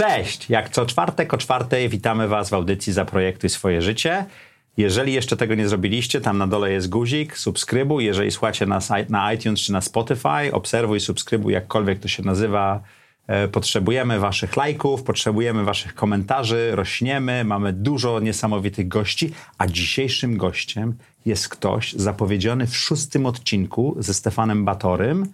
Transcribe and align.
Cześć! 0.00 0.50
Jak 0.50 0.70
co 0.70 0.86
czwartek 0.86 1.34
o 1.34 1.38
czwartej 1.38 1.88
witamy 1.88 2.28
Was 2.28 2.50
w 2.50 2.54
audycji 2.54 2.92
Zaprojektuj 2.92 3.50
swoje 3.50 3.82
życie. 3.82 4.24
Jeżeli 4.76 5.12
jeszcze 5.12 5.36
tego 5.36 5.54
nie 5.54 5.68
zrobiliście, 5.68 6.20
tam 6.20 6.38
na 6.38 6.46
dole 6.46 6.72
jest 6.72 6.88
guzik, 6.88 7.38
subskrybuj. 7.38 8.04
Jeżeli 8.04 8.30
słuchacie 8.30 8.66
nas 8.66 8.90
na 9.08 9.32
iTunes 9.32 9.60
czy 9.60 9.72
na 9.72 9.80
Spotify, 9.80 10.52
obserwuj, 10.52 11.00
subskrybuj, 11.00 11.52
jakkolwiek 11.52 11.98
to 11.98 12.08
się 12.08 12.22
nazywa. 12.22 12.80
E, 13.26 13.48
potrzebujemy 13.48 14.18
Waszych 14.18 14.56
lajków, 14.56 15.02
potrzebujemy 15.02 15.64
Waszych 15.64 15.94
komentarzy, 15.94 16.70
rośniemy, 16.72 17.44
mamy 17.44 17.72
dużo 17.72 18.20
niesamowitych 18.20 18.88
gości, 18.88 19.32
a 19.58 19.66
dzisiejszym 19.66 20.36
gościem 20.36 20.94
jest 21.26 21.48
ktoś 21.48 21.92
zapowiedziany 21.92 22.66
w 22.66 22.76
szóstym 22.76 23.26
odcinku 23.26 23.96
ze 23.98 24.14
Stefanem 24.14 24.64
Batorym. 24.64 25.26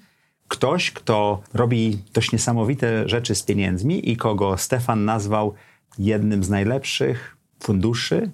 Ktoś, 0.48 0.90
kto 0.90 1.42
robi 1.54 1.98
dość 2.14 2.32
niesamowite 2.32 3.08
rzeczy 3.08 3.34
z 3.34 3.42
pieniędzmi 3.42 4.10
i 4.10 4.16
kogo 4.16 4.58
Stefan 4.58 5.04
nazwał 5.04 5.54
jednym 5.98 6.44
z 6.44 6.50
najlepszych 6.50 7.36
funduszy 7.60 8.30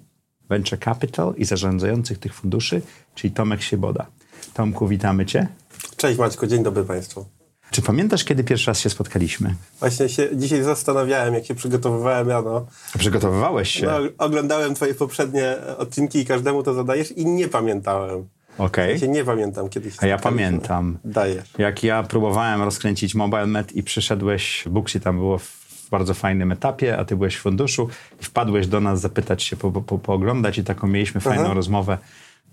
venture 0.49 0.79
capital 0.79 1.33
i 1.37 1.45
zarządzających 1.45 2.19
tych 2.19 2.33
funduszy, 2.33 2.81
czyli 3.15 3.33
Tomek 3.33 3.61
Sieboda. 3.61 4.05
Tomku, 4.53 4.87
witamy 4.87 5.25
Cię. 5.25 5.47
Cześć 5.97 6.19
Maćku, 6.19 6.47
dzień 6.47 6.63
dobry 6.63 6.83
Państwu. 6.83 7.25
Czy 7.71 7.81
pamiętasz, 7.81 8.23
kiedy 8.23 8.43
pierwszy 8.43 8.67
raz 8.67 8.79
się 8.79 8.89
spotkaliśmy? 8.89 9.55
Właśnie 9.79 10.09
się 10.09 10.29
dzisiaj 10.37 10.63
zastanawiałem, 10.63 11.33
jak 11.33 11.45
się 11.45 11.55
przygotowywałem 11.55 12.29
rano. 12.29 12.65
Przygotowywałeś 12.97 13.69
się? 13.69 13.85
No, 13.85 13.97
oglądałem 14.17 14.75
twoje 14.75 14.93
poprzednie 14.93 15.55
odcinki 15.77 16.19
i 16.19 16.25
każdemu 16.25 16.63
to 16.63 16.73
zadajesz 16.73 17.11
i 17.11 17.25
nie 17.25 17.47
pamiętałem. 17.47 18.27
Okej. 18.57 18.97
Okay. 18.97 19.09
nie 19.09 19.23
pamiętam 19.23 19.69
kiedyś. 19.69 19.95
A 19.99 20.07
ja 20.07 20.17
pamiętam. 20.17 20.97
Dajesz. 21.05 21.49
Jak 21.57 21.83
ja 21.83 22.03
próbowałem 22.03 22.61
rozkręcić 22.61 23.15
MobileMed 23.15 23.75
i 23.75 23.83
przyszedłeś, 23.83 24.65
Buxi 24.69 24.99
tam 24.99 25.17
było 25.17 25.37
w 25.37 25.63
bardzo 25.91 26.13
fajnym 26.13 26.51
etapie, 26.51 26.97
a 26.97 27.05
ty 27.05 27.15
byłeś 27.15 27.35
w 27.35 27.41
funduszu 27.41 27.89
i 28.21 28.23
wpadłeś 28.23 28.67
do 28.67 28.81
nas 28.81 29.01
zapytać 29.01 29.43
się, 29.43 29.55
po, 29.55 29.71
po, 29.71 29.97
pooglądać 29.97 30.57
i 30.57 30.63
taką 30.63 30.87
mieliśmy 30.87 31.21
fajną 31.21 31.45
Aha. 31.45 31.53
rozmowę 31.53 31.97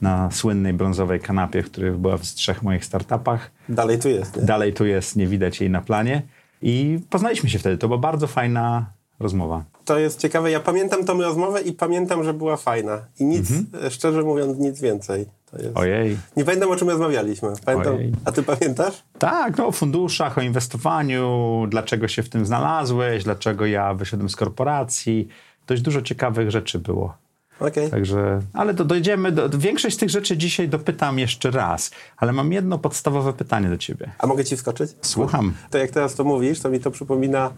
na 0.01 0.31
słynnej 0.31 0.73
brązowej 0.73 1.21
kanapie, 1.21 1.63
która 1.63 1.93
była 1.93 2.17
w 2.17 2.23
trzech 2.23 2.63
moich 2.63 2.85
startupach. 2.85 3.51
Dalej 3.69 3.99
tu 3.99 4.09
jest. 4.09 4.37
Nie? 4.37 4.43
Dalej 4.43 4.73
tu 4.73 4.87
jest, 4.87 5.17
nie 5.17 5.27
widać 5.27 5.61
jej 5.61 5.71
na 5.71 5.81
planie. 5.81 6.23
I 6.63 6.99
poznaliśmy 7.11 7.51
się 7.51 7.59
wtedy. 7.59 7.79
To 7.79 7.89
była 7.89 7.99
bardzo 7.99 8.27
fajna 8.27 8.87
rozmowa. 9.21 9.65
To 9.85 9.99
jest 9.99 10.21
ciekawe. 10.21 10.51
Ja 10.51 10.61
pamiętam 10.61 11.05
tą 11.05 11.21
rozmowę 11.21 11.61
i 11.61 11.73
pamiętam, 11.73 12.25
że 12.25 12.35
była 12.35 12.57
fajna. 12.57 13.05
I 13.21 13.25
nic, 13.25 13.51
mhm. 13.51 13.91
szczerze 13.91 14.23
mówiąc, 14.23 14.59
nic 14.59 14.81
więcej. 14.81 15.27
Ojej. 15.75 16.19
Nie 16.37 16.45
pamiętam, 16.45 16.71
o 16.71 16.77
czym 16.77 16.91
rozmawialiśmy. 16.91 17.49
Pamiętam... 17.65 17.95
Ojej. 17.95 18.13
A 18.25 18.33
ty 18.33 18.43
pamiętasz? 18.43 19.03
Tak, 19.19 19.59
no 19.59 19.67
o 19.67 19.73
funduszach, 19.73 20.39
o 20.39 20.41
inwestowaniu, 20.41 21.67
dlaczego 21.69 22.09
się 22.09 22.23
w 22.23 22.29
tym 22.29 22.47
znalazłeś, 22.47 23.25
dlaczego 23.25 23.67
ja 23.67 23.95
wyszedłem 23.95 24.29
z 24.29 24.37
korporacji. 24.37 25.29
Dość 25.67 25.83
dużo 25.83 26.03
ciekawych 26.03 26.51
rzeczy 26.51 26.79
było. 26.79 27.15
Okay. 27.61 27.91
Także, 27.91 28.41
ale 28.53 28.75
to 28.75 28.85
dojdziemy, 28.85 29.33
do, 29.33 29.49
większość 29.59 29.97
z 29.97 29.99
tych 29.99 30.11
rzeczy 30.11 30.37
dzisiaj 30.37 30.69
dopytam 30.69 31.19
jeszcze 31.19 31.51
raz, 31.51 31.91
ale 32.17 32.33
mam 32.33 32.53
jedno 32.53 32.79
podstawowe 32.79 33.33
pytanie 33.33 33.69
do 33.69 33.77
ciebie. 33.77 34.11
A 34.19 34.27
mogę 34.27 34.45
ci 34.45 34.57
wskoczyć? 34.57 34.91
Słucham. 35.03 35.55
To 35.71 35.79
jak 35.79 35.91
teraz 35.91 36.15
to 36.15 36.25
mówisz, 36.25 36.61
to 36.61 36.71
mi 36.71 36.81
to 36.81 36.91
przypomina 36.91 37.51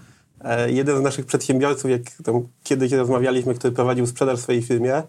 e, 0.45 0.73
jeden 0.73 0.99
z 0.99 1.01
naszych 1.01 1.27
przedsiębiorców, 1.27 1.91
jak 1.91 2.03
kiedyś 2.65 2.93
rozmawialiśmy, 2.93 3.55
który 3.55 3.75
prowadził 3.75 4.07
sprzedaż 4.07 4.39
w 4.39 4.43
swojej 4.43 4.63
firmie, 4.63 5.03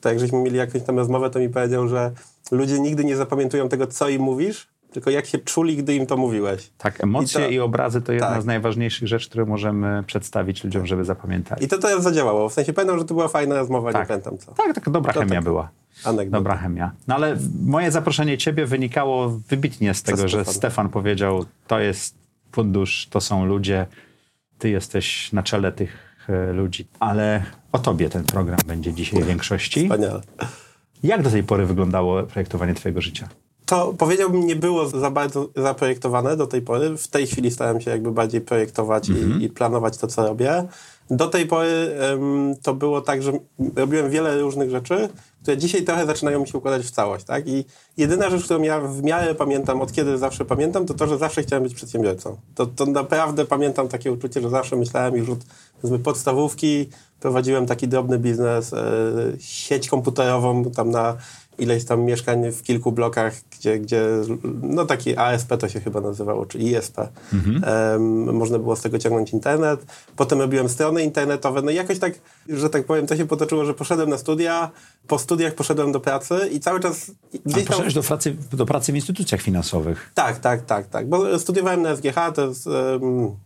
to 0.00 0.08
jak 0.08 0.20
żeśmy 0.20 0.38
mieli 0.38 0.56
jakąś 0.56 0.82
tam 0.82 0.98
rozmowę, 0.98 1.30
to 1.30 1.38
mi 1.38 1.48
powiedział, 1.48 1.88
że 1.88 2.12
ludzie 2.50 2.80
nigdy 2.80 3.04
nie 3.04 3.16
zapamiętują 3.16 3.68
tego, 3.68 3.86
co 3.86 4.08
im 4.08 4.22
mówisz, 4.22 4.68
tylko 4.92 5.10
jak 5.10 5.26
się 5.26 5.38
czuli, 5.38 5.76
gdy 5.76 5.94
im 5.94 6.06
to 6.06 6.16
mówiłeś. 6.16 6.70
Tak, 6.78 7.04
emocje 7.04 7.40
i, 7.40 7.44
to, 7.44 7.50
i 7.50 7.58
obrazy 7.58 8.02
to 8.02 8.12
jedna 8.12 8.30
tak. 8.30 8.42
z 8.42 8.44
najważniejszych 8.44 9.08
rzeczy, 9.08 9.28
które 9.28 9.44
możemy 9.44 10.02
przedstawić 10.06 10.64
ludziom, 10.64 10.86
żeby 10.86 11.04
zapamiętali. 11.04 11.64
I 11.64 11.68
to 11.68 11.78
teraz 11.78 12.02
zadziałało. 12.02 12.48
W 12.48 12.52
sensie 12.52 12.72
pamiętam, 12.72 12.98
że 12.98 13.04
to 13.04 13.14
była 13.14 13.28
fajna 13.28 13.54
rozmowa, 13.54 13.92
tak. 13.92 14.02
nie 14.02 14.08
pamiętam 14.08 14.38
co. 14.38 14.54
Tak, 14.54 14.74
taka 14.74 14.90
dobra 14.90 15.12
to 15.12 15.20
chemia 15.20 15.34
tak. 15.34 15.44
była. 15.44 15.68
Anegdota. 16.04 16.38
Dobra 16.38 16.56
chemia. 16.56 16.92
No 17.08 17.14
ale 17.14 17.36
moje 17.64 17.90
zaproszenie 17.90 18.38
ciebie 18.38 18.66
wynikało 18.66 19.28
wybitnie 19.28 19.94
z 19.94 20.02
tego, 20.02 20.28
że 20.28 20.44
Stefan 20.44 20.88
powiedział, 20.88 21.44
to 21.66 21.80
jest 21.80 22.14
fundusz, 22.52 23.06
to 23.10 23.20
są 23.20 23.46
ludzie, 23.46 23.86
ty 24.58 24.70
jesteś 24.70 25.32
na 25.32 25.42
czele 25.42 25.72
tych 25.72 26.05
ludzi. 26.52 26.86
Ale 27.00 27.42
o 27.72 27.78
tobie 27.78 28.10
ten 28.10 28.24
program 28.24 28.58
będzie 28.66 28.92
dzisiaj 28.92 29.22
w 29.22 29.26
większości. 29.26 29.82
Wspaniale. 29.82 30.20
Jak 31.02 31.22
do 31.22 31.30
tej 31.30 31.42
pory 31.42 31.66
wyglądało 31.66 32.22
projektowanie 32.22 32.74
twojego 32.74 33.00
życia? 33.00 33.28
to 33.66 33.94
powiedziałbym 33.98 34.46
nie 34.46 34.56
było 34.56 34.88
za 34.88 35.10
bardzo 35.10 35.48
zaprojektowane 35.56 36.36
do 36.36 36.46
tej 36.46 36.62
pory. 36.62 36.96
W 36.96 37.08
tej 37.08 37.26
chwili 37.26 37.50
starałem 37.50 37.80
się 37.80 37.90
jakby 37.90 38.12
bardziej 38.12 38.40
projektować 38.40 39.08
-hmm. 39.08 39.18
i, 39.18 39.22
mhm. 39.22 39.42
i, 39.42 39.48
planować 39.48 39.98
to, 39.98 40.06
co 40.06 40.26
robię. 40.28 40.64
Do 41.10 41.28
tej 41.28 41.46
pory 41.46 41.96
um, 42.10 42.54
to 42.62 42.74
było 42.74 43.00
tak, 43.00 43.22
że 43.22 43.32
robiłem 43.76 44.10
wiele 44.10 44.40
różnych 44.40 44.70
rzeczy, 44.70 45.08
które 45.42 45.58
dzisiaj 45.58 45.82
trochę 45.82 46.06
zaczynają 46.06 46.40
mi 46.40 46.48
się 46.48 46.58
układać 46.58 46.82
w 46.82 46.90
całość, 46.90 47.24
tak? 47.24 47.48
I 47.48 47.64
jedyna 47.96 48.30
rzecz, 48.30 48.44
którą 48.44 48.62
ja 48.62 48.80
w 48.80 49.02
miarę 49.02 49.34
pamiętam, 49.34 49.80
od 49.80 49.92
kiedy 49.92 50.18
zawsze 50.18 50.44
pamiętam, 50.44 50.86
to 50.86 50.94
to, 50.94 51.06
że 51.06 51.18
zawsze 51.18 51.42
chciałem 51.42 51.62
być 51.62 51.74
przedsiębiorcą. 51.74 52.36
To, 52.54 52.66
to 52.66 52.86
naprawdę 52.86 53.44
pamiętam 53.44 53.88
takie 53.88 54.12
uczucie, 54.12 54.40
że 54.40 54.50
zawsze 54.50 54.76
myślałem 54.76 55.16
już 55.16 55.28
od 55.30 55.38
podstawówki, 56.02 56.88
prowadziłem 57.20 57.66
taki 57.66 57.88
drobny 57.88 58.18
biznes, 58.18 58.72
e, 58.72 58.82
sieć 59.38 59.88
komputerową 59.88 60.64
tam 60.64 60.90
na 60.90 61.16
ileś 61.58 61.84
tam 61.84 62.02
mieszkań 62.02 62.52
w 62.52 62.62
kilku 62.62 62.92
blokach, 62.92 63.34
gdzie, 63.50 63.78
gdzie 63.78 64.06
no 64.62 64.86
taki 64.86 65.16
ASP 65.16 65.56
to 65.56 65.68
się 65.68 65.80
chyba 65.80 66.00
nazywało, 66.00 66.46
czy 66.46 66.58
ISP. 66.58 66.98
Mhm. 67.32 67.62
Um, 67.92 68.34
można 68.36 68.58
było 68.58 68.76
z 68.76 68.82
tego 68.82 68.98
ciągnąć 68.98 69.32
internet. 69.32 69.86
Potem 70.16 70.40
robiłem 70.40 70.68
strony 70.68 71.02
internetowe. 71.02 71.62
No 71.62 71.70
i 71.70 71.74
jakoś 71.74 71.98
tak, 71.98 72.12
że 72.48 72.70
tak 72.70 72.84
powiem, 72.84 73.06
to 73.06 73.16
się 73.16 73.26
potoczyło, 73.26 73.64
że 73.64 73.74
poszedłem 73.74 74.10
na 74.10 74.18
studia, 74.18 74.70
po 75.06 75.18
studiach 75.18 75.54
poszedłem 75.54 75.92
do 75.92 76.00
pracy 76.00 76.48
i 76.52 76.60
cały 76.60 76.80
czas 76.80 77.10
gdzieś 77.44 77.54
tam... 77.54 77.66
poszedłeś 77.66 77.94
do 77.94 78.02
pracy, 78.02 78.36
do 78.52 78.66
pracy 78.66 78.92
w 78.92 78.96
instytucjach 78.96 79.40
finansowych. 79.40 80.10
Tak, 80.14 80.38
tak, 80.38 80.66
tak, 80.66 80.86
tak. 80.86 81.08
Bo 81.08 81.38
studiowałem 81.38 81.82
na 81.82 81.96
SGH, 81.96 82.16
to 82.34 82.48
jest... 82.48 82.66
Um, 82.66 83.36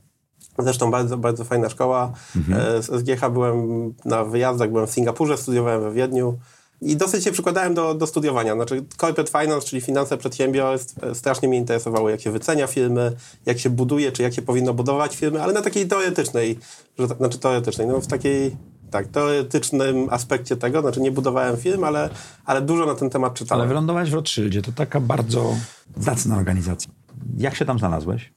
Zresztą 0.59 0.91
bardzo, 0.91 1.17
bardzo 1.17 1.45
fajna 1.45 1.69
szkoła. 1.69 2.13
Mhm. 2.37 2.61
E, 2.61 2.83
z 2.83 2.87
SGH 2.87 3.31
byłem 3.33 3.95
na 4.05 4.25
wyjazdach, 4.25 4.71
byłem 4.71 4.87
w 4.87 4.91
Singapurze, 4.91 5.37
studiowałem 5.37 5.83
we 5.83 5.93
Wiedniu. 5.93 6.39
I 6.83 6.97
dosyć 6.97 7.25
się 7.25 7.33
przykładałem 7.33 7.75
do, 7.75 7.95
do 7.95 8.07
studiowania. 8.07 8.55
Znaczy, 8.55 8.85
corporate 9.01 9.41
finance, 9.41 9.67
czyli 9.67 9.83
finanse 9.83 10.19
przedsiębiorstw, 10.19 11.05
e, 11.05 11.15
strasznie 11.15 11.49
mnie 11.49 11.59
interesowało, 11.59 12.11
jak 12.11 12.21
się 12.21 12.31
wycenia 12.31 12.67
firmy, 12.67 13.13
jak 13.47 13.59
się 13.59 13.71
buduje, 13.71 14.13
czy 14.13 14.23
jak 14.23 14.35
się 14.35 14.43
powinno 14.43 14.75
budować 14.75 15.17
firmy, 15.17 15.43
ale 15.43 15.53
na 15.53 15.63
takiej 15.63 15.89
teoretycznej, 15.89 16.59
że, 16.99 17.07
znaczy 17.07 17.39
teoretycznej, 17.39 17.87
no 17.87 18.01
w 18.01 18.07
takiej 18.07 18.57
tak, 18.91 19.09
teoretycznym 19.09 20.09
aspekcie 20.11 20.57
tego, 20.57 20.81
znaczy 20.81 21.01
nie 21.01 21.13
budowałem 21.13 21.57
firm, 21.57 21.85
ale, 21.85 22.11
ale 22.45 22.63
dużo 22.63 22.87
na 22.87 22.95
ten 22.95 23.11
temat 23.11 23.35
czytałem. 23.35 23.61
Ale 23.61 23.69
wylądowałeś 23.69 24.11
w 24.11 24.15
Rothschildzie, 24.15 24.63
to 24.63 24.73
taka 24.73 25.01
bardzo 25.01 25.55
zacna 25.97 26.37
organizacja. 26.37 26.93
Jak 27.37 27.55
się 27.55 27.65
tam 27.65 27.79
znalazłeś? 27.79 28.33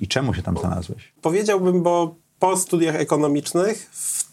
I 0.00 0.08
czemu 0.08 0.34
się 0.34 0.42
tam 0.42 0.58
znalazłeś? 0.58 1.12
Powiedziałbym, 1.22 1.82
bo 1.82 2.14
po 2.38 2.56
studiach 2.56 2.94
ekonomicznych 2.94 3.90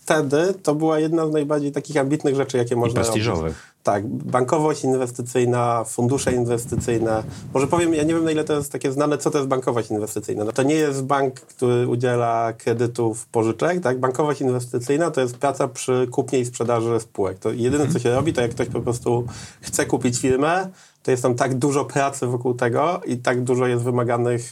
wtedy 0.09 0.53
to 0.63 0.75
była 0.75 0.99
jedna 0.99 1.27
z 1.27 1.31
najbardziej 1.31 1.71
takich 1.71 1.97
ambitnych 1.97 2.35
rzeczy, 2.35 2.57
jakie 2.57 2.75
można 2.75 3.01
I 3.01 3.03
prestiżowych. 3.03 3.41
robić. 3.43 3.57
Tak, 3.83 4.07
bankowość 4.07 4.83
inwestycyjna, 4.83 5.83
fundusze 5.83 6.33
inwestycyjne. 6.33 7.23
Może 7.53 7.67
powiem, 7.67 7.93
ja 7.93 8.03
nie 8.03 8.13
wiem 8.13 8.23
na 8.23 8.31
ile 8.31 8.43
to 8.43 8.53
jest 8.53 8.71
takie 8.71 8.91
znane, 8.91 9.17
co 9.17 9.31
to 9.31 9.37
jest 9.37 9.47
bankowość 9.47 9.91
inwestycyjna. 9.91 10.43
No 10.43 10.51
to 10.51 10.63
nie 10.63 10.75
jest 10.75 11.03
bank, 11.03 11.33
który 11.39 11.87
udziela 11.87 12.53
kredytów, 12.53 13.25
pożyczek, 13.25 13.81
tak? 13.81 13.99
Bankowość 13.99 14.41
inwestycyjna 14.41 15.11
to 15.11 15.21
jest 15.21 15.37
praca 15.37 15.67
przy 15.67 16.07
kupnie 16.11 16.39
i 16.39 16.45
sprzedaży 16.45 16.99
spółek. 16.99 17.39
To 17.39 17.51
jedyne, 17.51 17.87
co 17.87 17.99
się 17.99 18.15
robi, 18.15 18.33
to 18.33 18.41
jak 18.41 18.51
ktoś 18.51 18.67
po 18.67 18.81
prostu 18.81 19.25
chce 19.61 19.85
kupić 19.85 20.19
firmę, 20.19 20.69
to 21.03 21.11
jest 21.11 21.23
tam 21.23 21.35
tak 21.35 21.57
dużo 21.57 21.85
pracy 21.85 22.27
wokół 22.27 22.53
tego 22.53 23.01
i 23.05 23.17
tak 23.17 23.43
dużo 23.43 23.67
jest 23.67 23.83
wymaganych 23.83 24.51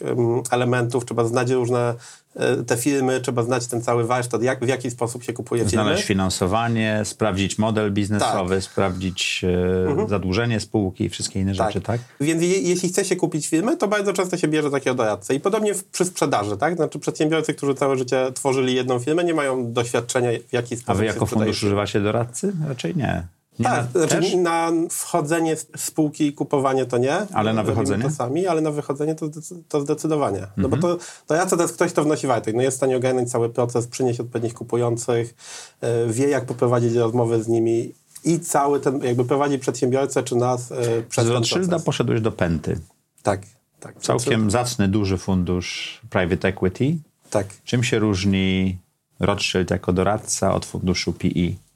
elementów. 0.52 1.06
Trzeba 1.06 1.24
znać 1.24 1.52
różne 1.52 1.94
e, 2.36 2.64
te 2.64 2.78
filmy, 2.78 3.22
trzeba 3.22 3.44
znać 3.44 3.68
ten 3.68 3.82
cały 3.82 4.04
warsztat, 4.08 4.44
jak, 4.44 4.66
w 4.66 4.68
jaki 4.68 4.92
sposób 4.92 5.24
się 5.24 5.34
kupuje 5.34 5.60
filmy. 5.60 5.84
Znaleźć 5.84 6.04
finansowanie, 6.04 7.02
sprawdzić 7.04 7.58
model 7.58 7.94
biznesowy, 7.94 8.56
tak. 8.56 8.64
sprawdzić 8.64 9.42
e, 9.44 9.88
mhm. 9.90 10.10
zadłużenie 10.10 10.60
spółki 10.60 11.04
i 11.04 11.10
wszystkie 11.10 11.40
inne 11.40 11.56
tak. 11.56 11.68
rzeczy, 11.68 11.82
tak? 11.82 12.02
Więc 12.22 12.42
je, 12.42 12.62
jeśli 12.62 12.90
chce 12.90 13.06
się 13.06 13.16
kupić 13.16 13.48
filmy, 13.48 13.78
to 13.78 13.88
bardzo 13.88 14.14
często 14.14 14.38
się 14.38 14.48
bierze 14.48 14.72
takiego 14.72 14.96
doradcę. 14.96 15.36
I 15.36 15.40
podobnie 15.40 15.74
w, 15.74 15.84
przy 15.84 16.06
sprzedaży, 16.06 16.58
tak? 16.58 16.76
Znaczy 16.76 17.00
przedsiębiorcy, 17.00 17.54
którzy 17.54 17.76
całe 17.76 17.98
życie 17.98 18.32
tworzyli 18.34 18.76
jedną 18.76 19.00
firmę, 19.00 19.24
nie 19.24 19.34
mają 19.34 19.74
doświadczenia 19.74 20.30
w 20.50 20.54
jaki 20.54 20.76
sposób 20.78 20.90
A 20.90 20.94
wy 20.94 21.06
jako 21.06 21.26
fundusz 21.26 21.64
używacie 21.64 22.02
doradcy? 22.02 22.54
Raczej 22.68 22.96
nie. 22.96 23.37
Tak, 23.64 23.96
na, 23.96 24.08
znaczy 24.08 24.38
na 24.38 24.72
wchodzenie 24.90 25.56
spółki 25.78 26.28
i 26.28 26.34
kupowanie 26.34 26.86
to 26.86 26.98
nie. 26.98 27.14
Ale 27.34 27.54
na 27.54 27.64
wychodzenie? 27.64 28.04
To 28.04 28.10
sami, 28.10 28.48
ale 28.48 28.62
na 28.62 28.72
wychodzenie 28.72 29.16
to, 29.16 29.26
to 29.70 29.82
zdecydowanie. 29.82 30.38
Mhm. 30.38 30.54
No 30.58 30.70
bo 30.70 30.76
mhm. 30.76 30.98
to, 30.98 31.04
to 31.28 31.36
ja 31.36 31.46
to 31.46 31.62
jest 31.62 31.74
ktoś, 31.74 31.92
kto 31.92 32.04
wnosi 32.04 32.28
wartość. 32.28 32.56
No 32.56 32.62
jest 32.62 32.78
w 32.78 32.80
stanie 32.80 32.98
ogarnąć 32.98 33.32
cały 33.32 33.50
proces, 33.50 33.88
przynieść 33.88 34.20
odpowiednich 34.20 34.54
kupujących, 34.54 35.36
yy, 35.82 36.14
wie 36.14 36.30
jak 36.30 36.46
poprowadzić 36.46 36.94
rozmowy 36.94 37.44
z 37.44 37.48
nimi 37.48 37.94
i 38.24 38.40
cały 38.40 38.80
ten, 38.80 39.04
jakby 39.04 39.26
prowadzi 39.26 39.60
przedsiębiorcę 39.60 40.24
czy 40.24 40.36
nas 40.36 40.70
yy, 40.70 41.04
przez 41.10 41.26
Z 41.26 41.30
Rothschilda 41.30 41.80
poszedłeś 41.80 42.22
do 42.22 42.32
Penty. 42.32 42.80
Tak. 43.24 43.42
tak. 43.80 44.02
Całkiem 44.02 44.52
zacny, 44.52 44.88
duży 44.88 45.18
fundusz 45.18 46.02
private 46.10 46.48
equity. 46.48 46.98
Tak. 47.30 47.48
Czym 47.64 47.84
się 47.84 48.00
różni 48.00 48.78
Rothschild 49.20 49.72
jako 49.72 49.94
doradca 49.94 50.54
od 50.54 50.66
funduszu 50.66 51.14
PE? 51.14 51.67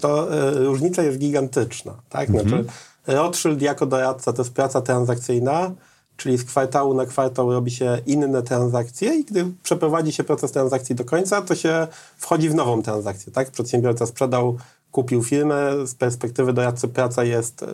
To 0.00 0.34
y, 0.52 0.64
różnica 0.64 1.02
jest 1.02 1.18
gigantyczna. 1.18 1.94
Tak? 2.08 2.28
Znaczy, 2.28 2.44
mhm. 2.46 2.66
Rothschild 3.06 3.62
jako 3.62 3.86
doradca 3.86 4.32
to 4.32 4.42
jest 4.42 4.54
praca 4.54 4.80
transakcyjna, 4.80 5.70
czyli 6.16 6.38
z 6.38 6.44
kwartału 6.44 6.94
na 6.94 7.06
kwartał 7.06 7.52
robi 7.52 7.70
się 7.70 7.98
inne 8.06 8.42
transakcje 8.42 9.14
i 9.14 9.24
gdy 9.24 9.46
przeprowadzi 9.62 10.12
się 10.12 10.24
proces 10.24 10.52
transakcji 10.52 10.94
do 10.94 11.04
końca, 11.04 11.42
to 11.42 11.54
się 11.54 11.86
wchodzi 12.16 12.48
w 12.48 12.54
nową 12.54 12.82
transakcję. 12.82 13.32
Tak? 13.32 13.50
Przedsiębiorca 13.50 14.06
sprzedał, 14.06 14.58
kupił 14.90 15.22
firmę, 15.22 15.86
z 15.86 15.94
perspektywy 15.94 16.52
doradcy 16.52 16.88
praca 16.88 17.24
jest 17.24 17.64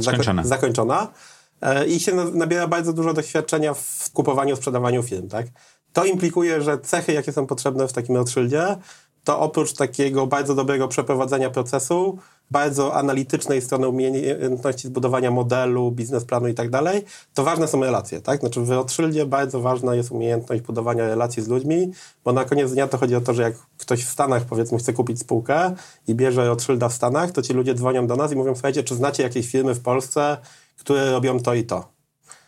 zakończona. 0.00 0.44
zakończona 0.44 1.08
e, 1.60 1.86
i 1.86 2.00
się 2.00 2.14
nabiera 2.14 2.68
bardzo 2.68 2.92
dużo 2.92 3.12
doświadczenia 3.12 3.74
w 3.74 4.10
kupowaniu, 4.12 4.56
sprzedawaniu 4.56 5.02
firm. 5.02 5.28
Tak? 5.28 5.46
To 5.92 6.04
implikuje, 6.04 6.62
że 6.62 6.78
cechy, 6.78 7.12
jakie 7.12 7.32
są 7.32 7.46
potrzebne 7.46 7.88
w 7.88 7.92
takim 7.92 8.16
Rothschildzie, 8.16 8.76
to 9.24 9.40
oprócz 9.40 9.72
takiego 9.72 10.26
bardzo 10.26 10.54
dobrego 10.54 10.88
przeprowadzenia 10.88 11.50
procesu, 11.50 12.18
bardzo 12.50 12.94
analitycznej 12.94 13.62
strony 13.62 13.88
umiejętności 13.88 14.88
zbudowania 14.88 15.30
modelu, 15.30 15.90
biznesplanu 15.90 16.48
i 16.48 16.54
tak 16.54 16.70
dalej, 16.70 17.04
to 17.34 17.44
ważne 17.44 17.68
są 17.68 17.80
relacje, 17.80 18.20
tak? 18.20 18.40
Znaczy 18.40 18.60
w 18.60 18.70
Rothschildzie 18.70 19.26
bardzo 19.26 19.60
ważna 19.60 19.94
jest 19.94 20.10
umiejętność 20.10 20.62
budowania 20.62 21.08
relacji 21.08 21.42
z 21.42 21.48
ludźmi, 21.48 21.92
bo 22.24 22.32
na 22.32 22.44
koniec 22.44 22.72
dnia 22.72 22.88
to 22.88 22.98
chodzi 22.98 23.16
o 23.16 23.20
to, 23.20 23.34
że 23.34 23.42
jak 23.42 23.54
ktoś 23.78 24.04
w 24.04 24.10
Stanach 24.10 24.44
powiedzmy 24.44 24.78
chce 24.78 24.92
kupić 24.92 25.20
spółkę 25.20 25.74
i 26.08 26.14
bierze 26.14 26.46
Rothschilda 26.46 26.88
w 26.88 26.94
Stanach, 26.94 27.32
to 27.32 27.42
ci 27.42 27.52
ludzie 27.52 27.74
dzwonią 27.74 28.06
do 28.06 28.16
nas 28.16 28.32
i 28.32 28.36
mówią, 28.36 28.54
słuchajcie, 28.54 28.82
czy 28.82 28.94
znacie 28.94 29.22
jakieś 29.22 29.50
firmy 29.50 29.74
w 29.74 29.80
Polsce, 29.80 30.36
które 30.78 31.10
robią 31.10 31.40
to 31.40 31.54
i 31.54 31.64
to? 31.64 31.93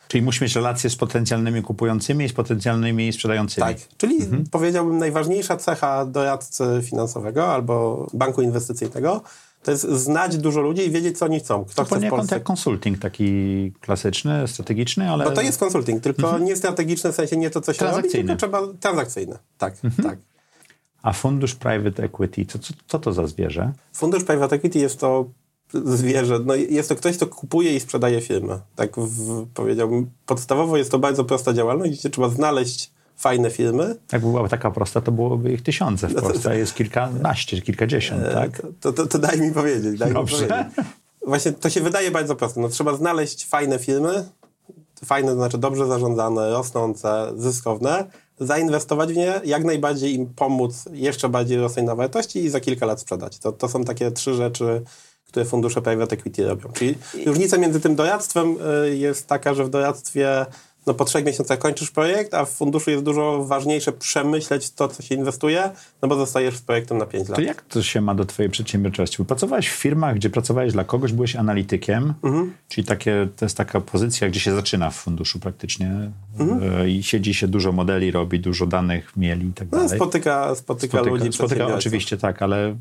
Czyli 0.08 0.22
musi 0.22 0.44
mieć 0.44 0.54
relacje 0.54 0.90
z 0.90 0.96
potencjalnymi 0.96 1.62
kupującymi 1.62 2.24
i 2.24 2.28
z 2.28 2.32
potencjalnymi 2.32 3.12
sprzedającymi. 3.12 3.66
Tak, 3.66 3.76
czyli 3.96 4.22
mhm. 4.22 4.44
powiedziałbym 4.50 4.98
najważniejsza 4.98 5.56
cecha 5.56 6.06
doradcy 6.06 6.64
finansowego 6.82 7.46
albo 7.46 8.06
banku 8.12 8.42
inwestycyjnego 8.42 9.22
to 9.66 9.70
jest 9.70 9.84
znać 9.84 10.36
dużo 10.36 10.60
ludzi 10.60 10.86
i 10.86 10.90
wiedzieć, 10.90 11.18
co 11.18 11.24
oni 11.24 11.40
chcą. 11.40 11.64
Kto 11.64 11.84
to 11.84 11.96
chce 11.96 12.08
Polsce... 12.10 12.36
jak 12.36 12.42
konsulting 12.42 12.98
taki 12.98 13.72
klasyczny, 13.80 14.48
strategiczny, 14.48 15.10
ale... 15.10 15.24
No 15.24 15.30
to 15.30 15.42
jest 15.42 15.58
konsulting, 15.58 16.02
tylko 16.02 16.22
mhm. 16.22 16.44
nie 16.44 16.56
strategiczny, 16.56 17.12
w 17.12 17.14
sensie 17.14 17.36
nie 17.36 17.50
to, 17.50 17.60
co 17.60 17.72
się 17.72 17.84
robi, 17.84 18.08
tylko 18.08 18.36
trzeba... 18.36 18.60
Transakcyjny, 18.80 19.38
tak, 19.58 19.74
mhm. 19.84 20.08
tak. 20.08 20.18
A 21.02 21.12
fundusz 21.12 21.54
private 21.54 22.02
equity, 22.02 22.46
co, 22.46 22.58
co 22.88 22.98
to 22.98 23.12
za 23.12 23.26
zwierzę? 23.26 23.72
Fundusz 23.92 24.24
private 24.24 24.56
equity 24.56 24.78
jest 24.78 25.00
to 25.00 25.24
zwierzę. 25.72 26.40
No 26.44 26.54
jest 26.54 26.88
to 26.88 26.96
ktoś, 26.96 27.16
kto 27.16 27.26
kupuje 27.26 27.76
i 27.76 27.80
sprzedaje 27.80 28.20
firmę. 28.20 28.60
Tak 28.76 28.96
w, 28.96 29.46
powiedziałbym. 29.54 30.10
Podstawowo 30.26 30.76
jest 30.76 30.90
to 30.90 30.98
bardzo 30.98 31.24
prosta 31.24 31.52
działalność, 31.52 31.98
gdzie 31.98 32.10
trzeba 32.10 32.28
znaleźć 32.28 32.90
fajne 33.16 33.50
firmy. 33.50 33.96
Jakby 34.12 34.28
była 34.28 34.48
taka 34.48 34.70
prosta, 34.70 35.00
to 35.00 35.12
byłoby 35.12 35.52
ich 35.52 35.62
tysiące 35.62 36.08
w 36.08 36.14
no 36.14 36.22
Polsce, 36.22 36.50
a 36.50 36.54
jest 36.54 36.74
kilkanaście, 36.74 37.62
kilkadziesiąt, 37.62 38.22
e, 38.24 38.34
tak? 38.34 38.62
To, 38.80 38.92
to, 38.92 39.06
to, 39.06 39.18
daj 39.18 39.40
mi 39.40 39.52
powiedzieć. 39.52 39.98
Daj 39.98 40.12
Dobrze. 40.12 40.42
Mi 40.42 40.48
powiedzieć. 40.48 40.74
Właśnie 41.26 41.52
to 41.52 41.70
się 41.70 41.80
wydaje 41.80 42.10
bardzo 42.10 42.36
proste. 42.36 42.60
No, 42.60 42.68
trzeba 42.68 42.96
znaleźć 42.96 43.46
fajne 43.46 43.78
firmy, 43.78 44.24
fajne 45.04 45.28
to 45.28 45.34
znaczy 45.34 45.58
dobrze 45.58 45.86
zarządzane, 45.86 46.50
rosnące, 46.50 47.32
zyskowne, 47.36 48.04
zainwestować 48.40 49.12
w 49.12 49.16
nie, 49.16 49.40
jak 49.44 49.64
najbardziej 49.64 50.14
im 50.14 50.26
pomóc 50.26 50.84
jeszcze 50.92 51.28
bardziej 51.28 51.58
rosnąć 51.58 51.86
na 51.86 51.94
wartości 51.94 52.44
i 52.44 52.50
za 52.50 52.60
kilka 52.60 52.86
lat 52.86 53.00
sprzedać. 53.00 53.38
To, 53.38 53.52
to 53.52 53.68
są 53.68 53.84
takie 53.84 54.10
trzy 54.10 54.34
rzeczy, 54.34 54.82
które 55.28 55.44
fundusze 55.44 55.82
private 55.82 56.16
equity 56.16 56.46
robią. 56.46 56.68
Czyli 56.72 56.94
różnica 57.26 57.58
między 57.58 57.80
tym 57.80 57.96
doradztwem 57.96 58.56
y, 58.84 58.96
jest 58.96 59.26
taka, 59.26 59.54
że 59.54 59.64
w 59.64 59.70
doradztwie 59.70 60.46
no 60.86 60.94
po 60.94 61.04
trzech 61.04 61.24
miesiącach 61.24 61.58
kończysz 61.58 61.90
projekt, 61.90 62.34
a 62.34 62.44
w 62.44 62.50
funduszu 62.50 62.90
jest 62.90 63.04
dużo 63.04 63.44
ważniejsze 63.44 63.92
przemyśleć 63.92 64.70
to, 64.70 64.88
co 64.88 65.02
się 65.02 65.14
inwestuje, 65.14 65.70
no 66.02 66.08
bo 66.08 66.16
zostajesz 66.16 66.56
z 66.56 66.60
projektem 66.60 66.98
na 66.98 67.06
5 67.06 67.28
lat. 67.28 67.36
To 67.36 67.42
jak 67.42 67.62
to 67.62 67.82
się 67.82 68.00
ma 68.00 68.14
do 68.14 68.24
twojej 68.24 68.50
przedsiębiorczości? 68.50 69.16
Bo 69.18 69.24
pracowałeś 69.24 69.68
w 69.68 69.76
firmach, 69.76 70.16
gdzie 70.16 70.30
pracowałeś 70.30 70.72
dla 70.72 70.84
kogoś, 70.84 71.12
byłeś 71.12 71.36
analitykiem, 71.36 72.14
mhm. 72.22 72.52
czyli 72.68 72.86
takie, 72.86 73.28
to 73.36 73.44
jest 73.44 73.56
taka 73.56 73.80
pozycja, 73.80 74.28
gdzie 74.28 74.40
się 74.40 74.54
zaczyna 74.54 74.90
w 74.90 74.96
funduszu 74.96 75.38
praktycznie 75.38 76.10
mhm. 76.38 76.80
E, 76.80 76.90
i 76.90 77.02
siedzi 77.02 77.34
się, 77.34 77.48
dużo 77.48 77.72
modeli 77.72 78.10
robi, 78.10 78.40
dużo 78.40 78.66
danych 78.66 79.16
mieli 79.16 79.48
i 79.48 79.52
tak 79.52 79.68
no, 79.72 79.78
dalej. 79.78 79.90
No, 79.90 79.96
spotyka, 79.96 80.54
spotyka, 80.54 80.98
spotyka 80.98 81.10
ludzi, 81.10 81.32
Spotyka 81.32 81.66
oczywiście, 81.66 82.16
tak, 82.16 82.42
ale 82.42 82.76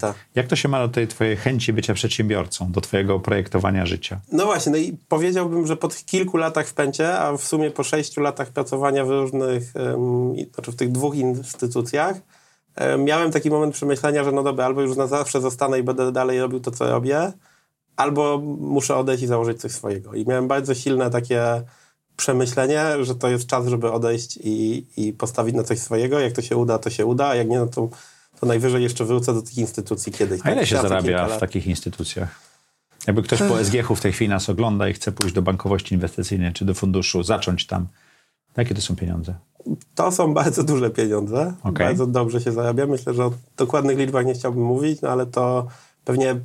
tak. 0.00 0.16
jak 0.34 0.46
to 0.46 0.56
się 0.56 0.68
ma 0.68 0.86
do 0.86 0.88
tej 0.88 1.08
twojej 1.08 1.36
chęci 1.36 1.72
bycia 1.72 1.94
przedsiębiorcą, 1.94 2.72
do 2.72 2.80
twojego 2.80 3.20
projektowania 3.20 3.86
życia? 3.86 4.20
No 4.32 4.44
właśnie, 4.44 4.72
no 4.72 4.78
i 4.78 4.96
powiedziałbym, 5.08 5.66
że 5.66 5.76
po 5.76 5.88
tych 5.88 6.04
kilku 6.04 6.36
latach 6.36 6.66
w 6.66 6.74
pęcie, 6.74 7.18
a 7.18 7.36
w 7.36 7.46
w 7.46 7.48
sumie 7.48 7.70
po 7.70 7.82
sześciu 7.82 8.20
latach 8.20 8.50
pracowania 8.50 9.04
w 9.04 9.10
różnych, 9.10 9.72
znaczy 10.54 10.72
w 10.72 10.76
tych 10.76 10.92
dwóch 10.92 11.14
instytucjach, 11.14 12.16
miałem 12.98 13.30
taki 13.30 13.50
moment 13.50 13.74
przemyślenia, 13.74 14.24
że 14.24 14.32
no 14.32 14.42
dobra, 14.42 14.64
albo 14.64 14.82
już 14.82 14.96
na 14.96 15.06
zawsze 15.06 15.40
zostanę 15.40 15.78
i 15.78 15.82
będę 15.82 16.12
dalej 16.12 16.40
robił 16.40 16.60
to, 16.60 16.70
co 16.70 16.90
robię, 16.90 17.32
albo 17.96 18.38
muszę 18.58 18.96
odejść 18.96 19.22
i 19.22 19.26
założyć 19.26 19.60
coś 19.60 19.72
swojego. 19.72 20.14
I 20.14 20.26
miałem 20.26 20.48
bardzo 20.48 20.74
silne 20.74 21.10
takie 21.10 21.62
przemyślenie, 22.16 23.04
że 23.04 23.14
to 23.14 23.28
jest 23.28 23.46
czas, 23.46 23.66
żeby 23.66 23.92
odejść 23.92 24.38
i, 24.44 24.86
i 24.96 25.12
postawić 25.12 25.54
na 25.54 25.62
coś 25.62 25.78
swojego. 25.78 26.20
Jak 26.20 26.32
to 26.32 26.42
się 26.42 26.56
uda, 26.56 26.78
to 26.78 26.90
się 26.90 27.06
uda, 27.06 27.26
a 27.26 27.34
jak 27.34 27.48
nie, 27.48 27.58
no 27.58 27.66
to, 27.66 27.88
to 28.40 28.46
najwyżej 28.46 28.82
jeszcze 28.82 29.04
wrócę 29.04 29.34
do 29.34 29.42
tych 29.42 29.58
instytucji 29.58 30.12
kiedyś. 30.12 30.40
A 30.44 30.50
ile 30.50 30.60
tak? 30.60 30.68
się 30.68 30.76
zarabia 30.76 31.28
w 31.28 31.40
takich 31.40 31.66
instytucjach? 31.66 32.46
Jakby 33.06 33.22
ktoś 33.22 33.38
po 33.38 33.64
SGH-u 33.64 33.94
w 33.94 34.00
tej 34.00 34.12
chwili 34.12 34.28
nas 34.28 34.48
ogląda 34.48 34.88
i 34.88 34.92
chce 34.92 35.12
pójść 35.12 35.34
do 35.34 35.42
bankowości 35.42 35.94
inwestycyjnej 35.94 36.52
czy 36.52 36.64
do 36.64 36.74
funduszu, 36.74 37.22
zacząć 37.22 37.66
tam, 37.66 37.86
jakie 38.56 38.74
to 38.74 38.80
są 38.80 38.96
pieniądze? 38.96 39.34
To 39.94 40.12
są 40.12 40.34
bardzo 40.34 40.62
duże 40.62 40.90
pieniądze. 40.90 41.54
Okay. 41.62 41.86
Bardzo 41.86 42.06
dobrze 42.06 42.40
się 42.40 42.52
zarabia. 42.52 42.86
Myślę, 42.86 43.14
że 43.14 43.24
o 43.24 43.32
dokładnych 43.56 43.98
liczbach 43.98 44.26
nie 44.26 44.34
chciałbym 44.34 44.62
mówić, 44.62 45.00
no 45.00 45.08
ale 45.08 45.26
to 45.26 45.66
pewnie... 46.04 46.36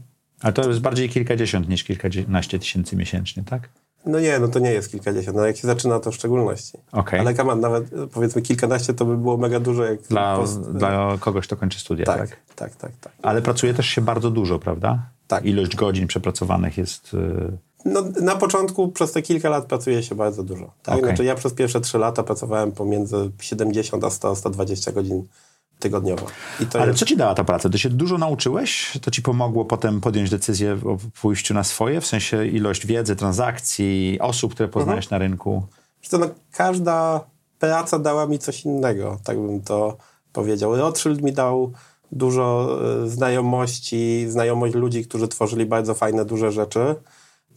Ale 0.41 0.53
to 0.53 0.69
jest 0.69 0.79
bardziej 0.79 1.09
kilkadziesiąt 1.09 1.69
niż 1.69 1.83
kilkanaście 1.83 2.59
tysięcy 2.59 2.95
miesięcznie, 2.95 3.43
tak? 3.43 3.69
No 4.05 4.19
nie, 4.19 4.39
no 4.39 4.47
to 4.47 4.59
nie 4.59 4.71
jest 4.71 4.91
kilkadziesiąt. 4.91 5.37
No 5.37 5.45
jak 5.45 5.57
się 5.57 5.67
zaczyna, 5.67 5.99
to 5.99 6.11
w 6.11 6.15
szczególności. 6.15 6.77
Okay. 6.91 7.19
Ale 7.19 7.33
kaman, 7.33 7.59
nawet 7.59 7.85
powiedzmy 8.13 8.41
kilkanaście 8.41 8.93
to 8.93 9.05
by 9.05 9.17
było 9.17 9.37
mega 9.37 9.59
dużo. 9.59 9.83
Jak 9.83 10.01
dla, 10.01 10.37
post... 10.37 10.61
dla 10.71 11.17
kogoś, 11.19 11.47
kto 11.47 11.57
kończy 11.57 11.79
studia, 11.79 12.05
tak, 12.05 12.19
tak? 12.19 12.37
Tak, 12.55 12.75
tak, 12.75 12.91
tak. 13.01 13.13
Ale 13.21 13.41
pracuje 13.41 13.73
też 13.73 13.85
się 13.85 14.01
bardzo 14.01 14.31
dużo, 14.31 14.59
prawda? 14.59 15.09
Tak. 15.27 15.45
Ilość 15.45 15.75
godzin 15.75 16.07
przepracowanych 16.07 16.77
jest... 16.77 17.13
Y, 17.13 17.57
no, 17.85 18.03
na 18.21 18.35
początku 18.35 18.91
przez 18.91 19.11
te 19.11 19.21
kilka 19.21 19.49
lat 19.49 19.65
pracuje 19.65 20.03
się 20.03 20.15
bardzo 20.15 20.43
dużo. 20.43 20.73
Tak? 20.83 20.95
Okay. 20.95 21.09
Znaczy 21.09 21.25
ja 21.25 21.35
przez 21.35 21.53
pierwsze 21.53 21.81
trzy 21.81 21.97
lata 21.97 22.23
pracowałem 22.23 22.71
pomiędzy 22.71 23.31
70 23.39 24.03
a 24.03 24.09
100, 24.09 24.35
120 24.35 24.91
godzin 24.91 25.27
tygodniowo. 25.81 26.27
Ale 26.73 26.87
jest... 26.87 26.99
co 26.99 27.05
ci 27.05 27.17
dała 27.17 27.35
ta 27.35 27.43
praca? 27.43 27.69
Ty 27.69 27.79
się 27.79 27.89
dużo 27.89 28.17
nauczyłeś? 28.17 28.97
To 29.01 29.11
ci 29.11 29.21
pomogło 29.21 29.65
potem 29.65 30.01
podjąć 30.01 30.29
decyzję 30.29 30.77
o 30.85 30.97
pójściu 31.21 31.53
na 31.53 31.63
swoje? 31.63 32.01
W 32.01 32.07
sensie 32.07 32.45
ilość 32.45 32.87
wiedzy, 32.87 33.15
transakcji, 33.15 34.17
osób, 34.21 34.53
które 34.53 34.69
poznałeś 34.69 35.05
mhm. 35.05 35.19
na 35.21 35.27
rynku? 35.27 35.63
To, 36.09 36.17
no, 36.17 36.29
każda 36.51 37.21
praca 37.59 37.99
dała 37.99 38.27
mi 38.27 38.39
coś 38.39 38.65
innego, 38.65 39.19
tak 39.23 39.39
bym 39.39 39.61
to 39.61 39.97
powiedział. 40.33 40.75
Rothschild 40.75 41.21
mi 41.21 41.33
dał 41.33 41.71
dużo 42.11 42.77
e, 43.03 43.09
znajomości, 43.09 44.25
znajomość 44.29 44.75
ludzi, 44.75 45.05
którzy 45.05 45.27
tworzyli 45.27 45.65
bardzo 45.65 45.93
fajne, 45.93 46.25
duże 46.25 46.51
rzeczy 46.51 46.95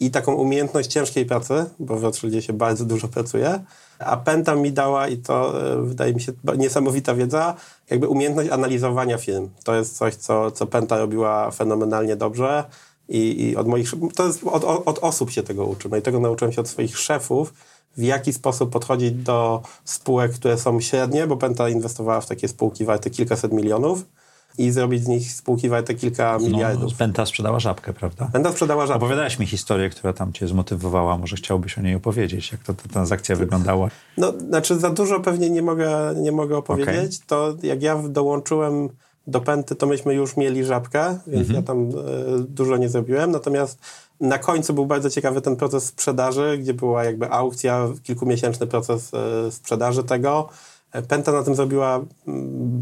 i 0.00 0.10
taką 0.10 0.34
umiejętność 0.34 0.90
ciężkiej 0.90 1.26
pracy, 1.26 1.64
bo 1.78 1.96
w 1.96 2.02
Rothschildzie 2.02 2.42
się 2.42 2.52
bardzo 2.52 2.84
dużo 2.84 3.08
pracuje, 3.08 3.64
a 4.04 4.16
Penta 4.16 4.54
mi 4.54 4.72
dała, 4.72 5.08
i 5.08 5.16
to 5.16 5.66
e, 5.72 5.82
wydaje 5.82 6.14
mi 6.14 6.20
się 6.20 6.32
niesamowita 6.56 7.14
wiedza, 7.14 7.54
jakby 7.90 8.08
umiejętność 8.08 8.50
analizowania 8.50 9.18
film. 9.18 9.50
To 9.64 9.74
jest 9.74 9.96
coś, 9.96 10.14
co, 10.14 10.50
co 10.50 10.66
Penta 10.66 10.98
robiła 10.98 11.50
fenomenalnie 11.50 12.16
dobrze. 12.16 12.64
i, 13.08 13.48
i 13.48 13.56
od 13.56 13.66
moich, 13.66 13.90
to 14.14 14.26
jest 14.26 14.44
od, 14.44 14.64
od, 14.64 14.98
osób 14.98 15.30
się 15.30 15.42
tego 15.42 15.66
uczy. 15.66 15.88
No 15.88 15.96
i 15.96 16.02
tego 16.02 16.20
nauczyłem 16.20 16.52
się 16.52 16.60
od 16.60 16.68
swoich 16.68 16.98
szefów, 16.98 17.54
w 17.96 18.02
jaki 18.02 18.32
sposób 18.32 18.70
podchodzić 18.70 19.12
do 19.12 19.62
spółek, 19.84 20.32
które 20.32 20.58
są 20.58 20.80
średnie, 20.80 21.26
bo 21.26 21.36
Penta 21.36 21.68
inwestowała 21.68 22.20
w 22.20 22.26
takie 22.26 22.48
spółki 22.48 22.84
warte 22.84 23.10
kilkaset 23.10 23.52
milionów 23.52 24.04
i 24.58 24.70
zrobić 24.70 25.04
z 25.04 25.08
nich 25.08 25.32
spółki 25.32 25.68
warte 25.68 25.94
kilka 25.94 26.38
no, 26.40 26.48
miliardów. 26.48 26.92
No, 26.92 26.98
Penta 26.98 27.26
sprzedała 27.26 27.60
żabkę, 27.60 27.92
prawda? 27.92 28.28
Penta 28.32 28.52
sprzedała 28.52 28.86
żabkę. 28.86 28.96
Opowiadałeś 28.96 29.38
mi 29.38 29.46
historię, 29.46 29.90
która 29.90 30.12
tam 30.12 30.32
cię 30.32 30.48
zmotywowała. 30.48 31.18
Może 31.18 31.36
chciałbyś 31.36 31.78
o 31.78 31.80
niej 31.80 31.94
opowiedzieć, 31.94 32.52
jak 32.52 32.62
to 32.62 32.74
ta 32.74 32.88
transakcja 32.88 33.36
wyglądała? 33.36 33.88
No, 34.16 34.32
znaczy 34.48 34.78
za 34.78 34.90
dużo 34.90 35.20
pewnie 35.20 35.50
nie 35.50 35.62
mogę, 35.62 36.14
nie 36.16 36.32
mogę 36.32 36.56
opowiedzieć. 36.56 37.16
Okay. 37.16 37.26
To 37.26 37.54
jak 37.62 37.82
ja 37.82 38.02
dołączyłem 38.08 38.88
do 39.26 39.40
Penty, 39.40 39.74
to 39.74 39.86
myśmy 39.86 40.14
już 40.14 40.36
mieli 40.36 40.64
żabkę, 40.64 41.18
więc 41.26 41.48
mhm. 41.48 41.54
ja 41.54 41.62
tam 41.62 41.88
e, 41.88 41.92
dużo 42.48 42.76
nie 42.76 42.88
zrobiłem. 42.88 43.30
Natomiast 43.30 43.78
na 44.20 44.38
końcu 44.38 44.74
był 44.74 44.86
bardzo 44.86 45.10
ciekawy 45.10 45.40
ten 45.40 45.56
proces 45.56 45.84
sprzedaży, 45.84 46.58
gdzie 46.58 46.74
była 46.74 47.04
jakby 47.04 47.30
aukcja, 47.30 47.88
kilkumiesięczny 48.02 48.66
proces 48.66 49.10
e, 49.14 49.52
sprzedaży 49.52 50.04
tego. 50.04 50.48
Penta 51.02 51.32
na 51.32 51.42
tym 51.42 51.54
zrobiła 51.54 51.96
mm, 51.96 52.06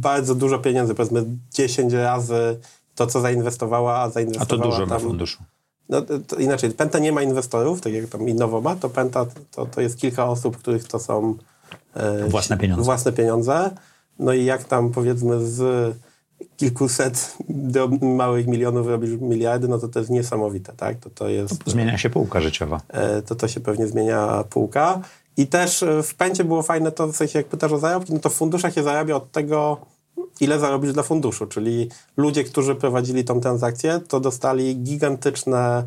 bardzo 0.01 0.35
dużo 0.35 0.59
pieniędzy, 0.59 0.95
powiedzmy 0.95 1.25
10 1.53 1.93
razy 1.93 2.61
to, 2.95 3.07
co 3.07 3.21
zainwestowała, 3.21 3.99
a 3.99 4.11
zainwestowała 4.11 4.63
A 4.63 4.65
to 4.65 4.71
dużo 4.71 4.79
tam, 4.79 4.89
na 4.89 4.99
funduszu. 4.99 5.43
No, 5.89 6.03
to 6.27 6.37
inaczej, 6.37 6.71
Penta 6.71 6.99
nie 6.99 7.13
ma 7.13 7.23
inwestorów, 7.23 7.81
tak 7.81 7.93
jak 7.93 8.07
tam 8.07 8.29
Innowo 8.29 8.61
ma, 8.61 8.77
to 8.77 8.91
Penta 8.91 9.27
to, 9.51 9.67
to 9.67 9.81
jest 9.81 10.01
kilka 10.01 10.27
osób, 10.27 10.57
których 10.57 10.89
to 10.89 10.99
są 10.99 11.35
e, 11.95 12.29
własne 12.29 12.59
pieniądze. 12.59 12.85
własne 12.85 13.13
pieniądze. 13.13 13.71
No 14.19 14.33
i 14.33 14.45
jak 14.45 14.65
tam 14.65 14.91
powiedzmy 14.91 15.47
z 15.47 15.97
kilkuset 16.57 17.37
małych 18.01 18.47
milionów 18.47 18.87
robisz 18.87 19.11
miliardy, 19.21 19.69
no 19.69 19.79
to 19.79 19.89
to 19.89 19.99
jest 19.99 20.11
niesamowite, 20.11 20.73
tak? 20.73 20.99
To, 20.99 21.11
to 21.11 21.29
jest, 21.29 21.55
zmienia 21.67 21.99
się 21.99 22.11
półka 22.11 22.41
życiowa. 22.41 22.81
E, 22.89 23.23
to 23.23 23.35
to 23.35 23.49
się 23.49 23.61
pewnie 23.61 23.87
zmienia 23.87 24.45
półka. 24.51 25.01
I 25.37 25.47
też 25.47 25.83
e, 25.83 26.03
w 26.03 26.15
pęcie 26.15 26.45
było 26.45 26.63
fajne 26.63 26.93
to, 26.93 27.07
w 27.07 27.17
sensie 27.17 27.39
jak 27.39 27.49
pytasz 27.49 27.73
o 27.73 27.79
zarobki, 27.79 28.13
no 28.13 28.19
to 28.19 28.31
w 28.31 28.35
funduszach 28.35 28.75
się 28.75 28.83
zarabia 28.83 29.17
od 29.17 29.33
tego, 29.33 29.77
ile 30.41 30.59
zarobisz 30.59 30.93
dla 30.93 31.03
funduszu, 31.03 31.47
czyli 31.47 31.89
ludzie, 32.17 32.45
którzy 32.45 32.75
prowadzili 32.75 33.25
tą 33.25 33.41
transakcję, 33.41 34.01
to 34.09 34.21
dostali 34.21 34.77
gigantyczne 34.77 35.85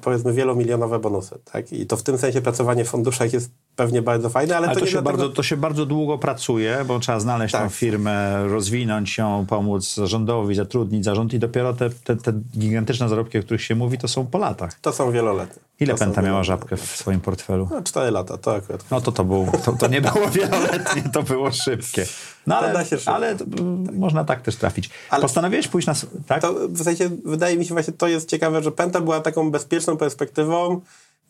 powiedzmy 0.00 0.32
wielomilionowe 0.32 0.98
bonusy. 0.98 1.38
Tak? 1.52 1.72
I 1.72 1.86
to 1.86 1.96
w 1.96 2.02
tym 2.02 2.18
sensie 2.18 2.40
pracowanie 2.40 2.84
w 2.84 2.88
funduszach 2.88 3.32
jest 3.32 3.50
pewnie 3.76 4.02
bardzo 4.02 4.30
fajne, 4.30 4.56
ale, 4.56 4.66
ale 4.66 4.74
to, 4.74 4.80
to, 4.80 4.86
się 4.86 4.92
dlatego... 4.92 5.18
bardzo, 5.18 5.34
to 5.34 5.42
się 5.42 5.56
bardzo 5.56 5.86
długo 5.86 6.18
pracuje, 6.18 6.84
bo 6.86 6.98
trzeba 6.98 7.20
znaleźć 7.20 7.52
tak. 7.52 7.62
tą 7.62 7.68
firmę, 7.68 8.48
rozwinąć 8.48 9.18
ją, 9.18 9.46
pomóc 9.48 9.94
zarządowi, 9.94 10.54
zatrudnić 10.54 11.04
zarząd 11.04 11.34
i 11.34 11.38
dopiero 11.38 11.74
te, 11.74 11.90
te, 11.90 12.16
te 12.16 12.32
gigantyczne 12.58 13.08
zarobki, 13.08 13.38
o 13.38 13.42
których 13.42 13.62
się 13.62 13.74
mówi, 13.74 13.98
to 13.98 14.08
są 14.08 14.26
po 14.26 14.38
latach. 14.38 14.74
To 14.80 14.92
są 14.92 15.12
wieloletnie. 15.12 15.62
Ile 15.80 15.94
to 15.94 15.98
Penta 15.98 16.22
miała 16.22 16.44
żabkę 16.44 16.76
w 16.76 16.80
swoim 16.80 17.20
portfelu? 17.20 17.68
No, 17.70 17.82
cztery 17.82 18.10
lata, 18.10 18.38
to 18.38 18.54
akurat. 18.54 18.84
No 18.90 19.00
to 19.00 19.12
to, 19.12 19.24
był, 19.24 19.46
to, 19.64 19.72
to 19.72 19.88
nie 19.88 20.00
było 20.00 20.28
wieloletnie, 20.28 21.02
to 21.12 21.22
było 21.22 21.52
szybkie. 21.52 22.06
No 22.46 22.58
ale, 22.58 22.84
ale 23.06 23.36
to, 23.36 23.44
można 23.92 24.24
tak 24.24 24.42
też 24.42 24.56
trafić. 24.56 24.90
Ale 25.10 25.22
Postanowiłeś 25.22 25.68
pójść 25.68 25.88
na... 25.88 25.94
Tak? 26.26 26.42
To 26.42 26.54
w 26.68 26.82
sensie, 26.82 27.10
wydaje 27.24 27.56
mi 27.56 27.64
się 27.64 27.74
właśnie, 27.74 27.92
to 27.92 28.08
jest 28.08 28.28
ciekawe, 28.28 28.62
że 28.62 28.72
Penta 28.72 29.00
była 29.00 29.20
taką 29.20 29.50
bezpieczną 29.50 29.96
perspektywą, 29.96 30.80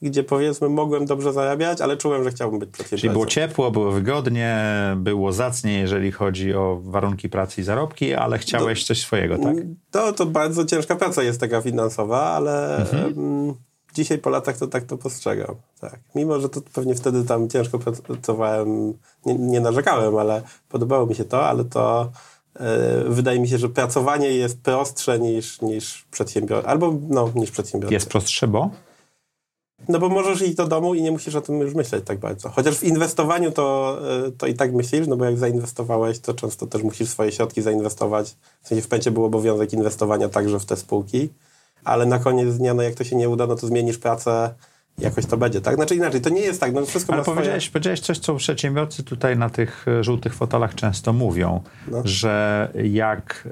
gdzie 0.02 0.24
powiedzmy 0.24 0.68
mogłem 0.68 1.06
dobrze 1.06 1.32
zarabiać, 1.32 1.80
ale 1.80 1.96
czułem, 1.96 2.24
że 2.24 2.30
chciałbym 2.30 2.58
być 2.60 2.70
przedsiębiorcą. 2.70 3.00
Czyli 3.00 3.12
było 3.12 3.26
ciepło, 3.26 3.70
było 3.70 3.90
wygodnie, 3.90 4.64
było 4.96 5.32
zacnie, 5.32 5.78
jeżeli 5.78 6.12
chodzi 6.12 6.54
o 6.54 6.80
warunki 6.84 7.28
pracy 7.28 7.60
i 7.60 7.64
zarobki, 7.64 8.14
ale 8.14 8.38
chciałeś 8.38 8.84
coś 8.84 9.00
swojego, 9.00 9.38
tak? 9.38 9.56
To, 9.90 10.12
to 10.12 10.26
bardzo 10.26 10.64
ciężka 10.64 10.96
praca 10.96 11.22
jest 11.22 11.40
taka 11.40 11.60
finansowa, 11.60 12.22
ale 12.22 12.76
mhm. 12.76 13.12
Mm, 13.18 13.54
dzisiaj 13.94 14.18
po 14.18 14.30
latach 14.30 14.58
to 14.58 14.66
tak 14.66 14.84
to 14.84 14.98
postrzegam. 14.98 15.54
Tak. 15.80 16.00
Mimo, 16.14 16.40
że 16.40 16.48
to 16.48 16.60
pewnie 16.72 16.94
wtedy 16.94 17.24
tam 17.24 17.48
ciężko 17.48 17.78
pracowałem, 17.78 18.94
nie, 19.26 19.34
nie 19.34 19.60
narzekałem, 19.60 20.16
ale 20.16 20.42
podobało 20.68 21.06
mi 21.06 21.14
się 21.14 21.24
to, 21.24 21.46
ale 21.46 21.64
to 21.64 22.10
e, 22.54 23.04
wydaje 23.06 23.40
mi 23.40 23.48
się, 23.48 23.58
że 23.58 23.68
pracowanie 23.68 24.28
jest 24.28 24.60
prostsze 24.60 25.18
niż, 25.18 25.62
niż 25.62 26.06
przedsiębiorca, 26.10 26.68
albo 26.68 26.94
no, 27.08 27.30
niż 27.34 27.50
przedsiębiorca. 27.50 27.94
Jest 27.94 28.08
prostsze, 28.08 28.48
bo? 28.48 28.70
No 29.88 29.98
bo 29.98 30.08
możesz 30.08 30.42
iść 30.42 30.54
do 30.54 30.66
domu 30.66 30.94
i 30.94 31.02
nie 31.02 31.10
musisz 31.10 31.34
o 31.34 31.40
tym 31.40 31.60
już 31.60 31.74
myśleć 31.74 32.04
tak 32.04 32.18
bardzo. 32.18 32.48
Chociaż 32.48 32.78
w 32.78 32.84
inwestowaniu 32.84 33.52
to, 33.52 33.98
e, 34.26 34.30
to 34.30 34.46
i 34.46 34.54
tak 34.54 34.72
myślisz, 34.72 35.06
no 35.06 35.16
bo 35.16 35.24
jak 35.24 35.38
zainwestowałeś, 35.38 36.18
to 36.18 36.34
często 36.34 36.66
też 36.66 36.82
musisz 36.82 37.08
swoje 37.08 37.32
środki 37.32 37.62
zainwestować. 37.62 38.36
W 38.62 38.68
sensie 38.68 38.82
w 38.82 38.88
pęcie 38.88 39.10
był 39.10 39.24
obowiązek 39.24 39.72
inwestowania 39.72 40.28
także 40.28 40.60
w 40.60 40.64
te 40.64 40.76
spółki, 40.76 41.28
ale 41.84 42.06
na 42.06 42.18
koniec 42.18 42.56
dnia, 42.56 42.74
no 42.74 42.82
jak 42.82 42.94
to 42.94 43.04
się 43.04 43.16
nie 43.16 43.28
uda, 43.28 43.46
no 43.46 43.56
to 43.56 43.66
zmienisz 43.66 43.98
pracę, 43.98 44.54
jakoś 45.00 45.26
to 45.26 45.36
będzie, 45.36 45.60
tak? 45.60 45.74
Znaczy 45.74 45.94
inaczej, 45.94 46.20
to 46.20 46.30
nie 46.30 46.40
jest 46.40 46.60
tak, 46.60 46.72
no 46.72 46.86
wszystko 46.86 47.12
Ale 47.12 47.24
powiedziałeś, 47.24 47.62
swoje... 47.62 47.72
powiedziałeś 47.72 48.00
coś, 48.00 48.18
co 48.18 48.34
przedsiębiorcy 48.34 49.02
tutaj 49.02 49.36
na 49.36 49.50
tych 49.50 49.88
e, 49.88 50.04
żółtych 50.04 50.34
fotelach 50.34 50.74
często 50.74 51.12
mówią, 51.12 51.60
no. 51.88 52.02
że 52.04 52.68
jak 52.84 53.48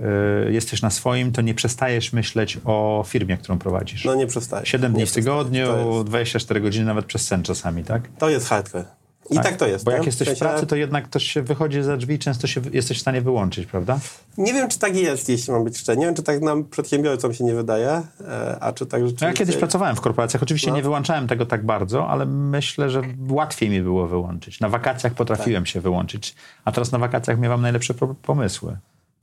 y, 0.49 0.53
jesteś 0.53 0.83
na 0.83 0.91
swoim, 0.91 1.33
to 1.33 1.43
nie 1.43 1.55
przestajesz 1.55 2.13
myśleć 2.13 2.59
o 2.65 3.05
firmie, 3.07 3.37
którą 3.37 3.59
prowadzisz. 3.59 4.05
No 4.05 4.15
nie 4.15 4.27
przestajesz. 4.27 4.69
7 4.69 4.93
dni 4.93 5.07
w 5.07 5.13
tygodniu, 5.13 5.67
jest... 5.97 6.09
24 6.09 6.61
godziny 6.61 6.85
nawet 6.85 7.05
przez 7.05 7.27
sen 7.27 7.43
czasami, 7.43 7.85
tak? 7.85 8.03
To 8.19 8.29
jest 8.29 8.49
hardcore. 8.49 8.98
I 9.31 9.35
tak, 9.35 9.45
tak 9.45 9.57
to 9.57 9.67
jest. 9.67 9.85
Bo 9.85 9.91
jak 9.91 10.07
jesteś 10.07 10.29
w, 10.29 10.31
sensie... 10.31 10.45
pracy, 10.45 10.67
to 10.67 10.77
jednak 10.77 11.05
ktoś 11.05 11.25
się 11.25 11.43
wychodzi 11.43 11.83
za 11.83 11.97
drzwi 11.97 12.15
i 12.15 12.19
często 12.19 12.47
się, 12.47 12.61
jesteś 12.73 12.99
w 12.99 13.01
stanie 13.01 13.21
wyłączyć, 13.21 13.67
prawda? 13.67 13.99
Nie 14.39 14.53
wiem, 14.53 14.69
czy 14.69 14.79
tak 14.79 14.97
jest, 14.97 15.29
jeśli 15.29 15.53
mam 15.53 15.65
być 15.65 15.79
szczery. 15.79 15.99
Nie 15.99 16.07
wiem, 16.07 16.15
czy 16.15 16.23
tak 16.23 16.41
nam 16.41 16.65
przedsiębiorcom 16.65 17.35
się 17.35 17.45
nie 17.45 17.55
wydaje, 17.55 18.03
e, 18.21 18.57
a 18.61 18.73
czy 18.73 18.87
tak 18.87 19.01
rzeczywiście... 19.01 19.27
No 19.27 19.31
ja 19.31 19.37
kiedyś 19.37 19.57
pracowałem 19.57 19.97
w 19.97 20.01
korporacjach. 20.01 20.43
Oczywiście 20.43 20.71
no. 20.71 20.77
nie 20.77 20.83
wyłączałem 20.83 21.29
tego 21.29 21.47
tak 21.47 21.67
bardzo, 21.67 22.09
ale 22.09 22.27
myślę, 22.27 22.91
że 22.91 23.03
łatwiej 23.31 23.71
mi 23.71 23.83
było 23.83 24.07
wyłączyć. 24.07 24.61
Na 24.61 24.69
wakacjach 24.69 25.15
potrafiłem 25.15 25.63
tak. 25.63 25.69
się 25.69 25.81
wyłączyć, 25.81 26.35
a 26.65 26.73
teraz 26.73 26.93
na 26.93 26.99
wakacjach 26.99 27.39
miewam 27.39 27.63
najlepsze 27.63 27.95
pomysły. 28.23 28.77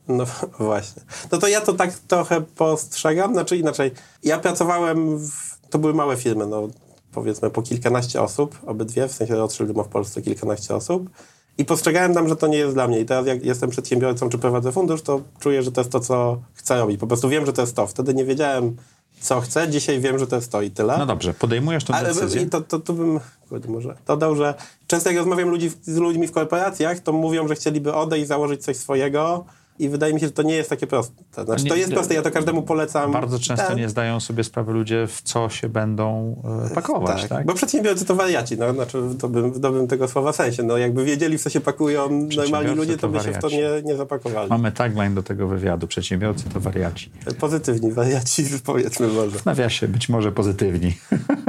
No 0.08 0.26
właśnie. 0.60 1.02
No 1.32 1.38
to 1.38 1.48
ja 1.48 1.62
to 1.62 1.74
tak 1.74 1.94
trochę 1.94 2.42
postrzegam, 2.42 3.34
znaczy 3.34 3.58
inaczej. 3.58 3.92
Ja 4.24 4.40
pracowałem, 4.40 5.18
w, 5.18 5.60
to 5.70 5.80
były 5.80 5.94
małe 5.94 6.18
firmy, 6.18 6.48
no 6.48 6.68
powiedzmy 7.16 7.50
po 7.50 7.62
kilkanaście 7.62 8.22
osób, 8.22 8.60
obydwie, 8.66 9.08
w 9.08 9.12
sensie 9.12 9.36
Rothschild 9.36 9.76
ma 9.76 9.84
w 9.84 9.88
Polsce 9.88 10.22
kilkanaście 10.22 10.76
osób. 10.76 11.10
I 11.58 11.66
postrzegałem 11.66 12.14
tam, 12.14 12.30
że 12.30 12.36
to 12.36 12.48
nie 12.48 12.58
jest 12.58 12.74
dla 12.74 12.88
mnie. 12.88 13.00
I 13.00 13.06
teraz 13.06 13.28
jak 13.28 13.46
jestem 13.46 13.70
przedsiębiorcą 13.70 14.30
czy 14.30 14.38
prowadzę 14.38 14.72
fundusz, 14.72 15.02
to 15.02 15.22
czuję, 15.40 15.64
że 15.64 15.72
to 15.72 15.82
jest 15.82 15.92
to, 15.92 16.00
co 16.00 16.42
chcę 16.54 16.78
robić. 16.78 17.00
Po 17.00 17.08
prostu 17.08 17.30
wiem, 17.30 17.46
że 17.46 17.54
to 17.54 17.62
jest 17.62 17.76
to. 17.76 17.88
Wtedy 17.88 18.14
nie 18.14 18.26
wiedziałem, 18.26 18.76
co 19.20 19.42
chcę. 19.42 19.70
Dzisiaj 19.70 20.00
wiem, 20.00 20.20
że 20.20 20.28
to 20.28 20.36
jest 20.36 20.52
to 20.52 20.62
i 20.62 20.72
tyle. 20.72 20.98
No 20.98 21.06
dobrze, 21.06 21.34
podejmujesz 21.34 21.84
tę 21.84 21.94
Ale 21.94 22.14
decyzję. 22.14 22.42
Ale 22.42 22.50
to, 22.50 22.62
to, 22.62 22.80
to 22.80 22.94
bym 22.94 23.20
może 23.68 23.96
dodał, 24.08 24.36
że 24.36 24.54
często 24.88 25.10
jak 25.10 25.18
rozmawiam 25.18 25.50
ludzi, 25.50 25.72
z 25.82 25.98
ludźmi 25.98 26.28
w 26.28 26.32
korporacjach, 26.32 27.00
to 27.00 27.14
mówią, 27.14 27.48
że 27.48 27.56
chcieliby 27.56 27.94
odejść, 27.94 28.28
założyć 28.28 28.64
coś 28.64 28.78
swojego, 28.78 29.46
i 29.80 29.90
wydaje 29.90 30.14
mi 30.14 30.20
się, 30.20 30.26
że 30.26 30.32
to 30.32 30.44
nie 30.44 30.56
jest 30.56 30.70
takie 30.70 30.88
proste. 30.88 31.24
Znaczy, 31.46 31.64
nie, 31.64 31.70
to 31.70 31.76
jest 31.76 31.94
proste, 31.94 32.14
ja 32.14 32.22
to 32.22 32.32
każdemu 32.32 32.62
polecam. 32.62 33.12
Bardzo 33.12 33.40
często 33.40 33.68
tak. 33.68 33.78
nie 33.78 33.90
zdają 33.90 34.20
sobie 34.20 34.44
sprawy 34.44 34.74
ludzie, 34.74 35.08
w 35.08 35.22
co 35.22 35.50
się 35.50 35.70
będą 35.70 36.36
e, 36.72 36.76
pakować. 36.76 37.22
Tak, 37.22 37.30
tak? 37.30 37.46
Bo 37.46 37.54
przedsiębiorcy 37.54 38.06
to 38.06 38.16
wariaci, 38.16 38.58
no, 38.58 38.74
znaczy 38.74 39.02
w 39.02 39.16
dobrym, 39.16 39.52
w 39.52 39.60
dobrym 39.60 39.88
tego 39.88 40.08
słowa 40.08 40.34
sensie. 40.34 40.64
No, 40.64 40.78
jakby 40.78 41.06
wiedzieli, 41.06 41.38
w 41.38 41.44
co 41.44 41.50
się 41.50 41.62
pakują 41.62 42.28
normalni 42.38 42.76
ludzie, 42.76 42.98
to 42.98 43.10
by 43.10 43.20
się 43.20 43.32
w 43.32 43.38
to 43.38 43.50
nie, 43.50 43.70
nie 43.84 43.96
zapakowali. 43.96 44.50
Mamy 44.50 44.72
tagline 44.72 45.16
do 45.16 45.24
tego 45.24 45.48
wywiadu. 45.48 45.88
Przedsiębiorcy 45.88 46.50
to 46.54 46.60
wariaci. 46.60 47.12
Pozytywni 47.40 47.92
wariaci, 47.92 48.46
powiedzmy 48.66 49.08
może. 49.08 49.40
W 49.40 49.46
nawiasie 49.46 49.88
być 49.88 50.10
może 50.10 50.32
pozytywni. 50.32 50.94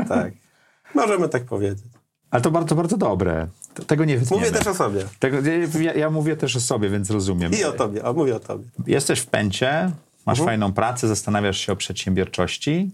tak. 0.08 0.32
Możemy 0.94 1.28
tak 1.28 1.44
powiedzieć. 1.44 1.84
Ale 2.30 2.42
to 2.42 2.50
bardzo, 2.50 2.74
bardzo 2.74 2.96
dobre. 2.96 3.46
Tego 3.86 4.04
nie 4.04 4.18
wytniemy. 4.18 4.46
Mówię 4.46 4.58
też 4.58 4.66
o 4.66 4.74
sobie. 4.74 5.04
Tego, 5.18 5.36
ja, 5.80 5.94
ja, 5.94 6.10
mówię 6.10 6.36
też 6.36 6.56
o 6.56 6.60
sobie, 6.60 6.90
więc 6.90 7.10
rozumiem. 7.10 7.52
I 7.52 7.64
o 7.64 7.72
tobie, 7.72 8.04
a 8.04 8.12
mówię 8.12 8.36
o 8.36 8.40
tobie. 8.40 8.64
Jesteś 8.86 9.20
w 9.20 9.26
pęcie, 9.26 9.90
masz 10.26 10.38
mhm. 10.38 10.46
fajną 10.46 10.72
pracę, 10.72 11.08
zastanawiasz 11.08 11.58
się 11.58 11.72
o 11.72 11.76
przedsiębiorczości 11.76 12.90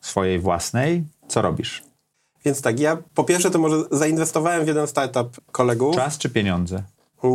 swojej 0.00 0.38
własnej. 0.38 1.04
Co 1.28 1.42
robisz? 1.42 1.82
Więc 2.44 2.62
tak, 2.62 2.80
ja 2.80 2.98
po 3.14 3.24
pierwsze 3.24 3.50
to 3.50 3.58
może 3.58 3.76
zainwestowałem 3.90 4.64
w 4.64 4.68
jeden 4.68 4.86
startup 4.86 5.40
kolegów. 5.52 5.96
Czas 5.96 6.18
czy 6.18 6.30
pieniądze? 6.30 6.82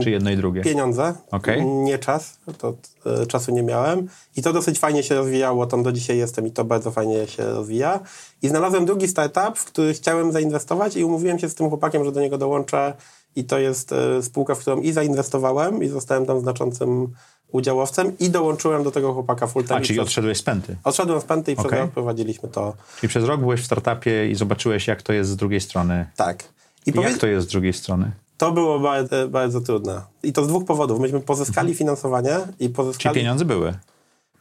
Czy 0.04 0.12
jedno 0.12 0.32
i 0.32 0.38
drugie? 0.38 0.62
Pieniądze, 0.62 1.14
okay. 1.32 1.66
nie 1.66 2.00
czas, 2.00 2.38
to 2.58 2.74
e, 3.06 3.26
czasu 3.26 3.52
nie 3.52 3.64
miałem. 3.64 4.08
I 4.36 4.42
to 4.42 4.54
dosyć 4.54 4.80
fajnie 4.80 5.04
się 5.04 5.16
rozwijało, 5.16 5.66
tam 5.66 5.84
do 5.84 5.92
dzisiaj 5.92 6.18
jestem 6.18 6.48
i 6.48 6.52
to 6.52 6.66
bardzo 6.66 6.92
fajnie 6.92 7.28
się 7.28 7.44
rozwija. 7.44 8.00
I 8.42 8.48
znalazłem 8.50 8.86
drugi 8.86 9.08
startup, 9.08 9.58
w 9.58 9.66
który 9.66 9.94
chciałem 9.94 10.32
zainwestować 10.32 10.96
i 10.96 11.04
umówiłem 11.04 11.40
się 11.40 11.50
z 11.50 11.56
tym 11.56 11.70
chłopakiem, 11.70 12.06
że 12.06 12.12
do 12.12 12.22
niego 12.22 12.38
dołączę. 12.38 12.94
I 13.36 13.44
to 13.44 13.60
jest 13.60 13.92
e, 13.92 14.24
spółka, 14.24 14.56
w 14.56 14.60
którą 14.60 14.82
i 14.82 14.92
zainwestowałem 14.92 15.84
i 15.84 15.88
zostałem 15.88 16.26
tam 16.26 16.40
znaczącym 16.40 17.14
udziałowcem 17.52 18.18
i 18.20 18.30
dołączyłem 18.30 18.84
do 18.84 18.92
tego 18.92 19.14
chłopaka 19.14 19.48
full 19.48 19.64
time. 19.64 19.76
A, 19.76 19.82
czyli 19.82 20.00
odszedłeś 20.00 20.38
z 20.38 20.44
Penty? 20.44 20.76
Odszedłem 20.84 21.22
z 21.22 21.24
Penty 21.24 21.52
i 21.52 21.56
okay. 21.56 21.66
przez 21.66 21.80
rok 21.80 21.92
prowadziliśmy 21.92 22.50
to. 22.50 22.74
Czyli 23.00 23.10
przez 23.10 23.24
rok 23.24 23.40
byłeś 23.40 23.62
w 23.62 23.66
startupie 23.66 24.30
i 24.30 24.36
zobaczyłeś, 24.36 24.88
jak 24.88 25.02
to 25.02 25.14
jest 25.14 25.30
z 25.30 25.36
drugiej 25.36 25.62
strony. 25.62 26.06
Tak. 26.16 26.44
I, 26.86 26.90
I 26.90 26.94
powie... 26.94 27.10
jak 27.10 27.18
to 27.18 27.28
jest 27.28 27.48
z 27.48 27.52
drugiej 27.52 27.74
strony? 27.74 28.12
To 28.38 28.52
było 28.52 28.80
bardzo, 28.80 29.28
bardzo 29.28 29.62
trudne. 29.62 30.02
I 30.24 30.34
to 30.34 30.44
z 30.44 30.48
dwóch 30.48 30.66
powodów. 30.66 31.00
Myśmy 31.00 31.20
pozyskali 31.20 31.70
mhm. 31.70 31.78
finansowanie 31.78 32.40
i 32.60 32.70
pozyskali... 32.70 33.14
Czy 33.14 33.20
pieniądze 33.20 33.46
były? 33.46 33.74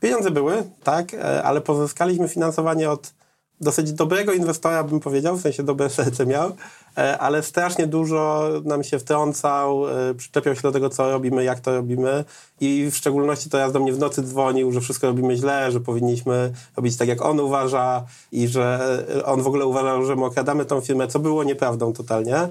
Pieniądze 0.01 0.31
były, 0.31 0.63
tak, 0.85 1.15
e, 1.15 1.43
ale 1.43 1.61
pozyskaliśmy 1.61 2.29
finansowanie 2.29 2.91
od 2.91 3.15
dosyć 3.63 3.93
dobrego 3.93 4.33
inwestora, 4.33 4.85
bym 4.85 5.01
powiedział, 5.01 5.37
w 5.37 5.41
sensie 5.41 5.63
dobre 5.63 5.91
serce 5.91 6.27
miał, 6.27 6.53
e, 6.99 7.19
ale 7.19 7.43
strasznie 7.43 7.87
dużo 7.87 8.51
nam 8.65 8.85
się 8.85 8.99
wtrącał, 8.99 9.89
e, 9.89 10.15
przyczepiał 10.15 10.55
się 10.55 10.63
do 10.63 10.73
tego, 10.73 10.89
co 10.89 11.11
robimy, 11.11 11.45
jak 11.45 11.61
to 11.61 11.75
robimy 11.75 12.25
i 12.61 12.91
w 12.91 12.97
szczególności 12.97 13.51
to 13.51 13.59
raz 13.59 13.73
do 13.73 13.81
mnie 13.81 13.93
w 13.93 13.99
nocy 13.99 14.23
dzwonił, 14.23 14.73
że 14.73 14.81
wszystko 14.81 15.07
robimy 15.07 15.37
źle, 15.37 15.73
że 15.73 15.81
powinniśmy 15.81 16.53
robić 16.77 16.97
tak, 16.97 17.09
jak 17.09 17.23
on 17.23 17.41
uważa 17.41 18.05
i 18.33 18.49
że 18.49 18.97
on 19.25 19.43
w 19.43 19.47
ogóle 19.47 19.67
uważał, 19.67 20.05
że 20.05 20.17
my 20.17 20.25
okradamy 20.25 20.65
tą 20.65 20.81
firmę, 20.81 21.09
co 21.09 21.19
było 21.19 21.45
nieprawdą 21.45 21.93
totalnie, 21.93 22.49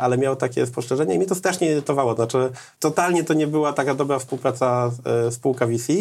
ale 0.00 0.18
miał 0.18 0.36
takie 0.36 0.66
spostrzeżenie 0.66 1.14
i 1.14 1.18
mnie 1.18 1.26
to 1.26 1.34
strasznie 1.34 1.70
irytowało. 1.70 2.14
Znaczy, 2.14 2.50
totalnie 2.78 3.24
to 3.24 3.34
nie 3.34 3.46
była 3.46 3.72
taka 3.72 3.94
dobra 3.94 4.18
współpraca 4.18 4.90
spółka 5.30 5.66
VC 5.66 5.92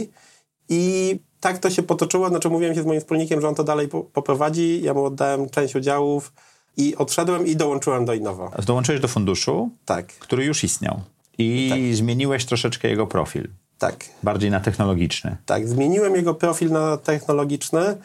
i 0.70 1.20
tak 1.42 1.60
to 1.60 1.70
się 1.70 1.84
potoczyło, 1.84 2.30
znaczy 2.30 2.50
mówiłem 2.50 2.76
się 2.76 2.84
z 2.84 2.86
moim 2.86 3.00
wspólnikiem, 3.00 3.42
że 3.42 3.48
on 3.48 3.56
to 3.56 3.64
dalej 3.64 3.88
poprowadzi, 4.14 4.82
ja 4.84 4.94
mu 4.94 5.06
oddałem 5.06 5.50
część 5.50 5.76
udziałów 5.76 6.34
i 6.78 6.96
odszedłem 6.96 7.48
i 7.48 7.56
dołączyłem 7.56 8.06
do 8.06 8.14
Innowa. 8.14 8.52
Dołączyłeś 8.66 9.02
do 9.02 9.08
funduszu, 9.08 9.70
tak. 9.86 10.08
który 10.08 10.46
już 10.46 10.64
istniał 10.64 11.02
i 11.38 11.70
tak. 11.70 11.96
zmieniłeś 11.96 12.46
troszeczkę 12.46 12.88
jego 12.88 13.08
profil. 13.08 13.50
Tak. 13.78 14.06
Bardziej 14.24 14.52
na 14.52 14.60
technologiczny. 14.60 15.38
Tak, 15.46 15.68
zmieniłem 15.68 16.16
jego 16.16 16.34
profil 16.34 16.72
na 16.72 16.98
technologiczny. 16.98 17.98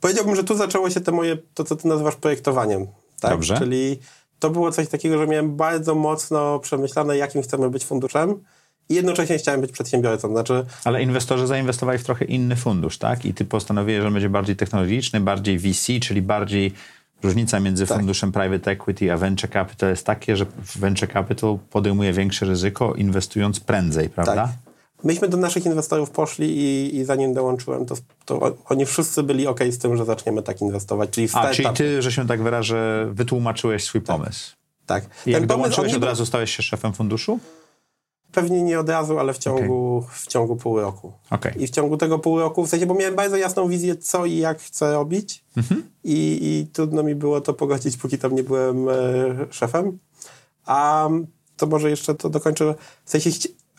Powiedziałbym, 0.00 0.36
że 0.36 0.44
tu 0.44 0.56
zaczęło 0.56 0.90
się 0.90 1.00
te 1.00 1.12
moje, 1.12 1.38
to 1.54 1.64
co 1.64 1.76
ty 1.76 1.88
nazywasz 1.88 2.16
projektowaniem. 2.16 2.86
Tak? 3.20 3.30
Dobrze. 3.30 3.58
Czyli 3.58 3.98
to 4.38 4.50
było 4.50 4.72
coś 4.72 4.88
takiego, 4.88 5.18
że 5.18 5.26
miałem 5.26 5.56
bardzo 5.56 5.94
mocno 5.94 6.58
przemyślane, 6.58 7.16
jakim 7.16 7.42
chcemy 7.42 7.70
być 7.70 7.84
funduszem 7.84 8.44
i 8.88 8.94
jednocześnie 8.94 9.38
chciałem 9.38 9.60
być 9.60 9.72
przedsiębiorcą. 9.72 10.28
Znaczy... 10.28 10.64
Ale 10.84 11.02
inwestorzy 11.02 11.46
zainwestowali 11.46 11.98
w 11.98 12.04
trochę 12.04 12.24
inny 12.24 12.56
fundusz, 12.56 12.98
tak? 12.98 13.24
I 13.24 13.34
ty 13.34 13.44
postanowiłeś, 13.44 14.00
że 14.00 14.06
on 14.06 14.12
będzie 14.12 14.28
bardziej 14.28 14.56
technologiczny, 14.56 15.20
bardziej 15.20 15.58
VC, 15.58 15.92
czyli 16.00 16.22
bardziej 16.22 16.72
różnica 17.22 17.60
między 17.60 17.86
tak. 17.86 17.98
funduszem 17.98 18.32
private 18.32 18.70
equity 18.70 19.12
a 19.12 19.16
venture 19.16 19.50
capital 19.50 19.90
jest 19.90 20.06
takie, 20.06 20.36
że 20.36 20.46
venture 20.76 21.12
capital 21.12 21.58
podejmuje 21.70 22.12
większe 22.12 22.46
ryzyko, 22.46 22.94
inwestując 22.94 23.60
prędzej, 23.60 24.08
prawda? 24.08 24.34
Tak. 24.34 24.50
Myśmy 25.04 25.28
do 25.28 25.36
naszych 25.36 25.66
inwestorów 25.66 26.10
poszli 26.10 26.56
i, 26.56 26.96
i 26.96 27.04
zanim 27.04 27.34
dołączyłem, 27.34 27.86
to, 27.86 27.94
to, 28.24 28.56
oni 28.68 28.86
wszyscy 28.86 29.22
byli 29.22 29.46
ok 29.46 29.60
z 29.70 29.78
tym, 29.78 29.96
że 29.96 30.04
zaczniemy 30.04 30.42
tak 30.42 30.60
inwestować. 30.60 31.10
Czyli 31.10 31.28
w 31.28 31.36
A, 31.36 31.50
czyli 31.50 31.68
ty, 31.74 32.02
że 32.02 32.12
się 32.12 32.26
tak 32.26 32.42
wyrażę, 32.42 33.08
wytłumaczyłeś 33.12 33.84
swój 33.84 34.02
tak. 34.02 34.16
pomysł. 34.16 34.56
Tak. 34.86 35.04
I 35.26 35.30
jak 35.30 35.46
dołączyłeś, 35.46 35.94
od 35.94 36.04
razu 36.04 36.26
stałeś 36.26 36.56
się 36.56 36.62
szefem 36.62 36.92
funduszu? 36.92 37.40
Pewnie 38.34 38.62
nie 38.62 38.80
od 38.80 38.88
razu, 38.88 39.18
ale 39.18 39.32
w 39.32 39.38
ciągu, 39.38 39.96
okay. 39.96 40.10
w 40.12 40.26
ciągu 40.26 40.56
pół 40.56 40.80
roku. 40.80 41.12
Okay. 41.30 41.52
I 41.52 41.66
w 41.66 41.70
ciągu 41.70 41.96
tego 41.96 42.18
pół 42.18 42.38
roku, 42.38 42.66
w 42.66 42.68
sensie, 42.68 42.86
bo 42.86 42.94
miałem 42.94 43.16
bardzo 43.16 43.36
jasną 43.36 43.68
wizję, 43.68 43.96
co 43.96 44.26
i 44.26 44.36
jak 44.36 44.60
chcę 44.60 44.92
robić 44.92 45.44
mhm. 45.56 45.82
I, 46.04 46.38
i 46.42 46.66
trudno 46.72 47.02
mi 47.02 47.14
było 47.14 47.40
to 47.40 47.54
pogodzić, 47.54 47.96
póki 47.96 48.18
tam 48.18 48.34
nie 48.34 48.42
byłem 48.42 48.88
e, 48.88 48.92
szefem. 49.50 49.98
A 50.66 51.08
to 51.56 51.66
może 51.66 51.90
jeszcze 51.90 52.14
to 52.14 52.30
dokończę. 52.30 52.74
W 53.04 53.10
sensie, 53.10 53.30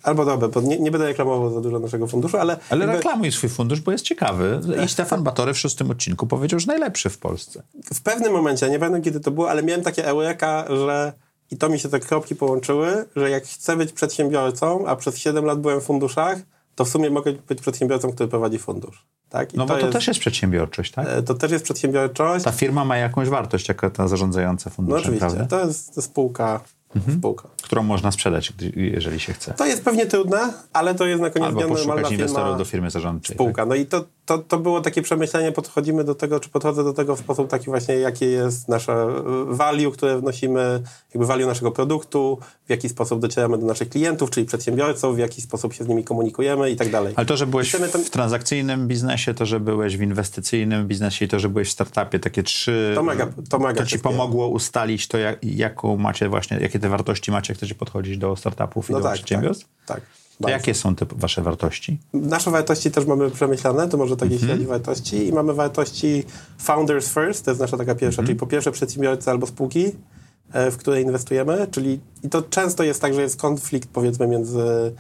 Albo 0.05 0.25
dobra, 0.25 0.47
bo 0.47 0.62
nie, 0.62 0.79
nie, 0.79 0.91
będę 0.91 1.07
reklamował 1.07 1.53
za 1.53 1.62
dużo 1.62 1.79
naszego 1.79 2.07
funduszu, 2.07 2.38
ale... 2.38 2.57
Ale 2.69 2.81
jakby... 2.81 2.97
reklamuj 2.97 3.31
swój 3.31 3.50
fundusz, 3.50 3.81
bo 3.81 3.91
jest 3.91 4.03
ciekawy. 4.03 4.62
I 4.85 4.89
Stefan 4.89 5.24
Batory 5.24 5.53
w 5.53 5.59
szóstym 5.59 5.91
odcinku 5.91 6.27
powiedział, 6.27 6.59
że 6.59 6.67
najlepszy 6.67 7.09
w 7.09 7.17
Polsce. 7.17 7.63
W 7.93 8.01
pewnym 8.01 8.33
momencie, 8.33 8.69
nie 8.69 8.79
pamiętam 8.79 9.01
kiedy 9.01 9.19
to 9.19 9.31
było, 9.31 9.50
ale 9.50 9.63
miałem 9.63 9.83
takie 9.83 10.05
eureka, 10.05 10.65
że 10.69 11.13
i 11.52 11.58
to 11.58 11.70
mi 11.70 11.80
się 11.80 11.90
te 11.90 12.00
kropki 12.00 12.36
połączyły, 12.36 13.06
że 13.16 13.30
jak 13.30 13.44
chcę 13.44 13.78
być 13.78 13.92
przedsiębiorcą, 13.92 14.88
a 14.88 14.96
przez 14.96 15.18
7 15.18 15.46
lat 15.46 15.60
byłem 15.60 15.82
w 15.82 15.84
funduszach, 15.84 16.38
to 16.75 16.86
w 16.86 16.90
sumie 16.90 17.10
mogę 17.10 17.34
być 17.34 17.62
przedsiębiorcą, 17.62 18.12
który 18.12 18.30
prowadzi 18.30 18.60
fundusz. 18.60 19.06
Tak? 19.30 19.54
I 19.54 19.58
no 19.58 19.66
to 19.66 19.74
bo 19.74 19.80
to 19.80 19.86
jest, 19.86 19.94
też 19.94 20.08
jest 20.08 20.20
przedsiębiorczość, 20.20 20.92
tak? 20.92 21.08
E, 21.10 21.24
to 21.24 21.34
też 21.34 21.52
jest 21.52 21.64
przedsiębiorczość. 21.64 22.46
Ta 22.46 22.52
firma 22.52 22.86
ma 22.86 22.98
jakąś 22.98 23.30
wartość, 23.30 23.68
jako 23.68 23.90
ta 23.90 24.08
zarządzająca 24.08 24.70
funduszem, 24.70 24.98
no 24.98 25.02
oczywiście. 25.02 25.38
Prawda? 25.38 25.58
To 25.58 25.68
jest 25.68 26.04
spółka 26.04 26.60
mhm. 26.96 27.36
Którą 27.64 27.84
można 27.84 28.12
sprzedać, 28.12 28.54
jeżeli 28.75 29.20
się 29.20 29.34
chce. 29.34 29.53
To 29.53 29.66
jest 29.66 29.84
pewnie 29.84 30.05
trudne, 30.05 30.53
ale 30.74 30.96
to 30.96 31.05
jest 31.05 31.22
na 31.22 31.29
koniec 31.29 31.48
Albo 31.48 31.60
dnia 31.60 31.75
normalna 31.75 32.10
inwestorów 32.10 32.58
do 32.58 32.66
firmy 32.66 32.90
zarządczej. 32.90 33.36
Spółka. 33.36 33.62
Tak? 33.62 33.70
No 33.70 33.75
i 33.75 33.86
to, 33.86 34.05
to, 34.25 34.38
to 34.38 34.60
było 34.60 34.81
takie 34.81 35.01
przemyślenie, 35.01 35.51
podchodzimy 35.51 36.03
do 36.03 36.16
tego, 36.16 36.40
czy 36.40 36.50
podchodzę 36.50 36.84
do 36.84 36.94
tego 36.94 37.16
w 37.16 37.20
sposób 37.20 37.50
taki 37.50 37.66
właśnie, 37.66 37.96
jakie 37.96 38.25
jest 38.25 38.70
nasze 38.70 38.94
e, 38.94 39.22
value, 39.48 39.92
które 39.92 40.20
wnosimy, 40.20 40.81
jakby 41.14 41.27
value 41.27 41.46
naszego 41.46 41.72
produktu, 41.72 42.40
w 42.66 42.70
jaki 42.70 42.90
sposób 42.90 43.20
docieramy 43.20 43.58
do 43.58 43.66
naszych 43.66 43.90
klientów, 43.90 44.29
czyli 44.29 44.46
przedsiębiorców, 44.46 45.16
w 45.16 45.20
jaki 45.20 45.42
sposób 45.42 45.74
się 45.74 45.84
z 45.84 45.88
nimi 45.88 46.03
komunikujemy 46.03 46.72
i 46.72 46.75
tak 46.75 46.92
dalej. 46.92 47.14
Ale 47.16 47.25
to, 47.25 47.38
że 47.38 47.48
byłeś 47.48 47.75
w 48.05 48.10
transakcyjnym 48.10 48.88
biznesie, 48.88 49.34
to, 49.34 49.46
że 49.46 49.60
byłeś 49.60 49.98
w 49.98 50.01
inwestycyjnym 50.01 50.88
biznesie 50.88 51.25
i 51.25 51.27
to, 51.27 51.40
że 51.40 51.50
byłeś 51.50 51.68
w 51.68 51.72
startupie, 51.72 52.20
takie 52.20 52.44
trzy... 52.44 52.92
To 52.96 53.03
mega, 53.03 53.27
to 53.50 53.60
mega. 53.60 53.81
To 53.81 53.86
ci 53.86 54.00
pomogło 54.00 54.48
ustalić 54.48 55.08
to, 55.08 55.18
jak, 55.18 55.44
jaką 55.44 55.98
macie 55.98 56.29
właśnie, 56.29 56.58
jakie 56.60 56.79
te 56.85 56.89
wartości 56.89 57.31
macie, 57.31 57.53
jak 57.53 57.57
chcecie 57.57 57.75
podchodzić 57.75 58.17
do 58.17 58.35
startupów 58.35 58.89
i 58.89 58.93
no 58.93 59.00
do 59.00 59.03
tak, 59.03 59.13
przedsiębiorstw? 59.13 59.67
Tak, 59.85 59.98
tak. 59.98 60.05
To 60.41 60.50
jakie 60.50 60.74
są 60.74 60.95
te 60.95 61.05
wasze 61.15 61.41
wartości? 61.41 62.00
Nasze 62.13 62.51
wartości 62.51 62.91
też 62.91 63.05
mamy 63.05 63.31
przemyślane, 63.31 63.89
to 63.89 63.98
może 63.98 64.17
takie 64.17 64.35
mm 64.35 64.59
-hmm. 64.59 64.65
wartości 64.65 65.27
i 65.27 65.33
mamy 65.33 65.53
wartości 65.53 66.24
Founders 66.57 67.13
First, 67.13 67.45
to 67.45 67.51
jest 67.51 67.61
nasza 67.61 67.77
taka 67.77 67.95
pierwsza, 67.95 68.21
mm 68.21 68.25
-hmm. 68.25 68.27
czyli 68.27 68.39
po 68.39 68.48
pierwsze 68.48 68.71
przedsiębiorcy 68.71 69.31
albo 69.31 69.48
spółki, 69.48 69.91
e, 70.53 70.71
w 70.71 70.77
które 70.77 71.01
inwestujemy, 71.01 71.67
czyli 71.71 72.00
i 72.24 72.29
to 72.29 72.41
często 72.41 72.83
jest 72.83 73.01
tak, 73.01 73.13
że 73.13 73.21
jest 73.21 73.41
konflikt 73.41 73.89
powiedzmy 73.93 74.27
między 74.27 74.95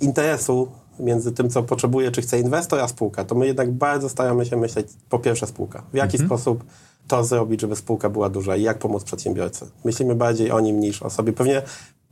interesu 0.00 0.68
między 0.98 1.32
tym, 1.32 1.50
co 1.50 1.62
potrzebuje, 1.62 2.10
czy 2.10 2.22
chce 2.22 2.40
inwestor, 2.40 2.80
a 2.80 2.88
spółka. 2.88 3.24
To 3.24 3.34
my 3.34 3.46
jednak 3.46 3.72
bardzo 3.72 4.08
staramy 4.08 4.46
się 4.46 4.56
myśleć, 4.56 4.86
po 5.08 5.18
pierwsze 5.18 5.46
spółka. 5.46 5.82
W 5.92 5.96
jaki 5.96 6.16
mm 6.16 6.24
-hmm. 6.24 6.30
sposób 6.30 6.64
to 7.08 7.24
zrobić, 7.24 7.60
żeby 7.60 7.76
spółka 7.76 8.10
była 8.10 8.28
duża 8.28 8.56
i 8.56 8.62
jak 8.62 8.78
pomóc 8.78 9.04
przedsiębiorcy. 9.04 9.66
Myślimy 9.84 10.14
bardziej 10.14 10.50
o 10.50 10.60
nim 10.60 10.80
niż 10.80 11.02
o 11.02 11.10
sobie. 11.10 11.32
Pewnie 11.32 11.62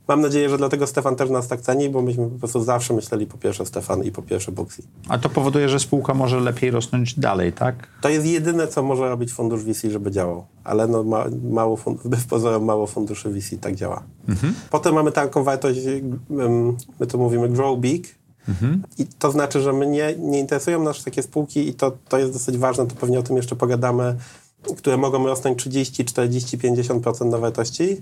Mam 0.07 0.21
nadzieję, 0.21 0.49
że 0.49 0.57
dlatego 0.57 0.87
Stefan 0.87 1.15
też 1.15 1.29
nas 1.29 1.47
tak 1.47 1.61
ceni, 1.61 1.89
bo 1.89 2.01
myśmy 2.01 2.29
po 2.29 2.39
prostu 2.39 2.63
zawsze 2.63 2.93
myśleli 2.93 3.25
po 3.25 3.37
pierwsze 3.37 3.65
Stefan 3.65 4.03
i 4.03 4.11
po 4.11 4.21
pierwsze 4.21 4.51
Buxi. 4.51 4.83
A 5.09 5.17
to 5.17 5.29
powoduje, 5.29 5.69
że 5.69 5.79
spółka 5.79 6.13
może 6.13 6.39
lepiej 6.39 6.71
rosnąć 6.71 7.19
dalej, 7.19 7.53
tak? 7.53 7.87
To 8.01 8.09
jest 8.09 8.25
jedyne, 8.25 8.67
co 8.67 8.83
może 8.83 9.09
robić 9.09 9.31
fundusz 9.31 9.63
VC, 9.63 9.91
żeby 9.91 10.11
działał. 10.11 10.45
Ale 10.63 10.87
no, 10.87 11.03
ma, 11.03 11.25
mało 11.51 11.77
wbrew 11.77 12.25
pozorom 12.27 12.65
mało 12.65 12.87
funduszy 12.87 13.29
VC 13.29 13.57
tak 13.61 13.75
działa. 13.75 14.03
Mhm. 14.29 14.53
Potem 14.69 14.95
mamy 14.95 15.11
taką 15.11 15.43
wartość, 15.43 15.79
my 16.99 17.07
to 17.07 17.17
mówimy 17.17 17.49
grow 17.49 17.79
big, 17.79 18.15
mhm. 18.47 18.81
i 18.97 19.05
to 19.19 19.31
znaczy, 19.31 19.61
że 19.61 19.73
my 19.73 19.87
nie, 19.87 20.15
nie 20.17 20.39
interesują 20.39 20.83
nas 20.83 21.03
takie 21.03 21.23
spółki 21.23 21.69
i 21.69 21.73
to, 21.73 21.91
to 22.09 22.17
jest 22.17 22.33
dosyć 22.33 22.57
ważne, 22.57 22.87
to 22.87 22.95
pewnie 22.95 23.19
o 23.19 23.23
tym 23.23 23.37
jeszcze 23.37 23.55
pogadamy, 23.55 24.15
które 24.77 24.97
mogą 24.97 25.25
rosnąć 25.25 25.59
30, 25.59 26.05
40, 26.05 26.57
50% 26.57 27.25
na 27.25 27.37
wartości, 27.37 28.01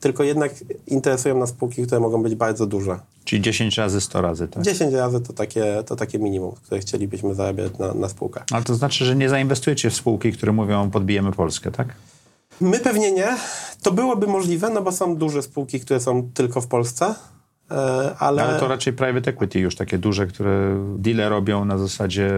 tylko 0.00 0.22
jednak 0.22 0.54
interesują 0.86 1.38
nas 1.38 1.50
spółki, 1.50 1.86
które 1.86 2.00
mogą 2.00 2.22
być 2.22 2.34
bardzo 2.34 2.66
duże. 2.66 3.00
Czyli 3.24 3.42
10 3.42 3.78
razy, 3.78 4.00
100 4.00 4.22
razy, 4.22 4.48
tak? 4.48 4.62
10 4.62 4.94
razy 4.94 5.20
to 5.20 5.32
takie, 5.32 5.82
to 5.86 5.96
takie 5.96 6.18
minimum, 6.18 6.54
które 6.54 6.80
chcielibyśmy 6.80 7.34
zarabiać 7.34 7.78
na, 7.78 7.94
na 7.94 8.08
spółkach. 8.08 8.44
Ale 8.52 8.64
to 8.64 8.74
znaczy, 8.74 9.04
że 9.04 9.16
nie 9.16 9.28
zainwestujecie 9.28 9.90
w 9.90 9.94
spółki, 9.94 10.32
które 10.32 10.52
mówią 10.52 10.90
podbijemy 10.90 11.32
Polskę, 11.32 11.70
tak? 11.70 11.88
My 12.60 12.78
pewnie 12.78 13.12
nie. 13.12 13.36
To 13.82 13.92
byłoby 13.92 14.26
możliwe, 14.26 14.70
no 14.70 14.82
bo 14.82 14.92
są 14.92 15.16
duże 15.16 15.42
spółki, 15.42 15.80
które 15.80 16.00
są 16.00 16.30
tylko 16.34 16.60
w 16.60 16.66
Polsce. 16.66 17.14
E, 17.70 17.74
ale... 18.18 18.44
ale 18.44 18.60
to 18.60 18.68
raczej 18.68 18.92
private 18.92 19.30
equity 19.30 19.58
już 19.58 19.76
takie 19.76 19.98
duże, 19.98 20.26
które 20.26 20.84
deale 20.98 21.28
robią 21.28 21.64
na 21.64 21.78
zasadzie 21.78 22.30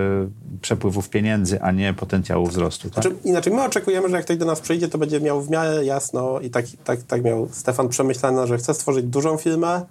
przepływów 0.61 1.11
pieniędzy, 1.11 1.62
a 1.62 1.73
nie 1.73 1.95
potencjału 1.95 2.47
wzrostu. 2.47 2.91
Tak? 2.91 3.05
Znaczy, 3.05 3.17
inaczej, 3.25 3.53
my 3.53 3.62
oczekujemy, 3.62 4.09
że 4.09 4.17
jak 4.17 4.25
ktoś 4.25 4.37
do 4.37 4.45
nas 4.45 4.61
przyjdzie, 4.61 4.89
to 4.89 4.99
będzie 4.99 5.21
miał 5.21 5.43
w 5.43 5.51
miarę 5.51 5.85
jasno 5.85 6.41
i 6.41 6.51
tak, 6.51 6.65
tak, 6.85 7.03
tak 7.03 7.25
miał 7.25 7.49
Stefan 7.53 7.89
przemyślane, 7.89 8.47
że 8.47 8.59
chce 8.59 8.75
stworzyć 8.75 9.07
dużą 9.07 9.37
firmę, 9.37 9.83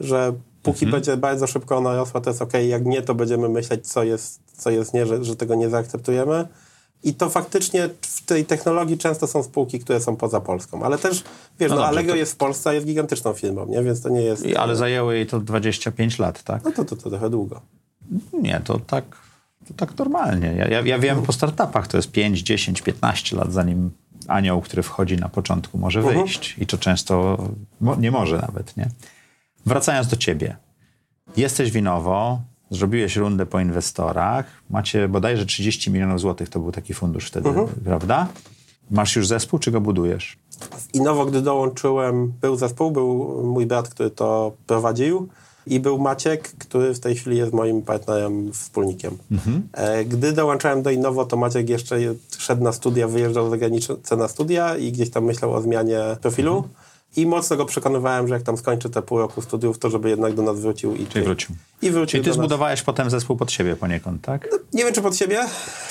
że 0.00 0.32
póki 0.62 0.84
mhm. 0.84 0.90
będzie 0.90 1.16
bardzo 1.16 1.46
szybko 1.46 1.76
ona 1.76 1.96
rosła, 1.96 2.20
to 2.20 2.30
jest 2.30 2.42
ok, 2.42 2.52
jak 2.68 2.84
nie, 2.84 3.02
to 3.02 3.14
będziemy 3.14 3.48
myśleć, 3.48 3.86
co 3.86 4.04
jest, 4.04 4.40
co 4.56 4.70
jest 4.70 4.94
nie, 4.94 5.06
że, 5.06 5.24
że 5.24 5.36
tego 5.36 5.54
nie 5.54 5.70
zaakceptujemy. 5.70 6.48
I 7.02 7.14
to 7.14 7.30
faktycznie 7.30 7.88
w 8.02 8.24
tej 8.24 8.44
technologii 8.44 8.98
często 8.98 9.26
są 9.26 9.42
spółki, 9.42 9.78
które 9.78 10.00
są 10.00 10.16
poza 10.16 10.40
Polską. 10.40 10.82
Ale 10.82 10.98
też, 10.98 11.24
wiesz, 11.60 11.70
no, 11.70 11.76
no 11.76 11.86
Allegro 11.86 12.12
to... 12.12 12.18
jest 12.18 12.32
w 12.32 12.36
Polsce, 12.36 12.74
jest 12.74 12.86
gigantyczną 12.86 13.32
firmą, 13.32 13.66
nie? 13.66 13.82
Więc 13.82 14.00
to 14.00 14.08
nie 14.08 14.22
jest... 14.22 14.46
I, 14.46 14.56
ale 14.56 14.76
zajęło 14.76 15.12
jej 15.12 15.26
to 15.26 15.40
25 15.40 16.18
lat, 16.18 16.42
tak? 16.42 16.64
No 16.64 16.72
to, 16.72 16.84
to, 16.84 16.96
to 16.96 17.10
trochę 17.10 17.30
długo. 17.30 17.60
Nie, 18.32 18.60
to 18.64 18.78
tak, 18.78 19.04
to 19.68 19.74
tak 19.74 19.98
normalnie. 19.98 20.54
Ja, 20.56 20.68
ja, 20.68 20.80
ja 20.80 20.98
wiem 20.98 21.22
po 21.22 21.32
startupach, 21.32 21.88
to 21.88 21.96
jest 21.96 22.10
5, 22.10 22.40
10, 22.40 22.82
15 22.82 23.36
lat, 23.36 23.52
zanim 23.52 23.90
anioł, 24.28 24.60
który 24.60 24.82
wchodzi 24.82 25.16
na 25.16 25.28
początku, 25.28 25.78
może 25.78 26.00
mhm. 26.00 26.18
wyjść. 26.18 26.52
Uh 26.52 26.58
-huh. 26.58 26.62
I 26.62 26.66
to 26.66 26.78
często 26.78 27.38
mo 27.80 27.96
nie 27.96 28.10
może 28.10 28.38
nawet, 28.38 28.76
nie? 28.76 28.88
Wracając 29.66 30.08
do 30.08 30.16
ciebie. 30.16 30.56
Jesteś 31.36 31.70
winowo, 31.70 32.40
Zrobiłeś 32.70 33.16
rundę 33.16 33.46
po 33.46 33.60
inwestorach, 33.60 34.46
macie 34.70 35.08
bodajże 35.08 35.46
30 35.46 35.90
milionów 35.90 36.20
złotych, 36.20 36.48
to 36.48 36.60
był 36.60 36.72
taki 36.72 36.94
fundusz 36.94 37.26
wtedy, 37.26 37.48
mhm. 37.48 37.68
prawda? 37.84 38.26
Masz 38.90 39.16
już 39.16 39.26
zespół, 39.26 39.58
czy 39.58 39.70
go 39.70 39.80
budujesz? 39.80 40.38
I 40.94 41.00
nowo, 41.00 41.26
gdy 41.26 41.42
dołączyłem, 41.42 42.32
był 42.40 42.56
zespół, 42.56 42.90
był 42.90 43.42
mój 43.44 43.66
brat, 43.66 43.88
który 43.88 44.10
to 44.10 44.52
prowadził 44.66 45.28
i 45.66 45.80
był 45.80 45.98
Maciek, 45.98 46.52
który 46.58 46.94
w 46.94 47.00
tej 47.00 47.14
chwili 47.14 47.36
jest 47.36 47.52
moim 47.52 47.82
partnerem, 47.82 48.52
wspólnikiem. 48.52 49.18
Mhm. 49.30 49.68
Gdy 50.06 50.32
dołączałem 50.32 50.82
do 50.82 50.90
Innowo, 50.90 51.24
to 51.24 51.36
Maciek 51.36 51.68
jeszcze 51.68 51.96
szedł 52.38 52.64
na 52.64 52.72
studia, 52.72 53.08
wyjeżdżał 53.08 53.50
za 53.50 53.56
granicę 53.56 54.16
na 54.16 54.28
studia 54.28 54.76
i 54.76 54.92
gdzieś 54.92 55.10
tam 55.10 55.24
myślał 55.24 55.54
o 55.54 55.62
zmianie 55.62 56.00
profilu. 56.20 56.56
Mhm. 56.56 56.74
I 57.16 57.26
mocno 57.26 57.56
go 57.56 57.64
przekonywałem, 57.64 58.28
że 58.28 58.34
jak 58.34 58.42
tam 58.42 58.56
skończy 58.56 58.90
te 58.90 59.02
pół 59.02 59.18
roku 59.18 59.42
studiów, 59.42 59.78
to 59.78 59.90
żeby 59.90 60.10
jednak 60.10 60.34
do 60.34 60.42
nas 60.42 60.60
wrócił. 60.60 60.94
I 60.94 61.06
Czyli 61.06 61.24
wrócił. 61.24 61.54
I 61.82 61.90
wrócił 61.90 62.06
Czyli 62.06 62.24
ty 62.24 62.32
zbudowałeś 62.32 62.82
potem 62.82 63.10
zespół 63.10 63.36
pod 63.36 63.52
siebie 63.52 63.76
poniekąd, 63.76 64.22
tak? 64.22 64.48
No, 64.52 64.58
nie 64.72 64.84
wiem, 64.84 64.94
czy 64.94 65.02
pod 65.02 65.16
siebie, 65.16 65.40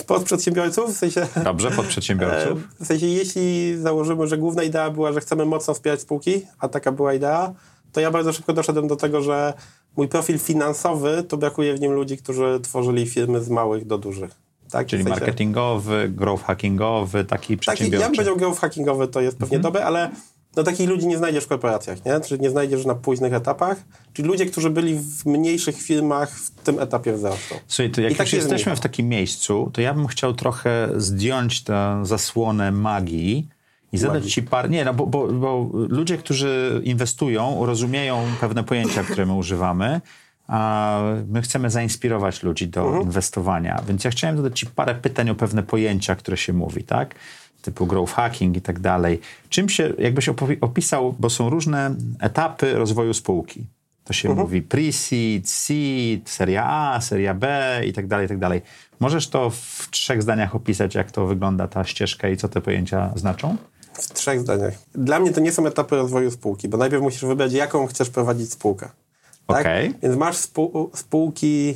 pod 0.08 0.24
przedsiębiorców, 0.24 0.96
w 0.96 0.98
sensie... 0.98 1.28
Dobrze, 1.44 1.72
pod 1.72 1.86
przedsiębiorców. 1.86 2.60
W 2.80 2.86
sensie, 2.86 3.08
jeśli 3.08 3.78
założymy, 3.78 4.28
że 4.28 4.38
główna 4.38 4.64
idea 4.64 4.90
była, 4.90 5.14
że 5.14 5.22
chcemy 5.22 5.46
mocno 5.46 5.74
wspierać 5.74 6.02
spółki, 6.02 6.42
a 6.60 6.68
taka 6.68 6.92
była 6.92 7.14
idea, 7.14 7.54
to 7.92 8.02
ja 8.02 8.12
bardzo 8.12 8.34
szybko 8.34 8.54
doszedłem 8.54 8.88
do 8.88 8.96
tego, 8.96 9.22
że 9.22 9.54
mój 9.98 10.08
profil 10.08 10.40
finansowy, 10.40 11.24
to 11.28 11.38
brakuje 11.38 11.74
w 11.74 11.80
nim 11.80 11.92
ludzi, 11.92 12.18
którzy 12.18 12.60
tworzyli 12.64 13.08
firmy 13.08 13.42
z 13.42 13.50
małych 13.50 13.88
do 13.88 13.98
dużych. 13.98 14.32
Tak? 14.72 14.88
Czyli 14.88 15.04
w 15.04 15.06
sensie, 15.06 15.20
marketingowy, 15.20 16.10
growth 16.10 16.44
hackingowy, 16.44 17.26
taki 17.26 17.58
przedsiębiorczy. 17.58 17.92
Taki, 17.92 18.02
ja 18.02 18.08
bym 18.08 18.16
powiedział 18.16 18.38
growth 18.38 18.60
hackingowy 18.60 19.08
to 19.08 19.22
jest 19.22 19.38
pewnie 19.38 19.58
mhm. 19.58 19.74
dobre, 19.74 19.86
ale 19.86 20.12
no 20.58 20.63
takich 20.63 20.89
ludzi 20.89 21.08
nie 21.08 21.17
znajdziesz 21.17 21.43
w 21.43 21.48
korporacjach, 21.48 22.06
nie? 22.06 22.20
Czyli 22.20 22.41
nie 22.41 22.50
znajdziesz 22.50 22.86
na 22.86 22.96
późnych 22.96 23.34
etapach. 23.34 23.78
Czyli 24.13 24.28
ludzie, 24.28 24.46
którzy 24.46 24.70
byli 24.70 25.00
w 25.00 25.26
mniejszych 25.26 25.82
firmach 25.82 26.32
w 26.32 26.52
tym 26.52 26.80
etapie 26.80 27.13
wzrostu. 27.13 27.56
Słuchaj, 27.67 27.91
to 27.91 28.02
jak 28.02 28.12
I 28.12 28.13
już 28.13 28.17
tak 28.17 28.34
jesteśmy 28.34 28.76
w 28.76 28.80
takim 28.80 29.10
miejscu, 29.10 29.70
to 29.74 29.82
ja 29.82 29.93
bym 29.93 30.08
chciał 30.08 30.34
trochę 30.34 30.89
zdjąć 30.96 31.63
tę 31.63 32.00
zasłonę 32.04 32.72
magii 32.72 33.48
i 33.91 33.98
zadać 33.98 34.15
magii. 34.15 34.32
ci 34.32 34.43
parę... 34.43 34.70
Nie, 34.70 34.86
no 34.86 34.93
bo, 34.93 35.08
bo, 35.08 35.28
bo 35.28 35.70
ludzie, 35.74 36.17
którzy 36.17 36.82
inwestują, 36.84 37.65
rozumieją 37.65 38.24
pewne 38.41 38.63
pojęcia, 38.63 39.04
które 39.04 39.26
my 39.26 39.34
używamy, 39.34 40.02
a 40.48 41.02
my 41.28 41.41
chcemy 41.41 41.70
zainspirować 41.70 42.43
ludzi 42.43 42.67
do 42.67 42.82
mhm. 42.82 43.04
inwestowania. 43.04 43.84
Więc 43.88 44.04
ja 44.04 44.12
chciałem 44.12 44.38
zadać 44.38 44.60
ci 44.60 44.65
parę 44.65 44.96
pytań 44.96 45.30
o 45.30 45.36
pewne 45.36 45.63
pojęcia, 45.63 46.15
które 46.15 46.38
się 46.38 46.54
mówi, 46.54 46.84
tak? 46.84 47.15
Typu 47.62 47.86
growth 47.86 48.13
hacking 48.13 48.58
i 48.58 48.62
tak 48.62 48.80
dalej. 48.80 49.20
Czym 49.50 49.70
się, 49.70 49.93
jakbyś 49.98 50.30
opisał, 50.62 51.15
bo 51.20 51.30
są 51.30 51.50
różne 51.50 51.96
etapy 52.20 52.74
rozwoju 52.74 53.13
spółki. 53.13 53.65
To 54.04 54.13
się 54.13 54.30
mhm. 54.30 54.48
mówi 54.48 54.62
pre-seed, 54.62 55.41
seed, 55.46 56.30
seria 56.30 56.65
A, 56.65 57.02
seria 57.02 57.34
B 57.34 57.82
i 57.86 57.93
tak 57.93 58.08
dalej, 58.08 58.26
i 58.26 58.30
tak 58.30 58.39
dalej. 58.39 58.62
Możesz 59.00 59.30
to 59.30 59.50
w 59.50 59.88
trzech 59.91 60.22
zdaniach 60.22 60.56
opisać, 60.56 60.96
jak 60.96 61.12
to 61.12 61.26
wygląda 61.26 61.67
ta 61.67 61.84
ścieżka 61.84 62.30
i 62.30 62.38
co 62.38 62.50
te 62.50 62.62
pojęcia 62.62 63.13
znaczą? 63.15 63.58
W 63.93 64.13
trzech 64.13 64.41
zdaniach. 64.41 64.74
Dla 64.96 65.20
mnie 65.20 65.34
to 65.34 65.39
nie 65.41 65.52
są 65.52 65.67
etapy 65.67 65.96
rozwoju 65.96 66.32
spółki, 66.32 66.67
bo 66.67 66.78
najpierw 66.78 67.04
musisz 67.04 67.26
wybrać, 67.26 67.54
jaką 67.54 67.88
chcesz 67.88 68.10
prowadzić 68.10 68.52
spółkę. 68.52 68.89
Tak? 69.48 69.62
Okay. 69.62 69.93
Więc 70.04 70.15
masz 70.15 70.36
spół 70.38 70.91
spółki 70.93 71.76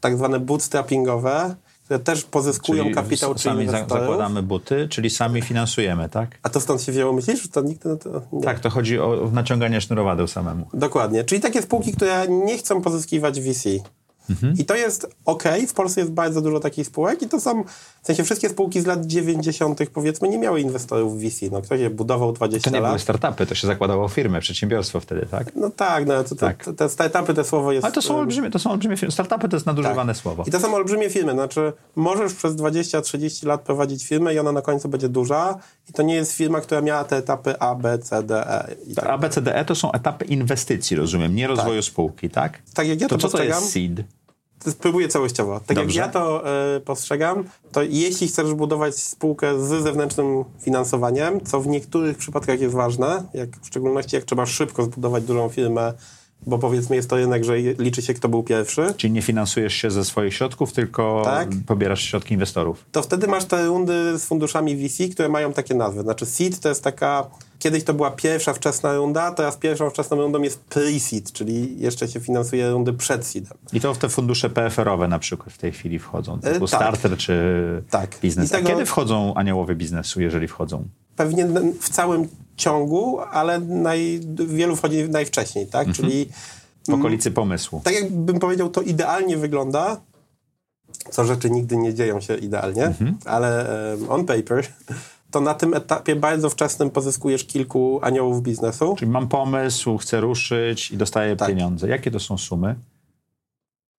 tak 0.00 0.16
zwane 0.16 0.40
bootstrappingowe, 0.40 1.54
też 1.98 2.24
pozyskują 2.24 2.82
czyli 2.82 2.94
kapitał 2.94 3.34
czy 3.34 3.42
sami 3.42 3.68
zakładamy 3.68 4.42
buty, 4.42 4.88
czyli 4.88 5.10
sami 5.10 5.42
finansujemy, 5.42 6.08
tak? 6.08 6.38
A 6.42 6.48
to 6.48 6.60
stąd 6.60 6.82
się 6.82 6.92
wzięło, 6.92 7.12
myślisz? 7.12 7.48
To 7.48 7.60
nikt 7.60 7.84
na 7.84 7.96
to 7.96 8.22
nie. 8.32 8.42
Tak, 8.42 8.60
to 8.60 8.70
chodzi 8.70 8.98
o 8.98 9.30
naciąganie 9.32 9.80
sznurowadeł 9.80 10.26
samemu. 10.26 10.66
Dokładnie. 10.74 11.24
Czyli 11.24 11.40
takie 11.40 11.62
spółki, 11.62 11.92
które 11.92 12.28
nie 12.28 12.58
chcą 12.58 12.82
pozyskiwać 12.82 13.40
VC. 13.40 13.68
Mhm. 14.30 14.54
I 14.58 14.64
to 14.64 14.74
jest 14.74 15.06
ok, 15.24 15.44
w 15.68 15.72
Polsce 15.72 16.00
jest 16.00 16.12
bardzo 16.12 16.40
dużo 16.40 16.60
takich 16.60 16.86
spółek 16.86 17.22
i 17.22 17.28
to 17.28 17.40
są, 17.40 17.64
w 18.02 18.06
sensie 18.06 18.24
wszystkie 18.24 18.48
spółki 18.48 18.80
z 18.80 18.86
lat 18.86 19.06
90. 19.06 19.80
powiedzmy 19.92 20.28
nie 20.28 20.38
miały 20.38 20.60
inwestorów 20.60 21.20
VC. 21.20 21.46
No, 21.52 21.62
ktoś 21.62 21.80
je 21.80 21.90
budował 21.90 22.32
20 22.32 22.70
lat. 22.70 22.72
To 22.72 22.78
nie 22.78 22.80
lat. 22.80 22.90
były 22.90 22.98
startupy, 22.98 23.46
to 23.46 23.54
się 23.54 23.66
zakładało 23.66 24.08
firmę, 24.08 24.40
przedsiębiorstwo 24.40 25.00
wtedy, 25.00 25.26
tak? 25.30 25.56
No 25.56 25.70
tak, 25.70 26.06
no 26.06 26.24
to, 26.24 26.34
tak. 26.34 26.64
te 26.76 26.88
startupy, 26.88 27.34
te 27.34 27.44
słowo 27.44 27.72
jest... 27.72 27.84
Ale 27.84 27.94
to 27.94 28.02
są 28.02 28.18
olbrzymie, 28.18 28.50
to 28.50 28.58
są 28.58 28.70
olbrzymie 28.70 28.96
firmy. 28.96 29.12
Startupy 29.12 29.48
to 29.48 29.56
jest 29.56 29.66
nadużywane 29.66 30.14
tak. 30.14 30.22
słowo. 30.22 30.44
I 30.46 30.50
to 30.50 30.60
są 30.60 30.74
olbrzymie 30.74 31.10
firmy, 31.10 31.32
znaczy 31.32 31.72
możesz 31.96 32.34
przez 32.34 32.54
20-30 32.54 33.46
lat 33.46 33.60
prowadzić 33.60 34.04
firmę 34.04 34.34
i 34.34 34.38
ona 34.38 34.52
na 34.52 34.62
końcu 34.62 34.88
będzie 34.88 35.08
duża 35.08 35.58
i 35.90 35.92
to 35.92 36.02
nie 36.02 36.14
jest 36.14 36.32
firma, 36.32 36.60
która 36.60 36.80
miała 36.80 37.04
te 37.04 37.16
etapy 37.16 37.58
A, 37.58 37.74
B, 37.74 37.98
C, 37.98 38.22
D, 38.22 38.46
E. 38.46 38.76
Tak. 38.94 39.06
A, 39.06 39.18
B, 39.18 39.30
C, 39.30 39.42
D, 39.42 39.56
E 39.56 39.64
to 39.64 39.74
są 39.74 39.92
etapy 39.92 40.24
inwestycji, 40.24 40.96
rozumiem, 40.96 41.34
nie 41.34 41.46
rozwoju 41.46 41.80
tak. 41.80 41.84
spółki, 41.84 42.30
tak? 42.30 42.62
Tak, 42.74 42.88
jak 42.88 43.00
ja 43.00 43.08
to, 43.08 43.18
to 43.18 43.28
co 43.28 43.38
to 43.38 43.44
jest 43.44 43.72
seed? 43.72 44.04
Spróbuję 44.70 45.08
całościowo. 45.08 45.60
Tak 45.66 45.76
Dobrze. 45.76 46.00
jak 46.00 46.06
ja 46.06 46.12
to 46.12 46.44
y, 46.76 46.80
postrzegam, 46.80 47.44
to 47.72 47.82
jeśli 47.82 48.28
chcesz 48.28 48.54
budować 48.54 48.96
spółkę 48.96 49.60
z 49.60 49.82
zewnętrznym 49.82 50.44
finansowaniem, 50.60 51.40
co 51.40 51.60
w 51.60 51.66
niektórych 51.66 52.18
przypadkach 52.18 52.60
jest 52.60 52.74
ważne, 52.74 53.22
jak 53.34 53.48
w 53.62 53.66
szczególności 53.66 54.16
jak 54.16 54.24
trzeba 54.24 54.46
szybko 54.46 54.84
zbudować 54.84 55.24
dużą 55.24 55.48
firmę, 55.48 55.92
bo 56.46 56.58
powiedzmy 56.58 56.96
jest 56.96 57.10
to 57.10 57.16
rynek, 57.16 57.44
że 57.44 57.58
liczy 57.58 58.02
się 58.02 58.14
kto 58.14 58.28
był 58.28 58.42
pierwszy. 58.42 58.94
Czyli 58.96 59.12
nie 59.12 59.22
finansujesz 59.22 59.74
się 59.74 59.90
ze 59.90 60.04
swoich 60.04 60.34
środków, 60.34 60.72
tylko 60.72 61.22
tak. 61.24 61.48
pobierasz 61.66 62.02
środki 62.02 62.34
inwestorów. 62.34 62.84
To 62.92 63.02
wtedy 63.02 63.26
masz 63.26 63.44
te 63.44 63.66
rundy 63.66 64.18
z 64.18 64.24
funduszami 64.24 64.76
VC, 64.76 65.08
które 65.08 65.28
mają 65.28 65.52
takie 65.52 65.74
nazwy. 65.74 66.02
Znaczy 66.02 66.26
seed 66.26 66.60
to 66.60 66.68
jest 66.68 66.84
taka 66.84 67.26
Kiedyś 67.58 67.84
to 67.84 67.94
była 67.94 68.10
pierwsza 68.10 68.52
wczesna 68.52 68.94
runda, 68.94 69.30
teraz 69.30 69.56
pierwszą 69.56 69.90
wczesną 69.90 70.16
rundą 70.16 70.42
jest 70.42 70.64
pre-seed, 70.70 71.32
czyli 71.32 71.80
jeszcze 71.80 72.08
się 72.08 72.20
finansuje 72.20 72.70
rundy 72.70 72.92
przed 72.92 73.26
seedem. 73.26 73.58
I 73.72 73.80
to 73.80 73.94
w 73.94 73.98
te 73.98 74.08
fundusze 74.08 74.50
PFR-owe 74.50 75.08
na 75.08 75.18
przykład 75.18 75.52
w 75.52 75.58
tej 75.58 75.72
chwili 75.72 75.98
wchodzą, 75.98 76.40
typu 76.40 76.64
e, 76.64 76.68
tak. 76.68 76.80
starter 76.80 77.16
czy 77.16 77.34
tak. 77.90 78.18
biznes. 78.22 78.50
Tego... 78.50 78.68
A 78.68 78.72
kiedy 78.72 78.86
wchodzą 78.86 79.34
aniołowie 79.34 79.74
biznesu, 79.74 80.20
jeżeli 80.20 80.48
wchodzą? 80.48 80.84
Pewnie 81.16 81.46
w 81.80 81.88
całym 81.88 82.28
ciągu, 82.56 83.20
ale 83.20 83.60
naj... 83.60 84.20
wielu 84.46 84.76
wchodzi 84.76 85.08
najwcześniej, 85.08 85.66
tak? 85.66 85.88
Mhm. 85.88 85.94
Czyli 85.94 86.28
w 86.88 86.94
okolicy 86.94 87.30
pomysłu. 87.30 87.80
Tak 87.84 87.94
jakbym 87.94 88.38
powiedział, 88.38 88.68
to 88.68 88.80
idealnie 88.80 89.36
wygląda, 89.36 90.00
co 91.10 91.24
rzeczy 91.24 91.50
nigdy 91.50 91.76
nie 91.76 91.94
dzieją 91.94 92.20
się 92.20 92.36
idealnie, 92.36 92.84
mhm. 92.84 93.18
ale 93.24 93.66
um, 94.00 94.10
on 94.10 94.26
paper 94.26 94.66
to 95.34 95.40
na 95.40 95.54
tym 95.54 95.74
etapie 95.74 96.16
bardzo 96.16 96.50
wczesnym 96.50 96.90
pozyskujesz 96.90 97.44
kilku 97.44 97.98
aniołów 98.02 98.42
biznesu. 98.42 98.94
Czyli 98.98 99.10
mam 99.10 99.28
pomysł, 99.28 99.98
chcę 99.98 100.20
ruszyć 100.20 100.90
i 100.90 100.96
dostaję 100.96 101.36
tak. 101.36 101.48
pieniądze. 101.48 101.88
Jakie 101.88 102.10
to 102.10 102.20
są 102.20 102.38
sumy? 102.38 102.74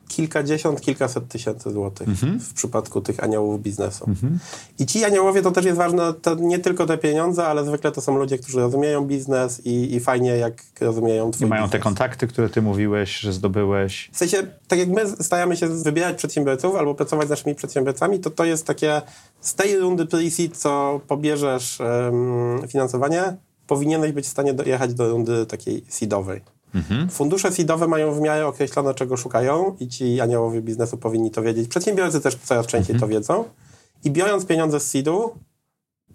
Kilkadziesiąt, 0.08 0.82
kilkaset 0.82 1.28
tysięcy 1.28 1.72
złotych 1.72 2.08
mhm. 2.08 2.40
w 2.40 2.54
przypadku 2.54 3.02
tych 3.02 3.24
aniołów 3.24 3.62
biznesu. 3.62 4.06
Mhm. 4.08 4.40
I 4.80 4.86
ci 4.86 5.06
aniołowie 5.06 5.42
to 5.42 5.52
też 5.52 5.66
jest 5.66 5.78
ważne, 5.78 6.14
to 6.14 6.36
nie 6.36 6.60
tylko 6.60 6.86
te 6.86 6.98
pieniądze, 6.98 7.48
ale 7.48 7.66
zwykle 7.66 7.92
to 7.92 8.02
są 8.02 8.18
ludzie, 8.18 8.38
którzy 8.38 8.60
rozumieją 8.60 9.06
biznes 9.06 9.66
i, 9.66 9.96
i 9.96 10.00
fajnie 10.00 10.38
jak 10.38 10.64
rozumieją 10.82 11.32
twój 11.32 11.48
I 11.48 11.50
mają 11.50 11.62
biznes. 11.62 11.72
te 11.72 11.80
kontakty, 11.80 12.28
które 12.28 12.50
ty 12.50 12.62
mówiłeś, 12.62 13.20
że 13.20 13.34
zdobyłeś. 13.34 14.10
W 14.14 14.18
sensie, 14.18 14.38
tak 14.68 14.80
jak 14.80 14.90
my 14.90 15.24
staramy 15.24 15.58
się 15.58 15.68
wybierać 15.68 16.18
przedsiębiorców 16.18 16.76
albo 16.76 16.96
pracować 16.96 17.28
z 17.28 17.30
naszymi 17.30 17.56
przedsiębiorcami, 17.56 18.20
to 18.20 18.30
to 18.30 18.46
jest 18.46 18.66
takie 18.66 19.02
z 19.42 19.56
tej 19.56 19.80
rundy 19.80 20.06
pre-seed, 20.06 20.58
co 20.58 21.02
pobierzesz 21.08 21.80
um, 21.80 22.68
finansowanie, 22.68 23.36
powinieneś 23.68 24.12
być 24.12 24.26
w 24.26 24.30
stanie 24.30 24.54
dojechać 24.54 24.94
do 24.94 25.10
rundy 25.10 25.46
takiej 25.46 25.84
seedowej. 25.90 26.55
Mhm. 26.76 27.10
Fundusze 27.10 27.52
seedowe 27.52 27.88
mają 27.88 28.14
w 28.14 28.22
miarę 28.22 28.48
określone, 28.48 28.94
czego 28.94 29.18
szukają 29.18 29.76
i 29.80 29.88
ci 29.88 30.22
aniołowie 30.22 30.62
biznesu 30.62 30.98
powinni 30.98 31.32
to 31.32 31.42
wiedzieć. 31.42 31.68
Przedsiębiorcy 31.68 32.22
też 32.22 32.36
coraz 32.36 32.68
częściej 32.68 32.96
mhm. 32.96 33.00
to 33.00 33.16
wiedzą. 33.16 33.46
I 34.04 34.12
biorąc 34.12 34.46
pieniądze 34.46 34.80
z 34.80 34.90
seedu, 34.90 35.36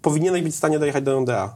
powinieneś 0.01 0.41
być 0.41 0.53
w 0.53 0.57
stanie 0.57 0.79
dojechać 0.79 1.03
do 1.03 1.13
rundy 1.13 1.35
A. 1.35 1.55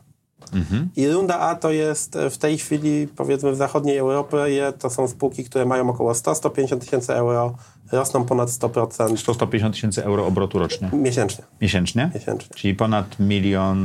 Mhm. 0.54 0.90
I 0.96 1.08
runda 1.08 1.40
A 1.40 1.56
to 1.56 1.72
jest 1.72 2.18
w 2.30 2.38
tej 2.38 2.58
chwili, 2.58 3.08
powiedzmy 3.16 3.52
w 3.52 3.56
zachodniej 3.56 3.98
Europie, 3.98 4.74
to 4.80 4.90
są 4.90 5.08
spółki, 5.08 5.44
które 5.44 5.66
mają 5.66 5.90
około 5.90 6.14
100-150 6.14 6.80
tysięcy 6.80 7.14
euro, 7.14 7.56
rosną 7.92 8.26
ponad 8.26 8.50
100%. 8.50 8.90
100-150 8.90 9.72
tysięcy 9.72 10.06
euro 10.06 10.26
obrotu 10.26 10.60
rocznie? 10.60 10.90
Miesięcznie. 10.94 11.44
Miesięcznie? 11.62 12.12
Miesięcznie. 12.16 12.56
Czyli 12.56 12.76
ponad 12.76 13.20
milion, 13.20 13.80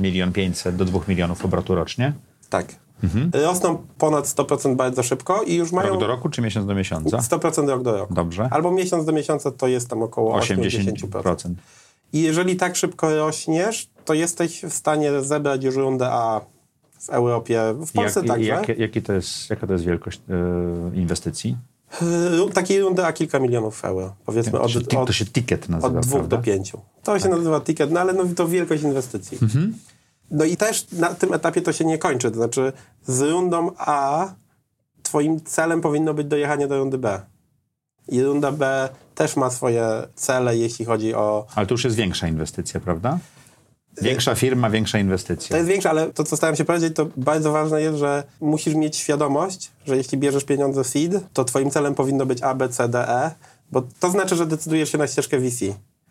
milion 0.00 0.32
pięćset 0.32 0.76
do 0.76 0.84
dwóch 0.84 1.08
milionów 1.08 1.44
obrotu 1.44 1.74
rocznie? 1.74 2.12
Tak. 2.48 2.87
Mhm. 3.04 3.30
Rosną 3.34 3.78
ponad 3.98 4.26
100% 4.26 4.76
bardzo 4.76 5.02
szybko 5.02 5.42
i 5.42 5.54
już 5.54 5.72
mają... 5.72 5.88
Rok 5.88 6.00
do 6.00 6.06
roku 6.06 6.28
czy 6.28 6.42
miesiąc 6.42 6.66
do 6.66 6.74
miesiąca? 6.74 7.18
100% 7.18 7.68
rok 7.68 7.82
do 7.82 7.96
roku. 7.96 8.14
Dobrze. 8.14 8.48
Albo 8.50 8.70
miesiąc 8.70 9.04
do 9.04 9.12
miesiąca 9.12 9.50
to 9.50 9.68
jest 9.68 9.88
tam 9.88 10.02
około 10.02 10.38
80%. 10.38 10.92
80%. 11.10 11.54
I 12.12 12.22
jeżeli 12.22 12.56
tak 12.56 12.76
szybko 12.76 13.16
rośniesz, 13.16 13.88
to 14.04 14.14
jesteś 14.14 14.62
w 14.62 14.72
stanie 14.72 15.22
zebrać 15.22 15.64
już 15.64 15.76
rundę 15.76 16.08
A 16.10 16.40
w 17.00 17.10
Europie, 17.10 17.62
w 17.86 17.92
Polsce 17.92 18.20
jak, 18.20 18.28
także. 18.28 18.48
Jak, 18.48 18.78
jaki 18.78 19.02
to 19.02 19.12
jest, 19.12 19.50
jaka 19.50 19.66
to 19.66 19.72
jest 19.72 19.84
wielkość 19.84 20.20
yy, 20.28 21.00
inwestycji? 21.00 21.56
Yy, 22.02 22.52
takiej 22.52 22.80
rundy 22.80 23.04
A 23.04 23.12
kilka 23.12 23.38
milionów 23.38 23.84
euro. 23.84 24.14
Powiedzmy 24.26 24.60
od, 24.60 24.76
od, 24.76 25.06
to 25.06 25.12
się 25.12 25.26
ticket 25.26 25.68
nazywa, 25.68 25.98
Od 25.98 26.06
dwóch 26.06 26.18
prawda? 26.18 26.36
do 26.36 26.42
pięciu. 26.42 26.78
To 27.02 27.12
tak. 27.12 27.22
się 27.22 27.28
nazywa 27.28 27.60
ticket, 27.60 27.90
no 27.90 28.00
ale 28.00 28.12
no, 28.12 28.24
to 28.36 28.48
wielkość 28.48 28.82
inwestycji. 28.82 29.38
Mhm. 29.42 29.74
No 30.30 30.44
i 30.44 30.56
też 30.56 30.86
na 30.92 31.14
tym 31.14 31.32
etapie 31.32 31.62
to 31.62 31.72
się 31.72 31.84
nie 31.84 31.98
kończy. 31.98 32.30
To 32.30 32.36
znaczy 32.36 32.72
z 33.06 33.20
rundą 33.20 33.70
A 33.78 34.28
twoim 35.02 35.40
celem 35.44 35.80
powinno 35.80 36.14
być 36.14 36.26
dojechanie 36.26 36.68
do 36.68 36.78
rundy 36.78 36.98
B. 36.98 37.20
I 38.08 38.22
runda 38.22 38.52
B 38.52 38.88
też 39.14 39.36
ma 39.36 39.50
swoje 39.50 39.86
cele, 40.14 40.56
jeśli 40.56 40.84
chodzi 40.84 41.14
o... 41.14 41.46
Ale 41.54 41.66
to 41.66 41.74
już 41.74 41.84
jest 41.84 41.96
większa 41.96 42.28
inwestycja, 42.28 42.80
prawda? 42.80 43.18
Większa 44.02 44.34
firma, 44.34 44.70
większa 44.70 44.98
inwestycja. 44.98 45.48
To 45.48 45.56
jest 45.56 45.68
większa, 45.68 45.90
ale 45.90 46.12
to, 46.12 46.24
co 46.24 46.36
staram 46.36 46.56
się 46.56 46.64
powiedzieć, 46.64 46.96
to 46.96 47.06
bardzo 47.16 47.52
ważne 47.52 47.82
jest, 47.82 47.98
że 47.98 48.22
musisz 48.40 48.74
mieć 48.74 48.96
świadomość, 48.96 49.70
że 49.86 49.96
jeśli 49.96 50.18
bierzesz 50.18 50.44
pieniądze 50.44 50.84
seed, 50.84 51.20
to 51.32 51.44
twoim 51.44 51.70
celem 51.70 51.94
powinno 51.94 52.26
być 52.26 52.42
A, 52.42 52.54
B, 52.54 52.68
C, 52.68 52.88
D, 52.88 53.08
E, 53.08 53.30
bo 53.72 53.82
to 54.00 54.10
znaczy, 54.10 54.36
że 54.36 54.46
decydujesz 54.46 54.92
się 54.92 54.98
na 54.98 55.06
ścieżkę 55.06 55.38
VC. 55.38 55.64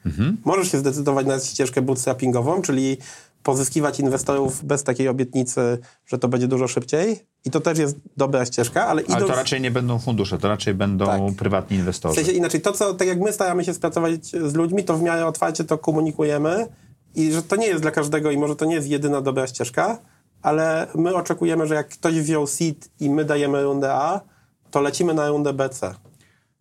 Mhm. 0.05 0.37
Możesz 0.45 0.71
się 0.71 0.77
zdecydować 0.77 1.27
na 1.27 1.39
ścieżkę 1.39 1.81
bootstrappingową, 1.81 2.61
czyli 2.61 2.97
pozyskiwać 3.43 3.99
inwestorów 3.99 4.65
bez 4.65 4.83
takiej 4.83 5.07
obietnicy, 5.07 5.77
że 6.05 6.17
to 6.17 6.27
będzie 6.27 6.47
dużo 6.47 6.67
szybciej. 6.67 7.19
I 7.45 7.51
to 7.51 7.59
też 7.59 7.77
jest 7.77 7.97
dobra 8.17 8.45
ścieżka, 8.45 8.87
ale 8.87 9.01
idąc... 9.01 9.17
Ale 9.17 9.27
to 9.27 9.35
raczej 9.35 9.61
nie 9.61 9.71
będą 9.71 9.99
fundusze, 9.99 10.37
to 10.37 10.47
raczej 10.47 10.73
będą 10.73 11.05
tak. 11.05 11.35
prywatni 11.37 11.77
inwestorzy. 11.77 12.13
W 12.13 12.17
sensie 12.17 12.31
inaczej, 12.31 12.61
to 12.61 12.71
co, 12.71 12.93
tak 12.93 13.07
jak 13.07 13.19
my 13.19 13.33
staramy 13.33 13.65
się 13.65 13.73
współpracować 13.73 14.25
z 14.25 14.53
ludźmi, 14.53 14.83
to 14.83 14.97
w 14.97 15.01
miarę 15.01 15.25
otwarcie 15.25 15.63
to 15.63 15.77
komunikujemy 15.77 16.67
i 17.15 17.31
że 17.31 17.43
to 17.43 17.55
nie 17.55 17.67
jest 17.67 17.81
dla 17.81 17.91
każdego 17.91 18.31
i 18.31 18.37
może 18.37 18.55
to 18.55 18.65
nie 18.65 18.75
jest 18.75 18.87
jedyna 18.87 19.21
dobra 19.21 19.47
ścieżka, 19.47 19.97
ale 20.41 20.87
my 20.95 21.15
oczekujemy, 21.15 21.67
że 21.67 21.75
jak 21.75 21.89
ktoś 21.89 22.13
wziął 22.13 22.47
seed 22.47 22.89
i 22.99 23.09
my 23.09 23.25
dajemy 23.25 23.63
rundę 23.63 23.93
A, 23.93 24.21
to 24.71 24.81
lecimy 24.81 25.13
na 25.13 25.29
rundę 25.29 25.53
BC. 25.53 25.95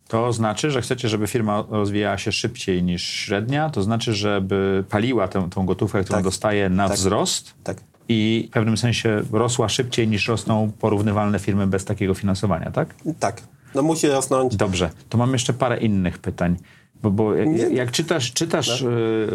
To 0.07 0.33
znaczy, 0.33 0.71
że 0.71 0.81
chcecie, 0.81 1.09
żeby 1.09 1.27
firma 1.27 1.63
rozwijała 1.69 2.17
się 2.17 2.31
szybciej 2.31 2.83
niż 2.83 3.03
średnia, 3.03 3.69
to 3.69 3.83
znaczy, 3.83 4.13
żeby 4.13 4.83
paliła 4.89 5.27
tę, 5.27 5.49
tą 5.49 5.65
gotówkę, 5.65 6.03
którą 6.03 6.17
tak. 6.17 6.23
dostaje 6.23 6.69
na 6.69 6.87
tak. 6.87 6.97
wzrost 6.97 7.53
tak. 7.63 7.77
i 8.09 8.47
w 8.49 8.53
pewnym 8.53 8.77
sensie 8.77 9.21
rosła 9.31 9.69
szybciej 9.69 10.07
niż 10.07 10.27
rosną 10.27 10.71
porównywalne 10.79 11.39
firmy 11.39 11.67
bez 11.67 11.85
takiego 11.85 12.13
finansowania, 12.13 12.71
tak? 12.71 12.95
Tak. 13.19 13.41
No 13.75 13.81
musi 13.81 14.07
rosnąć. 14.07 14.55
Dobrze. 14.55 14.89
To 15.09 15.17
mam 15.17 15.33
jeszcze 15.33 15.53
parę 15.53 15.77
innych 15.77 16.17
pytań. 16.17 16.57
Bo, 17.03 17.11
bo 17.11 17.35
jak, 17.35 17.71
jak 17.71 17.91
czytasz, 17.91 18.33
czytasz 18.33 18.81
no. 18.81 18.89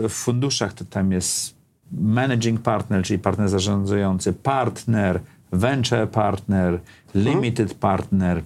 w 0.08 0.12
funduszach, 0.12 0.72
to 0.72 0.84
tam 0.84 1.12
jest 1.12 1.54
managing 1.92 2.60
partner, 2.60 3.02
czyli 3.02 3.18
partner 3.18 3.48
zarządzający, 3.48 4.32
partner, 4.32 5.20
venture 5.52 6.08
partner, 6.08 6.80
limited 7.14 7.68
hmm? 7.68 7.80
partner, 7.80 8.42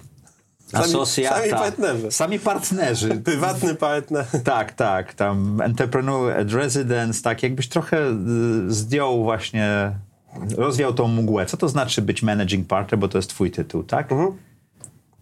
Asocjata. 0.73 1.35
Sami 1.37 1.49
partnerzy. 1.51 2.11
Sami 2.11 2.39
partnerzy. 2.39 3.09
Prywatny 3.25 3.75
partner. 3.75 4.25
Tak, 4.43 4.73
tak. 4.73 5.13
Tam 5.13 5.61
entrepreneur 5.61 6.37
at 6.39 6.51
residence, 6.51 7.21
tak. 7.21 7.43
Jakbyś 7.43 7.67
trochę 7.67 7.97
y, 8.67 8.73
zdjął 8.73 9.23
właśnie, 9.23 9.91
rozwiał 10.57 10.93
tą 10.93 11.07
mgłę. 11.07 11.45
Co 11.45 11.57
to 11.57 11.69
znaczy 11.69 12.01
być 12.01 12.23
managing 12.23 12.67
partner, 12.67 12.99
bo 12.99 13.07
to 13.07 13.17
jest 13.17 13.29
twój 13.29 13.51
tytuł, 13.51 13.83
tak? 13.83 14.11
Mhm. 14.11 14.46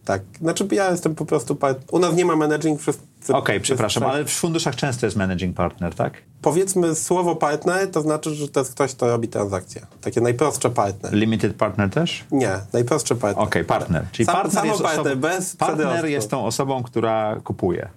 Tak. 0.06 0.22
Znaczy 0.40 0.68
ja 0.72 0.90
jestem 0.90 1.14
po 1.14 1.26
prostu... 1.26 1.58
U 1.90 1.98
nas 1.98 2.14
nie 2.14 2.24
ma 2.24 2.36
managing 2.36 2.80
przez... 2.80 2.98
Okej, 3.22 3.34
okay, 3.34 3.60
przepraszam, 3.60 4.04
ale 4.04 4.24
w 4.24 4.30
funduszach 4.30 4.76
często 4.76 5.06
jest 5.06 5.16
managing 5.16 5.56
partner, 5.56 5.94
tak? 5.94 6.22
Powiedzmy 6.42 6.94
słowo 6.94 7.36
partner, 7.36 7.90
to 7.90 8.00
znaczy, 8.00 8.34
że 8.34 8.48
to 8.48 8.60
jest 8.60 8.72
ktoś, 8.72 8.94
kto 8.94 9.06
robi 9.06 9.28
transakcje. 9.28 9.86
Takie 10.00 10.20
najprostsze 10.20 10.70
partner. 10.70 11.12
Limited 11.12 11.56
partner 11.56 11.90
też? 11.90 12.24
Nie, 12.30 12.52
najprostsze 12.72 13.14
partner. 13.14 13.48
Okej, 13.48 13.62
okay, 13.62 13.78
partner. 13.78 14.06
Czyli 14.12 14.26
Sam, 14.26 14.34
partner, 14.34 14.64
jest, 14.64 14.82
partner, 14.82 15.00
osobą, 15.00 15.20
bez 15.20 15.56
partner 15.56 16.06
jest 16.06 16.30
tą 16.30 16.44
osobą, 16.44 16.82
która 16.82 17.40
kupuje 17.44 17.88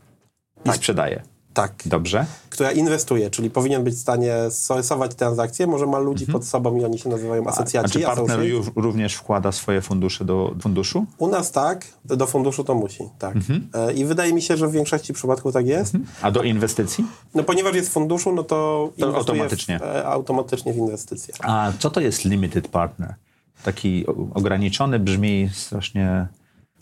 i 0.59 0.63
tak. 0.63 0.75
sprzedaje. 0.75 1.23
Tak. 1.53 1.73
Dobrze. 1.85 2.25
Która 2.59 2.71
inwestuje, 2.71 3.29
czyli 3.29 3.49
powinien 3.49 3.83
być 3.83 3.95
w 3.95 3.99
stanie 3.99 4.35
stosować 4.49 5.15
transakcje, 5.15 5.67
może 5.67 5.85
ma 5.85 5.99
ludzi 5.99 6.23
mhm. 6.23 6.39
pod 6.39 6.47
sobą 6.47 6.77
i 6.77 6.85
oni 6.85 6.99
się 6.99 7.09
nazywają 7.09 7.47
asocjacje. 7.47 8.07
A, 8.07 8.11
a 8.11 8.15
czy 8.15 8.21
partner 8.21 8.39
również 8.75 9.15
wkłada 9.15 9.51
swoje 9.51 9.81
fundusze 9.81 10.25
do 10.25 10.55
funduszu? 10.61 11.05
U 11.17 11.27
nas 11.27 11.51
tak, 11.51 11.85
do 12.05 12.27
funduszu 12.27 12.63
to 12.63 12.75
musi, 12.75 13.03
tak. 13.19 13.35
Mhm. 13.35 13.69
E, 13.73 13.93
I 13.93 14.05
wydaje 14.05 14.33
mi 14.33 14.41
się, 14.41 14.57
że 14.57 14.67
w 14.67 14.71
większości 14.71 15.13
przypadków 15.13 15.53
tak 15.53 15.67
jest. 15.67 15.95
Mhm. 15.95 16.13
A 16.21 16.31
do 16.31 16.43
inwestycji? 16.43 17.05
No 17.35 17.43
ponieważ 17.43 17.75
jest 17.75 17.89
w 17.89 17.91
funduszu, 17.91 18.31
no 18.31 18.43
to, 18.43 18.89
to 18.99 19.15
automatycznie. 19.15 19.79
W, 19.79 19.81
e, 19.81 20.05
automatycznie 20.05 20.73
w 20.73 20.77
inwestycje. 20.77 21.33
A 21.41 21.71
co 21.79 21.89
to 21.89 22.01
jest 22.01 22.25
limited 22.25 22.67
partner? 22.67 23.15
Taki 23.63 24.05
ograniczony 24.33 24.99
brzmi 24.99 25.49
strasznie... 25.53 26.27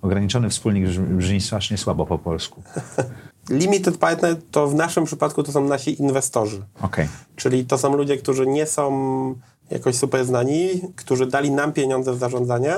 Ograniczony 0.02 0.50
wspólnik 0.50 0.90
brzmi 1.00 1.42
strasznie 1.42 1.78
słabo 1.78 2.06
po 2.06 2.18
polsku. 2.18 2.64
Limited 3.50 3.98
partner 3.98 4.36
to 4.52 4.68
w 4.68 4.76
naszym 4.76 5.06
przypadku 5.06 5.44
to 5.44 5.52
są 5.52 5.64
nasi 5.64 6.02
inwestorzy. 6.02 6.62
Okay. 6.82 7.08
Czyli 7.36 7.66
to 7.66 7.78
są 7.78 7.98
ludzie, 7.98 8.18
którzy 8.18 8.48
nie 8.48 8.66
są 8.66 9.36
jakoś 9.70 9.96
super 9.96 10.26
znani, 10.26 10.70
którzy 10.96 11.26
dali 11.26 11.52
nam 11.52 11.74
pieniądze 11.74 12.14
w 12.14 12.18
zarządzanie 12.18 12.74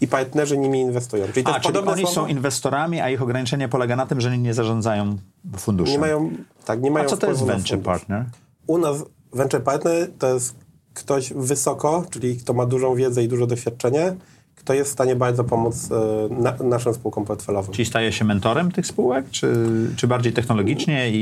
i 0.00 0.08
partnerzy 0.08 0.58
nimi 0.58 0.80
inwestują. 0.80 1.26
Czyli, 1.26 1.44
to 1.44 1.54
a, 1.54 1.60
czyli 1.60 1.78
oni 1.78 2.02
słowo? 2.02 2.14
są 2.14 2.26
inwestorami, 2.26 3.00
a 3.00 3.10
ich 3.10 3.22
ograniczenie 3.22 3.68
polega 3.68 3.96
na 3.96 4.06
tym, 4.06 4.20
że 4.20 4.38
nie 4.38 4.54
zarządzają 4.54 5.16
funduszem. 5.56 5.92
Nie 5.92 5.98
mają, 5.98 6.30
tak, 6.64 6.82
nie 6.82 6.90
mają 6.90 7.06
a 7.06 7.08
co 7.08 7.16
to 7.16 7.30
jest 7.30 7.44
venture 7.44 7.80
partner? 7.80 8.24
U 8.66 8.78
nas 8.78 8.96
venture 9.32 9.62
partner 9.62 10.10
to 10.18 10.34
jest 10.34 10.54
ktoś 10.94 11.32
wysoko, 11.32 12.04
czyli 12.10 12.36
kto 12.36 12.52
ma 12.52 12.66
dużą 12.66 12.94
wiedzę 12.94 13.22
i 13.22 13.28
duże 13.28 13.46
doświadczenie, 13.46 14.16
kto 14.64 14.74
jest 14.74 14.90
w 14.90 14.92
stanie 14.92 15.16
bardzo 15.16 15.44
pomóc 15.44 15.88
e, 15.92 16.28
na, 16.34 16.52
naszym 16.52 16.94
spółkom 16.94 17.24
portfelowym. 17.24 17.72
Czyli 17.72 17.86
staje 17.86 18.12
się 18.12 18.24
mentorem 18.24 18.72
tych 18.72 18.86
spółek, 18.86 19.30
czy, 19.30 19.54
czy 19.96 20.06
bardziej 20.06 20.32
technologicznie 20.32 21.10
i, 21.10 21.14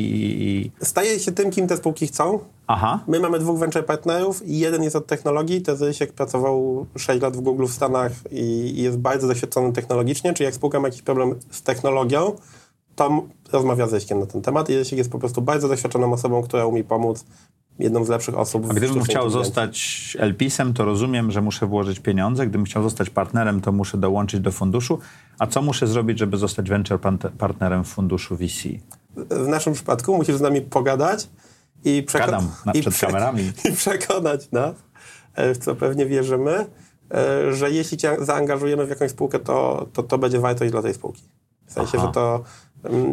i... 0.43 0.71
Staje 0.85 1.19
się 1.19 1.33
tym, 1.33 1.51
kim 1.51 1.67
te 1.67 1.77
spółki 1.77 2.07
chcą. 2.07 2.39
Aha. 2.67 3.05
My 3.09 3.21
mamy 3.21 3.39
dwóch 3.39 3.59
venture 3.59 3.87
partnerów 3.87 4.49
i 4.49 4.59
jeden 4.59 4.83
jest 4.83 4.97
od 4.97 5.07
technologii, 5.07 5.63
to 5.63 5.77
Rysiek 5.77 6.13
pracował 6.13 6.87
6 6.97 7.23
lat 7.23 7.37
w 7.37 7.41
Google 7.41 7.67
w 7.67 7.73
Stanach 7.73 8.13
i, 8.31 8.41
i 8.79 8.83
jest 8.83 8.99
bardzo 8.99 9.29
doświadczony 9.29 9.73
technologicznie, 9.73 10.35
czyli 10.35 10.45
jak 10.45 10.55
spółka 10.55 10.81
ma 10.81 10.89
jakiś 10.89 11.03
problem 11.03 11.35
z 11.51 11.63
technologią, 11.63 12.37
to 12.97 13.23
rozmawia 13.53 13.87
z 13.87 14.11
na 14.11 14.27
ten 14.27 14.43
temat 14.43 14.71
i 14.71 14.77
Rysiek 14.77 14.99
jest 14.99 15.11
po 15.11 15.19
prostu 15.19 15.43
bardzo 15.43 15.69
doświadczoną 15.69 16.13
osobą, 16.13 16.43
która 16.43 16.67
umie 16.67 16.85
pomóc 16.85 17.25
jedną 17.79 18.05
z 18.05 18.09
lepszych 18.09 18.39
osób. 18.39 18.67
A 18.71 18.75
gdybym 18.75 19.03
chciał 19.03 19.31
zostać 19.31 20.17
LPIS-em, 20.21 20.75
to 20.75 20.85
rozumiem, 20.85 21.31
że 21.31 21.43
muszę 21.43 21.67
włożyć 21.67 22.01
pieniądze. 22.01 22.47
Gdybym 22.47 22.65
chciał 22.65 22.83
zostać 22.83 23.11
partnerem, 23.11 23.61
to 23.61 23.73
muszę 23.73 23.99
dołączyć 23.99 24.41
do 24.41 24.53
funduszu. 24.53 24.99
A 25.39 25.47
co 25.47 25.63
muszę 25.63 25.87
zrobić, 25.87 26.19
żeby 26.19 26.37
zostać 26.37 26.69
venture 26.69 26.99
partnerem 27.39 27.85
w 27.85 27.89
funduszu 27.89 28.37
VC? 28.37 28.69
W 29.17 29.49
naszym 29.49 29.73
przypadku 29.73 30.17
musisz 30.17 30.37
z 30.37 30.41
nami 30.41 30.61
pogadać 30.61 31.29
i, 31.85 32.05
przeko- 32.09 32.43
na, 32.67 32.73
i 32.73 32.81
przed 32.81 32.95
prze- 32.95 33.07
kamerami. 33.07 33.53
i 33.71 33.73
przekonać 33.73 34.51
nas, 34.51 34.75
e, 35.35 35.55
w 35.55 35.59
co 35.59 35.75
pewnie 35.75 36.07
wierzymy, 36.07 36.67
e, 37.15 37.55
że 37.55 37.71
jeśli 37.71 37.99
cię 37.99 38.17
zaangażujemy 38.21 38.87
w 38.87 38.91
jakąś 38.91 39.11
spółkę, 39.11 39.39
to, 39.39 39.89
to, 39.93 40.03
to 40.03 40.19
będzie 40.19 40.41
wartość 40.41 40.71
dla 40.71 40.83
tej 40.83 40.95
spółki. 40.95 41.23
W 41.67 41.73
sensie, 41.73 41.99
Aha. 41.99 42.07
że 42.07 42.13
to 42.13 42.45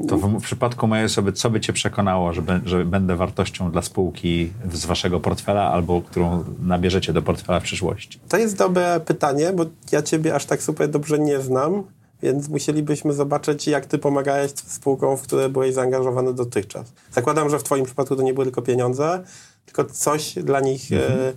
to 0.07 0.17
w, 0.17 0.41
przypadku 0.41 0.87
mojej 0.87 1.05
osoby, 1.05 1.33
co 1.33 1.49
by 1.49 1.59
cię 1.59 1.73
przekonało, 1.73 2.33
że, 2.33 2.41
be, 2.41 2.59
że 2.65 2.85
będę 2.85 3.15
wartością 3.15 3.71
dla 3.71 3.81
spółki 3.81 4.51
z 4.73 4.85
waszego 4.85 5.19
portfela 5.19 5.71
albo 5.71 6.01
którą 6.01 6.43
nabierzecie 6.59 7.13
do 7.13 7.21
portfela 7.21 7.59
w 7.59 7.63
przyszłości? 7.63 8.19
To 8.29 8.37
jest 8.37 8.57
dobre 8.57 8.99
pytanie, 8.99 9.53
bo 9.53 9.65
ja 9.91 10.01
ciebie 10.01 10.35
aż 10.35 10.45
tak 10.45 10.63
super 10.63 10.89
dobrze 10.89 11.19
nie 11.19 11.41
znam, 11.41 11.83
więc 12.21 12.49
musielibyśmy 12.49 13.13
zobaczyć, 13.13 13.67
jak 13.67 13.85
ty 13.85 13.97
pomagałeś 13.97 14.51
spółkom, 14.51 15.17
w 15.17 15.21
które 15.21 15.49
byłeś 15.49 15.73
zaangażowany 15.73 16.33
dotychczas. 16.33 16.93
Zakładam, 17.11 17.49
że 17.49 17.59
w 17.59 17.63
twoim 17.63 17.85
przypadku 17.85 18.15
to 18.15 18.23
nie 18.23 18.33
były 18.33 18.45
tylko 18.45 18.61
pieniądze, 18.61 19.23
tylko 19.65 19.85
coś 19.85 20.33
dla 20.33 20.59
nich 20.59 20.91
mhm. 20.91 21.19
e, 21.19 21.33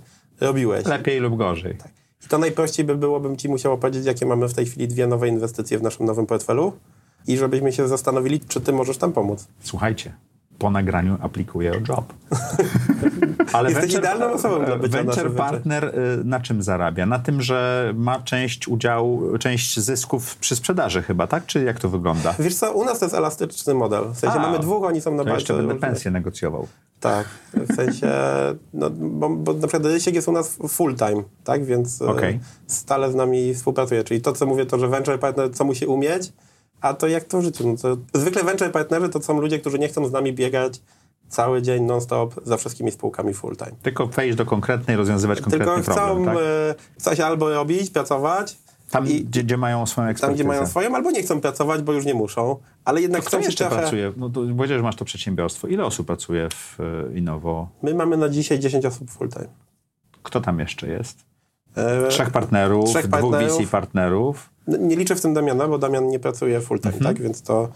robiłeś. 0.46 0.86
Lepiej 0.86 1.20
lub 1.20 1.36
gorzej. 1.36 1.74
Tak. 1.74 1.92
I 2.24 2.28
to 2.28 2.38
najprościej 2.38 2.84
by 2.84 2.96
było, 2.96 3.20
bym 3.20 3.36
ci 3.36 3.48
musiał 3.48 3.78
powiedzieć, 3.78 4.04
jakie 4.04 4.26
mamy 4.26 4.48
w 4.48 4.54
tej 4.54 4.66
chwili 4.66 4.88
dwie 4.88 5.06
nowe 5.06 5.28
inwestycje 5.28 5.78
w 5.78 5.82
naszym 5.82 6.06
nowym 6.06 6.26
portfelu 6.26 6.72
i 7.26 7.36
żebyśmy 7.36 7.72
się 7.72 7.88
zastanowili, 7.88 8.40
czy 8.40 8.60
ty 8.60 8.72
możesz 8.72 8.98
tam 8.98 9.12
pomóc. 9.12 9.48
Słuchajcie, 9.60 10.12
po 10.60 10.70
nagraniu 10.70 11.18
aplikuję 11.20 11.72
o 11.72 11.74
job. 11.74 12.12
Ale 13.52 13.70
Jesteś 13.70 13.92
venture, 13.92 14.00
idealną 14.00 14.34
osobą 14.34 14.64
dla 14.64 14.76
bycia 14.76 15.02
Venture 15.02 15.34
partner 15.34 15.84
y, 15.84 16.24
na 16.24 16.40
czym 16.40 16.62
zarabia? 16.62 17.06
Na 17.06 17.18
tym, 17.18 17.42
że 17.42 17.92
ma 17.96 18.22
część 18.22 18.68
udziału, 18.68 19.38
część 19.38 19.80
zysków 19.80 20.36
przy 20.36 20.56
sprzedaży 20.56 21.02
chyba, 21.02 21.26
tak? 21.26 21.46
Czy 21.46 21.64
jak 21.64 21.80
to 21.80 21.88
wygląda? 21.88 22.34
Wiesz 22.38 22.54
co, 22.54 22.72
u 22.72 22.84
nas 22.84 22.98
to 22.98 23.04
jest 23.04 23.14
elastyczny 23.14 23.74
model. 23.74 24.04
W 24.04 24.18
sensie 24.18 24.36
A, 24.38 24.42
mamy 24.42 24.58
dwóch, 24.58 24.84
oni 24.84 25.00
są 25.00 25.10
na 25.14 25.24
bazie. 25.24 25.34
jeszcze 25.34 25.54
będę 25.54 25.74
pensję 25.74 26.10
negocjował. 26.10 26.66
Tak, 27.00 27.26
w 27.54 27.74
sensie, 27.74 28.12
no, 28.74 28.90
bo, 28.90 29.30
bo 29.30 29.52
na 29.52 29.68
przykład 29.68 29.92
Rysiek 29.92 30.14
jest 30.14 30.28
u 30.28 30.32
nas 30.32 30.58
full 30.68 30.94
time, 30.94 31.22
tak? 31.44 31.64
Więc 31.64 32.00
y, 32.00 32.08
okay. 32.08 32.40
stale 32.66 33.12
z 33.12 33.14
nami 33.14 33.54
współpracuje. 33.54 34.04
Czyli 34.04 34.20
to, 34.20 34.32
co 34.32 34.46
mówię, 34.46 34.66
to, 34.66 34.78
że 34.78 34.88
venture 34.88 35.18
partner, 35.18 35.54
co 35.54 35.64
musi 35.64 35.86
umieć, 35.86 36.32
a 36.80 36.94
to 36.94 37.08
jak 37.08 37.24
to 37.24 37.40
w 37.40 37.44
życiu? 37.44 37.68
No 37.68 37.76
to 37.76 37.96
zwykle 38.20 38.44
venture 38.44 38.72
partnerzy 38.72 39.08
to 39.08 39.22
są 39.22 39.40
ludzie, 39.40 39.58
którzy 39.58 39.78
nie 39.78 39.88
chcą 39.88 40.06
z 40.06 40.12
nami 40.12 40.32
biegać 40.32 40.80
cały 41.28 41.62
dzień 41.62 41.84
non-stop 41.84 42.34
za 42.44 42.56
wszystkimi 42.56 42.90
spółkami 42.90 43.34
full-time. 43.34 43.72
Tylko 43.82 44.06
wejść 44.06 44.36
do 44.36 44.46
konkretnej, 44.46 44.96
rozwiązywać 44.96 45.40
konkretny 45.40 45.74
Tylko 45.74 45.82
chcą 45.82 45.94
problem, 45.94 46.24
tak? 46.24 46.36
E, 46.36 46.74
coś 46.96 47.20
albo 47.20 47.50
robić, 47.50 47.90
pracować. 47.90 48.56
Tam, 48.90 49.08
i, 49.08 49.24
gdzie, 49.24 49.44
gdzie, 49.44 49.56
mają 49.56 49.86
swoją 49.86 50.08
ekspertyzę. 50.08 50.38
Tam, 50.38 50.48
gdzie 50.48 50.60
mają 50.60 50.66
swoją, 50.66 50.94
albo 50.94 51.10
nie 51.10 51.22
chcą 51.22 51.40
pracować, 51.40 51.82
bo 51.82 51.92
już 51.92 52.04
nie 52.04 52.14
muszą. 52.14 52.56
Ale 52.84 53.00
jednak 53.02 53.22
to 53.22 53.28
kto 53.28 53.36
chcą 53.36 53.46
jeszcze 53.46 53.64
trochę... 53.64 53.80
pracuje? 53.80 54.12
No 54.16 54.28
to 54.28 54.40
powiedziałeś, 54.40 54.70
że 54.70 54.82
masz 54.82 54.96
to 54.96 55.04
przedsiębiorstwo. 55.04 55.68
Ile 55.68 55.84
osób 55.84 56.06
pracuje 56.06 56.48
w 56.50 56.78
e, 56.80 57.18
Innowo? 57.18 57.68
My 57.82 57.94
mamy 57.94 58.16
na 58.16 58.28
dzisiaj 58.28 58.58
10 58.58 58.84
osób 58.84 59.10
full-time. 59.10 59.48
Kto 60.22 60.40
tam 60.40 60.58
jeszcze 60.58 60.88
jest? 60.88 61.29
E, 61.76 62.08
trzech 62.08 62.30
partnerów, 62.30 62.90
trzech 62.90 63.06
dwóch 63.06 63.20
partnerów. 63.30 63.62
VC 63.62 63.70
partnerów. 63.70 64.50
Nie 64.66 64.96
liczę 64.96 65.14
w 65.14 65.20
tym 65.20 65.34
Damiana, 65.34 65.68
bo 65.68 65.78
Damian 65.78 66.08
nie 66.08 66.18
pracuje 66.18 66.60
full 66.60 66.80
time, 66.80 66.94
mhm. 66.94 67.14
tak? 67.14 67.22
Więc 67.22 67.42
to 67.42 67.68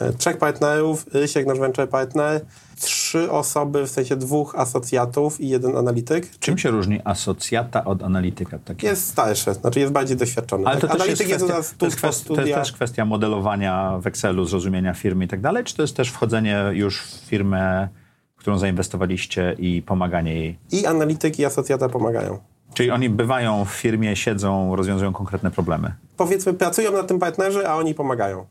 E, 0.00 0.12
trzech 0.12 0.38
partnerów, 0.38 1.06
Rysiek, 1.12 1.46
nasz 1.46 1.58
venture 1.58 1.88
partner, 1.88 2.40
trzy 2.80 3.30
osoby, 3.30 3.86
w 3.86 3.90
sensie 3.90 4.16
dwóch 4.16 4.54
asocjatów 4.54 5.40
i 5.40 5.48
jeden 5.48 5.76
analityk. 5.76 6.38
Czym 6.38 6.58
się 6.58 6.70
różni 6.70 7.00
asocjata 7.04 7.84
od 7.84 8.02
analityka? 8.02 8.58
Takie? 8.58 8.86
Jest 8.86 9.08
starszy, 9.08 9.54
znaczy 9.54 9.80
jest 9.80 9.92
bardziej 9.92 10.16
doświadczony. 10.16 10.66
Ale 10.66 10.80
to 10.80 10.88
tak? 10.88 10.98
też 10.98 11.08
jest, 11.08 11.22
kwestia, 11.22 11.56
jest, 11.56 11.78
to 11.78 11.86
jest, 11.86 11.96
kwestia, 11.96 12.34
to 12.34 12.40
jest 12.40 12.54
też 12.54 12.72
kwestia 12.72 13.04
modelowania 13.04 13.98
w 13.98 14.06
Excelu, 14.06 14.44
zrozumienia 14.44 14.94
firmy 14.94 15.24
i 15.24 15.28
tak 15.28 15.40
dalej, 15.40 15.64
czy 15.64 15.76
to 15.76 15.82
jest 15.82 15.96
też 15.96 16.10
wchodzenie 16.10 16.64
już 16.72 17.02
w 17.02 17.10
firmę, 17.10 17.88
w 18.36 18.40
którą 18.40 18.58
zainwestowaliście 18.58 19.56
i 19.58 19.82
pomaganie 19.82 20.34
jej? 20.34 20.58
I 20.72 20.86
analityk 20.86 21.38
i 21.38 21.44
asocjata 21.44 21.88
pomagają. 21.88 22.38
Czyli 22.74 22.90
oni 22.90 23.10
bywają 23.10 23.64
w 23.64 23.70
firmie, 23.70 24.16
siedzą, 24.16 24.76
rozwiązują 24.76 25.12
konkretne 25.12 25.50
problemy? 25.50 25.94
Powiedzmy, 26.16 26.54
pracują 26.54 26.92
na 26.92 27.02
tym 27.02 27.18
partnerzy, 27.18 27.68
a 27.68 27.76
oni 27.76 27.94
pomagają. 27.94 28.46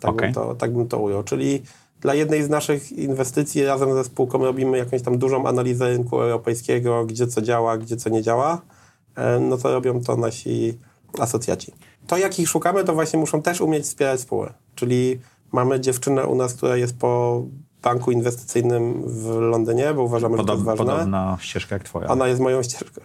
Tak, 0.00 0.10
okay. 0.10 0.26
bym, 0.26 0.34
to, 0.34 0.54
tak 0.54 0.72
bym 0.72 0.88
to 0.88 0.98
ujął. 0.98 1.22
Czyli 1.22 1.62
dla 2.00 2.14
jednej 2.14 2.42
z 2.42 2.48
naszych 2.48 2.92
inwestycji 2.92 3.64
razem 3.64 3.94
ze 3.94 4.04
spółką 4.04 4.38
robimy 4.38 4.78
jakąś 4.78 5.02
tam 5.02 5.18
dużą 5.18 5.46
analizę 5.46 5.88
rynku 5.88 6.20
europejskiego, 6.20 7.06
gdzie 7.06 7.26
co 7.26 7.42
działa, 7.42 7.78
gdzie 7.78 7.96
co 7.96 8.10
nie 8.10 8.22
działa. 8.22 8.62
E, 9.16 9.40
no 9.40 9.56
to 9.58 9.72
robią 9.72 10.00
to 10.00 10.16
nasi 10.16 10.78
asocjaci. 11.18 11.72
To, 12.06 12.18
jakich 12.18 12.48
szukamy, 12.48 12.84
to 12.84 12.94
właśnie 12.94 13.18
muszą 13.18 13.42
też 13.42 13.60
umieć 13.60 13.84
wspierać 13.84 14.20
spółkę. 14.20 14.52
Czyli 14.74 15.20
mamy 15.52 15.80
dziewczynę 15.80 16.26
u 16.26 16.34
nas, 16.34 16.54
która 16.54 16.76
jest 16.76 16.98
po 16.98 17.42
banku 17.82 18.12
inwestycyjnym 18.12 19.02
w 19.06 19.26
Londynie, 19.40 19.94
bo 19.94 20.02
uważamy, 20.02 20.36
Podob, 20.36 20.58
że 20.58 20.64
to 20.64 20.70
jest 20.70 20.78
ważne. 20.78 20.92
Podobna 20.92 21.36
ścieżka 21.40 21.74
jak 21.76 21.84
twoja. 21.84 22.08
Ona 22.08 22.28
jest 22.28 22.40
moją 22.40 22.60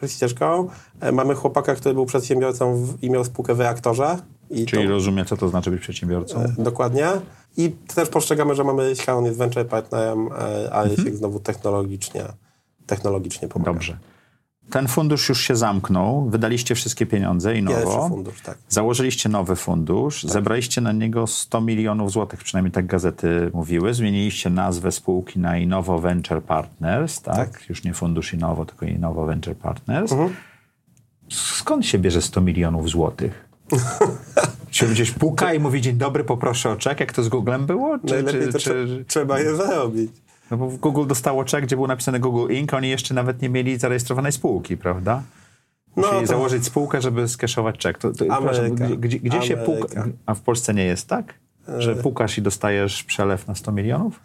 ścieżką. 0.08 0.68
E, 1.00 1.12
mamy 1.12 1.36
chłopaka, 1.36 1.76
który 1.76 1.96
był 1.96 2.06
przedsiębiorcą 2.06 2.88
i 3.02 3.10
miał 3.10 3.26
spółkę 3.26 3.56
w 3.56 3.60
reaktorze. 3.60 4.18
Czyli 4.68 4.84
to, 4.88 4.90
rozumie, 4.90 5.26
co 5.26 5.38
to 5.38 5.50
znaczy 5.50 5.72
być 5.72 5.82
przedsiębiorcą? 5.82 6.40
E, 6.40 6.54
dokładnie. 6.58 7.08
I 7.58 7.72
też 7.96 8.10
postrzegamy, 8.10 8.56
że 8.56 8.64
mamy 8.64 8.90
Ryśka, 8.90 9.16
on 9.16 9.26
jest 9.26 9.38
venture 9.38 9.68
partnerem, 9.68 10.30
e, 10.32 10.74
a 10.74 10.84
mhm. 10.84 11.18
znowu 11.18 11.40
technologicznie, 11.40 12.26
technologicznie 12.86 13.48
pomaga. 13.48 13.74
Dobrze. 13.74 13.98
Ten 14.70 14.88
fundusz 14.88 15.30
już 15.30 15.42
się 15.42 15.56
zamknął, 15.56 16.30
wydaliście 16.30 16.76
wszystkie 16.76 17.06
pieniądze 17.06 17.58
i 17.58 17.64
nowo. 17.64 17.78
Pierwszy 17.78 18.10
fundusz, 18.10 18.42
tak. 18.42 18.58
Założyliście 18.70 19.30
nowy 19.30 19.56
fundusz, 19.56 20.22
tak. 20.22 20.32
zebraliście 20.32 20.82
na 20.82 20.92
niego 20.92 21.28
100 21.28 21.62
milionów 21.62 22.12
złotych, 22.12 22.44
przynajmniej 22.44 22.72
tak 22.72 22.86
gazety 22.86 23.52
mówiły. 23.54 23.94
Zmieniliście 23.94 24.50
nazwę 24.50 24.92
spółki 24.92 25.40
na 25.40 25.58
Innovo 25.58 26.00
Venture 26.00 26.44
Partners, 26.44 27.22
tak? 27.22 27.36
tak. 27.36 27.70
Już 27.70 27.84
nie 27.84 27.94
fundusz 27.94 28.34
Innovo, 28.34 28.66
tylko 28.66 28.86
Innovo 28.86 29.26
Venture 29.26 29.56
Partners. 29.56 30.12
Mhm. 30.12 30.34
Skąd 31.30 31.86
się 31.86 32.00
bierze 32.00 32.22
100 32.22 32.42
milionów 32.42 32.90
złotych? 32.90 33.48
Czy 34.70 34.88
gdzieś 34.88 35.12
puka 35.12 35.54
i 35.54 35.60
mówi 35.60 35.82
dzień 35.82 35.98
dobry, 35.98 36.24
poproszę 36.24 36.70
o 36.70 36.76
czek, 36.76 37.00
jak 37.00 37.14
to 37.14 37.24
z 37.24 37.30
Googlem 37.30 37.66
było? 37.66 38.00
Czy, 38.00 38.24
czy, 38.24 38.54
to 38.54 38.60
czy... 38.60 39.06
trzeba 39.08 39.40
je 39.40 39.56
zarobić. 39.56 40.12
No 40.52 40.58
bo 40.58 40.68
Google 40.68 41.08
dostało 41.08 41.44
czek, 41.44 41.66
gdzie 41.66 41.76
był 41.76 41.88
napisany 41.88 42.20
Google 42.20 42.54
Inc., 42.54 42.74
oni 42.74 42.90
jeszcze 42.90 43.14
nawet 43.14 43.42
nie 43.42 43.50
mieli 43.50 43.78
zarejestrowanej 43.78 44.32
spółki, 44.32 44.78
prawda? 44.78 45.24
Musieli 45.96 46.16
no, 46.16 46.22
to... 46.22 46.28
założyć 46.28 46.66
spółkę, 46.66 47.02
żeby 47.02 47.28
skeszować 47.28 47.78
czek. 47.78 47.98
To, 47.98 48.12
to, 48.12 48.26
Ameryka. 48.36 48.88
Gdzie, 48.98 49.20
gdzie 49.20 49.42
się 49.42 49.58
puka... 49.58 50.06
A 50.26 50.34
w 50.34 50.42
Polsce 50.42 50.74
nie 50.74 50.86
jest 50.86 51.08
tak? 51.08 51.34
Że 51.78 51.92
e. 51.92 51.96
pukasz 51.96 52.38
i 52.38 52.42
dostajesz 52.42 53.04
przelew 53.04 53.48
na 53.48 53.56
100 53.56 53.72
milionów? 53.72 54.20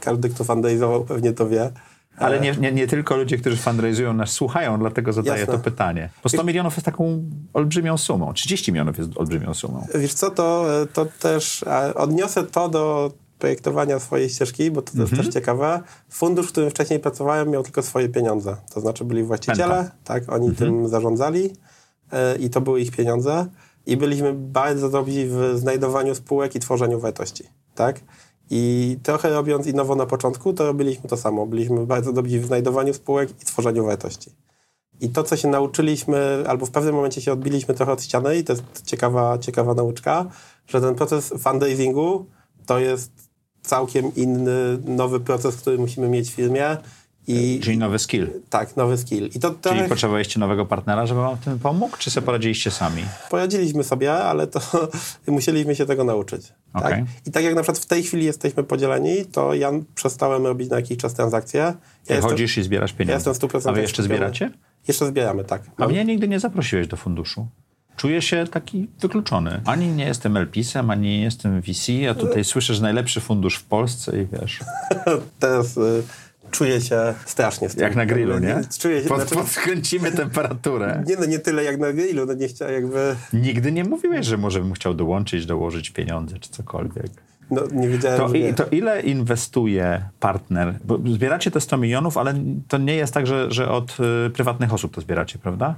Każdy, 0.00 0.28
kto 0.28 0.44
fundraizował 0.44 1.04
pewnie 1.04 1.32
to 1.32 1.48
wie. 1.48 1.70
Ale 2.16 2.38
e. 2.38 2.40
nie, 2.40 2.52
nie, 2.52 2.72
nie, 2.72 2.86
tylko 2.86 3.16
ludzie, 3.16 3.38
którzy 3.38 3.56
fundraizują 3.56 4.12
nas 4.12 4.30
słuchają, 4.30 4.78
dlatego 4.78 5.12
zadaję 5.12 5.40
Jasne. 5.40 5.54
to 5.54 5.64
pytanie. 5.64 6.08
Bo 6.22 6.28
100 6.28 6.44
milionów 6.44 6.74
jest 6.74 6.84
taką 6.84 7.24
olbrzymią 7.52 7.98
sumą. 7.98 8.32
30 8.32 8.72
milionów 8.72 8.98
jest 8.98 9.10
olbrzymią 9.16 9.54
sumą. 9.54 9.86
Wiesz 9.94 10.14
co, 10.14 10.30
to, 10.30 10.66
to 10.92 11.06
też 11.20 11.64
odniosę 11.94 12.42
to 12.42 12.68
do 12.68 13.12
projektowania 13.40 13.98
swojej 13.98 14.28
ścieżki, 14.28 14.70
bo 14.70 14.82
to, 14.82 14.92
to 14.92 14.98
jest 14.98 15.10
też 15.10 15.18
mhm. 15.18 15.32
ciekawe. 15.32 15.82
Fundusz, 16.08 16.46
w 16.46 16.52
którym 16.52 16.70
wcześniej 16.70 17.00
pracowałem, 17.00 17.50
miał 17.50 17.62
tylko 17.62 17.82
swoje 17.82 18.08
pieniądze. 18.08 18.56
To 18.74 18.80
znaczy 18.80 19.04
byli 19.04 19.22
właściciele, 19.22 19.76
Penta. 19.76 19.92
tak, 20.04 20.32
oni 20.32 20.54
tym 20.54 20.68
mhm. 20.68 20.88
zarządzali 20.88 21.50
e, 22.12 22.36
i 22.36 22.50
to 22.50 22.60
były 22.60 22.80
ich 22.80 22.90
pieniądze. 22.90 23.46
I 23.86 23.96
byliśmy 23.96 24.32
bardzo 24.34 24.88
dobrzy 24.88 25.26
w 25.26 25.52
znajdowaniu 25.54 26.14
spółek 26.14 26.54
i 26.54 26.60
tworzeniu 26.60 27.00
wartości, 27.00 27.44
tak? 27.74 28.00
I 28.50 28.96
trochę 29.02 29.30
robiąc 29.30 29.66
i 29.66 29.74
nowo 29.74 29.96
na 29.96 30.06
początku, 30.06 30.52
to 30.52 30.66
robiliśmy 30.66 31.08
to 31.08 31.16
samo. 31.16 31.46
Byliśmy 31.46 31.86
bardzo 31.86 32.12
dobrzy 32.12 32.40
w 32.40 32.46
znajdowaniu 32.46 32.94
spółek 32.94 33.30
i 33.42 33.44
tworzeniu 33.44 33.84
wartości. 33.84 34.30
I 35.00 35.08
to, 35.08 35.22
co 35.22 35.36
się 35.36 35.48
nauczyliśmy, 35.48 36.44
albo 36.46 36.66
w 36.66 36.70
pewnym 36.70 36.94
momencie 36.94 37.20
się 37.20 37.32
odbiliśmy 37.32 37.74
trochę 37.74 37.92
od 37.92 38.02
ściany, 38.02 38.36
i 38.36 38.44
to 38.44 38.52
jest 38.52 38.82
ciekawa, 38.84 39.38
ciekawa 39.38 39.74
nauczka, 39.74 40.26
że 40.66 40.80
ten 40.80 40.94
proces 40.94 41.34
fundraisingu 41.38 42.26
to 42.66 42.78
jest 42.78 43.29
całkiem 43.62 44.14
inny, 44.14 44.78
nowy 44.84 45.20
proces, 45.20 45.56
który 45.56 45.78
musimy 45.78 46.08
mieć 46.08 46.30
w 46.30 46.34
firmie. 46.34 46.76
I, 47.26 47.60
Czyli 47.62 47.78
nowy 47.78 47.98
skill. 47.98 48.28
Tak, 48.50 48.76
nowy 48.76 48.98
skill. 48.98 49.30
I 49.34 49.40
to 49.40 49.54
Czyli 49.62 49.88
potrzebowaliście 49.88 50.40
nowego 50.40 50.66
partnera, 50.66 51.06
żeby 51.06 51.20
wam 51.20 51.36
w 51.36 51.44
tym 51.44 51.58
pomógł, 51.58 51.96
czy 51.96 52.10
sobie 52.10 52.26
poradziliście 52.26 52.70
sami? 52.70 53.02
Poradziliśmy 53.30 53.84
sobie, 53.84 54.12
ale 54.12 54.46
to 54.46 54.60
musieliśmy 55.26 55.76
się 55.76 55.86
tego 55.86 56.04
nauczyć. 56.04 56.52
Okay. 56.72 56.90
Tak? 56.90 57.00
I 57.26 57.30
tak 57.30 57.44
jak 57.44 57.54
na 57.54 57.62
przykład 57.62 57.84
w 57.84 57.86
tej 57.86 58.02
chwili 58.02 58.24
jesteśmy 58.24 58.64
podzieleni, 58.64 59.24
to 59.24 59.54
ja 59.54 59.72
przestałem 59.94 60.46
robić 60.46 60.70
na 60.70 60.76
jakiś 60.76 60.98
czas 60.98 61.14
transakcje. 61.14 61.60
Ja 61.60 61.74
jestem, 62.08 62.30
chodzisz 62.30 62.58
i 62.58 62.62
zbierasz 62.62 62.92
pieniądze. 62.92 63.30
Ja 63.30 63.30
jestem 63.30 63.48
100% 63.48 63.68
A 63.68 63.72
wy 63.72 63.80
jeszcze 63.80 64.02
zbieracie? 64.02 64.50
Jeszcze 64.88 65.06
zbieramy, 65.06 65.44
tak. 65.44 65.62
A 65.76 65.88
mnie 65.88 66.04
nigdy 66.04 66.28
nie 66.28 66.40
zaprosiłeś 66.40 66.86
do 66.86 66.96
funduszu 66.96 67.46
czuję 67.96 68.22
się 68.22 68.44
taki 68.50 68.88
wykluczony. 69.00 69.60
Ani 69.64 69.88
nie 69.88 70.04
jestem 70.04 70.36
LPIS-em, 70.36 70.90
ani 70.90 71.08
nie 71.08 71.22
jestem 71.22 71.60
VC, 71.60 71.92
a 72.10 72.14
tutaj 72.14 72.44
słyszę, 72.44 72.74
że 72.74 72.82
najlepszy 72.82 73.20
fundusz 73.20 73.56
w 73.56 73.64
Polsce 73.64 74.22
i 74.22 74.26
wiesz. 74.26 74.60
Teraz 75.40 75.76
y, 75.76 76.02
czuję 76.50 76.80
się 76.80 77.14
strasznie 77.24 77.68
z 77.68 77.74
tym. 77.74 77.82
Jak 77.82 77.96
na 77.96 78.06
grillu, 78.06 78.38
nie? 78.38 78.60
Czuję 78.78 79.02
się, 79.02 79.08
Pod, 79.08 79.20
znaczy... 79.20 79.34
Podkręcimy 79.34 80.12
temperaturę. 80.12 81.02
Nie 81.08 81.16
no, 81.16 81.24
nie 81.24 81.38
tyle 81.38 81.64
jak 81.64 81.78
na 81.78 81.92
grillu, 81.92 82.26
no 82.26 82.34
nie 82.34 82.48
chciałem 82.48 82.74
jakby... 82.74 83.16
Nigdy 83.32 83.72
nie 83.72 83.84
mówiłeś, 83.84 84.26
że 84.26 84.36
może 84.36 84.60
bym 84.60 84.72
chciał 84.72 84.94
dołączyć, 84.94 85.46
dołożyć 85.46 85.90
pieniądze 85.90 86.38
czy 86.38 86.50
cokolwiek. 86.50 87.10
No, 87.50 87.62
nie 87.72 87.88
wiedziałem, 87.88 88.18
to, 88.18 88.34
i, 88.34 88.54
to 88.54 88.64
ile 88.66 89.00
inwestuje 89.00 90.02
partner? 90.20 90.78
Bo 90.84 90.98
zbieracie 91.12 91.50
te 91.50 91.60
100 91.60 91.76
milionów, 91.76 92.16
ale 92.16 92.34
to 92.68 92.78
nie 92.78 92.94
jest 92.94 93.14
tak, 93.14 93.26
że, 93.26 93.50
że 93.50 93.70
od 93.70 93.96
y, 94.26 94.30
prywatnych 94.30 94.74
osób 94.74 94.94
to 94.94 95.00
zbieracie, 95.00 95.38
prawda? 95.38 95.74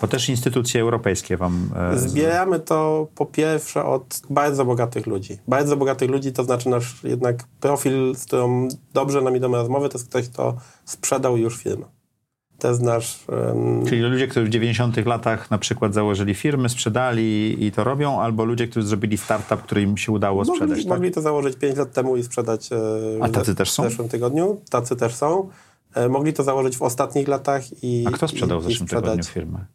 Bo 0.00 0.08
też 0.08 0.28
instytucje 0.28 0.80
europejskie 0.80 1.36
wam... 1.36 1.70
E, 1.92 1.98
Zbieramy 1.98 2.60
to 2.60 3.08
po 3.14 3.26
pierwsze 3.26 3.84
od 3.84 4.22
bardzo 4.30 4.64
bogatych 4.64 5.06
ludzi. 5.06 5.38
Bardzo 5.48 5.76
bogatych 5.76 6.10
ludzi 6.10 6.32
to 6.32 6.44
znaczy 6.44 6.68
nasz 6.68 7.04
jednak 7.04 7.44
profil, 7.60 8.14
z 8.14 8.24
którym 8.24 8.68
dobrze 8.92 9.22
nam 9.22 9.36
idą 9.36 9.52
rozmowy, 9.52 9.88
to 9.88 9.98
jest 9.98 10.08
ktoś, 10.08 10.28
kto 10.28 10.56
sprzedał 10.84 11.36
już 11.36 11.56
firmę. 11.56 11.86
To 12.58 12.68
jest 12.68 12.82
nasz... 12.82 13.24
Um... 13.28 13.86
Czyli 13.86 14.02
ludzie, 14.02 14.28
którzy 14.28 14.46
w 14.46 14.48
90 14.48 15.06
latach 15.06 15.50
na 15.50 15.58
przykład 15.58 15.94
założyli 15.94 16.34
firmy, 16.34 16.68
sprzedali 16.68 17.64
i 17.64 17.72
to 17.72 17.84
robią, 17.84 18.20
albo 18.20 18.44
ludzie, 18.44 18.68
którzy 18.68 18.86
zrobili 18.86 19.18
startup, 19.18 19.62
który 19.62 19.82
im 19.82 19.96
się 19.96 20.12
udało 20.12 20.44
sprzedać, 20.44 20.68
mogli, 20.68 20.84
tak? 20.84 20.92
mogli 20.92 21.10
to 21.10 21.20
założyć 21.20 21.56
5 21.56 21.76
lat 21.76 21.92
temu 21.92 22.16
i 22.16 22.22
sprzedać 22.22 22.72
e, 22.72 22.76
A 23.20 23.28
tacy 23.28 23.54
też 23.54 23.70
są? 23.70 23.82
w 23.82 23.90
zeszłym 23.90 24.08
tygodniu. 24.08 24.60
Tacy 24.70 24.96
też 24.96 25.14
są. 25.14 25.48
E, 25.94 26.08
mogli 26.08 26.32
to 26.32 26.42
założyć 26.44 26.76
w 26.76 26.82
ostatnich 26.82 27.28
latach 27.28 27.62
i 27.82 28.04
A 28.08 28.10
kto 28.10 28.28
sprzedał 28.28 28.58
i, 28.58 28.62
w 28.62 28.64
zeszłym 28.64 28.88
tygodniu 28.88 29.24
firmę? 29.24 29.66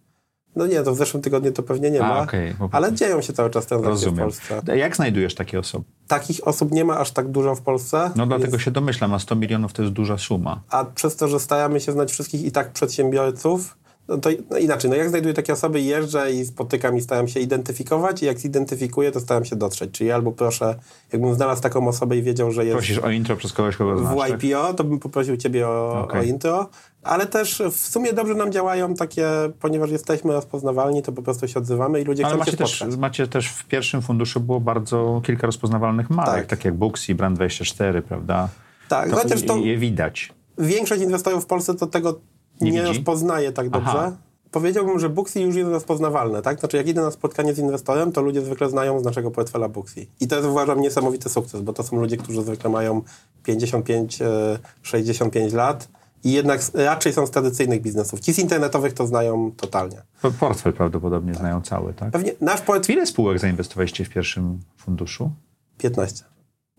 No 0.55 0.67
nie, 0.67 0.83
to 0.83 0.93
w 0.93 0.97
zeszłym 0.97 1.23
tygodniu 1.23 1.51
to 1.51 1.63
pewnie 1.63 1.91
nie 1.91 2.03
A, 2.03 2.07
ma, 2.07 2.21
okay, 2.21 2.55
ale 2.71 2.93
dzieją 2.93 3.21
się 3.21 3.33
cały 3.33 3.49
czas 3.49 3.65
transakcje 3.65 4.11
w 4.11 4.17
Polsce. 4.17 4.61
Jak 4.77 4.95
znajdujesz 4.95 5.35
takie 5.35 5.59
osoby? 5.59 5.85
Takich 6.07 6.47
osób 6.47 6.71
nie 6.71 6.85
ma 6.85 6.97
aż 6.97 7.11
tak 7.11 7.27
dużo 7.27 7.55
w 7.55 7.61
Polsce. 7.61 8.11
No 8.15 8.25
dlatego 8.25 8.53
jest... 8.53 8.65
się 8.65 8.71
domyślam, 8.71 9.13
a 9.13 9.19
100 9.19 9.35
milionów 9.35 9.73
to 9.73 9.81
jest 9.81 9.93
duża 9.93 10.17
suma. 10.17 10.61
A 10.69 10.85
przez 10.85 11.15
to, 11.15 11.27
że 11.27 11.39
staramy 11.39 11.79
się 11.79 11.91
znać 11.91 12.11
wszystkich 12.11 12.43
i 12.43 12.51
tak 12.51 12.71
przedsiębiorców, 12.71 13.77
no 14.07 14.17
to 14.17 14.29
no 14.49 14.57
inaczej, 14.57 14.89
no 14.89 14.95
jak 14.95 15.09
znajduję 15.09 15.33
takie 15.33 15.53
osoby, 15.53 15.81
jeżdżę 15.81 16.31
i 16.31 16.45
spotykam 16.45 16.97
i 16.97 17.01
staram 17.01 17.27
się 17.27 17.39
identyfikować 17.39 18.23
i 18.23 18.25
jak 18.25 18.39
zidentyfikuję, 18.39 19.11
to 19.11 19.19
staram 19.19 19.45
się 19.45 19.55
dotrzeć. 19.55 19.91
Czyli 19.91 20.11
albo 20.11 20.31
proszę, 20.31 20.75
jakbym 21.13 21.35
znalazł 21.35 21.61
taką 21.61 21.87
osobę 21.87 22.17
i 22.17 22.23
wiedział, 22.23 22.51
że 22.51 22.65
jest... 22.65 22.77
Prosisz 22.77 22.97
o 22.97 23.09
intro 23.09 23.35
przez 23.35 23.53
kogoś, 23.53 23.77
kogo 23.77 23.97
znasz, 23.97 24.31
W 24.31 24.43
YPO, 24.43 24.67
tak? 24.67 24.75
to 24.75 24.83
bym 24.83 24.99
poprosił 24.99 25.37
ciebie 25.37 25.67
o, 25.67 26.03
okay. 26.03 26.21
o 26.21 26.23
intro. 26.23 26.69
Ale 27.03 27.25
też 27.25 27.61
w 27.71 27.77
sumie 27.77 28.13
dobrze 28.13 28.33
nam 28.33 28.51
działają 28.51 28.93
takie, 28.93 29.27
ponieważ 29.59 29.91
jesteśmy 29.91 30.33
rozpoznawalni, 30.33 31.01
to 31.01 31.11
po 31.11 31.21
prostu 31.21 31.47
się 31.47 31.59
odzywamy 31.59 32.01
i 32.01 32.03
ludzie 32.03 32.25
Ale 32.25 32.33
chcą 32.33 32.39
macie 32.39 32.51
się 32.51 32.57
też, 32.57 32.83
macie 32.97 33.27
też 33.27 33.47
w 33.47 33.65
pierwszym 33.65 34.01
funduszu 34.01 34.39
było 34.39 34.59
bardzo 34.59 35.21
kilka 35.25 35.47
rozpoznawalnych 35.47 36.09
marek, 36.09 36.33
tak, 36.33 36.45
tak 36.45 36.65
jak 36.65 36.73
Booksy, 36.73 37.15
Brand24, 37.15 38.01
prawda? 38.01 38.49
Tak, 38.89 39.09
to 39.09 39.15
chociaż 39.15 39.45
to 39.45 39.57
je 39.57 39.77
widać. 39.77 40.33
Większość 40.57 41.01
inwestorów 41.01 41.43
w 41.43 41.47
Polsce 41.47 41.75
to 41.75 41.87
tego 41.87 42.19
nie, 42.61 42.71
nie 42.71 42.81
rozpoznaje 42.81 43.51
tak 43.51 43.69
dobrze. 43.69 43.91
Aha. 43.91 44.11
Powiedziałbym, 44.51 44.99
że 44.99 45.09
Booksy 45.09 45.41
już 45.41 45.55
jest 45.55 45.69
rozpoznawalne, 45.69 46.41
tak? 46.41 46.59
Znaczy 46.59 46.77
jak 46.77 46.87
idę 46.87 47.01
na 47.01 47.11
spotkanie 47.11 47.53
z 47.53 47.59
inwestorem, 47.59 48.11
to 48.11 48.21
ludzie 48.21 48.41
zwykle 48.41 48.69
znają 48.69 48.99
z 48.99 49.03
naszego 49.03 49.31
portfela 49.31 49.69
Booksy. 49.69 50.05
I 50.19 50.27
to 50.27 50.35
jest 50.35 50.47
uważam 50.47 50.81
niesamowity 50.81 51.29
sukces, 51.29 51.61
bo 51.61 51.73
to 51.73 51.83
są 51.83 51.99
ludzie, 51.99 52.17
którzy 52.17 52.41
zwykle 52.41 52.69
mają 52.69 53.01
55-65 53.47 55.53
e, 55.53 55.55
lat, 55.55 55.87
i 56.23 56.31
jednak 56.31 56.61
raczej 56.73 57.13
są 57.13 57.27
z 57.27 57.31
tradycyjnych 57.31 57.81
biznesów. 57.81 58.19
Ci 58.19 58.33
z 58.33 58.39
internetowych 58.39 58.93
to 58.93 59.07
znają 59.07 59.51
totalnie. 59.57 60.01
Portfel 60.39 60.73
prawdopodobnie 60.73 61.31
tak. 61.31 61.39
znają 61.39 61.61
cały, 61.61 61.93
tak? 61.93 62.11
Pewnie 62.11 62.31
nasz 62.41 62.61
portfel... 62.61 62.95
Ile 62.95 63.05
spółek 63.05 63.39
zainwestowaliście 63.39 64.05
w 64.05 64.09
pierwszym 64.09 64.59
funduszu? 64.77 65.31
15. 65.77 66.23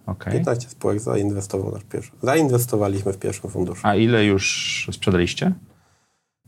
Okay. 0.06 0.32
15 0.32 0.68
spółek 0.68 1.00
zainwestował 1.00 1.72
nasz 1.72 1.84
pierwszy. 1.84 2.10
Zainwestowaliśmy 2.22 3.12
w 3.12 3.18
pierwszym 3.18 3.50
funduszu. 3.50 3.80
A 3.84 3.94
ile 3.94 4.24
już 4.24 4.88
sprzedaliście? 4.92 5.52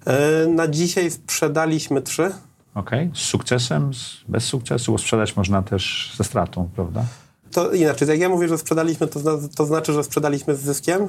E, 0.07 0.47
na 0.47 0.69
dzisiaj 0.69 1.11
sprzedaliśmy 1.11 2.03
trzy. 2.03 2.33
Okej. 2.75 3.11
Z 3.15 3.19
sukcesem, 3.19 3.95
z, 3.95 4.25
bez 4.29 4.45
sukcesu, 4.45 4.93
bo 4.93 4.99
sprzedać 4.99 5.37
można 5.37 5.63
też 5.63 6.15
ze 6.17 6.25
stratą, 6.25 6.69
prawda? 6.75 7.05
To 7.53 7.73
inaczej, 7.73 8.09
jak 8.09 8.21
ja 8.21 8.29
mówię, 8.29 8.49
że 8.49 8.59
sprzedaliśmy, 8.59 9.07
to, 9.07 9.21
zna, 9.21 9.31
to 9.57 9.67
znaczy, 9.67 9.93
że 9.93 10.05
sprzedaliśmy 10.05 10.57
z 10.57 10.61
zyskiem. 10.61 11.09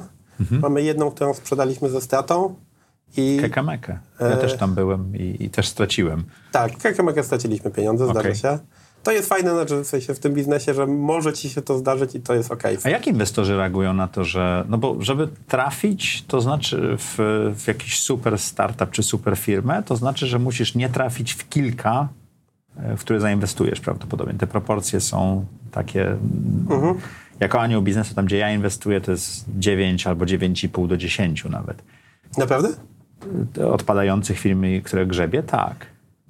Mamy 0.50 0.82
jedną, 0.82 1.10
którą 1.10 1.34
sprzedaliśmy 1.34 1.88
ze 1.90 2.00
stratą. 2.00 2.54
I 3.16 3.38
Kekamekę. 3.40 3.98
Ja 4.20 4.26
E. 4.26 4.36
też 4.36 4.56
tam 4.56 4.74
byłem 4.74 5.16
i, 5.16 5.36
i 5.44 5.50
też 5.50 5.68
straciłem. 5.68 6.24
tak, 6.52 6.76
Kekamekę 6.76 7.22
straciliśmy 7.24 7.70
pieniądze, 7.70 8.04
zdarza 8.04 8.20
Okej. 8.20 8.34
się. 8.34 8.58
To 9.02 9.12
jest 9.12 9.28
fajne 9.28 9.50
znaczy, 9.54 9.80
w 9.80 9.86
sensie 9.86 10.14
w 10.14 10.18
tym 10.18 10.34
biznesie, 10.34 10.74
że 10.74 10.86
może 10.86 11.32
ci 11.32 11.50
się 11.50 11.62
to 11.62 11.78
zdarzyć 11.78 12.14
i 12.14 12.20
to 12.20 12.34
jest 12.34 12.52
okej. 12.52 12.78
A 12.84 12.88
jak 12.90 13.06
inwestorzy 13.06 13.56
reagują 13.56 13.94
na 13.94 14.08
to, 14.08 14.24
że. 14.24 14.64
No 14.68 14.78
bo 14.78 14.96
żeby 15.02 15.28
trafić, 15.48 16.24
to 16.28 16.40
znaczy 16.40 16.96
w, 16.98 17.14
w 17.56 17.68
jakiś 17.68 17.98
super 18.00 18.38
startup 18.38 18.90
czy 18.90 19.02
super 19.02 19.36
firmę, 19.36 19.82
to 19.82 19.96
znaczy, 19.96 20.26
że 20.26 20.38
musisz 20.38 20.74
nie 20.74 20.88
trafić 20.88 21.32
w 21.32 21.48
kilka, 21.48 22.08
e, 22.76 22.96
w 22.96 23.00
które 23.00 23.20
zainwestujesz 23.20 23.80
prawdopodobnie. 23.80 24.34
Te 24.34 24.46
proporcje 24.46 25.00
są 25.00 25.44
takie. 25.70 26.06
mm, 26.70 26.94
Jako 27.40 27.60
anioł 27.60 27.82
biznesu, 27.82 28.14
tam 28.14 28.26
gdzie 28.26 28.36
ja 28.36 28.52
inwestuję, 28.54 29.00
to 29.00 29.10
jest 29.10 29.44
9 29.58 30.06
albo 30.06 30.24
9,5 30.24 30.88
do 30.88 30.96
10 30.96 31.44
nawet. 31.44 31.82
Naprawdę? 32.38 32.68
Odpadających 33.72 34.38
firm, 34.38 34.64
które 34.84 35.06
grzebie, 35.06 35.42
tak. 35.42 35.86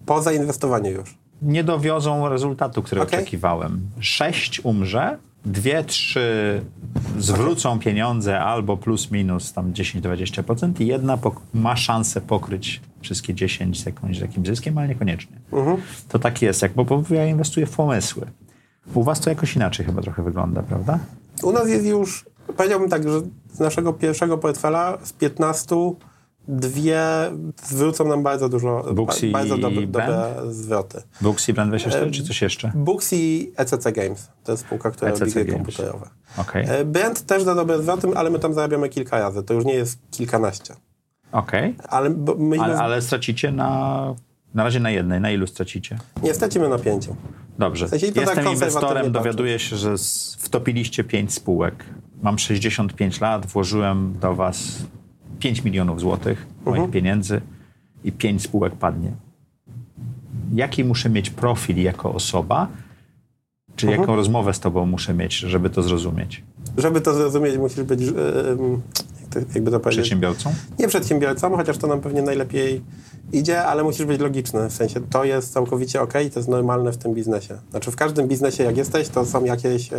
Po 0.06 0.22
zainwestowaniu 0.22 0.90
już. 0.90 1.18
nie 1.42 1.64
dowiozą 1.64 2.28
rezultatu, 2.28 2.82
który 2.82 3.02
Okej. 3.02 3.18
oczekiwałem. 3.18 3.80
Sześć 4.00 4.60
umrze, 4.64 5.18
dwie, 5.44 5.84
trzy 5.84 6.60
zwrócą 7.18 7.78
pieniądze 7.78 8.40
albo 8.40 8.76
plus 8.76 9.10
minus 9.10 9.52
tam 9.52 9.72
10-20% 9.72 10.80
i 10.80 10.86
jedna 10.86 11.18
ma 11.54 11.76
szansę 11.76 12.20
pokryć 12.20 12.80
wszystkie 13.00 13.34
10 13.34 13.82
z, 13.82 13.86
jakąś, 13.86 14.18
z 14.18 14.20
jakimś 14.20 14.46
zyskiem, 14.46 14.78
ale 14.78 14.88
niekoniecznie. 14.88 15.36
To 16.08 16.18
tak 16.18 16.42
jest, 16.42 16.62
jak, 16.62 16.72
bo, 16.72 16.84
bo 16.84 17.02
ja 17.10 17.26
inwestuję 17.26 17.66
w 17.66 17.76
pomysły. 17.76 18.26
U 18.94 19.02
was 19.02 19.20
to 19.20 19.30
jakoś 19.30 19.56
inaczej 19.56 19.86
chyba 19.86 20.02
trochę 20.02 20.22
wygląda, 20.22 20.62
prawda? 20.62 20.98
U 21.42 21.52
nas 21.52 21.68
jest 21.68 21.86
już, 21.86 22.24
powiedziałbym 22.56 22.88
tak, 22.90 23.02
że 23.08 23.20
z 23.52 23.58
naszego 23.58 23.92
pierwszego 23.92 24.38
portfela 24.38 24.98
z 25.02 25.12
15 25.12 25.76
dwie 26.48 27.00
zwrócą 27.64 28.08
nam 28.08 28.22
bardzo 28.22 28.48
dużo, 28.48 28.84
Booksy 28.94 29.30
ba, 29.30 29.38
bardzo 29.38 29.58
dobre, 29.58 29.82
i 29.82 29.86
dobre 29.88 30.34
zwroty. 30.50 31.02
Booksy 31.20 31.52
Brand 31.52 31.70
24 31.70 32.10
czy 32.10 32.24
coś 32.24 32.42
jeszcze? 32.42 32.72
Books 32.74 33.12
i 33.12 33.52
ECC 33.56 33.92
Games. 33.92 34.28
To 34.44 34.52
jest 34.52 34.64
spółka, 34.64 34.90
która 34.90 35.10
ECC 35.10 35.20
robi 35.20 35.32
gry 35.32 35.44
Games. 35.44 35.56
komputerowe. 35.56 36.08
Okej, 36.38 36.64
E, 36.68 36.84
Brand 36.84 37.26
też 37.26 37.44
da 37.44 37.54
dobre 37.54 37.82
zwroty, 37.82 38.08
ale 38.14 38.30
my 38.30 38.38
tam 38.38 38.54
zarabiamy 38.54 38.88
kilka 38.88 39.18
razy. 39.18 39.42
To 39.42 39.54
już 39.54 39.64
nie 39.64 39.74
jest 39.74 39.98
kilkanaście. 40.10 40.74
okej. 41.32 41.76
Ale 41.88 42.10
bo 42.10 42.34
my 42.38 42.60
Ale, 42.60 42.78
ale 42.78 43.02
stracicie 43.02 43.52
na... 43.52 44.14
Na 44.56 44.64
razie 44.64 44.80
na 44.80 44.90
jednej. 44.90 45.20
Na 45.20 45.30
ilu 45.30 45.46
stracicie? 45.46 45.98
nie 46.22 46.34
stracimy 46.34 46.68
na 46.68 46.78
pięciu. 46.78 47.16
Dobrze. 47.58 47.88
sensie 47.88 48.06
to 48.06 48.12
tak 48.12 48.20
Jestem 48.26 48.44
konserwatywnie 48.44 48.66
inwestorem, 48.68 49.12
dowiaduję 49.12 49.58
się, 49.58 49.76
że 49.76 49.94
wtopiliście 50.38 51.04
5 51.04 51.32
spółek. 51.34 51.84
Mam 52.22 52.38
65 52.38 53.20
lat, 53.20 53.46
włożyłem 53.46 54.18
do 54.20 54.34
was 54.34 54.78
5 55.38 55.64
milionów 55.64 56.00
złotych 56.00 56.46
moich 56.64 56.76
Mhm. 56.76 56.90
pieniędzy 56.92 57.40
i 58.04 58.12
5 58.12 58.42
spółek 58.42 58.74
padnie. 58.74 59.12
Jaki 60.54 60.84
muszę 60.84 61.10
mieć 61.10 61.30
profil 61.30 61.82
jako 61.82 62.14
osoba, 62.14 62.68
czy 63.76 63.86
Mhm. 63.86 64.00
jaką 64.02 64.16
rozmowę 64.16 64.54
z 64.54 64.60
tobą 64.60 64.86
muszę 64.86 65.14
mieć, 65.14 65.34
żeby 65.36 65.70
to 65.70 65.82
zrozumieć? 65.82 66.42
Żeby 66.78 67.00
to 67.00 67.14
zrozumieć, 67.14 67.56
musisz 67.58 67.82
być, 67.84 68.00
e, 68.02 68.12
jakby 69.54 69.70
to 69.70 69.80
powiedzieć, 69.80 70.02
Przedsiębiorcą? 70.02 70.54
nie 70.78 70.88
przedsiębiorcą, 70.88 71.56
chociaż 71.56 71.78
to 71.78 71.86
nam 71.86 72.00
pewnie 72.00 72.22
najlepiej 72.22 72.82
idzie, 73.32 73.64
ale 73.64 73.82
musisz 73.84 74.06
być 74.06 74.20
logiczny. 74.20 74.68
W 74.68 74.72
sensie 74.72 75.00
to 75.10 75.24
jest 75.24 75.52
całkowicie 75.52 76.00
ok 76.02 76.12
i 76.26 76.30
to 76.30 76.38
jest 76.40 76.48
normalne 76.48 76.92
w 76.92 76.96
tym 76.96 77.14
biznesie. 77.14 77.58
Znaczy 77.70 77.90
w 77.90 77.96
każdym 77.96 78.28
biznesie 78.28 78.64
jak 78.64 78.76
jesteś, 78.76 79.08
to 79.08 79.24
są 79.26 79.44
jakieś 79.44 79.92
e, 79.92 79.96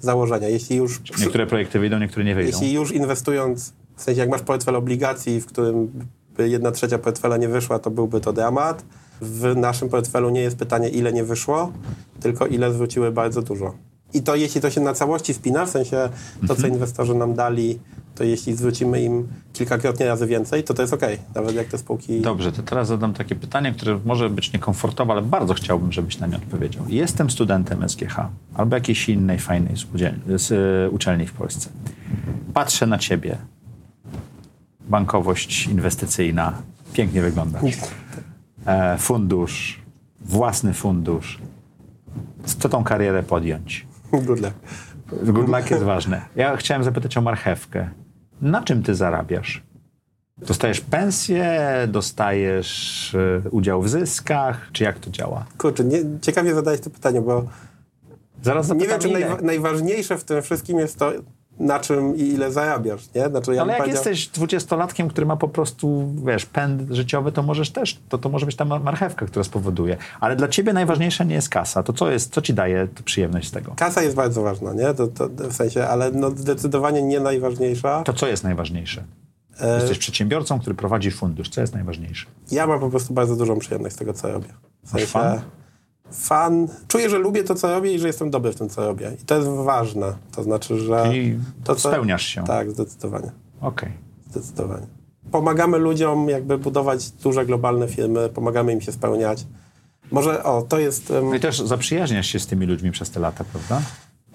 założenia. 0.00 0.48
Jeśli 0.48 0.76
już, 0.76 1.00
Niektóre 1.20 1.46
projekty 1.46 1.78
wyjdą, 1.78 1.98
niektóre 1.98 2.24
nie 2.24 2.34
wyjdą. 2.34 2.50
jeśli 2.50 2.72
już 2.72 2.92
inwestując, 2.92 3.72
w 3.96 4.02
sensie 4.02 4.20
jak 4.20 4.30
masz 4.30 4.42
portfel 4.42 4.76
obligacji, 4.76 5.40
w 5.40 5.46
którym 5.46 5.92
by 6.36 6.48
jedna 6.48 6.70
trzecia 6.70 6.98
portfela 6.98 7.36
nie 7.36 7.48
wyszła, 7.48 7.78
to 7.78 7.90
byłby 7.90 8.20
to 8.20 8.32
dramat. 8.32 8.84
W 9.20 9.56
naszym 9.56 9.88
portfelu 9.88 10.30
nie 10.30 10.40
jest 10.40 10.56
pytanie, 10.56 10.88
ile 10.88 11.12
nie 11.12 11.24
wyszło, 11.24 11.72
tylko 12.20 12.46
ile 12.46 12.72
zwróciły 12.72 13.12
bardzo 13.12 13.42
dużo. 13.42 13.74
I 14.14 14.22
to 14.22 14.36
jeśli 14.36 14.60
to 14.60 14.70
się 14.70 14.80
na 14.80 14.94
całości 14.94 15.34
spina, 15.34 15.66
w 15.66 15.70
sensie 15.70 16.08
to, 16.48 16.56
co 16.56 16.66
inwestorzy 16.66 17.14
nam 17.14 17.34
dali, 17.34 17.78
to 18.14 18.24
jeśli 18.24 18.54
zwrócimy 18.56 19.02
im 19.02 19.28
kilkakrotnie 19.52 20.06
razy 20.06 20.26
więcej, 20.26 20.64
to 20.64 20.74
to 20.74 20.82
jest 20.82 20.94
ok. 20.94 21.02
Nawet 21.34 21.54
jak 21.54 21.66
te 21.66 21.78
spółki... 21.78 22.20
Dobrze, 22.20 22.52
to 22.52 22.62
teraz 22.62 22.88
zadam 22.88 23.14
takie 23.14 23.34
pytanie, 23.34 23.72
które 23.72 24.00
może 24.04 24.30
być 24.30 24.52
niekomfortowe, 24.52 25.12
ale 25.12 25.22
bardzo 25.22 25.54
chciałbym, 25.54 25.92
żebyś 25.92 26.18
na 26.18 26.26
nie 26.26 26.36
odpowiedział. 26.36 26.84
Jestem 26.88 27.30
studentem 27.30 27.88
SGH 27.88 28.16
albo 28.54 28.76
jakiejś 28.76 29.08
innej 29.08 29.38
fajnej 29.38 29.76
z, 30.36 30.50
y, 30.50 30.90
uczelni 30.90 31.26
w 31.26 31.32
Polsce. 31.32 31.70
Patrzę 32.54 32.86
na 32.86 32.98
ciebie. 32.98 33.38
Bankowość 34.80 35.66
inwestycyjna. 35.66 36.52
Pięknie 36.92 37.22
wyglądasz. 37.22 37.62
E, 38.66 38.98
fundusz, 38.98 39.80
własny 40.20 40.74
fundusz. 40.74 41.38
Co 42.44 42.68
tą 42.68 42.84
karierę 42.84 43.22
podjąć? 43.22 43.86
Good 44.12 44.40
luck. 44.40 44.54
Good 45.22 45.48
luck 45.48 45.70
jest 45.70 45.82
ważne. 45.82 46.22
Ja 46.36 46.56
chciałem 46.56 46.84
zapytać 46.84 47.16
o 47.16 47.20
marchewkę. 47.20 47.90
Na 48.42 48.62
czym 48.62 48.82
ty 48.82 48.94
zarabiasz? 48.94 49.62
Dostajesz 50.38 50.80
pensję, 50.80 51.68
dostajesz 51.88 53.14
y, 53.14 53.42
udział 53.50 53.82
w 53.82 53.88
zyskach, 53.88 54.68
czy 54.72 54.84
jak 54.84 54.98
to 54.98 55.10
działa? 55.10 55.46
Kurczę, 55.58 55.84
nie, 55.84 55.98
ciekawie 56.20 56.54
zadałeś 56.54 56.80
to 56.80 56.90
pytanie, 56.90 57.20
bo 57.20 57.44
Zaraz 58.44 58.68
nie 58.74 58.86
wiem, 58.86 59.00
czy 59.00 59.08
najważniejsze 59.42 60.18
w 60.18 60.24
tym 60.24 60.42
wszystkim 60.42 60.78
jest 60.78 60.98
to, 60.98 61.12
na 61.58 61.80
czym 61.80 62.16
i 62.16 62.20
ile 62.22 62.52
zarabiasz, 62.52 63.02
nie? 63.14 63.28
Znaczy, 63.28 63.54
ja 63.54 63.62
Ale 63.62 63.72
jak 63.72 63.82
powiedział- 63.82 63.96
jesteś 64.04 64.28
dwudziestolatkiem, 64.28 65.08
który 65.08 65.26
ma 65.26 65.36
po 65.36 65.48
prostu, 65.48 66.12
wiesz, 66.26 66.46
pęd 66.46 66.90
życiowy, 66.90 67.32
to 67.32 67.42
możesz 67.42 67.70
też, 67.70 68.00
to, 68.08 68.18
to 68.18 68.28
może 68.28 68.46
być 68.46 68.56
ta 68.56 68.64
mar- 68.64 68.80
marchewka, 68.82 69.26
która 69.26 69.44
spowoduje. 69.44 69.96
Ale 70.20 70.36
dla 70.36 70.48
ciebie 70.48 70.72
najważniejsza 70.72 71.24
nie 71.24 71.34
jest 71.34 71.48
kasa. 71.48 71.82
To 71.82 71.92
co 71.92 72.10
jest, 72.10 72.32
co 72.34 72.42
ci 72.42 72.54
daje 72.54 72.88
przyjemność 73.04 73.48
z 73.48 73.50
tego? 73.50 73.72
Kasa 73.76 74.02
jest 74.02 74.16
bardzo 74.16 74.42
ważna, 74.42 74.72
nie? 74.72 74.94
To, 74.94 75.06
to, 75.06 75.28
w 75.28 75.52
sensie, 75.52 75.86
ale 75.88 76.10
no 76.10 76.30
zdecydowanie 76.30 77.02
nie 77.02 77.20
najważniejsza. 77.20 78.02
To 78.02 78.12
co 78.12 78.26
jest 78.26 78.44
najważniejsze? 78.44 79.04
E, 79.60 79.74
Jesteś 79.74 79.98
przedsiębiorcą, 79.98 80.60
który 80.60 80.74
prowadzi 80.74 81.10
fundusz. 81.10 81.48
Co 81.48 81.60
jest 81.60 81.74
najważniejsze? 81.74 82.26
Ja 82.50 82.66
mam 82.66 82.80
po 82.80 82.90
prostu 82.90 83.14
bardzo 83.14 83.36
dużą 83.36 83.58
przyjemność 83.58 83.94
z 83.94 83.98
tego, 83.98 84.12
co 84.12 84.32
robię. 84.32 84.48
W 84.48 84.92
Masz 84.92 85.02
sensie, 85.02 85.06
fan? 85.06 85.40
Fan. 86.12 86.68
Czuję, 86.88 87.10
że 87.10 87.18
lubię 87.18 87.44
to, 87.44 87.54
co 87.54 87.70
robię 87.70 87.94
i 87.94 87.98
że 87.98 88.06
jestem 88.06 88.30
dobry 88.30 88.52
w 88.52 88.56
tym, 88.56 88.68
co 88.68 88.86
robię. 88.86 89.12
I 89.22 89.24
to 89.24 89.36
jest 89.36 89.48
ważne. 89.48 90.12
To 90.36 90.42
znaczy, 90.42 90.78
że... 90.78 91.10
I 91.16 91.38
to, 91.64 91.74
co- 91.76 91.88
spełniasz 91.90 92.26
się. 92.26 92.44
Tak, 92.44 92.70
zdecydowanie. 92.70 93.30
Okej. 93.60 93.92
Zdecydowanie. 94.30 94.86
Pomagamy 95.30 95.78
ludziom 95.78 96.28
jakby 96.28 96.58
budować 96.58 97.10
duże 97.10 97.46
globalne 97.46 97.88
firmy, 97.88 98.28
pomagamy 98.28 98.72
im 98.72 98.80
się 98.80 98.92
spełniać. 98.92 99.46
Może, 100.10 100.44
o, 100.44 100.62
to 100.62 100.78
jest... 100.78 101.10
em, 101.10 101.24
No 101.28 101.34
i 101.34 101.40
też 101.40 101.58
zaprzyjaźniasz 101.58 102.26
się 102.26 102.38
z 102.40 102.46
tymi 102.46 102.66
ludźmi 102.66 102.90
przez 102.90 103.10
te 103.10 103.20
lata, 103.20 103.44
prawda? 103.52 103.80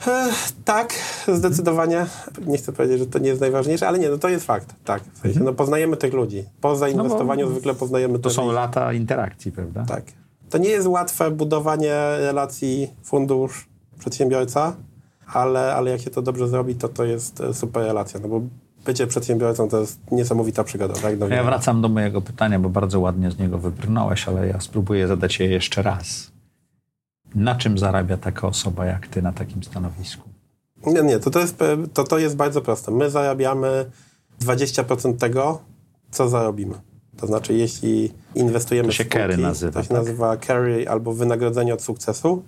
E, 0.07 0.30
tak, 0.65 0.93
zdecydowanie. 1.28 2.05
Nie 2.45 2.57
chcę 2.57 2.74
powiedzieć, 2.74 2.99
że 2.99 3.05
to 3.05 3.20
nie 3.20 3.28
jest 3.30 3.41
najważniejsze, 3.41 3.88
ale 3.88 3.99
nie, 3.99 4.09
no 4.09 4.17
to 4.17 4.30
jest 4.30 4.45
fakt, 4.45 4.76
tak. 4.86 5.03
W 5.13 5.17
sensie, 5.20 5.39
no 5.39 5.53
poznajemy 5.53 5.97
tych 5.97 6.13
ludzi. 6.13 6.43
Po 6.61 6.76
zainwestowaniu 6.76 7.49
zwykle 7.49 7.74
poznajemy 7.76 8.20
To 8.20 8.30
są 8.30 8.47
ich- 8.47 8.53
lata 8.53 8.93
interakcji, 8.93 9.51
prawda? 9.51 9.86
Tak. 9.88 10.03
To 10.50 10.58
nie 10.58 10.70
jest 10.70 10.88
łatwe 10.88 11.32
budowanie 11.32 11.93
relacji 12.18 12.93
fundusz-przedsiębiorca, 13.04 14.72
ale, 15.34 15.76
ale 15.76 15.91
jak 15.91 16.02
się 16.02 16.10
to 16.10 16.22
dobrze 16.22 16.47
zrobi, 16.47 16.76
to 16.76 16.89
to 16.89 17.06
jest 17.06 17.41
e, 17.41 17.54
super 17.54 17.84
relacja, 17.84 18.20
no 18.20 18.28
bo 18.28 18.41
bycie 18.86 19.08
przedsiębiorcą 19.08 19.70
to 19.70 19.80
jest 19.80 20.00
niesamowita 20.12 20.64
przygoda, 20.64 20.93
tak? 20.93 21.20
No, 21.20 21.28
Ja 21.28 21.43
wracam 21.43 21.82
do 21.82 21.89
mojego 21.89 22.22
pytania, 22.22 22.60
bo 22.60 22.70
bardzo 22.70 23.00
ładnie 23.00 23.32
z 23.32 23.38
niego 23.38 23.58
wybrnąłeś, 23.58 24.28
ale 24.28 24.47
ja 24.47 24.60
spróbuję 24.60 25.08
zadać 25.08 25.39
je 25.39 25.45
jeszcze 25.45 25.82
raz. 25.82 26.32
Na 27.36 27.56
czym 27.56 27.78
zarabia 27.78 28.18
taka 28.18 28.47
osoba 28.47 28.86
jak 28.86 29.08
ty 29.08 29.22
na 29.22 29.32
takim 29.32 29.64
stanowisku? 29.64 30.30
Nie, 30.86 31.02
nie, 31.02 31.20
to, 31.20 31.30
to, 31.30 31.39
jest, 31.39 31.62
e, 31.62 31.78
to, 31.93 32.04
to 32.04 32.18
jest 32.18 32.36
bardzo 32.36 32.62
proste. 32.62 32.91
My 32.91 33.10
zarabiamy 33.10 33.91
20% 34.41 35.18
tego, 35.18 35.62
co 36.12 36.30
zarobimy. 36.30 36.76
To 37.22 37.28
znaczy, 37.28 37.53
jeśli 37.53 38.11
inwestujemy 38.36 38.88
To 38.88 38.93
się 38.93 39.03
w 39.03 39.07
spółki, 39.07 39.20
carry 39.20 39.38
nazywa, 39.38 39.72
to 39.72 39.84
się 39.84 39.89
tak? 39.89 39.97
nazywa 39.97 40.38
carry 40.38 40.89
albo 40.89 41.13
wynagrodzenie 41.13 41.74
od 41.74 41.82
sukcesu. 41.82 42.43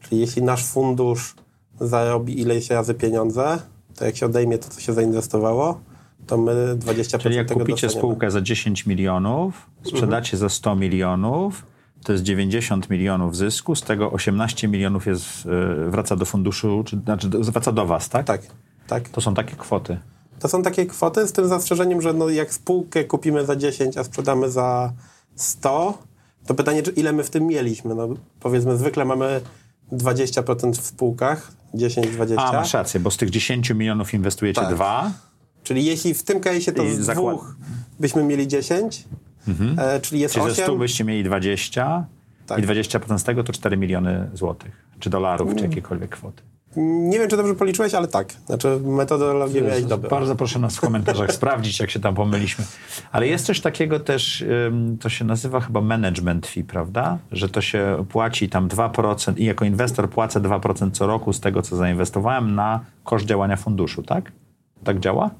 Czyli 0.00 0.20
jeśli 0.20 0.42
nasz 0.42 0.66
fundusz 0.66 1.34
zarobi 1.80 2.40
ileś 2.40 2.70
razy 2.70 2.94
pieniądze, 2.94 3.58
to 3.96 4.04
jak 4.04 4.16
się 4.16 4.26
odejmie 4.26 4.58
to, 4.58 4.68
co 4.68 4.80
się 4.80 4.92
zainwestowało, 4.92 5.80
to 6.26 6.38
my 6.38 6.76
20% 6.76 7.18
Czyli 7.18 7.36
jak 7.36 7.52
kupicie 7.52 7.90
spółkę 7.90 8.30
za 8.30 8.40
10 8.40 8.86
milionów, 8.86 9.70
sprzedacie 9.82 10.36
za 10.36 10.48
100 10.48 10.76
milionów, 10.76 11.66
to 12.04 12.12
jest 12.12 12.24
90 12.24 12.90
milionów 12.90 13.36
zysku, 13.36 13.74
z 13.74 13.82
tego 13.82 14.12
18 14.12 14.68
milionów 14.68 15.06
jest, 15.06 15.44
yy, 15.44 15.90
wraca 15.90 16.16
do 16.16 16.24
funduszu, 16.24 16.84
czy 16.86 16.98
znaczy 17.04 17.28
wraca 17.28 17.72
do 17.72 17.86
was, 17.86 18.08
tak? 18.08 18.26
Tak, 18.26 18.42
tak. 18.86 19.08
To 19.08 19.20
są 19.20 19.34
takie 19.34 19.56
kwoty. 19.56 19.98
To 20.38 20.48
są 20.48 20.62
takie 20.62 20.86
kwoty 20.86 21.26
z 21.28 21.32
tym 21.32 21.48
zastrzeżeniem, 21.48 22.02
że 22.02 22.12
no 22.12 22.28
jak 22.28 22.54
spółkę 22.54 23.04
kupimy 23.04 23.46
za 23.46 23.56
10, 23.56 23.96
a 23.96 24.04
sprzedamy 24.04 24.50
za 24.50 24.92
100, 25.36 25.98
to 26.46 26.54
pytanie, 26.54 26.82
czy 26.82 26.90
ile 26.90 27.12
my 27.12 27.24
w 27.24 27.30
tym 27.30 27.46
mieliśmy. 27.46 27.94
No, 27.94 28.08
powiedzmy, 28.40 28.76
zwykle 28.76 29.04
mamy 29.04 29.40
20% 29.92 30.72
w 30.72 30.86
spółkach, 30.86 31.52
10-20. 31.74 32.34
A, 32.36 32.52
masz 32.52 32.74
rację, 32.74 33.00
bo 33.00 33.10
z 33.10 33.16
tych 33.16 33.30
10 33.30 33.70
milionów 33.70 34.14
inwestujecie 34.14 34.60
Tak. 34.60 34.74
dwa. 34.74 35.10
Czyli 35.62 35.84
jeśli 35.84 36.14
w 36.14 36.22
tym 36.22 36.40
case'ie 36.40 36.72
to 36.72 36.82
I 36.82 36.94
z 36.94 37.00
zakład- 37.00 37.34
dwóch 37.36 37.56
byśmy 38.00 38.22
mieli 38.24 38.48
10, 38.48 39.04
e, 39.78 40.00
czyli 40.00 40.20
jest 40.20 40.34
Czyli 40.34 40.46
ze 40.46 40.52
8, 40.52 40.64
100 40.64 40.76
byście 40.76 41.04
mieli 41.04 41.24
20 41.24 42.06
Tak. 42.46 42.58
i 42.58 42.62
20% 42.62 43.18
z 43.18 43.24
tego 43.24 43.44
to 43.44 43.52
4 43.52 43.76
miliony 43.76 44.30
złotych, 44.34 44.86
czy 44.98 45.10
dolarów, 45.10 45.54
czy 45.54 45.64
jakiekolwiek 45.64 46.10
kwoty. 46.10 46.42
Nie 46.76 47.18
wiem, 47.18 47.28
czy 47.28 47.36
dobrze 47.36 47.54
policzyłeś, 47.54 47.94
ale 47.94 48.08
tak. 48.08 48.32
Znaczy 48.46 48.80
metodologię 48.84 49.62
miałeś 49.62 49.84
dobrą. 49.84 50.10
Bardzo 50.10 50.36
proszę 50.36 50.58
nas 50.58 50.76
w 50.76 50.80
komentarzach 50.80 51.32
sprawdzić, 51.38 51.80
jak 51.80 51.90
się 51.90 52.00
tam 52.00 52.14
pomyliśmy. 52.14 52.64
Ale 53.12 53.26
jest 53.26 53.46
coś 53.46 53.60
takiego 53.60 54.00
też, 54.00 54.44
to 55.00 55.08
się 55.08 55.24
nazywa 55.24 55.60
chyba 55.60 55.80
management 55.80 56.46
fee, 56.46 56.64
prawda? 56.64 57.18
Że 57.32 57.48
to 57.48 57.60
się 57.60 58.04
płaci 58.08 58.48
tam 58.48 58.68
2% 58.68 59.32
i 59.36 59.44
jako 59.44 59.64
inwestor 59.64 60.10
płacę 60.10 60.40
2% 60.40 60.90
co 60.90 61.06
roku 61.06 61.32
z 61.32 61.40
tego, 61.40 61.62
co 61.62 61.76
zainwestowałem 61.76 62.54
na 62.54 62.80
koszt 63.04 63.26
działania 63.26 63.56
funduszu, 63.56 64.02
tak? 64.02 64.32
Tak 64.84 65.00
działa? 65.00 65.30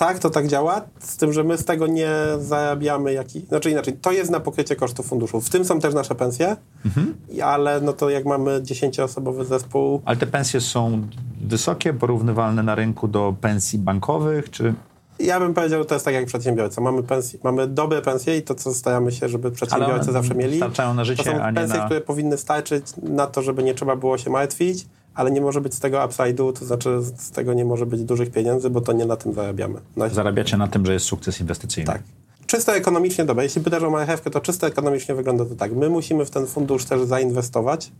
Tak, 0.00 0.18
to 0.18 0.30
tak 0.30 0.46
działa, 0.48 0.80
z 0.98 1.16
tym, 1.16 1.32
że 1.32 1.44
my 1.44 1.58
z 1.58 1.64
tego 1.64 1.86
nie 1.86 2.10
zarabiamy, 2.38 3.12
jaki, 3.12 3.40
znaczy 3.40 3.70
inaczej, 3.70 3.92
to 4.02 4.12
jest 4.12 4.30
na 4.30 4.40
pokrycie 4.40 4.76
kosztów 4.76 5.06
funduszu. 5.06 5.40
W 5.40 5.50
tym 5.50 5.64
są 5.64 5.80
też 5.80 5.94
nasze 5.94 6.14
pensje, 6.14 6.56
Mhm. 6.84 7.14
ale 7.44 7.80
no 7.80 7.92
to 7.92 8.10
jak 8.10 8.24
mamy 8.24 8.60
10-osobowy 8.62 9.44
zespół, 9.44 10.02
Ale 10.04 10.16
te 10.16 10.26
pensje 10.26 10.60
są 10.60 11.06
wysokie, 11.40 11.92
porównywalne 11.94 12.62
na 12.62 12.74
rynku 12.74 13.08
do 13.08 13.34
pensji 13.40 13.78
bankowych, 13.78 14.50
czy... 14.50 14.74
ja 15.18 15.40
bym 15.40 15.54
powiedział, 15.54 15.84
to 15.84 15.94
jest 15.94 16.04
tak 16.04 16.14
jak 16.14 16.26
przedsiębiorca. 16.26 16.80
Mamy, 16.80 17.02
pensje, 17.02 17.38
mamy 17.44 17.66
dobre 17.66 18.02
pensje 18.02 18.36
i 18.36 18.42
to, 18.42 18.54
co 18.54 18.74
staramy 18.74 19.12
się, 19.12 19.28
żeby 19.28 19.50
przedsiębiorcy 19.50 20.12
zawsze 20.12 20.34
mieli. 20.34 20.56
starczają 20.56 20.94
na 20.94 21.04
życie, 21.04 21.24
to 21.24 21.30
są 21.30 21.42
a 21.42 21.50
nie 21.50 21.56
pensje, 21.56 21.78
na- 21.78 21.84
które 21.84 22.00
powinny 22.00 22.38
starczyć 22.38 22.84
na 23.02 23.26
to, 23.26 23.42
żeby 23.42 23.62
nie 23.62 23.74
trzeba 23.74 23.96
było 23.96 24.18
się 24.18 24.30
martwić, 24.30 24.86
ale 25.14 25.30
nie 25.30 25.40
może 25.40 25.60
być 25.60 25.74
z 25.74 25.80
tego 25.80 25.98
upside'u, 25.98 26.52
to 26.52 26.64
znaczy 26.64 27.02
z 27.16 27.30
tego 27.30 27.54
nie 27.54 27.64
może 27.64 27.86
być 27.86 28.02
dużych 28.02 28.30
pieniędzy, 28.30 28.70
bo 28.70 28.80
to 28.80 28.92
nie 28.92 29.06
na 29.06 29.16
tym 29.16 29.34
zarabiamy. 29.34 29.80
Na, 29.96 30.08
Zarabiacie 30.08 30.56
na 30.56 30.68
tym, 30.68 30.86
że 30.86 30.92
jest 30.92 31.06
sukces 31.06 31.40
inwestycyjny. 31.40 31.86
Tak. 31.86 32.02
Czysto 32.46 32.74
ekonomicznie, 32.74 33.24
dobra, 33.24 33.42
jeśli 33.42 33.62
pytasz 33.62 33.82
o 33.82 33.90
marchewkę, 33.90 34.30
to 34.30 34.40
czysto 34.40 34.66
ekonomicznie 34.66 35.14
wygląda 35.14 35.44
to 35.44 35.54
tak. 35.54 35.72
My 35.72 35.90
musimy 35.90 36.24
w 36.24 36.30
ten 36.30 36.46
fundusz 36.46 36.84
też 36.84 37.02
zainwestować 37.02 37.92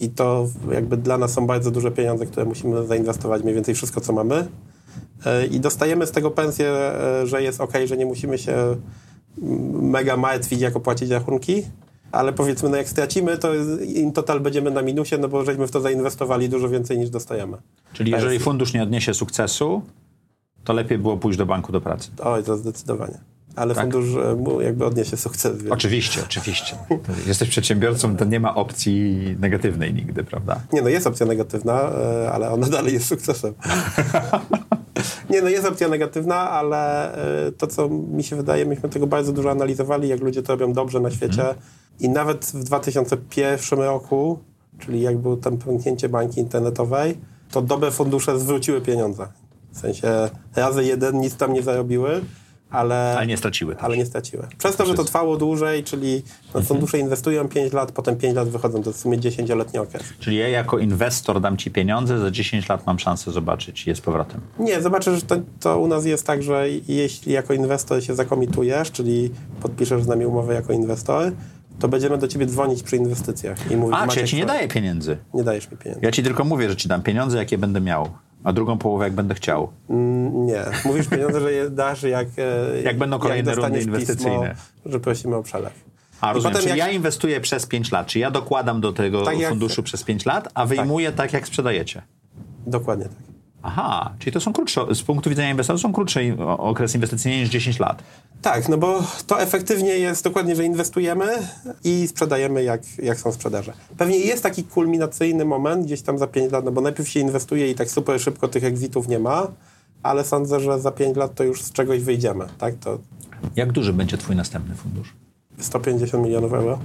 i 0.00 0.08
to 0.10 0.48
jakby 0.72 0.96
dla 0.96 1.18
nas 1.18 1.32
są 1.32 1.46
bardzo 1.46 1.70
duże 1.70 1.90
pieniądze, 1.90 2.26
które 2.26 2.46
musimy 2.46 2.86
zainwestować, 2.86 3.42
mniej 3.42 3.54
więcej 3.54 3.74
wszystko, 3.74 4.00
co 4.00 4.12
mamy. 4.12 4.48
E, 5.26 5.46
I 5.46 5.60
dostajemy 5.60 6.06
z 6.06 6.10
tego 6.10 6.30
pensję, 6.30 6.68
e, 6.68 7.26
że 7.26 7.42
jest 7.42 7.60
ok, 7.60 7.72
że 7.84 7.96
nie 7.96 8.06
musimy 8.06 8.38
się 8.38 8.76
mega 9.72 10.16
martwić, 10.16 10.60
jak 10.60 10.76
opłacić 10.76 11.10
rachunki, 11.10 11.62
ale 12.12 12.32
powiedzmy, 12.32 12.68
no 12.68 12.76
jak 12.76 12.88
stracimy, 12.88 13.38
to 13.38 13.54
in 13.94 14.12
total 14.12 14.40
będziemy 14.40 14.70
na 14.70 14.82
minusie, 14.82 15.18
no 15.18 15.28
bo 15.28 15.44
żeśmy 15.44 15.66
w 15.66 15.70
to 15.70 15.80
zainwestowali 15.80 16.48
dużo 16.48 16.68
więcej 16.68 16.98
niż 16.98 17.10
dostajemy. 17.10 17.56
Czyli 17.92 18.10
Tak. 18.10 18.20
jeżeli 18.20 18.38
fundusz 18.38 18.72
nie 18.72 18.82
odniesie 18.82 19.14
sukcesu, 19.14 19.82
to 20.64 20.72
lepiej 20.72 20.98
było 20.98 21.16
pójść 21.16 21.38
do 21.38 21.46
banku 21.46 21.72
do 21.72 21.80
pracy. 21.80 22.10
Oj, 22.22 22.44
to 22.44 22.56
zdecydowanie. 22.56 23.18
Ale 23.56 23.74
Tak. 23.74 23.82
fundusz 23.84 24.08
e, 24.60 24.64
jakby 24.64 24.86
odniesie 24.86 25.16
sukces. 25.16 25.58
Więc... 25.58 25.72
Oczywiście, 25.72 26.20
oczywiście. 26.24 26.76
Jesteś 27.26 27.48
przedsiębiorcą, 27.48 28.16
to 28.16 28.24
nie 28.24 28.40
ma 28.40 28.54
opcji 28.54 29.20
negatywnej 29.40 29.94
nigdy, 29.94 30.24
prawda? 30.24 30.60
Nie 30.72 30.82
no, 30.82 30.88
jest 30.88 31.06
opcja 31.06 31.26
negatywna, 31.26 31.80
e, 31.90 32.32
ale 32.32 32.50
ona 32.50 32.66
dalej 32.66 32.94
jest 32.94 33.06
sukcesem. 33.06 33.54
Nie 35.30 35.42
no, 35.42 35.48
jest 35.48 35.66
opcja 35.66 35.88
negatywna, 35.88 36.50
ale 36.50 37.12
e, 37.46 37.52
to, 37.52 37.66
co 37.66 37.88
mi 37.88 38.24
się 38.24 38.36
wydaje, 38.36 38.66
myśmy 38.66 38.88
tego 38.88 39.06
bardzo 39.06 39.32
dużo 39.32 39.50
analizowali, 39.50 40.08
jak 40.08 40.20
ludzie 40.20 40.42
to 40.42 40.52
robią 40.52 40.72
dobrze 40.72 41.00
na 41.00 41.10
świecie. 41.10 41.54
I 42.00 42.08
nawet 42.08 42.44
w 42.44 42.64
2001 42.64 43.78
roku, 43.78 44.38
czyli 44.78 45.00
jak 45.00 45.18
było 45.18 45.36
tam 45.36 45.58
pęknięcie 45.58 46.08
bańki 46.08 46.40
internetowej, 46.40 47.18
to 47.50 47.62
dobre 47.62 47.90
fundusze 47.90 48.38
zwróciły 48.38 48.80
pieniądze. 48.80 49.28
W 49.72 49.78
sensie 49.78 50.30
razy 50.56 50.84
jeden 50.84 51.20
nic 51.20 51.36
tam 51.36 51.52
nie 51.52 51.62
zarobiły, 51.62 52.20
ale, 52.72 53.14
Ale 53.16 53.26
nie 53.26 53.36
straciły. 53.36 53.74
Też. 53.74 53.84
ale 53.84 53.96
nie 53.96 54.06
straciły. 54.06 54.46
Przez 54.58 54.76
to, 54.76 54.86
że 54.86 54.94
to 54.94 55.04
trwało 55.04 55.36
dłużej, 55.36 55.84
czyli 55.84 56.22
no, 56.54 56.62
fundusze 56.62 56.98
inwestują 56.98 57.48
5 57.48 57.72
lat, 57.72 57.92
potem 57.92 58.16
5 58.16 58.36
lat 58.36 58.48
wychodzą, 58.48 58.82
to 58.82 58.90
jest 58.90 58.98
w 58.98 59.02
sumie 59.02 59.18
10-letni 59.18 59.78
okres. 59.78 60.02
Czyli 60.20 60.36
ja 60.36 60.48
jako 60.48 60.78
inwestor 60.78 61.40
dam 61.40 61.56
ci 61.56 61.70
pieniądze, 61.70 62.18
za 62.18 62.30
10 62.30 62.68
lat 62.68 62.86
mam 62.86 62.98
szansę 62.98 63.32
zobaczyć 63.32 63.86
je 63.86 63.94
z 63.94 64.00
powrotem. 64.00 64.40
Nie, 64.58 64.82
zobaczysz, 64.82 65.14
że 65.14 65.22
to, 65.22 65.36
to 65.60 65.78
u 65.78 65.88
nas 65.88 66.04
jest 66.04 66.26
tak, 66.26 66.42
że 66.42 66.66
jeśli 66.88 67.32
jako 67.32 67.54
inwestor 67.54 68.04
się 68.04 68.14
zakomitujesz, 68.14 68.90
czyli 68.90 69.30
podpiszesz 69.62 70.02
z 70.02 70.06
nami 70.06 70.26
umowę 70.26 70.54
jako 70.54 70.72
inwestor, 70.72 71.32
to 71.78 71.88
będziemy 71.88 72.18
do 72.18 72.28
ciebie 72.28 72.46
dzwonić 72.46 72.82
przy 72.82 72.96
inwestycjach 72.96 73.70
i 73.70 73.76
mówić, 73.76 73.94
A, 73.94 73.98
czy 73.98 74.02
ja 74.02 74.06
Maciek, 74.06 74.26
ci 74.26 74.36
nie 74.36 74.46
daję 74.46 74.68
pieniędzy. 74.68 75.16
Nie 75.34 75.44
dajesz 75.44 75.70
mi 75.70 75.76
pieniędzy. 75.76 76.04
Ja 76.06 76.12
ci 76.12 76.22
tylko 76.22 76.44
mówię, 76.44 76.68
że 76.68 76.76
ci 76.76 76.88
dam 76.88 77.02
pieniądze, 77.02 77.38
jakie 77.38 77.58
będę 77.58 77.80
miał, 77.80 78.08
a 78.44 78.52
drugą 78.52 78.78
połowę, 78.78 79.04
jak 79.04 79.12
będę 79.12 79.34
chciał. 79.34 79.68
Mm, 79.90 80.46
Nie. 80.46 80.62
Mówisz 80.84 81.08
pieniądze, 81.08 81.40
że 81.40 81.52
je 81.52 81.70
dasz, 81.70 82.02
jak, 82.02 82.28
e, 82.38 82.82
Jak 82.84 82.98
będą 82.98 83.18
kolejne 83.18 83.50
rundy 83.50 83.60
dostaniesz 83.60 83.84
inwestycyjne. 83.84 84.50
Pismo, 84.50 84.90
że 84.92 85.00
prosimy 85.00 85.36
o 85.36 85.42
przelew. 85.42 85.72
A 86.20 86.30
I 86.30 86.34
rozumiem, 86.34 86.54
potem 86.56 86.68
jak- 86.68 86.78
ja 86.78 86.88
inwestuję 86.90 87.40
przez 87.40 87.66
5 87.66 87.92
lat, 87.92 88.06
czy 88.06 88.18
ja 88.18 88.30
dokładam 88.30 88.80
do 88.80 88.92
tego 88.92 89.24
Tak 89.24 89.38
jak- 89.38 89.50
funduszu 89.50 89.82
przez 89.82 90.02
5 90.02 90.26
lat, 90.26 90.48
a 90.54 90.66
wyjmuję 90.66 91.12
tak, 91.12 91.32
jak 91.32 91.46
sprzedajecie. 91.46 92.02
Dokładnie 92.66 93.04
tak. 93.04 93.31
Aha, 93.62 94.12
czyli 94.18 94.32
to 94.32 94.40
są 94.40 94.52
krótsze, 94.52 94.94
z 94.94 95.02
punktu 95.02 95.30
widzenia 95.30 95.50
inwestora, 95.50 95.76
to 95.78 95.82
są 95.82 95.92
krótsze 95.92 96.24
i- 96.24 96.32
o- 96.32 96.58
okres 96.58 96.94
inwestycyjny 96.94 97.38
niż 97.40 97.48
10 97.48 97.78
lat. 97.78 98.02
Tak, 98.42 98.68
no 98.68 98.78
bo 98.78 99.02
to 99.26 99.40
efektywnie 99.40 99.90
jest 99.90 100.24
dokładnie, 100.24 100.56
że 100.56 100.64
inwestujemy 100.64 101.26
i 101.84 102.08
sprzedajemy 102.08 102.62
jak, 102.62 102.82
jak 103.02 103.18
są 103.18 103.32
sprzedaże. 103.32 103.72
Pewnie 103.98 104.18
jest 104.18 104.42
taki 104.42 104.64
kulminacyjny 104.64 105.44
moment 105.44 105.84
gdzieś 105.86 106.02
tam 106.02 106.18
za 106.18 106.26
5 106.26 106.52
lat, 106.52 106.64
no 106.64 106.72
bo 106.72 106.80
najpierw 106.80 107.08
się 107.08 107.20
inwestuje 107.20 107.70
i 107.70 107.74
tak 107.74 107.90
super 107.90 108.20
szybko 108.20 108.48
tych 108.48 108.64
exitów 108.64 109.08
nie 109.08 109.18
ma, 109.18 109.46
ale 110.02 110.24
sądzę, 110.24 110.60
że 110.60 110.80
za 110.80 110.90
5 110.90 111.16
lat 111.16 111.34
to 111.34 111.44
już 111.44 111.62
z 111.62 111.72
czegoś 111.72 112.00
wyjdziemy, 112.00 112.44
tak? 112.58 112.74
To 112.74 112.98
Jak 113.56 113.72
duży 113.72 113.92
będzie 113.92 114.18
twój 114.18 114.36
następny 114.36 114.74
fundusz? 114.74 115.12
150 115.58 116.24
milionów 116.24 116.52
euro, 116.52 116.78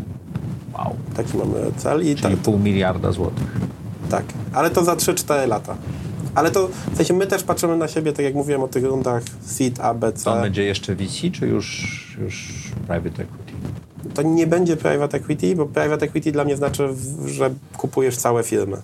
Wow. 0.74 0.96
taki 1.16 1.38
mamy 1.38 1.54
cel 1.78 2.06
i 2.08 2.16
tak, 2.16 2.24
Czyli 2.24 2.38
pół 2.38 2.60
miliarda 2.60 3.12
złotych. 3.12 3.58
tak, 4.10 4.24
ale 4.54 4.70
to 4.70 4.84
za 4.84 4.96
3-4 4.96 5.48
lata. 5.48 5.76
Ale 6.38 6.52
to, 6.52 6.68
w 6.94 6.98
sensie 6.98 7.14
my 7.14 7.28
też 7.28 7.44
patrzymy 7.44 7.78
na 7.78 7.88
siebie, 7.88 8.14
tak 8.14 8.26
jak 8.26 8.34
mówiłem 8.36 8.64
o 8.64 8.68
tych 8.68 8.84
rundach 8.84 9.24
seed, 9.42 9.80
A, 9.80 9.94
B, 9.94 10.12
To 10.12 10.42
będzie 10.42 10.64
jeszcze 10.64 10.96
VC, 10.96 11.32
czy 11.34 11.48
już, 11.48 12.18
już 12.22 12.50
private 12.88 13.24
equity? 13.24 13.54
To 14.14 14.22
nie 14.22 14.48
będzie 14.48 14.78
private 14.78 15.18
equity, 15.18 15.56
bo 15.56 15.66
private 15.66 16.06
equity 16.06 16.32
dla 16.32 16.44
mnie 16.44 16.58
znaczy, 16.58 16.90
że 17.26 17.50
kupujesz 17.78 18.18
całe 18.18 18.44
firmy. 18.44 18.78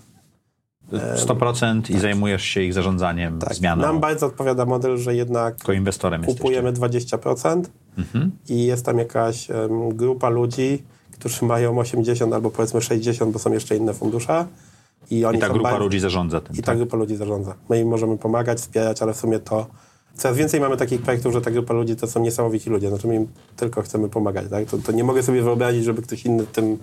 100% 1.16 1.92
i 1.96 2.00
zajmujesz 2.00 2.44
się 2.44 2.62
ich 2.62 2.74
zarządzaniem, 2.74 3.40
Tak. 3.40 3.54
zmianą. 3.56 3.82
Nam 3.82 4.00
bardzo 4.00 4.26
odpowiada 4.26 4.66
model, 4.66 4.98
że 4.98 5.16
jednak 5.16 5.56
inwestorem 5.76 6.22
jesteście. 6.22 6.42
kupujemy 6.42 6.74
20% 6.74 7.70
Mhm. 7.98 8.32
i 8.50 8.66
jest 8.66 8.86
tam 8.86 8.98
jakaś 9.00 9.52
em, 9.52 9.90
grupa 9.96 10.30
ludzi, 10.30 10.84
którzy 11.12 11.46
mają 11.46 11.80
80 11.80 12.34
albo 12.34 12.50
powiedzmy 12.52 12.82
60, 12.82 13.32
bo 13.34 13.40
są 13.40 13.54
jeszcze 13.54 13.78
inne 13.78 13.94
fundusze. 13.94 14.46
I, 15.12 15.26
oni 15.26 15.38
I 15.38 15.42
ta 15.42 15.50
grupa 15.50 15.64
bardzo- 15.64 15.84
ludzi 15.84 16.00
zarządza 16.00 16.42
tym. 16.42 16.56
I 16.56 16.60
ta 16.60 16.66
tak? 16.66 16.78
grupa 16.78 16.98
ludzi 16.98 17.16
zarządza. 17.16 17.56
My 17.70 17.80
im 17.80 17.88
możemy 17.88 18.18
pomagać, 18.18 18.58
wspierać, 18.60 19.02
ale 19.02 19.14
w 19.14 19.18
sumie 19.18 19.40
to 19.40 19.68
coraz 20.16 20.38
więcej 20.38 20.60
mamy 20.60 20.78
takich 20.78 21.02
projektów, 21.02 21.34
że 21.34 21.42
ta 21.42 21.52
grupa 21.52 21.74
ludzi 21.74 21.96
to 21.96 22.08
są 22.08 22.20
niesamowici 22.20 22.70
ludzie. 22.70 22.90
Znaczy 22.90 23.08
my 23.08 23.16
im 23.16 23.28
tylko 23.56 23.82
chcemy 23.82 24.10
pomagać. 24.10 24.50
Tak? 24.50 24.66
To, 24.66 24.78
to 24.78 24.92
nie 24.92 25.04
mogę 25.04 25.24
sobie 25.24 25.42
wyobrazić, 25.42 25.84
żeby 25.84 26.02
ktoś 26.02 26.26
inny 26.26 26.46
tym, 26.46 26.78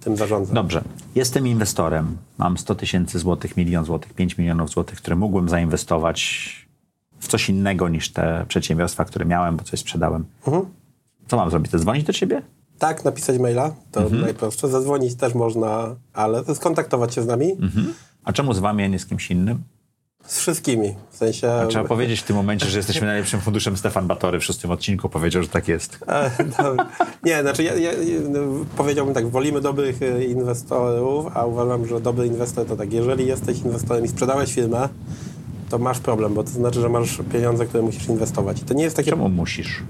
tym 0.00 0.16
zarządzał. 0.16 0.54
Dobrze. 0.54 0.82
Jestem 1.14 1.46
inwestorem. 1.46 2.16
Mam 2.38 2.58
100 2.58 2.74
tysięcy 2.74 3.18
złotych, 3.18 3.56
milion 3.56 3.84
złotych, 3.84 4.14
5 4.14 4.38
milionów 4.38 4.70
złotych, 4.70 4.98
które 4.98 5.16
mógłbym 5.16 5.48
zainwestować 5.48 6.50
w 7.18 7.28
coś 7.28 7.48
innego 7.48 7.88
niż 7.88 8.12
te 8.12 8.44
przedsiębiorstwa, 8.48 9.04
które 9.04 9.24
miałem, 9.24 9.56
bo 9.56 9.64
coś 9.64 9.80
sprzedałem. 9.80 10.24
Mhm. 10.46 10.66
Co 11.28 11.36
mam 11.36 11.50
zrobić? 11.50 11.72
Zadzwonić 11.72 12.04
do 12.04 12.12
ciebie? 12.12 12.42
Tak, 12.80 13.04
napisać 13.04 13.38
maila, 13.38 13.74
to 13.92 14.00
Mhm. 14.00 14.22
najprostsze. 14.22 14.68
Zadzwonić 14.68 15.14
też 15.14 15.34
można, 15.34 15.96
ale 16.12 16.44
skontaktować 16.54 17.14
się 17.14 17.22
z 17.22 17.26
nami. 17.26 17.52
Mhm. 17.52 17.94
A 18.24 18.32
czemu 18.32 18.54
z 18.54 18.58
wami, 18.58 18.84
a 18.84 18.86
nie 18.86 18.98
z 18.98 19.06
kimś 19.06 19.30
innym? 19.30 19.62
Z 20.26 20.38
wszystkimi. 20.38 20.94
W 21.10 21.16
sensie... 21.16 21.52
Trzeba 21.68 21.84
powiedzieć 21.88 22.20
w 22.20 22.22
tym 22.22 22.36
momencie, 22.36 22.66
że 22.66 22.78
jesteśmy 22.78 23.06
najlepszym 23.06 23.40
funduszem. 23.40 23.76
Stefan 23.76 24.06
Batory 24.06 24.40
w 24.40 24.44
szóstym 24.44 24.70
odcinku 24.70 25.08
powiedział, 25.08 25.42
że 25.42 25.48
tak 25.48 25.68
jest. 25.68 25.98
E, 26.08 26.30
dobra. 26.62 26.86
Nie, 27.24 27.42
znaczy 27.42 27.62
ja, 27.64 27.74
ja, 27.74 27.92
ja 27.92 28.20
no, 28.30 28.38
powiedziałbym 28.76 29.14
tak, 29.14 29.28
wolimy 29.30 29.60
dobrych 29.60 30.02
e, 30.02 30.24
inwestorów, 30.24 31.36
a 31.36 31.46
uważam, 31.46 31.86
że 31.86 32.00
dobry 32.00 32.26
inwestor 32.26 32.66
to 32.66 32.76
tak, 32.76 32.92
jeżeli 32.92 33.26
jesteś 33.26 33.58
inwestorem 33.58 34.04
i 34.04 34.08
sprzedałeś 34.08 34.54
firmę, 34.54 34.88
to 35.70 35.78
masz 35.78 35.98
problem, 35.98 36.34
bo 36.34 36.44
to 36.44 36.50
znaczy, 36.50 36.80
że 36.80 36.88
masz 36.88 37.18
pieniądze, 37.32 37.66
które 37.66 37.82
musisz 37.82 38.08
inwestować. 38.08 38.62
I 38.62 38.64
to 38.64 38.74
nie 38.74 38.84
jest 38.84 38.96
takie... 38.96 39.10
Czemu 39.10 39.28
musisz? 39.28 39.82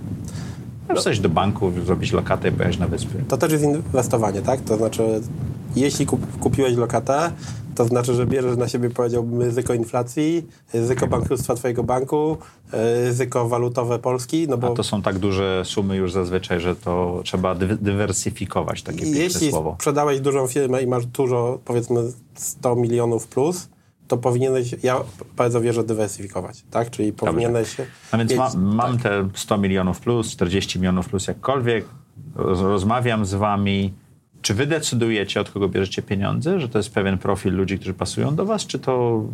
Możesz 0.91 1.05
coś 1.05 1.21
do 1.21 1.29
banku, 1.29 1.73
zrobić 1.87 2.13
lokatę 2.13 2.49
i 2.49 2.53
pojechać 2.53 2.79
na 2.79 2.89
wyspy. 2.89 3.25
To 3.29 3.37
też 3.37 3.53
jest 3.53 3.65
inwestowanie, 3.65 4.43
tak? 4.43 4.61
To 4.61 4.77
znaczy, 4.77 5.21
jeśli 5.77 6.07
kup, 6.07 6.39
kupiłeś 6.41 6.77
lokatę, 6.77 7.33
to 7.75 7.85
znaczy, 7.85 8.15
że 8.15 8.27
bierzesz 8.27 8.57
na 8.57 8.69
siebie, 8.69 8.91
powiedziałbym, 8.91 9.43
ryzyko 9.43 9.75
inflacji, 9.75 10.47
ryzyko 10.75 11.07
bankructwa 11.07 11.55
twojego 11.55 11.83
banku, 11.83 12.37
ryzyko 12.73 13.49
walutowe 13.49 13.99
Polski. 13.99 14.49
No 14.49 14.59
bo 14.59 14.73
A 14.73 14.75
to 14.75 14.83
są 14.85 15.03
tak 15.03 15.19
duże 15.19 15.63
sumy 15.65 15.97
już 15.97 16.13
zazwyczaj, 16.13 16.61
że 16.61 16.77
to 16.77 17.21
trzeba 17.25 17.55
dy 17.55 17.67
dywersyfikować, 17.67 18.83
takie 18.83 18.99
piękne 18.99 19.21
Jeśli 19.21 19.51
słowo. 19.51 19.75
sprzedałeś 19.75 20.21
dużą 20.21 20.47
firmę 20.47 20.83
i 20.83 20.87
masz 20.87 21.07
dużo, 21.07 21.59
powiedzmy 21.65 22.01
100 22.35 22.77
milionów 22.77 23.27
plus, 23.27 23.69
to 24.11 24.17
powinieneś, 24.17 24.75
ja 24.83 25.01
bardzo 25.37 25.61
wierzę, 25.61 25.85
dywersyfikować, 25.85 26.65
tak? 26.71 26.91
Czyli 26.91 27.13
powinieneś... 27.13 27.77
A 28.11 28.19
więc 28.19 28.35
ma, 28.35 28.51
mam 28.57 28.99
tak. 28.99 29.03
te 29.03 29.29
100 29.35 29.59
milionów 29.59 30.01
plus, 30.01 30.31
40 30.31 30.79
milionów 30.79 31.09
plus 31.09 31.27
jakkolwiek, 31.27 31.85
rozmawiam 32.35 33.27
z 33.27 33.35
wami, 33.35 33.93
czy 34.43 34.55
wy 34.55 34.67
decydujecie, 34.67 35.41
od 35.41 35.51
kogo 35.51 35.69
bierzecie 35.69 36.03
pieniądze, 36.03 36.61
że 36.61 36.69
to 36.69 36.79
jest 36.79 36.91
pewien 36.91 37.19
profil 37.19 37.55
ludzi, 37.55 37.77
którzy 37.77 37.95
pasują 37.95 38.35
do 38.35 38.47
was, 38.47 38.67
czy 38.67 38.79
to, 38.79 39.25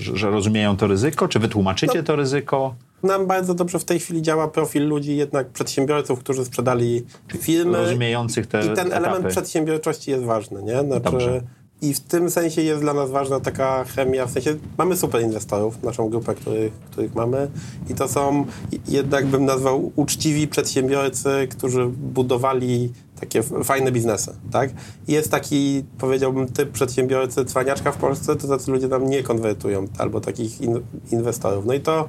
że 0.00 0.30
rozumieją 0.30 0.76
to 0.76 0.86
ryzyko, 0.86 1.28
czy 1.28 1.38
wy 1.38 1.48
tłumaczycie 1.48 1.98
no, 1.98 2.04
to 2.04 2.16
ryzyko? 2.16 2.74
Nam 3.02 3.26
bardzo 3.26 3.54
dobrze 3.54 3.78
w 3.78 3.84
tej 3.84 4.00
chwili 4.00 4.22
działa 4.22 4.48
profil 4.48 4.88
ludzi, 4.88 5.16
jednak 5.16 5.48
przedsiębiorców, 5.48 6.18
którzy 6.18 6.44
sprzedali 6.44 7.04
firmy. 7.38 7.78
Rozumiejących 7.78 8.46
te 8.46 8.60
I 8.60 8.62
ten 8.62 8.72
etapy. 8.72 8.94
element 8.94 9.26
przedsiębiorczości 9.26 10.10
jest 10.10 10.24
ważny, 10.24 10.62
nie? 10.62 10.80
Znaczy, 10.80 11.00
dobrze. 11.04 11.42
I 11.82 11.94
w 11.94 12.00
tym 12.00 12.30
sensie 12.30 12.62
jest 12.62 12.80
dla 12.80 12.94
nas 12.94 13.10
ważna 13.10 13.40
taka 13.40 13.84
chemia, 13.84 14.26
w 14.26 14.30
sensie 14.30 14.56
mamy 14.78 14.96
super 14.96 15.22
inwestorów, 15.22 15.82
naszą 15.82 16.08
grupę, 16.08 16.34
których, 16.34 16.72
których 16.72 17.14
mamy 17.14 17.50
i 17.88 17.94
to 17.94 18.08
są 18.08 18.46
jednak 18.88 19.26
bym 19.26 19.44
nazwał 19.44 19.92
uczciwi 19.96 20.48
przedsiębiorcy, 20.48 21.48
którzy 21.50 21.86
budowali 21.86 22.92
takie 23.20 23.42
fajne 23.42 23.92
biznesy, 23.92 24.34
tak? 24.52 24.70
Jest 25.08 25.30
taki, 25.30 25.84
powiedziałbym, 25.98 26.48
typ 26.48 26.70
przedsiębiorcy 26.70 27.44
cwaniaczka 27.44 27.92
w 27.92 27.96
Polsce, 27.96 28.36
to 28.36 28.48
tacy 28.48 28.70
ludzie 28.70 28.88
nam 28.88 29.08
nie 29.08 29.22
konwertują, 29.22 29.86
albo 29.98 30.20
takich 30.20 30.60
in, 30.60 30.80
inwestorów. 31.12 31.66
No 31.66 31.74
i 31.74 31.80
to 31.80 32.08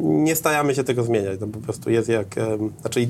nie 0.00 0.36
staramy 0.36 0.74
się 0.74 0.84
tego 0.84 1.02
zmieniać, 1.02 1.40
to 1.40 1.46
po 1.46 1.58
prostu 1.58 1.90
jest 1.90 2.08
jak, 2.08 2.26
znaczy 2.80 3.08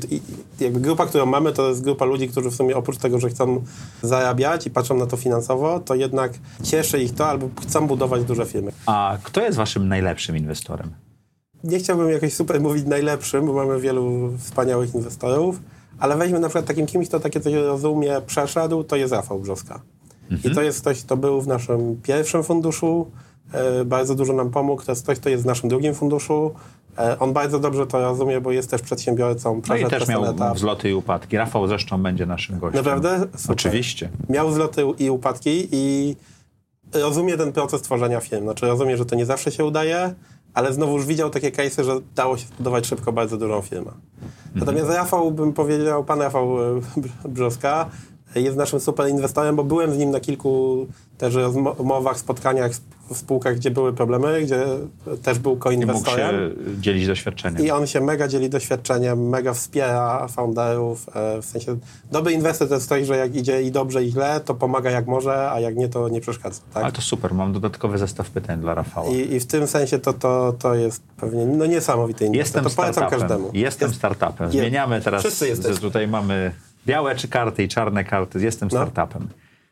jakby 0.61 0.81
grupa, 0.81 1.07
którą 1.07 1.27
mamy, 1.27 1.53
to 1.53 1.69
jest 1.69 1.83
grupa 1.83 2.05
ludzi, 2.05 2.29
którzy 2.29 2.51
w 2.51 2.55
sumie 2.55 2.77
oprócz 2.77 2.99
tego, 2.99 3.21
że 3.21 3.31
chcą 3.31 3.65
zarabiać 4.03 4.67
i 4.67 4.71
patrzą 4.71 4.97
na 4.97 5.07
to 5.07 5.17
finansowo, 5.17 5.81
to 5.81 5.95
jednak 5.95 6.33
cieszy 6.63 7.03
ich 7.03 7.15
to, 7.15 7.27
albo 7.27 7.49
chcą 7.63 7.87
budować 7.87 8.25
duże 8.25 8.47
firmy. 8.47 8.73
A 8.87 9.19
kto 9.23 9.41
jest 9.41 9.57
waszym 9.57 9.89
najlepszym 9.89 10.37
inwestorem? 10.37 10.91
Nie 11.65 11.79
chciałbym 11.79 12.11
jakoś 12.11 12.35
super 12.35 12.61
mówić 12.61 12.87
najlepszym, 12.87 13.47
bo 13.47 13.53
mamy 13.53 13.81
wielu 13.81 14.33
wspaniałych 14.39 14.95
inwestorów, 14.95 15.61
ale 15.99 16.17
weźmy 16.17 16.41
na 16.41 16.49
przykład 16.49 16.67
takim 16.67 16.87
kimś, 16.87 17.09
kto 17.09 17.21
takie 17.21 17.41
coś 17.41 17.53
rozumie, 17.53 18.21
przeszedł, 18.27 18.85
to 18.85 18.97
jest 18.97 19.13
Rafał 19.13 19.41
Brzoska. 19.41 19.81
Mhm. 20.31 20.53
I 20.53 20.55
to 20.55 20.63
jest 20.63 20.81
ktoś, 20.81 21.03
kto 21.03 21.17
był 21.17 21.41
w 21.41 21.47
naszym 21.47 22.01
pierwszym 22.03 22.45
funduszu, 22.45 23.11
bardzo 23.85 24.15
dużo 24.15 24.33
nam 24.33 24.51
pomógł, 24.51 24.83
to 24.83 24.93
jest 24.93 25.03
ktoś, 25.03 25.19
kto 25.19 25.29
jest 25.29 25.43
w 25.43 25.47
naszym 25.47 25.69
drugim 25.69 25.95
funduszu. 25.95 26.55
E, 26.99 27.19
on 27.19 27.33
bardzo 27.33 27.59
dobrze 27.59 27.87
to 27.87 28.01
rozumie, 28.01 28.41
bo 28.41 28.53
jest 28.53 28.71
też 28.71 28.83
przedsiębiorcą. 28.83 29.61
No 29.69 29.77
i 29.77 29.87
też 29.87 30.09
miał 30.09 30.25
etap. 30.25 30.57
wzloty 30.57 30.91
i 30.91 30.95
upadki. 30.95 31.37
Rafał 31.37 31.69
zresztą 31.69 32.03
będzie 32.03 32.27
naszym 32.27 32.59
gościem. 32.59 32.85
Naprawdę? 32.85 33.19
Super. 33.37 33.53
Oczywiście. 33.53 34.09
Miał 34.29 34.49
wzloty 34.49 34.83
i 34.99 35.11
upadki 35.11 35.69
i 35.73 36.17
rozumie 36.93 37.37
ten 37.37 37.53
proces 37.53 37.83
tworzenia 37.83 38.21
firm. 38.21 38.43
Znaczy 38.43 38.67
rozumie, 38.67 38.97
że 38.97 39.05
to 39.05 39.17
nie 39.17 39.27
zawsze 39.27 39.53
się 39.53 39.65
udaje, 39.65 40.15
ale 40.55 40.73
znowu 40.73 40.97
już 40.97 41.07
widział 41.07 41.31
takie 41.31 41.51
case'y, 41.51 41.85
że 41.85 41.97
dało 42.15 42.37
się 42.37 42.47
zbudować 42.47 42.87
szybko 42.87 43.13
bardzo 43.13 43.37
dużą 43.37 43.63
firmę. 43.63 43.91
Natomiast 44.55 44.91
Rafał, 44.91 45.31
bym 45.31 45.53
powiedział, 45.53 46.05
pan 46.05 46.21
Rafał 46.21 46.77
e, 46.77 46.81
Brzoska 47.29 47.91
jest 48.41 48.57
naszym 48.57 48.81
super 48.81 49.09
inwestorem, 49.09 49.57
bo 49.57 49.65
byłem 49.65 49.95
z 49.95 49.99
nim 49.99 50.11
na 50.11 50.21
kilku 50.21 50.87
też 51.19 51.35
rozmowach, 51.35 52.19
spotkaniach 52.19 52.73
w 53.11 53.17
spółkach, 53.17 53.57
gdzie 53.57 53.71
były 53.71 53.93
problemy, 53.93 54.43
gdzie 54.43 54.65
też 55.23 55.39
był 55.39 55.57
koinwestorem. 55.57 56.35
I 56.35 56.49
mógł 56.49 56.75
się 56.75 56.81
dzielić 56.81 57.07
doświadczeniem. 57.07 57.67
I 57.67 57.71
on 57.71 57.87
się 57.87 58.01
mega 58.01 58.29
dzieli 58.29 58.51
doświadczeniem, 58.51 59.29
mega 59.29 59.55
wspiera 59.55 60.29
founderów. 60.29 61.09
E, 61.17 61.43
w 61.43 61.45
sensie 61.45 61.77
dobry 62.13 62.33
inwestor 62.33 62.69
to 62.69 62.75
jest 62.75 62.87
ktoś, 62.87 63.07
że 63.07 63.17
jak 63.17 63.37
idzie 63.37 63.63
i 63.63 63.71
dobrze 63.71 64.05
i 64.05 64.11
źle, 64.11 64.41
to 64.41 64.55
pomaga 64.55 64.91
jak 64.91 65.07
może, 65.07 65.51
a 65.51 65.61
jak 65.61 65.77
nie, 65.77 65.89
to 65.89 66.09
nie 66.09 66.21
przeszkadza. 66.21 66.61
Tak? 66.75 66.83
Ale 66.83 66.93
to 66.93 67.03
super, 67.03 67.35
mam 67.35 67.53
dodatkowy 67.53 67.99
zestaw 67.99 68.31
pytań 68.31 68.61
dla 68.61 68.75
Rafała. 68.75 69.11
I, 69.11 69.35
i 69.35 69.41
w 69.41 69.47
tym 69.47 69.67
sensie 69.67 69.99
to, 69.99 70.13
to, 70.13 70.55
to 70.59 70.75
jest 70.75 71.03
pewnie 71.17 71.47
no, 71.47 71.67
niesamowity 71.67 72.25
inwestor. 72.25 72.39
Jestem 72.39 72.65
to 72.65 72.71
startupem. 72.71 73.11
każdemu. 73.11 73.51
Jestem 73.53 73.89
jest, 73.89 73.99
startupem. 73.99 74.51
Zmieniamy 74.51 75.01
teraz, 75.01 75.23
że 75.71 75.81
tutaj 75.81 76.09
mamy 76.09 76.53
białe 76.87 77.17
czy 77.17 77.29
karty 77.29 77.63
i 77.63 77.69
czarne 77.69 78.05
karty. 78.05 78.41
Jestem 78.41 78.69
no. 78.73 78.79
startupem. 78.79 79.29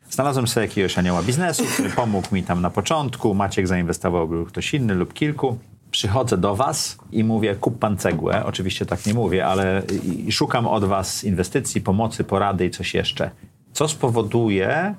Znalazłem 0.09 0.47
sobie 0.47 0.65
jakiegoś 0.65 0.97
anioła 0.97 1.23
biznesu, 1.23 1.63
który 1.73 1.89
pomógł 1.89 2.35
mi 2.35 2.43
tam 2.43 2.61
na 2.61 2.69
początku. 2.69 3.33
Maciek 3.33 3.67
zainwestował 3.67 4.27
był 4.27 4.45
ktoś 4.45 4.73
inny 4.73 4.95
lub 4.95 5.13
kilku. 5.13 5.57
Przychodzę 5.91 6.37
do 6.37 6.55
was 6.55 6.97
i 7.11 7.23
mówię, 7.23 7.55
kup 7.55 7.79
pan 7.79 7.97
cegłę. 7.97 8.45
Oczywiście 8.45 8.85
tak 8.85 9.05
nie 9.05 9.13
mówię, 9.13 9.45
ale 9.45 9.81
i 10.27 10.31
szukam 10.31 10.67
od 10.67 10.85
was 10.85 11.23
inwestycji, 11.23 11.81
pomocy, 11.81 12.23
porady 12.23 12.65
i 12.65 12.71
coś 12.71 12.93
jeszcze. 12.93 13.31
Co 13.73 13.87
spowoduje, 13.87 14.95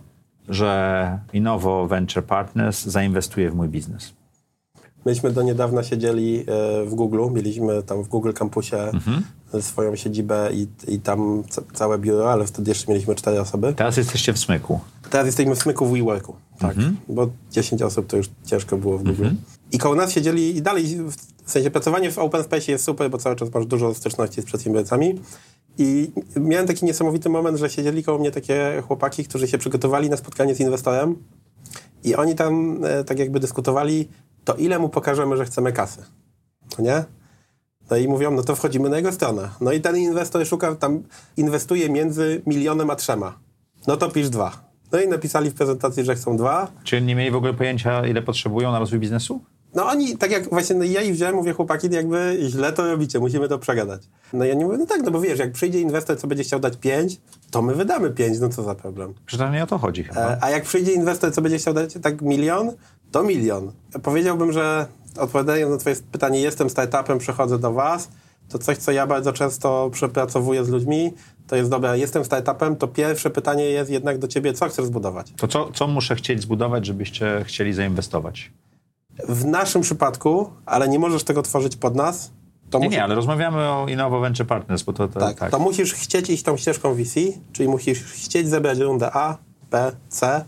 że 0.48 1.18
Innovo 1.32 1.86
Venture 1.86 2.24
Partners 2.24 2.84
zainwestuje 2.84 3.50
w 3.50 3.54
mój 3.54 3.68
biznes? 3.68 4.14
Myśmy 5.04 5.30
do 5.30 5.42
niedawna 5.42 5.82
siedzieli 5.82 6.40
e, 6.40 6.84
w 6.84 6.94
Google, 6.94 7.30
mieliśmy 7.32 7.82
tam 7.82 8.02
w 8.02 8.08
Google 8.08 8.32
Campusie 8.32 8.76
mhm. 8.76 9.22
Swoją 9.62 9.96
siedzibę 9.96 10.50
i, 10.52 10.66
i 10.88 11.00
tam 11.00 11.42
całe 11.74 11.98
biuro, 11.98 12.32
ale 12.32 12.46
wtedy 12.46 12.70
jeszcze 12.70 12.92
mieliśmy 12.92 13.14
cztery 13.14 13.40
osoby. 13.40 13.74
Teraz 13.76 13.96
jesteście 13.96 14.32
w 14.32 14.38
Smyku. 14.38 14.80
Teraz 15.10 15.26
jesteśmy 15.26 15.54
w 15.54 15.58
Smyku 15.58 15.86
w 15.86 15.92
WeWorku, 15.92 16.36
tak, 16.58 16.76
mhm. 16.76 16.96
bo 17.08 17.28
10 17.50 17.82
osób 17.82 18.06
to 18.06 18.16
już 18.16 18.26
ciężko 18.46 18.76
było 18.76 18.98
w 18.98 19.02
Google. 19.02 19.22
Mhm. 19.22 19.40
I 19.72 19.78
koło 19.78 19.94
nas 19.94 20.12
siedzieli 20.12 20.56
i 20.56 20.62
dalej, 20.62 20.84
w 21.44 21.50
sensie 21.50 21.70
pracowanie 21.70 22.10
w 22.10 22.18
open 22.18 22.44
space 22.44 22.72
jest 22.72 22.84
super, 22.84 23.10
bo 23.10 23.18
cały 23.18 23.36
czas 23.36 23.54
masz 23.54 23.66
dużo 23.66 23.94
styczności 23.94 24.42
z 24.42 24.44
przedsiębiorcami. 24.44 25.20
I 25.78 26.12
miałem 26.36 26.66
taki 26.66 26.84
niesamowity 26.84 27.28
moment, 27.28 27.58
że 27.58 27.70
siedzieli 27.70 28.04
koło 28.04 28.18
mnie 28.18 28.30
takie 28.30 28.82
chłopaki, 28.86 29.24
którzy 29.24 29.48
się 29.48 29.58
przygotowali 29.58 30.10
na 30.10 30.16
spotkanie 30.16 30.54
z 30.54 30.60
inwestorem 30.60 31.16
i 32.04 32.14
oni 32.14 32.34
tam 32.34 32.80
e, 32.84 33.04
tak 33.04 33.18
jakby 33.18 33.40
dyskutowali, 33.40 34.08
to 34.44 34.54
ile 34.54 34.78
mu 34.78 34.88
pokażemy, 34.88 35.36
że 35.36 35.44
chcemy 35.44 35.72
kasy? 35.72 36.02
Nie? 36.78 37.04
No 37.90 37.96
i 37.96 38.08
mówią, 38.08 38.30
no 38.30 38.42
to 38.42 38.56
wchodzimy 38.56 38.88
na 38.88 38.96
jego 38.96 39.12
stronę. 39.12 39.48
No 39.60 39.72
i 39.72 39.80
ten 39.80 39.96
inwestor 39.96 40.46
szuka, 40.46 40.74
tam 40.74 41.02
inwestuje 41.36 41.90
między 41.90 42.42
milionem 42.46 42.90
a 42.90 42.96
trzema. 42.96 43.38
No 43.86 43.96
to 43.96 44.10
pisz 44.10 44.30
dwa. 44.30 44.52
No 44.92 45.00
i 45.00 45.08
napisali 45.08 45.50
w 45.50 45.54
prezentacji, 45.54 46.04
że 46.04 46.14
chcą 46.14 46.36
dwa. 46.36 46.72
Czy 46.84 47.02
nie 47.02 47.14
mieli 47.14 47.30
w 47.30 47.36
ogóle 47.36 47.54
pojęcia, 47.54 48.06
ile 48.06 48.22
potrzebują 48.22 48.72
na 48.72 48.78
rozwój 48.78 48.98
biznesu? 48.98 49.40
No 49.74 49.86
oni, 49.86 50.18
tak 50.18 50.30
jak 50.30 50.50
właśnie 50.50 50.76
no 50.76 50.84
ja 50.84 51.02
ich 51.02 51.12
wziąłem, 51.12 51.34
mówię, 51.34 51.52
chłopaki, 51.52 51.88
jakby 51.90 52.38
źle 52.48 52.72
to 52.72 52.90
robicie, 52.90 53.18
musimy 53.18 53.48
to 53.48 53.58
przegadać. 53.58 54.02
No 54.32 54.44
ja 54.44 54.54
nie 54.54 54.64
mówię, 54.64 54.78
no 54.78 54.86
tak, 54.86 55.02
no 55.02 55.10
bo 55.10 55.20
wiesz, 55.20 55.38
jak 55.38 55.52
przyjdzie 55.52 55.80
inwestor, 55.80 56.18
co 56.18 56.26
będzie 56.26 56.44
chciał 56.44 56.60
dać 56.60 56.76
pięć, 56.76 57.20
to 57.50 57.62
my 57.62 57.74
wydamy 57.74 58.10
pięć, 58.10 58.40
no 58.40 58.48
co 58.48 58.62
za 58.62 58.74
problem. 58.74 59.14
Przecież 59.26 59.50
nie 59.52 59.64
o 59.64 59.66
to 59.66 59.78
chodzi 59.78 60.04
chyba. 60.04 60.20
E, 60.20 60.38
a 60.40 60.50
jak 60.50 60.64
przyjdzie 60.64 60.92
inwestor, 60.92 61.32
co 61.32 61.42
będzie 61.42 61.58
chciał 61.58 61.74
dać 61.74 61.94
tak 62.02 62.22
milion, 62.22 62.72
to 63.10 63.22
milion. 63.22 63.72
Powiedziałbym, 64.02 64.52
że 64.52 64.86
odpowiadając 65.18 65.72
na 65.72 65.78
twoje 65.78 65.96
pytanie, 66.12 66.40
jestem 66.40 66.70
startupem, 66.70 67.18
przychodzę 67.18 67.58
do 67.58 67.72
was, 67.72 68.08
to 68.48 68.58
coś, 68.58 68.78
co 68.78 68.92
ja 68.92 69.06
bardzo 69.06 69.32
często 69.32 69.90
przepracowuję 69.92 70.64
z 70.64 70.68
ludźmi, 70.68 71.12
to 71.46 71.56
jest 71.56 71.70
dobra, 71.70 71.96
jestem 71.96 72.24
startupem, 72.24 72.76
to 72.76 72.88
pierwsze 72.88 73.30
pytanie 73.30 73.64
jest 73.64 73.90
jednak 73.90 74.18
do 74.18 74.28
ciebie, 74.28 74.52
co 74.52 74.68
chcesz 74.68 74.84
zbudować? 74.84 75.32
To 75.36 75.48
co, 75.48 75.72
co 75.72 75.86
muszę 75.86 76.16
chcieć 76.16 76.42
zbudować, 76.42 76.86
żebyście 76.86 77.44
chcieli 77.44 77.72
zainwestować? 77.72 78.52
W 79.28 79.44
naszym 79.44 79.82
przypadku, 79.82 80.50
ale 80.66 80.88
nie 80.88 80.98
możesz 80.98 81.24
tego 81.24 81.42
tworzyć 81.42 81.76
pod 81.76 81.94
nas, 81.94 82.30
to 82.70 82.78
nie, 82.78 82.84
musi... 82.84 82.96
nie, 82.96 83.04
ale 83.04 83.14
rozmawiamy 83.14 83.58
o 83.58 83.86
Innovo 83.88 84.20
Venture 84.20 84.46
Partners, 84.46 84.82
bo 84.82 84.92
to, 84.92 85.08
to 85.08 85.20
tak, 85.20 85.38
tak, 85.38 85.50
to 85.50 85.58
musisz 85.58 85.94
chcieć 85.94 86.30
iść 86.30 86.42
tą 86.42 86.56
ścieżką 86.56 86.94
VC, 86.94 87.20
czyli 87.52 87.68
musisz 87.68 88.02
chcieć 88.02 88.48
zebrać 88.48 88.78
rundę 88.78 89.10
A, 89.12 89.38
B, 89.70 89.92
C, 90.08 90.44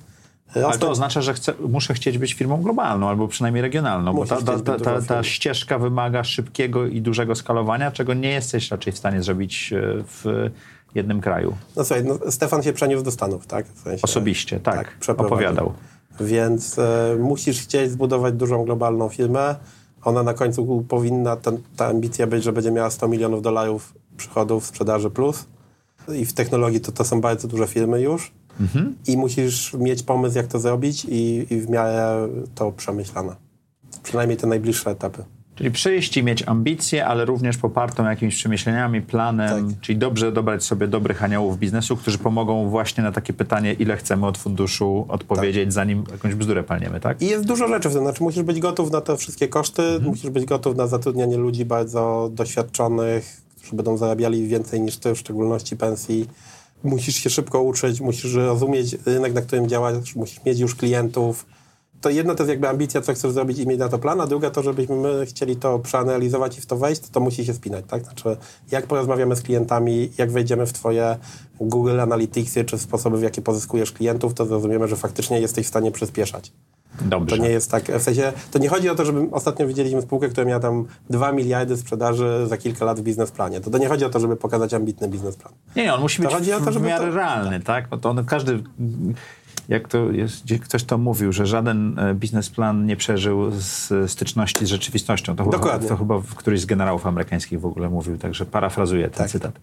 ale 0.55 0.79
to 0.79 0.91
oznacza, 0.91 1.23
że 1.23 1.35
chcę, 1.35 1.53
muszę 1.69 1.95
chcieć 1.95 2.19
być 2.19 2.35
firmą 2.35 2.63
globalną 2.63 3.09
albo 3.09 3.29
przynajmniej 3.29 3.63
regionalną, 3.63 4.13
Musisz 4.13 4.45
bo 4.45 4.53
ta, 4.53 4.59
ta, 4.59 4.85
ta, 4.85 5.03
ta, 5.03 5.23
ścieżka 5.23 5.79
wymaga 5.79 6.25
szybkiego 6.25 6.87
i 6.87 7.01
dużego 7.01 7.35
skalowania, 7.35 7.91
czego 7.91 8.15
nie 8.15 8.31
jesteś 8.31 8.71
raczej 8.71 8.93
w 8.93 8.99
stanie 8.99 9.23
zrobić 9.23 9.73
e, 9.73 10.05
w 10.07 10.51
jednym 10.95 11.21
kraju. 11.21 11.57
No 11.77 11.85
słuchaj, 11.85 12.05
no, 12.05 12.31
Stefan 12.31 12.63
się 12.63 12.73
przeniósł 12.73 13.05
do 13.05 13.11
Stanów, 13.11 13.47
tak? 13.47 13.67
W 13.67 13.81
sensie, 13.81 14.03
Osobiście, 14.03 14.61
tak, 14.61 14.97
tak 15.07 15.21
opowiadał. 15.21 15.73
Więc 16.21 16.79
e, 16.79 17.17
musisz 17.21 17.61
chcieć 17.61 17.91
zbudować 17.91 18.35
dużą 18.35 18.65
globalną 18.65 19.09
firmę. 19.09 19.57
Ona 20.05 20.23
na 20.23 20.35
końcu 20.35 20.85
powinna, 20.89 21.37
ten, 21.37 21.59
ta 21.77 21.87
ambicja 21.87 22.27
być, 22.27 22.45
że 22.45 22.53
będzie 22.53 22.71
miała 22.71 22.91
100 22.91 23.09
milionów 23.09 23.43
dolarów 23.43 23.95
przychodów 24.17 24.67
sprzedaży 24.67 25.11
plus. 25.11 25.47
I 26.15 26.27
w 26.27 26.33
technologii 26.33 26.81
to, 26.81 26.93
to 26.93 27.05
są 27.05 27.21
bardzo 27.21 27.49
duże 27.49 27.67
firmy 27.67 28.01
już. 28.01 28.33
Mhm. 28.61 28.95
I 29.07 29.17
musisz 29.17 29.75
mieć 29.75 30.03
pomysł, 30.03 30.37
jak 30.37 30.47
to 30.47 30.59
zrobić 30.59 31.05
i, 31.05 31.47
i 31.51 31.61
w 31.61 31.71
miarę 31.71 32.29
to 32.55 32.73
przemyślane. 32.73 33.37
Przynajmniej 34.03 34.37
te 34.37 34.47
najbliższe 34.47 34.91
etapy. 34.91 35.25
Czyli 35.57 35.71
przyjść 35.71 36.17
i 36.17 36.23
mieć 36.23 36.43
ambicje, 36.47 37.07
ale 37.07 37.25
również 37.25 37.57
popartą 37.57 38.05
jakimiś 38.05 38.35
przemyśleniami, 38.35 39.03
planem, 39.03 39.69
tak. 39.71 39.81
czyli 39.81 39.99
dobrze 39.99 40.33
dobrać 40.33 40.65
sobie 40.65 40.89
dobrych 40.89 41.25
aniołów 41.25 41.59
biznesu, 41.59 41.97
którzy 41.97 42.19
pomogą 42.19 42.69
właśnie 42.69 43.03
na 43.03 43.13
takie 43.13 43.33
pytanie, 43.33 43.73
ile 43.73 43.97
chcemy 43.97 44.27
od 44.27 44.39
funduszu 44.39 45.07
odpowiedzieć, 45.09 45.65
tak. 45.65 45.73
zanim 45.73 46.05
jakąś 46.13 46.35
bzdurę 46.35 46.63
palniemy, 46.63 47.01
tak? 47.01 47.23
I 47.23 47.27
jest 47.27 47.45
dużo 47.45 47.69
rzeczy 47.69 47.89
w 47.89 47.93
tym, 47.93 48.03
znaczy 48.03 48.23
musisz 48.23 48.43
być 48.43 48.61
gotów 48.61 48.91
na 48.91 49.01
te 49.01 49.17
wszystkie 49.17 49.49
koszty, 49.49 49.83
mhm. 49.83 50.05
musisz 50.05 50.31
być 50.31 50.45
gotów 50.45 50.77
na 50.77 50.87
zatrudnianie 50.87 51.37
ludzi 51.37 51.65
bardzo 51.65 52.31
doświadczonych, 52.33 53.41
którzy 53.57 53.77
będą 53.77 53.97
zarabiali 53.97 54.49
więcej 54.49 54.81
niż 54.81 54.97
ty, 54.97 55.15
w 55.15 55.19
szczególności 55.19 55.77
pensji. 55.77 56.29
Musisz 56.87 57.17
się 57.17 57.31
szybko 57.31 57.63
uczyć, 57.63 58.01
musisz 58.01 58.35
rozumieć 58.35 58.97
rynek, 59.07 59.35
na 59.35 59.43
którym 59.43 59.69
działasz, 59.69 60.17
musisz 60.17 60.45
mieć 60.45 60.59
już 60.59 60.75
klientów, 60.75 61.47
to 62.01 62.11
jedno 62.11 62.35
to 62.35 62.43
jest 62.43 62.51
jakby 62.51 62.69
ambicja, 62.69 63.01
co 63.01 63.15
chcesz 63.15 63.33
zrobić 63.33 63.59
i 63.59 63.67
mieć 63.67 63.79
na 63.79 63.89
to 63.89 63.99
plan, 63.99 64.21
a 64.21 64.27
druga 64.27 64.51
to, 64.51 64.63
żebyśmy 64.63 64.97
my 64.97 65.27
chcieli 65.27 65.57
to 65.57 65.79
przeanalizować 65.79 66.59
i 66.59 66.61
w 66.61 66.67
to 66.67 66.77
wejść, 66.77 67.01
to, 67.01 67.09
to 67.13 67.21
musi 67.21 67.45
się 67.45 67.55
spinać, 67.55 67.85
tak? 67.89 68.05
Znaczy, 68.05 68.37
jak 68.71 68.87
porozmawiamy 68.87 69.37
z 69.37 69.43
klientami, 69.43 70.13
jak 70.19 70.31
wejdziemy 70.31 70.67
w 70.67 70.73
twoje 70.73 71.17
Google 71.61 72.01
Analyticsy, 72.01 72.65
czy 72.65 72.79
sposoby, 72.79 73.19
w 73.19 73.23
jakie 73.23 73.43
pozyskujesz 73.43 73.93
klientów, 73.93 74.35
to 74.35 74.47
zrozumiemy, 74.47 74.89
że 74.89 74.97
faktycznie 74.97 75.41
jesteś 75.41 75.67
w 75.67 75.69
stanie 75.69 75.91
przyspieszać. 75.91 76.53
Dobrze. 77.01 77.37
To 77.37 77.43
nie 77.43 77.49
jest 77.49 77.71
tak, 77.71 77.85
w 77.85 78.03
sensie, 78.03 78.33
to 78.51 78.59
nie 78.59 78.69
chodzi 78.69 78.89
o 78.89 78.95
to, 78.95 79.05
żeby 79.05 79.29
ostatnio 79.33 79.67
widzieliśmy 79.67 80.03
spółkę, 80.03 80.29
która 80.29 80.47
miała 80.47 80.61
tam 80.61 80.85
2 81.11 81.33
miliardy 81.33 81.77
sprzedaży 81.77 82.47
za 82.47 82.57
kilka 82.57 82.85
lat 82.85 83.01
w 83.01 83.03
biznesplanie. 83.03 83.61
To, 83.61 83.71
to 83.71 83.79
nie 83.79 83.89
chodzi 83.89 84.05
o 84.05 84.11
to, 84.11 84.21
żeby 84.21 84.37
pokazać 84.37 84.75
ambitny 84.75 85.09
biznesplan. 85.09 85.53
Nie, 85.77 85.83
nie 85.83 85.95
on 85.95 86.01
musi 86.01 86.17
to 86.17 86.23
być 86.23 86.33
chodzi 86.33 86.53
o 86.53 86.61
to, 86.61 86.73
żeby 86.73 86.85
w 86.85 86.89
miarę 86.89 87.07
to, 87.07 87.17
realny, 87.17 87.61
tak? 87.61 87.89
Bo 87.89 87.99
to 87.99 88.11
on, 88.11 88.25
każdy 88.25 88.63
jak 89.69 89.89
to 89.89 90.11
jest, 90.11 90.45
ktoś 90.63 90.85
to 90.85 90.99
mówił, 90.99 91.33
że 91.33 91.47
żaden 91.47 91.99
e, 91.99 92.15
biznesplan 92.15 92.87
nie 92.87 92.97
przeżył 92.97 93.51
z 93.51 94.11
styczności 94.11 94.67
z 94.67 94.69
rzeczywistością. 94.69 95.37
To 95.37 95.45
Dokładnie. 95.45 95.89
Chyba, 95.89 95.89
to 95.89 95.97
chyba 95.97 96.35
któryś 96.37 96.61
z 96.61 96.67
generałów 96.67 97.07
amerykańskich 97.07 97.61
w 97.61 97.67
ogóle 97.67 97.89
mówił, 97.91 98.19
także 98.19 98.47
parafrazuję 98.47 99.05
ten 99.05 99.19
tak. 99.19 99.31
cytat. 99.31 99.61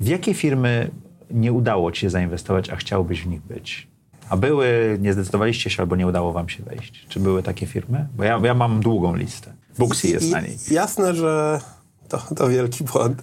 W 0.00 0.06
jakie 0.06 0.34
firmy 0.34 0.90
nie 1.30 1.52
udało 1.52 1.92
ci 1.92 2.00
się 2.00 2.10
zainwestować, 2.10 2.70
a 2.70 2.76
chciałbyś 2.76 3.22
w 3.22 3.26
nich 3.26 3.42
być? 3.42 3.93
A 4.28 4.36
były, 4.36 4.98
nie 5.00 5.12
zdecydowaliście 5.12 5.70
się 5.70 5.82
albo 5.82 5.96
nie 5.96 6.06
udało 6.06 6.32
wam 6.32 6.48
się 6.48 6.62
wejść? 6.62 7.06
Czy 7.08 7.20
były 7.20 7.42
takie 7.42 7.66
firmy? 7.66 8.08
Bo 8.16 8.24
ja, 8.24 8.40
ja 8.44 8.54
mam 8.54 8.80
długą 8.80 9.16
listę. 9.16 9.52
Booksy 9.78 10.08
jest 10.08 10.30
na 10.30 10.40
niej. 10.40 10.58
Jasne, 10.70 11.14
że 11.14 11.60
to, 12.08 12.18
to 12.36 12.48
wielki 12.48 12.84
błąd. 12.84 13.22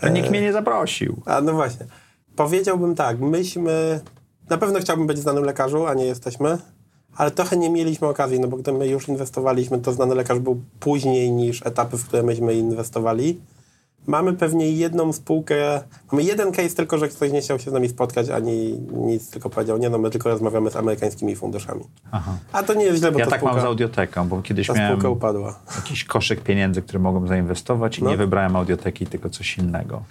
A 0.00 0.08
nikt 0.08 0.30
mnie 0.30 0.40
nie 0.40 0.52
zaprosił. 0.52 1.22
A 1.26 1.40
no 1.40 1.52
właśnie. 1.52 1.86
Powiedziałbym 2.36 2.94
tak, 2.94 3.20
myśmy 3.20 4.00
na 4.50 4.58
pewno 4.58 4.80
chciałbym 4.80 5.06
być 5.06 5.18
znanym 5.18 5.44
lekarzu, 5.44 5.86
a 5.86 5.94
nie 5.94 6.04
jesteśmy, 6.04 6.58
ale 7.16 7.30
trochę 7.30 7.56
nie 7.56 7.70
mieliśmy 7.70 8.08
okazji, 8.08 8.40
no 8.40 8.48
bo 8.48 8.56
gdy 8.56 8.72
my 8.72 8.88
już 8.88 9.08
inwestowaliśmy, 9.08 9.78
to 9.78 9.92
znany 9.92 10.14
lekarz 10.14 10.38
był 10.38 10.62
później 10.80 11.32
niż 11.32 11.66
etapy, 11.66 11.96
w 11.98 12.06
które 12.06 12.22
myśmy 12.22 12.54
inwestowali. 12.54 13.40
Mamy 14.06 14.32
pewnie 14.32 14.70
jedną 14.70 15.12
spółkę, 15.12 15.82
mamy 16.12 16.22
jeden 16.22 16.52
case 16.52 16.76
tylko, 16.76 16.98
że 16.98 17.08
ktoś 17.08 17.32
nie 17.32 17.40
chciał 17.40 17.58
się 17.58 17.70
z 17.70 17.74
nami 17.74 17.88
spotkać, 17.88 18.30
ani 18.30 18.72
nic, 18.92 19.30
tylko 19.30 19.50
powiedział, 19.50 19.78
nie 19.78 19.90
no, 19.90 19.98
my 19.98 20.10
tylko 20.10 20.28
rozmawiamy 20.28 20.70
z 20.70 20.76
amerykańskimi 20.76 21.36
funduszami. 21.36 21.84
Aha. 22.12 22.36
A 22.52 22.62
to 22.62 22.74
nie 22.74 22.84
jest 22.84 22.98
źle, 22.98 23.12
bo 23.12 23.18
Ja 23.18 23.26
tak 23.26 23.40
spółka, 23.40 23.54
mam 23.54 23.64
z 23.64 23.66
audioteką, 23.66 24.28
bo 24.28 24.42
kiedyś 24.42 24.66
ta 24.66 24.72
miałem 24.72 25.06
upadła. 25.06 25.58
jakiś 25.76 26.04
koszyk 26.04 26.40
pieniędzy, 26.40 26.82
który 26.82 26.98
mogłem 26.98 27.28
zainwestować 27.28 27.98
i 27.98 28.04
no. 28.04 28.10
nie 28.10 28.16
wybrałem 28.16 28.56
audioteki, 28.56 29.06
tylko 29.06 29.30
coś 29.30 29.58
innego. 29.58 30.02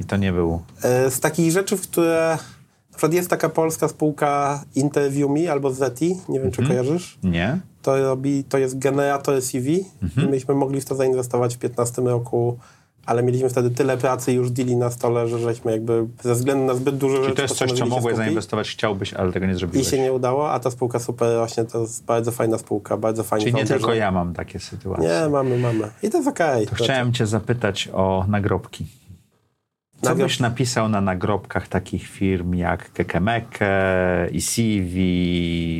I 0.00 0.04
to 0.04 0.16
nie 0.16 0.32
był... 0.32 0.60
E, 0.82 1.10
z 1.10 1.20
takich 1.20 1.52
rzeczy, 1.52 1.78
które 1.78 2.38
na 2.94 2.96
przykład 2.96 3.12
jest 3.12 3.30
taka 3.30 3.48
polska 3.48 3.88
spółka 3.88 4.64
InterviewMe 4.74 5.52
albo 5.52 5.70
Zeti, 5.70 6.16
nie 6.28 6.40
wiem, 6.40 6.50
czy 6.50 6.62
mhm. 6.62 6.68
kojarzysz? 6.68 7.18
Nie. 7.22 7.58
To, 7.82 8.02
robi, 8.02 8.44
to 8.44 8.58
jest 8.58 8.78
generator 8.78 9.42
CV 9.42 9.84
mhm. 10.02 10.28
i 10.28 10.30
myśmy 10.30 10.54
mogli 10.54 10.80
w 10.80 10.84
to 10.84 10.94
zainwestować 10.94 11.54
w 11.54 11.58
2015 11.58 12.02
roku, 12.02 12.58
ale 13.06 13.22
mieliśmy 13.22 13.48
wtedy 13.48 13.70
tyle 13.70 13.96
pracy 13.96 14.32
już 14.32 14.50
deali 14.50 14.76
na 14.76 14.90
stole, 14.90 15.28
że 15.28 15.38
żeśmy 15.38 15.72
jakby 15.72 16.06
ze 16.22 16.34
względu 16.34 16.64
na 16.64 16.74
zbyt 16.74 16.96
dużo 16.96 17.14
Czyli 17.14 17.24
rzeczy... 17.24 17.36
to 17.36 17.42
jest 17.42 17.54
coś, 17.54 17.72
co 17.72 17.86
mogłeś 17.86 18.16
zainwestować, 18.16 18.70
chciałbyś, 18.70 19.14
ale 19.14 19.32
tego 19.32 19.46
nie 19.46 19.54
zrobiłeś. 19.54 19.86
I 19.86 19.90
się 19.90 19.98
nie 19.98 20.12
udało, 20.12 20.50
a 20.50 20.60
ta 20.60 20.70
spółka 20.70 20.98
super 20.98 21.28
rośnie, 21.36 21.64
to 21.64 21.80
jest 21.80 22.04
bardzo 22.04 22.32
fajna 22.32 22.58
spółka, 22.58 22.96
bardzo 22.96 23.22
fajna. 23.22 23.44
Czyli 23.44 23.56
nie 23.56 23.64
tylko 23.64 23.94
ja 23.94 24.10
mam 24.10 24.34
takie 24.34 24.58
sytuacje. 24.58 25.08
Nie, 25.08 25.28
mamy, 25.28 25.58
mamy. 25.58 25.90
I 26.02 26.10
to 26.10 26.18
jest 26.18 26.28
okej. 26.28 26.66
Okay. 26.66 26.78
Chciałem 26.84 27.12
cię 27.12 27.26
zapytać 27.26 27.88
o 27.92 28.24
nagrobki. 28.28 28.86
Co 30.02 30.14
byś 30.14 30.40
napisał 30.40 30.88
na 30.88 31.00
nagrobkach 31.00 31.68
takich 31.68 32.06
firm 32.06 32.54
jak 32.54 32.92
Kekemeke, 32.92 33.66
ECV, 34.22 34.96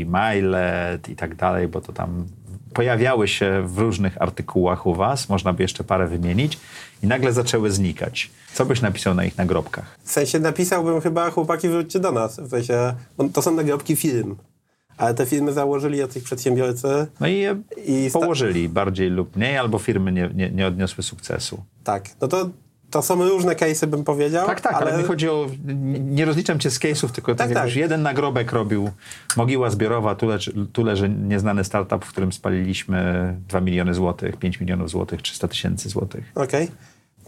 Milet 0.07 1.09
i 1.09 1.17
tak 1.17 1.35
dalej, 1.35 1.69
bo 1.69 1.81
to 1.81 1.93
tam 1.93 2.27
pojawiały 2.75 3.29
się 3.29 3.63
w 3.67 3.79
różnych 3.79 4.23
artykułach 4.23 4.87
u 4.87 4.95
was, 4.95 5.29
można 5.29 5.53
by 5.53 5.63
jeszcze 5.63 5.85
parę 5.85 6.07
wymienić 6.07 6.59
i 7.03 7.07
nagle 7.07 7.33
zaczęły 7.33 7.71
znikać. 7.71 8.31
Co 8.55 8.67
byś 8.67 8.81
napisał 8.81 9.15
na 9.15 9.25
ich 9.25 9.39
nagrobkach? 9.39 9.99
W 10.05 10.13
sensie 10.13 10.39
napisałbym 10.39 11.01
chyba 11.01 11.31
chłopaki 11.31 11.69
wróćcie 11.69 12.01
do 12.01 12.13
nas. 12.13 12.41
W 12.41 12.51
sensie, 12.51 12.95
to 13.33 13.43
są 13.43 13.55
nagrobki 13.55 13.97
firm. 13.97 14.37
Ale 14.97 15.15
te 15.15 15.27
firmy 15.27 15.53
założyli 15.53 15.99
jacyś 15.99 16.23
przedsiębiorcy. 16.23 17.07
No 17.21 17.27
i 17.27 17.39
je 17.39 17.63
i 17.87 18.11
położyli 18.13 18.69
bardziej 18.69 19.11
lub 19.11 19.37
mniej, 19.37 19.59
albo 19.59 19.79
firmy 19.79 20.13
nie, 20.13 20.31
nie, 20.35 20.51
nie 20.51 20.67
odniosły 20.67 21.05
sukcesu. 21.05 21.65
Tak, 21.85 22.05
no 22.21 22.29
to 22.29 22.51
to 22.95 23.03
są 23.03 23.29
różne 23.29 23.55
case'y, 23.55 23.87
bym 23.87 24.05
powiedział. 24.05 24.47
Tak, 24.47 24.61
tak, 24.61 24.75
ale, 24.75 24.93
ale 24.93 25.03
mi 25.03 25.09
chodzi 25.09 25.29
o... 25.29 25.47
Nie 26.01 26.25
rozliczam 26.25 26.59
cię 26.59 26.71
z 26.71 26.79
case'ów, 26.79 27.11
tylko 27.11 27.35
tak, 27.35 27.49
tak, 27.49 27.57
tak. 27.67 27.77
jeden 27.77 28.03
nagrobek 28.03 28.53
robił 28.53 28.91
Mogiła 29.37 29.71
Zbiorowa, 29.71 30.15
tu 30.15 30.27
leży, 30.27 30.53
tu 30.73 30.85
leży 30.85 31.09
nieznany 31.09 31.65
startup, 31.65 32.05
w 32.05 32.09
którym 32.09 32.33
spaliliśmy 32.33 33.35
2 33.49 33.61
miliony 33.61 33.95
złotych, 33.95 34.37
5 34.37 34.61
milionów 34.61 34.91
złotych, 34.91 35.23
300 35.23 35.49
tysięcy 35.49 35.89
złotych. 35.89 36.33
Okej. 36.35 36.65
Okay. 36.65 36.77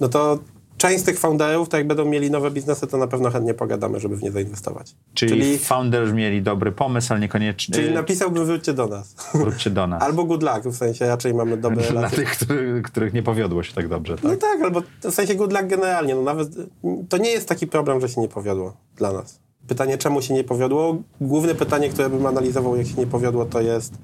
No 0.01 0.09
to 0.09 0.39
część 0.77 1.01
z 1.01 1.05
tych 1.05 1.19
founderów, 1.19 1.69
tak 1.69 1.79
jak 1.79 1.87
będą 1.87 2.05
mieli 2.05 2.31
nowe 2.31 2.51
biznesy, 2.51 2.87
to 2.87 2.97
na 2.99 3.07
pewno 3.07 3.31
chętnie 3.31 3.55
pogadamy, 3.55 4.01
żeby 4.01 4.17
w 4.17 4.23
nie 4.23 4.31
zainwestować. 4.31 4.95
Czyli, 5.15 5.31
Czyli 5.31 5.59
founderzy 5.59 6.15
mieli 6.15 6.43
dobry 6.43 6.73
pomysł, 6.73 7.13
ale 7.13 7.21
niekoniecznie... 7.21 7.75
Czyli 7.75 7.95
napisałbym 7.95 8.45
wróćcie 8.47 8.73
do 8.73 8.87
nas. 8.87 9.15
Wróćcie 9.35 9.71
do 9.71 9.87
nas. 9.87 10.03
albo 10.07 10.25
good 10.25 10.43
luck, 10.43 10.65
w 10.65 10.77
sensie 10.77 11.07
raczej 11.07 11.35
mamy 11.35 11.57
dobre 11.57 11.83
Dla 11.83 11.93
relacje. 11.93 12.19
tych, 12.19 12.31
których, 12.31 12.83
których 12.83 13.13
nie 13.13 13.23
powiodło 13.23 13.63
się 13.63 13.75
tak 13.75 13.89
dobrze, 13.89 14.15
tak? 14.17 14.25
No 14.25 14.37
tak, 14.37 14.61
albo 14.63 14.83
w 15.03 15.15
sensie 15.15 15.35
good 15.35 15.53
luck 15.53 15.67
generalnie. 15.67 16.15
No 16.15 16.23
nawet, 16.23 16.49
to 17.09 17.17
nie 17.17 17.31
jest 17.31 17.49
taki 17.49 17.67
problem, 17.67 18.01
że 18.01 18.09
się 18.09 18.21
nie 18.21 18.29
powiodło 18.29 18.77
dla 18.97 19.13
nas. 19.13 19.41
Pytanie, 19.69 19.99
czemu 19.99 20.23
się 20.23 20.35
nie 20.35 20.45
powiodło? 20.45 21.03
Główne 21.21 21.55
pytanie, 21.55 21.89
które 21.89 22.11
bym 22.11 22.27
analizował, 22.27 22.77
jak 22.77 22.87
się 22.87 22.95
nie 22.95 23.07
powiodło, 23.07 23.45
to 23.45 23.61
jest 23.61 23.95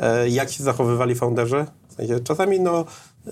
e, 0.00 0.28
jak 0.28 0.50
się 0.50 0.64
zachowywali 0.64 1.14
founderzy. 1.14 1.66
W 1.88 1.94
sensie 1.94 2.20
czasami 2.20 2.60
no 2.60 2.84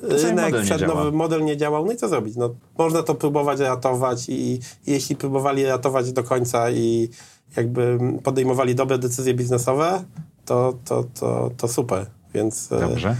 rynek 0.02 0.52
model 0.52 0.64
przed 0.64 0.86
nowy 0.86 1.12
model 1.12 1.44
nie 1.44 1.56
działał, 1.56 1.86
no 1.86 1.92
i 1.92 1.96
co 1.96 2.08
zrobić? 2.08 2.36
No, 2.36 2.54
można 2.78 3.02
to 3.02 3.14
próbować 3.14 3.60
ratować 3.60 4.28
i, 4.28 4.52
i 4.52 4.60
jeśli 4.86 5.16
próbowali 5.16 5.64
ratować 5.64 6.12
do 6.12 6.24
końca 6.24 6.70
i 6.70 7.08
jakby 7.56 7.98
podejmowali 8.22 8.74
dobre 8.74 8.98
decyzje 8.98 9.34
biznesowe, 9.34 10.04
to, 10.44 10.74
to, 10.84 11.04
to, 11.20 11.50
to 11.56 11.68
super. 11.68 12.06
Więc, 12.34 12.72
e, 12.72 12.80
Dobrze. 12.80 13.16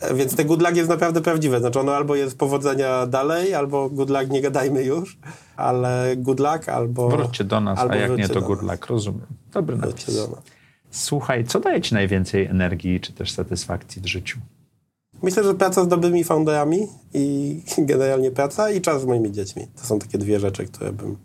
E, 0.00 0.14
więc 0.14 0.36
te 0.36 0.44
good 0.44 0.62
luck 0.62 0.76
jest 0.76 0.88
naprawdę 0.88 1.20
prawdziwe. 1.20 1.60
Znaczy 1.60 1.80
ono 1.80 1.94
albo 1.94 2.14
jest 2.14 2.38
powodzenia 2.38 3.06
dalej, 3.06 3.54
albo 3.54 3.90
good 3.90 4.10
luck 4.10 4.28
nie 4.30 4.40
gadajmy 4.40 4.84
już, 4.84 5.18
ale 5.56 6.16
good 6.16 6.40
luck 6.40 6.68
albo... 6.68 7.08
Wróćcie 7.08 7.44
do 7.44 7.60
nas, 7.60 7.78
a 7.78 7.96
jak 7.96 8.16
nie 8.16 8.28
to 8.28 8.40
good 8.40 8.62
luck, 8.62 8.86
rozumiem. 8.86 9.26
Dobry 9.52 9.76
napis. 9.76 10.28
Słuchaj, 10.90 11.44
co 11.44 11.60
daje 11.60 11.80
ci 11.80 11.94
najwięcej 11.94 12.46
energii 12.46 13.00
czy 13.00 13.12
też 13.12 13.32
satysfakcji 13.32 14.02
w 14.02 14.06
życiu? 14.06 14.38
Myślę, 15.22 15.44
że 15.44 15.54
praca 15.54 15.84
z 15.84 15.88
dobrymi 15.88 16.24
founderami 16.24 16.86
i 17.14 17.56
generalnie 17.78 18.30
praca 18.30 18.70
i 18.70 18.80
czas 18.80 19.02
z 19.02 19.04
moimi 19.04 19.32
dziećmi. 19.32 19.66
To 19.80 19.86
są 19.86 19.98
takie 19.98 20.18
dwie 20.18 20.40
rzeczy, 20.40 20.66
które 20.66 20.92
bym... 20.92 21.16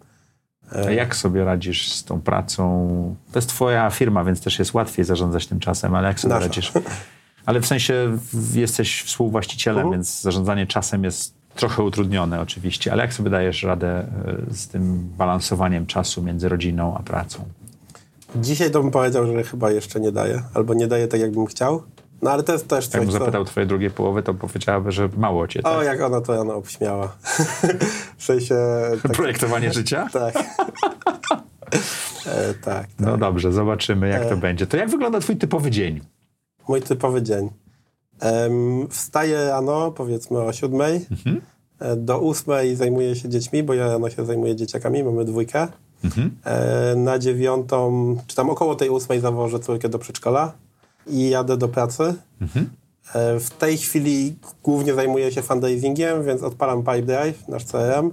E, 0.72 0.88
A 0.88 0.92
jak 0.92 1.16
sobie 1.16 1.44
radzisz 1.44 1.92
z 1.92 2.04
tą 2.04 2.22
pracą? 2.22 3.16
To 3.32 3.40
jest 3.40 3.50
twoja 3.50 3.90
firma, 3.90 4.24
więc 4.24 4.42
też 4.42 4.60
jest 4.60 4.74
łatwiej 4.74 5.06
zarządzać 5.06 5.48
tym 5.48 5.60
czasem, 5.60 5.96
ale 5.96 6.08
jak 6.08 6.20
sobie 6.20 6.34
Nasza. 6.34 6.48
radzisz? 6.48 6.72
Ale 7.46 7.62
w 7.62 7.68
sensie 7.68 8.18
jesteś 8.54 9.04
współwłaścicielem, 9.04 9.86
uh 9.86 9.90
-huh. 9.90 9.96
więc 9.96 10.22
zarządzanie 10.22 10.68
czasem 10.68 11.04
jest 11.04 11.34
trochę 11.56 11.84
utrudnione 11.84 12.42
oczywiście, 12.42 12.92
ale 12.92 13.02
jak 13.04 13.14
sobie 13.14 13.30
dajesz 13.30 13.64
radę 13.64 13.88
e, 13.88 14.54
z 14.54 14.68
tym 14.68 15.10
balansowaniem 15.18 15.86
czasu 15.86 16.24
między 16.24 16.50
rodziną 16.50 16.98
a 16.98 17.04
pracą? 17.04 17.44
Dzisiaj 18.36 18.72
to 18.72 18.82
bym 18.82 18.92
powiedział, 18.92 19.28
że 19.28 19.44
chyba 19.44 19.72
jeszcze 19.72 20.00
nie 20.00 20.12
daję, 20.12 20.44
albo 20.54 20.74
nie 20.74 20.88
daję 20.88 21.08
tak, 21.08 21.20
jakbym 21.20 21.46
chciał. 21.46 21.84
No 22.22 22.32
ale 22.32 22.44
to 22.44 22.54
jest 22.54 22.68
też 22.68 22.88
coś, 22.88 22.94
Jakbym 22.94 23.12
zapytał 23.12 23.46
co... 23.46 23.52
twojej 23.52 23.68
drugiej 23.68 23.92
połowy, 23.92 24.24
to 24.24 24.34
powiedziałaby, 24.34 24.92
że 24.92 25.10
mało 25.18 25.48
cię. 25.48 25.62
Tak? 25.62 25.74
O, 25.74 25.84
jak 25.84 26.02
ona 26.02 26.22
to 26.22 26.42
ona 26.42 26.54
obśmiała. 26.54 27.16
w 28.18 28.24
sensie... 28.24 28.56
Tak... 29.04 29.12
Projektowanie 29.12 29.74
życia? 29.80 30.08
tak. 30.14 30.36
e, 32.26 32.54
tak, 32.54 32.64
tak. 32.64 32.88
No 33.00 33.18
dobrze, 33.18 33.52
zobaczymy 33.52 34.10
jak 34.10 34.22
e... 34.22 34.30
to 34.30 34.38
będzie. 34.38 34.68
To 34.68 34.78
jak 34.78 34.90
wygląda 34.90 35.20
twój 35.20 35.38
typowy 35.38 35.72
dzień? 35.72 36.02
Mój 36.68 36.82
typowy 36.82 37.22
dzień. 37.22 37.50
Um, 38.22 38.88
wstaję 38.90 39.48
rano, 39.50 39.92
powiedzmy 39.92 40.40
o 40.40 40.54
siódmej. 40.54 41.06
Mhm. 41.12 41.42
E, 41.80 41.96
do 41.96 42.20
ósmej 42.20 42.76
zajmuję 42.76 43.16
się 43.16 43.30
dziećmi, 43.30 43.64
bo 43.64 43.74
ja 43.74 43.88
rano 43.88 44.10
się 44.10 44.26
zajmuję 44.26 44.56
dzieciakami, 44.56 45.04
mamy 45.04 45.26
dwójkę. 45.26 45.68
Mhm. 46.04 46.32
E, 46.44 46.96
na 46.96 47.20
dziewiątą, 47.20 48.16
czy 48.28 48.36
tam 48.36 48.50
około 48.50 48.76
tej 48.76 48.90
ósmej 48.90 49.20
zawożę 49.20 49.60
córkę 49.60 49.90
do 49.90 50.00
przedszkola 50.00 50.54
i 51.08 51.30
jadę 51.30 51.58
do 51.58 51.68
pracy. 51.68 52.16
Mhm. 52.42 52.70
E, 53.14 53.40
w 53.40 53.50
tej 53.50 53.78
chwili 53.78 54.36
głównie 54.64 54.94
zajmuję 54.94 55.32
się 55.32 55.42
fundraisingiem, 55.42 56.24
więc 56.24 56.44
odpalam 56.44 56.80
Pipedrive, 56.80 57.48
nasz 57.48 57.66
CRM. 57.66 58.12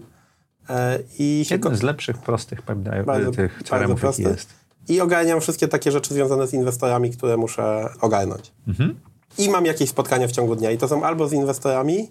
E, 0.71 0.99
I 1.19 1.45
Jeden 1.51 1.77
z 1.77 1.83
lepszych, 1.83 2.19
prostych 2.19 2.61
Pipedrive, 2.61 3.07
bardzo, 3.07 3.33
tych 3.33 3.63
CRM-ów, 3.63 4.03
jaki 4.03 4.23
jest. 4.23 4.49
I 4.89 5.01
ogarniam 5.01 5.41
wszystkie 5.41 5.69
takie 5.69 5.93
rzeczy 5.93 6.15
związane 6.15 6.47
z 6.47 6.55
inwestorami, 6.55 7.11
które 7.11 7.37
muszę 7.37 7.89
ogarnąć. 8.01 8.53
Mhm. 8.69 9.01
I 9.39 9.51
mam 9.51 9.67
jakieś 9.67 9.91
spotkania 9.91 10.29
w 10.29 10.33
ciągu 10.33 10.57
dnia. 10.57 10.71
I 10.71 10.79
to 10.79 10.89
są 10.89 11.05
albo 11.05 11.29
z 11.29 11.33
inwestorami, 11.33 12.11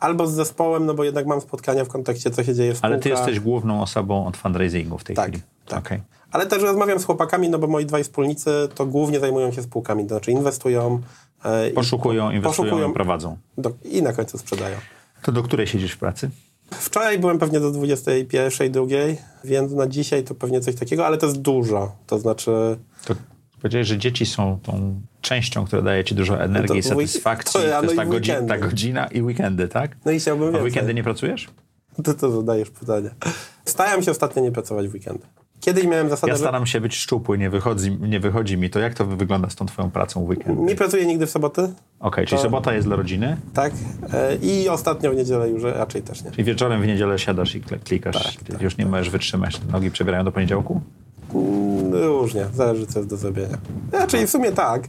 albo 0.00 0.26
z 0.26 0.32
zespołem, 0.32 0.86
no 0.86 0.94
bo 0.94 1.04
jednak 1.04 1.26
mam 1.26 1.40
spotkania 1.40 1.84
w 1.84 1.88
kontekście, 1.88 2.30
co 2.30 2.44
się 2.44 2.54
dzieje 2.54 2.72
w 2.72 2.76
spółkach. 2.76 2.92
Ale 2.92 3.02
ty 3.02 3.08
jesteś 3.08 3.40
główną 3.40 3.82
osobą 3.82 4.26
od 4.26 4.36
fundraisingu 4.36 4.98
w 4.98 5.04
tej 5.04 5.16
tak, 5.16 5.28
chwili. 5.28 5.42
Tak, 5.66 5.78
okay. 5.78 6.00
Ale 6.32 6.46
też 6.46 6.62
rozmawiam 6.62 6.98
z 6.98 7.04
chłopakami, 7.04 7.48
no 7.48 7.58
bo 7.58 7.66
moi 7.66 7.86
dwaj 7.86 8.04
wspólnicy 8.04 8.50
to 8.74 8.86
głównie 8.86 9.20
zajmują 9.20 9.52
się 9.52 9.62
spółkami, 9.62 10.02
to 10.02 10.08
znaczy 10.08 10.30
inwestują. 10.30 11.00
E, 11.44 11.70
poszukują, 11.70 12.30
inwestują 12.30 12.68
poszukują, 12.68 12.90
i 12.90 12.94
prowadzą. 12.94 13.36
Do, 13.58 13.72
I 13.84 14.02
na 14.02 14.12
końcu 14.12 14.38
sprzedają. 14.38 14.76
To 15.22 15.32
do 15.32 15.42
której 15.42 15.66
siedzisz 15.66 15.92
w 15.92 15.98
pracy? 15.98 16.30
Wczoraj 16.70 17.18
byłem 17.18 17.38
pewnie 17.38 17.60
do 17.60 17.70
21, 17.70 18.72
drugiej, 18.72 19.18
więc 19.44 19.72
na 19.72 19.86
dzisiaj 19.86 20.24
to 20.24 20.34
pewnie 20.34 20.60
coś 20.60 20.74
takiego, 20.74 21.06
ale 21.06 21.18
to 21.18 21.26
jest 21.26 21.40
dużo. 21.40 21.92
To 22.06 22.18
znaczy... 22.18 22.50
To 23.04 23.14
powiedziałeś, 23.60 23.86
że 23.86 23.98
dzieci 23.98 24.26
są 24.26 24.58
tą 24.62 25.00
częścią, 25.20 25.66
która 25.66 25.82
daje 25.82 26.04
ci 26.04 26.14
dużo 26.14 26.40
energii 26.42 26.78
i 26.78 26.82
satysfakcji. 26.82 27.60
To, 27.60 27.80
to 27.80 27.82
jest 27.82 27.96
ta, 27.96 28.06
godzina, 28.06 28.42
ta 28.42 28.58
godzina 28.58 29.06
i 29.06 29.22
weekendy, 29.22 29.68
tak? 29.68 29.96
No 30.04 30.12
i 30.12 30.20
chciałbym 30.20 30.56
A 30.56 30.58
w 30.58 30.62
weekendy 30.62 30.94
nie 30.94 31.02
pracujesz? 31.02 31.48
To 32.04 32.14
to 32.14 32.30
zadajesz 32.30 32.70
pytanie. 32.70 33.10
Staram 33.64 34.02
się 34.02 34.10
ostatnio 34.10 34.42
nie 34.42 34.52
pracować 34.52 34.88
w 34.88 34.94
weekendy. 34.94 35.26
Kiedyś 35.68 35.86
miałem 35.86 36.08
zasadę, 36.08 36.32
Ja 36.32 36.38
staram 36.38 36.66
się 36.66 36.80
być 36.80 36.96
szczupły, 36.96 37.38
nie 37.38 37.50
wychodzi, 37.50 37.98
nie 38.00 38.20
wychodzi 38.20 38.56
mi 38.56 38.70
to. 38.70 38.78
Jak 38.78 38.94
to 38.94 39.06
wygląda 39.06 39.50
z 39.50 39.56
tą 39.56 39.66
twoją 39.66 39.90
pracą 39.90 40.24
w 40.24 40.28
weekend? 40.28 40.60
Nie 40.60 40.74
pracuję 40.74 41.06
nigdy 41.06 41.26
w 41.26 41.30
soboty. 41.30 41.62
Okej, 41.62 41.74
okay, 42.00 42.26
czyli 42.26 42.42
sobota 42.42 42.74
jest 42.74 42.86
dla 42.86 42.96
rodziny? 42.96 43.36
Tak. 43.54 43.72
E, 44.12 44.36
I 44.36 44.68
ostatnio 44.68 45.10
w 45.10 45.16
niedzielę 45.16 45.48
już 45.48 45.62
raczej 45.62 46.02
też 46.02 46.24
nie. 46.24 46.30
Czyli 46.30 46.44
wieczorem 46.44 46.82
w 46.82 46.86
niedzielę 46.86 47.18
siadasz 47.18 47.54
i 47.54 47.60
klikasz. 47.60 48.36
Tak, 48.36 48.44
tak, 48.44 48.62
już 48.62 48.76
nie 48.76 48.84
tak. 48.84 48.90
możesz 48.90 49.10
wytrzymać. 49.10 49.60
Nogi 49.72 49.90
przebierają 49.90 50.24
do 50.24 50.32
poniedziałku? 50.32 50.80
Mm, 51.34 51.94
różnie. 51.94 52.46
Zależy, 52.54 52.86
co 52.86 52.98
jest 52.98 53.10
do 53.10 53.16
zrobienia. 53.16 53.58
Raczej 53.92 54.26
w 54.26 54.30
sumie 54.30 54.52
tak. 54.52 54.88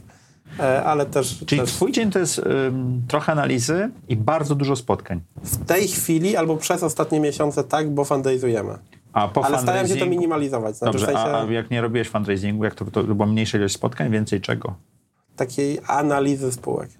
E, 0.58 0.84
ale 0.84 1.06
też... 1.06 1.44
Czyli 1.46 1.60
też... 1.60 1.72
twój 1.72 1.92
dzień 1.92 2.10
to 2.10 2.18
jest 2.18 2.38
ym, 2.38 3.02
trochę 3.08 3.32
analizy 3.32 3.90
i 4.08 4.16
bardzo 4.16 4.54
dużo 4.54 4.76
spotkań. 4.76 5.20
W 5.42 5.64
tej 5.64 5.88
chwili 5.88 6.36
albo 6.36 6.56
przez 6.56 6.82
ostatnie 6.82 7.20
miesiące 7.20 7.64
tak, 7.64 7.90
bo 7.90 8.04
fundraizujemy. 8.04 8.78
A 9.12 9.28
po 9.28 9.44
Ale 9.44 9.58
starałem 9.58 9.88
się 9.88 9.96
to 9.96 10.06
minimalizować. 10.06 10.76
Znaczy 10.76 10.92
Dobrze, 10.92 11.06
w 11.06 11.08
sensie... 11.08 11.36
a, 11.36 11.48
a, 11.48 11.52
jak 11.52 11.70
nie 11.70 11.80
robiłeś 11.80 12.08
fundraisingu, 12.08 12.64
jak 12.64 12.74
to, 12.74 12.84
to 12.84 13.02
była 13.02 13.26
mniejsza 13.26 13.58
ilość 13.58 13.74
spotkań, 13.74 14.10
więcej 14.10 14.40
czego? 14.40 14.74
Takiej 15.36 15.78
analizy 15.86 16.52
spółek. 16.52 16.90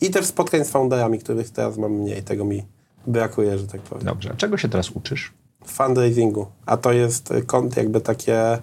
I 0.00 0.10
też 0.10 0.26
spotkań 0.26 0.64
z 0.64 0.70
founderami, 0.70 1.18
których 1.18 1.50
teraz 1.50 1.78
mam 1.78 1.92
mniej. 1.92 2.22
Tego 2.22 2.44
mi 2.44 2.62
brakuje, 3.06 3.58
że 3.58 3.66
tak 3.66 3.80
powiem. 3.80 4.04
Dobrze. 4.04 4.30
A 4.32 4.36
czego 4.36 4.56
się 4.56 4.68
teraz 4.68 4.90
uczysz? 4.90 5.32
Fundraisingu. 5.64 6.46
A 6.66 6.76
to 6.76 6.92
jest 6.92 7.34
kont, 7.46 7.76
jakby 7.76 8.00
takie 8.00 8.58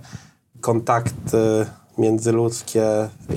kontakty 0.61 1.65
międzyludzkie, 1.97 2.85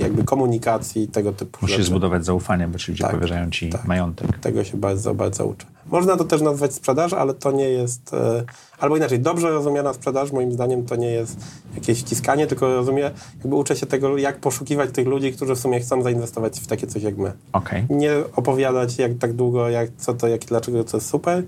jakby 0.01 0.23
komunikacji, 0.23 1.07
tego 1.07 1.33
typu 1.33 1.57
Musisz 1.61 1.77
rzeczy. 1.77 1.89
zbudować 1.89 2.25
zaufanie, 2.25 2.67
bo 2.67 2.77
ci 2.77 2.91
ludzie 2.91 3.03
tak, 3.03 3.11
powierzają 3.13 3.49
ci 3.49 3.69
tak. 3.69 3.85
majątek. 3.85 4.39
Tego 4.39 4.63
się 4.63 4.77
bardzo, 4.77 5.15
bardzo 5.15 5.45
uczę. 5.45 5.67
Można 5.91 6.17
to 6.17 6.23
też 6.23 6.41
nazwać 6.41 6.73
sprzedaż, 6.73 7.13
ale 7.13 7.33
to 7.33 7.51
nie 7.51 7.69
jest, 7.69 8.13
e, 8.13 8.43
albo 8.79 8.97
inaczej, 8.97 9.19
dobrze 9.19 9.49
rozumiana 9.49 9.93
sprzedaż 9.93 10.31
moim 10.31 10.51
zdaniem 10.51 10.85
to 10.85 10.95
nie 10.95 11.11
jest 11.11 11.37
jakieś 11.75 11.99
wciskanie, 11.99 12.47
tylko 12.47 12.75
rozumie, 12.75 13.11
jakby 13.37 13.55
uczę 13.55 13.75
się 13.75 13.85
tego, 13.85 14.17
jak 14.17 14.39
poszukiwać 14.39 14.89
tych 14.91 15.07
ludzi, 15.07 15.33
którzy 15.33 15.55
w 15.55 15.59
sumie 15.59 15.79
chcą 15.79 16.03
zainwestować 16.03 16.59
w 16.59 16.67
takie 16.67 16.87
coś 16.87 17.03
jak 17.03 17.17
my. 17.17 17.33
Okay. 17.53 17.85
Nie 17.89 18.11
opowiadać 18.35 18.97
jak 18.97 19.17
tak 19.17 19.33
długo, 19.33 19.69
jak, 19.69 19.89
co 19.97 20.13
to, 20.13 20.27
jak, 20.27 20.45
dlaczego 20.45 20.83
to 20.83 20.97
jest 20.97 21.09
super, 21.09 21.43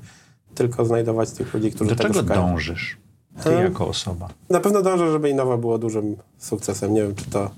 tylko 0.56 0.86
znajdować 0.86 1.32
tych 1.32 1.54
ludzi, 1.54 1.72
którzy 1.72 1.90
Do 1.90 1.96
tego 1.96 2.10
czego 2.10 2.22
szukają. 2.22 2.48
dążysz? 2.48 2.98
Ty 3.38 3.44
hmm. 3.44 3.64
jako 3.64 3.88
osoba. 3.88 4.28
Na 4.50 4.60
pewno 4.60 4.82
dążę, 4.82 5.12
żeby 5.12 5.30
Innowa 5.30 5.58
było 5.58 5.78
dużym 5.78 6.16
sukcesem. 6.38 6.94
Nie 6.94 7.02
wiem, 7.02 7.16
czy 7.16 7.30
to 7.30 7.50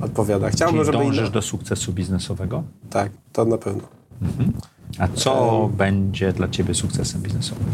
odpowiada. 0.00 0.50
Chciałbym, 0.50 0.76
Czyli 0.76 0.86
żeby 0.86 0.98
dążysz 0.98 1.18
Innowa... 1.18 1.34
do 1.34 1.42
sukcesu 1.42 1.92
biznesowego? 1.92 2.62
Tak, 2.90 3.12
to 3.32 3.44
na 3.44 3.58
pewno. 3.58 3.82
Mhm. 4.22 4.52
A 4.98 5.08
co 5.08 5.70
będzie 5.76 6.32
dla 6.32 6.48
Ciebie 6.48 6.74
sukcesem 6.74 7.22
biznesowym? 7.22 7.66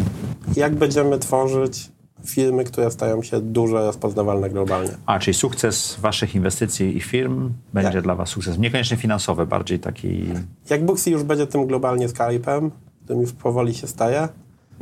Jak 0.57 0.75
będziemy 0.75 1.19
tworzyć 1.19 1.91
firmy, 2.25 2.65
które 2.65 2.91
stają 2.91 3.23
się 3.23 3.41
duże, 3.41 3.77
rozpoznawalne 3.87 4.51
globalnie. 4.51 4.91
A, 5.07 5.19
czyli 5.19 5.35
sukces 5.35 5.97
Waszych 6.01 6.35
inwestycji 6.35 6.97
i 6.97 7.01
firm 7.01 7.53
będzie 7.75 7.93
tak. 7.93 8.03
dla 8.03 8.15
Was 8.15 8.29
sukcesem. 8.29 8.63
Niekoniecznie 8.63 8.97
finansowy, 8.97 9.47
bardziej 9.47 9.79
taki... 9.79 10.25
Jak 10.71 10.85
Booksy 10.85 11.11
już 11.11 11.23
będzie 11.23 11.47
tym 11.47 11.67
globalnie 11.67 12.09
Skype'em, 12.09 12.71
którym 13.05 13.23
już 13.23 13.33
powoli 13.33 13.75
się 13.75 13.87
staje, 13.87 14.29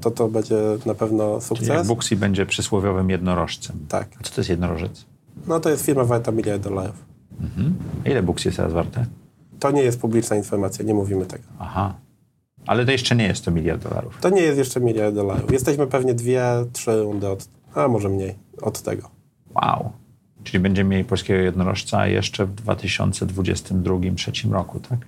to 0.00 0.10
to 0.10 0.28
będzie 0.28 0.56
na 0.86 0.94
pewno 0.94 1.40
sukces. 1.40 1.66
Czyli 1.66 1.78
jak 1.78 1.86
Booksy 1.86 2.16
będzie 2.16 2.46
przysłowiowym 2.46 3.10
jednorożcem. 3.10 3.86
Tak. 3.88 4.08
A 4.20 4.22
co 4.22 4.34
to 4.34 4.40
jest 4.40 4.50
jednorożec? 4.50 5.04
No 5.46 5.60
to 5.60 5.70
jest 5.70 5.84
firma 5.86 6.04
warta 6.04 6.32
miliard 6.32 6.62
dolarów. 6.62 7.04
Mhm. 7.40 7.74
A 8.06 8.08
ile 8.08 8.22
Booksy 8.22 8.48
jest 8.48 8.56
teraz 8.56 8.72
warte? 8.72 9.06
To 9.58 9.70
nie 9.70 9.82
jest 9.82 10.00
publiczna 10.00 10.36
informacja, 10.36 10.84
nie 10.84 10.94
mówimy 10.94 11.26
tego. 11.26 11.44
Aha. 11.58 11.94
Ale 12.66 12.84
to 12.84 12.92
jeszcze 12.92 13.16
nie 13.16 13.26
jest 13.26 13.44
to 13.44 13.50
miliard 13.50 13.82
dolarów. 13.82 14.18
To 14.20 14.28
nie 14.30 14.42
jest 14.42 14.58
jeszcze 14.58 14.80
miliard 14.80 15.14
dolarów. 15.14 15.52
Jesteśmy 15.52 15.86
pewnie 15.86 16.14
dwie, 16.14 16.44
trzy 16.72 17.02
rundy 17.02 17.28
od, 17.28 17.48
a 17.74 17.88
może 17.88 18.08
mniej, 18.08 18.34
od 18.62 18.82
tego. 18.82 19.10
Wow. 19.54 19.92
Czyli 20.44 20.60
będziemy 20.62 20.90
mieli 20.90 21.04
polskiego 21.04 21.40
jednorożca 21.40 22.06
jeszcze 22.06 22.46
w 22.46 22.54
2022-2023 22.54 24.52
roku, 24.52 24.80
tak? 24.80 24.98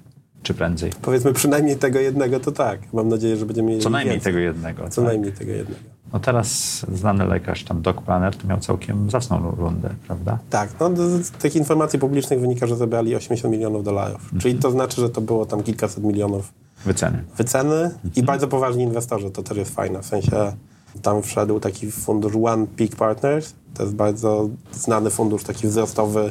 Czy 0.42 0.54
prędzej? 0.54 0.90
Powiedzmy 1.02 1.32
przynajmniej 1.32 1.76
tego 1.76 2.00
jednego, 2.00 2.40
to 2.40 2.52
tak. 2.52 2.92
Mam 2.92 3.08
nadzieję, 3.08 3.36
że 3.36 3.46
będziemy 3.46 3.68
mieli 3.68 3.82
Co 3.82 3.90
najmniej 3.90 4.14
więcej. 4.14 4.32
tego 4.32 4.38
jednego. 4.44 4.88
Co 4.88 5.02
tak? 5.02 5.04
najmniej 5.10 5.32
tego 5.32 5.52
jednego. 5.52 5.80
No 6.12 6.20
teraz 6.20 6.78
znany 6.92 7.26
lekarz, 7.26 7.64
tam 7.64 7.82
Doc 7.82 7.96
Planner, 7.96 8.36
to 8.36 8.48
miał 8.48 8.60
całkiem 8.60 9.10
zacną 9.10 9.50
rundę, 9.50 9.90
prawda? 10.06 10.38
Tak, 10.50 10.70
no 10.80 10.90
z 11.22 11.30
tych 11.30 11.56
informacji 11.56 11.98
publicznych 11.98 12.40
wynika, 12.40 12.66
że 12.66 12.76
zebrali 12.76 13.16
80 13.16 13.54
milionów 13.54 13.84
dolarów. 13.84 14.22
Mhm. 14.22 14.40
Czyli 14.40 14.54
to 14.54 14.70
znaczy, 14.70 15.00
że 15.00 15.10
to 15.10 15.20
było 15.20 15.46
tam 15.46 15.62
kilkaset 15.62 16.04
milionów 16.04 16.52
Wyceny. 16.84 17.24
Wyceny 17.36 17.74
mhm. 17.74 18.10
i 18.16 18.22
bardzo 18.22 18.48
poważni 18.48 18.82
inwestorzy, 18.82 19.30
to 19.30 19.42
też 19.42 19.58
jest 19.58 19.74
fajne. 19.74 20.02
W 20.02 20.06
sensie 20.06 20.52
tam 21.02 21.22
wszedł 21.22 21.60
taki 21.60 21.90
fundusz 21.90 22.32
One 22.44 22.66
Peak 22.66 22.96
Partners, 22.96 23.54
to 23.74 23.82
jest 23.82 23.94
bardzo 23.94 24.48
znany 24.72 25.10
fundusz 25.10 25.44
taki 25.44 25.66
wzrostowy, 25.66 26.30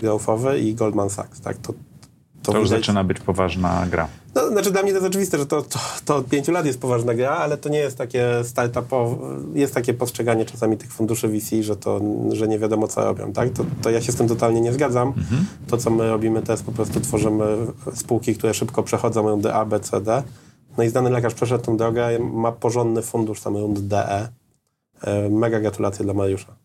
growthowy 0.00 0.60
i 0.60 0.74
Goldman 0.74 1.10
Sachs, 1.10 1.40
tak? 1.40 1.56
To, 1.56 1.72
to, 2.52 2.54
to 2.54 2.60
już 2.60 2.68
zaczyna 2.68 3.04
być 3.04 3.20
poważna 3.20 3.86
gra. 3.90 4.08
No, 4.34 4.48
znaczy 4.48 4.70
dla 4.70 4.82
mnie 4.82 4.92
to 4.92 4.96
jest 4.96 5.08
oczywiste, 5.08 5.38
że 5.38 5.46
to, 5.46 5.62
to, 5.62 5.78
to, 6.04 6.16
od 6.16 6.26
pięciu 6.26 6.52
lat 6.52 6.66
jest 6.66 6.80
poważna 6.80 7.14
gra, 7.14 7.30
ale 7.30 7.56
to 7.56 7.68
nie 7.68 7.78
jest 7.78 7.98
takie 7.98 8.26
startupowe, 8.44 9.16
jest 9.54 9.74
takie 9.74 9.94
postrzeganie 9.94 10.44
czasami 10.44 10.76
tych 10.76 10.92
funduszy 10.92 11.28
VC, 11.28 11.62
że, 11.62 11.76
to, 11.76 12.00
że 12.32 12.48
nie 12.48 12.58
wiadomo 12.58 12.88
co 12.88 13.04
robią, 13.04 13.32
tak? 13.32 13.50
To, 13.50 13.64
to 13.82 13.90
ja 13.90 14.00
się 14.00 14.12
z 14.12 14.16
tym 14.16 14.28
totalnie 14.28 14.60
nie 14.60 14.72
zgadzam. 14.72 15.08
Mhm. 15.08 15.46
To, 15.66 15.76
co 15.76 15.90
my 15.90 16.10
robimy 16.10 16.42
to 16.42 16.52
jest 16.52 16.64
po 16.64 16.72
prostu 16.72 17.00
tworzymy 17.00 17.44
spółki, 17.94 18.34
które 18.34 18.54
szybko 18.54 18.82
przechodzą 18.82 19.28
rundy 19.28 19.54
A, 19.54 19.64
B, 19.64 19.80
C, 19.80 20.00
D. 20.00 20.22
No 20.78 20.84
i 20.84 20.88
znany 20.88 21.10
lekarz 21.10 21.34
przeszedł 21.34 21.64
tą 21.64 21.76
drogę, 21.76 22.18
ma 22.18 22.52
porządny 22.52 23.02
fundusz 23.02 23.40
tam 23.40 23.56
rundy 23.56 23.82
DE. 23.82 24.28
E, 25.02 25.28
mega 25.28 25.60
gratulacje 25.60 26.04
dla 26.04 26.14
Mariusza. 26.14 26.59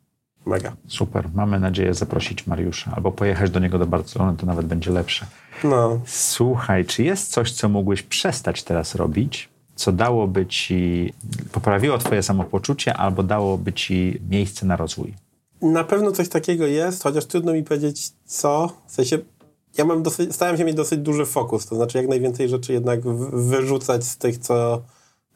Mega. 0.46 0.76
Super. 0.88 1.30
Mamy 1.34 1.60
nadzieję 1.60 1.94
zaprosić 1.94 2.48
Mariusza 2.48 2.92
albo 2.96 3.12
pojechać 3.12 3.52
do 3.52 3.60
niego 3.60 3.80
do 3.80 3.86
Barcelony, 3.86 4.38
to 4.38 4.46
nawet 4.46 4.66
będzie 4.66 4.92
lepsze. 4.92 5.26
No. 5.64 6.00
Słuchaj, 6.06 6.86
czy 6.86 7.04
jest 7.04 7.32
coś, 7.32 7.52
co 7.52 7.70
mógłbyś 7.70 8.04
przestać 8.04 8.64
teraz 8.64 8.96
robić, 8.96 9.50
co 9.76 9.92
dałoby 9.92 10.46
ci, 10.46 11.14
poprawiło 11.52 11.98
twoje 11.98 12.24
samopoczucie 12.24 12.94
albo 12.94 13.24
dałoby 13.24 13.74
ci 13.74 14.22
miejsce 14.30 14.66
na 14.66 14.76
rozwój? 14.76 15.14
Na 15.62 15.84
pewno 15.84 16.12
coś 16.12 16.30
takiego 16.30 16.66
jest, 16.66 17.04
chociaż 17.04 17.26
trudno 17.26 17.54
mi 17.54 17.64
powiedzieć 17.64 18.12
co. 18.26 18.70
W 18.88 18.92
sensie, 18.92 19.18
ja 19.78 19.86
mam 19.86 20.04
dosyć, 20.04 20.36
starałem 20.36 20.58
się 20.58 20.66
mieć 20.66 20.76
dosyć 20.76 21.00
duży 21.00 21.26
fokus, 21.26 21.66
to 21.66 21.76
znaczy 21.76 21.98
jak 21.98 22.08
najwięcej 22.08 22.50
rzeczy 22.50 22.74
jednak 22.74 23.02
wyrzucać 23.34 24.04
z 24.04 24.18
tych, 24.18 24.38
co 24.38 24.82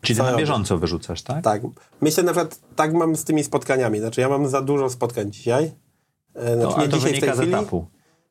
Czyli 0.01 0.19
na 0.19 0.37
bieżąco 0.37 0.77
wyrzucasz, 0.77 1.21
tak? 1.21 1.43
Tak. 1.43 1.61
Myślę 2.01 2.23
na 2.23 2.31
przykład, 2.31 2.59
tak 2.75 2.93
mam 2.93 3.15
z 3.15 3.23
tymi 3.23 3.43
spotkaniami. 3.43 3.99
Znaczy 3.99 4.21
ja 4.21 4.29
mam 4.29 4.47
za 4.47 4.61
dużo 4.61 4.89
spotkań 4.89 5.31
dzisiaj. 5.31 5.71
E, 6.35 6.55
znaczy, 6.55 6.75
no, 6.77 6.83
nie 6.83 6.89
to 6.89 6.97
dzisiaj 6.97 7.11
wynika 7.11 7.33
w 7.33 7.37
tej 7.37 7.45
z 7.45 7.49
etapu. 7.49 7.85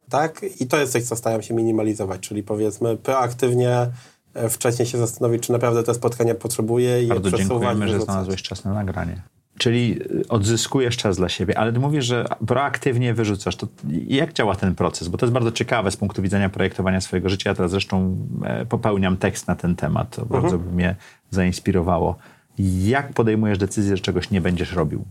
Tak? 0.09 0.41
I 0.61 0.66
to 0.66 0.77
jest 0.77 0.93
coś, 0.93 1.03
co 1.03 1.16
staram 1.16 1.43
się 1.43 1.55
minimalizować, 1.55 2.21
czyli 2.21 2.43
powiedzmy 2.43 2.97
proaktywnie 2.97 3.87
e, 4.35 4.49
wcześniej 4.49 4.89
się 4.89 4.99
zastanowić, 4.99 5.43
czy 5.43 5.53
naprawdę 5.53 5.83
te 5.83 5.95
spotkania 5.95 6.35
potrzebuję 6.35 7.03
i 7.03 7.07
Bardzo 7.07 7.31
dziękujemy, 7.31 7.89
że 7.89 8.01
znalazłeś 8.01 8.43
czas 8.43 8.64
na 8.64 8.73
nagranie. 8.73 9.23
Czyli 9.59 9.99
y, 10.03 10.29
odzyskujesz 10.29 10.97
czas 10.97 11.16
dla 11.16 11.29
siebie, 11.29 11.59
ale 11.59 11.73
ty 11.73 11.79
mówisz, 11.81 12.05
że 12.05 12.25
proaktywnie 12.47 13.14
wyrzucasz. 13.14 13.57
To 13.57 13.66
jak 14.07 14.33
działa 14.33 14.55
ten 14.55 14.75
proces? 14.75 15.09
Bo 15.09 15.19
to 15.19 15.27
jest 15.27 15.33
bardzo 15.33 15.53
ciekawe 15.53 15.91
z 15.91 15.97
punktu 15.97 16.23
widzenia 16.23 16.49
projektowania 16.49 17.01
swojego 17.01 17.29
życia. 17.29 17.51
Ja 17.51 17.55
teraz 17.55 17.71
zresztą 17.71 18.16
e, 18.45 18.66
popełniam 18.66 19.16
tekst 19.16 19.49
na 19.49 19.55
ten 19.55 19.77
temat. 19.77 20.16
To 20.16 20.27
bardzo 20.27 20.59
by 20.59 20.73
mnie 20.73 20.97
zainspirowało. 21.31 22.16
Jak 22.59 23.12
podejmujesz 23.12 23.59
decyzję, 23.59 23.97
że 23.97 24.03
czegoś 24.03 24.31
nie 24.31 24.41
będziesz 24.41 24.72
robił? 24.72 25.05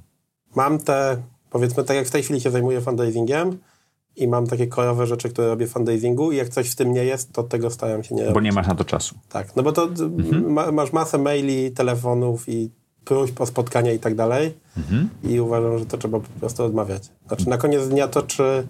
Mam 0.56 0.80
te, 0.80 1.18
powiedzmy, 1.50 1.84
tak 1.84 1.98
jak 1.98 2.08
w 2.08 2.12
tej 2.12 2.24
chwili 2.24 2.42
się 2.42 2.52
zajmuję 2.52 2.82
fundraisingiem 2.82 3.58
i 4.16 4.28
mam 4.28 4.48
takie 4.48 4.68
korowe 4.68 5.08
rzeczy, 5.08 5.30
które 5.30 5.48
robię 5.48 5.68
w 5.68 5.72
fundraisingu 5.72 6.32
i 6.32 6.38
jak 6.38 6.50
coś 6.50 6.72
w 6.72 6.76
tym 6.76 6.94
nie 6.94 7.06
jest, 7.06 7.34
to 7.34 7.44
tego 7.44 7.70
staram 7.70 8.04
się 8.04 8.16
nie 8.16 8.22
robić. 8.22 8.34
Bo 8.34 8.42
nie 8.42 8.52
masz 8.52 8.68
na 8.68 8.76
to 8.76 8.86
czasu. 8.86 9.16
Tak, 9.30 9.56
no 9.56 9.64
bo 9.64 9.72
to 9.72 9.84
mhm. 9.84 10.54
ma, 10.54 10.72
masz 10.72 10.94
masę 10.94 11.18
maili, 11.18 11.72
telefonów 11.72 12.50
i 12.50 12.70
próśb 13.06 13.42
o 13.42 13.46
spotkania 13.46 13.94
i 13.94 14.00
tak 14.00 14.16
dalej 14.16 14.54
mhm. 14.78 15.10
i 15.24 15.40
uważam, 15.40 15.80
że 15.80 15.86
to 15.86 15.98
trzeba 15.98 16.20
po 16.20 16.40
prostu 16.40 16.64
odmawiać. 16.64 17.10
Znaczy 17.28 17.50
na 17.50 17.58
koniec 17.58 17.88
dnia 17.88 18.08
to, 18.08 18.22
czy 18.22 18.68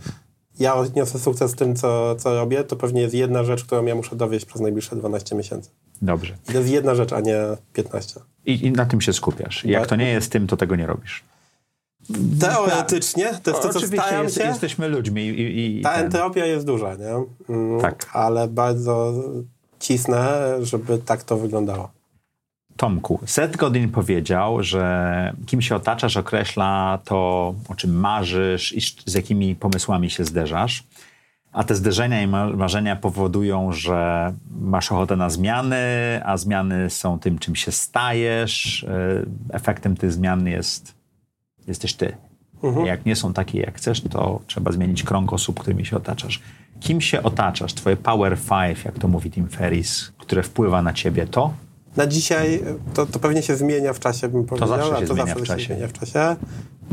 ja 0.59 0.75
odniosę 0.75 1.19
sukces 1.19 1.51
w 1.51 1.55
tym, 1.55 1.75
co, 1.75 2.15
co 2.15 2.35
robię, 2.35 2.63
to 2.63 2.75
pewnie 2.75 3.01
jest 3.01 3.13
jedna 3.13 3.43
rzecz, 3.43 3.63
którą 3.63 3.85
ja 3.85 3.95
muszę 3.95 4.15
dowieść 4.15 4.45
przez 4.45 4.61
najbliższe 4.61 4.95
12 4.95 5.35
miesięcy. 5.35 5.69
Dobrze. 6.01 6.33
I 6.49 6.51
to 6.51 6.57
jest 6.57 6.69
jedna 6.69 6.95
rzecz, 6.95 7.13
a 7.13 7.19
nie 7.19 7.37
15. 7.73 8.19
I, 8.45 8.65
i 8.65 8.71
na 8.71 8.85
tym 8.85 9.01
się 9.01 9.13
skupiasz. 9.13 9.65
Jak 9.65 9.81
tak. 9.81 9.89
to 9.89 9.95
nie 9.95 10.09
jest 10.09 10.31
tym, 10.31 10.47
to 10.47 10.57
tego 10.57 10.75
nie 10.75 10.85
robisz. 10.85 11.23
Teoretycznie, 12.39 13.25
to 13.43 13.51
jest 13.51 13.63
to, 13.63 13.69
co 13.69 13.79
Oczywiście 13.79 14.15
jest, 14.23 14.35
się. 14.35 14.43
jesteśmy 14.43 14.87
ludźmi. 14.87 15.27
I, 15.27 15.77
i 15.79 15.81
Ta 15.81 15.93
ten. 15.95 16.05
entropia 16.05 16.45
jest 16.45 16.65
duża, 16.65 16.95
nie? 16.95 17.25
Mm, 17.55 17.81
tak. 17.81 18.09
Ale 18.13 18.47
bardzo 18.47 19.13
cisnę, 19.79 20.41
żeby 20.61 20.97
tak 20.97 21.23
to 21.23 21.37
wyglądało. 21.37 21.91
Tomku, 22.77 23.19
Seth 23.25 23.57
Godin 23.57 23.89
powiedział, 23.89 24.63
że 24.63 25.33
kim 25.45 25.61
się 25.61 25.75
otaczasz 25.75 26.17
określa 26.17 26.99
to, 27.05 27.15
o 27.69 27.75
czym 27.75 27.99
marzysz 27.99 28.73
i 28.73 28.81
z 29.05 29.13
jakimi 29.13 29.55
pomysłami 29.55 30.09
się 30.09 30.25
zderzasz. 30.25 30.83
A 31.51 31.63
te 31.63 31.75
zderzenia 31.75 32.21
i 32.21 32.27
marzenia 32.57 32.95
powodują, 32.95 33.71
że 33.71 34.33
masz 34.61 34.91
ochotę 34.91 35.15
na 35.15 35.29
zmiany, 35.29 35.77
a 36.25 36.37
zmiany 36.37 36.89
są 36.89 37.19
tym, 37.19 37.39
czym 37.39 37.55
się 37.55 37.71
stajesz. 37.71 38.83
E, 38.83 39.25
efektem 39.49 39.97
tych 39.97 40.11
zmian 40.11 40.47
jest, 40.47 40.95
jesteś 41.67 41.93
ty. 41.93 42.17
Mhm. 42.63 42.85
Jak 42.85 43.05
nie 43.05 43.15
są 43.15 43.33
takie, 43.33 43.59
jak 43.59 43.77
chcesz, 43.77 44.01
to 44.01 44.41
trzeba 44.47 44.71
zmienić 44.71 45.03
krąg 45.03 45.33
osób, 45.33 45.59
którymi 45.59 45.85
się 45.85 45.97
otaczasz. 45.97 46.41
Kim 46.79 47.01
się 47.01 47.23
otaczasz? 47.23 47.73
Twoje 47.73 47.97
Power 47.97 48.37
Five, 48.37 48.85
jak 48.85 48.99
to 48.99 49.07
mówi 49.07 49.31
Tim 49.31 49.47
Ferris, 49.47 50.13
które 50.17 50.43
wpływa 50.43 50.81
na 50.81 50.93
ciebie, 50.93 51.27
to 51.27 51.53
na 51.97 52.07
dzisiaj 52.07 52.63
to, 52.93 53.05
to 53.05 53.19
pewnie 53.19 53.41
się 53.41 53.55
zmienia 53.55 53.93
w 53.93 53.99
czasie, 53.99 54.27
bym 54.27 54.45
powiedział. 54.45 54.69
To 54.69 54.77
zawsze 54.77 55.01
się, 55.01 55.07
to 55.07 55.13
zmienia, 55.13 55.27
zawsze 55.27 55.43
w 55.43 55.47
czasie. 55.47 55.59
się 55.59 55.73
zmienia 55.73 55.87
w 55.87 55.93
czasie. 55.93 56.35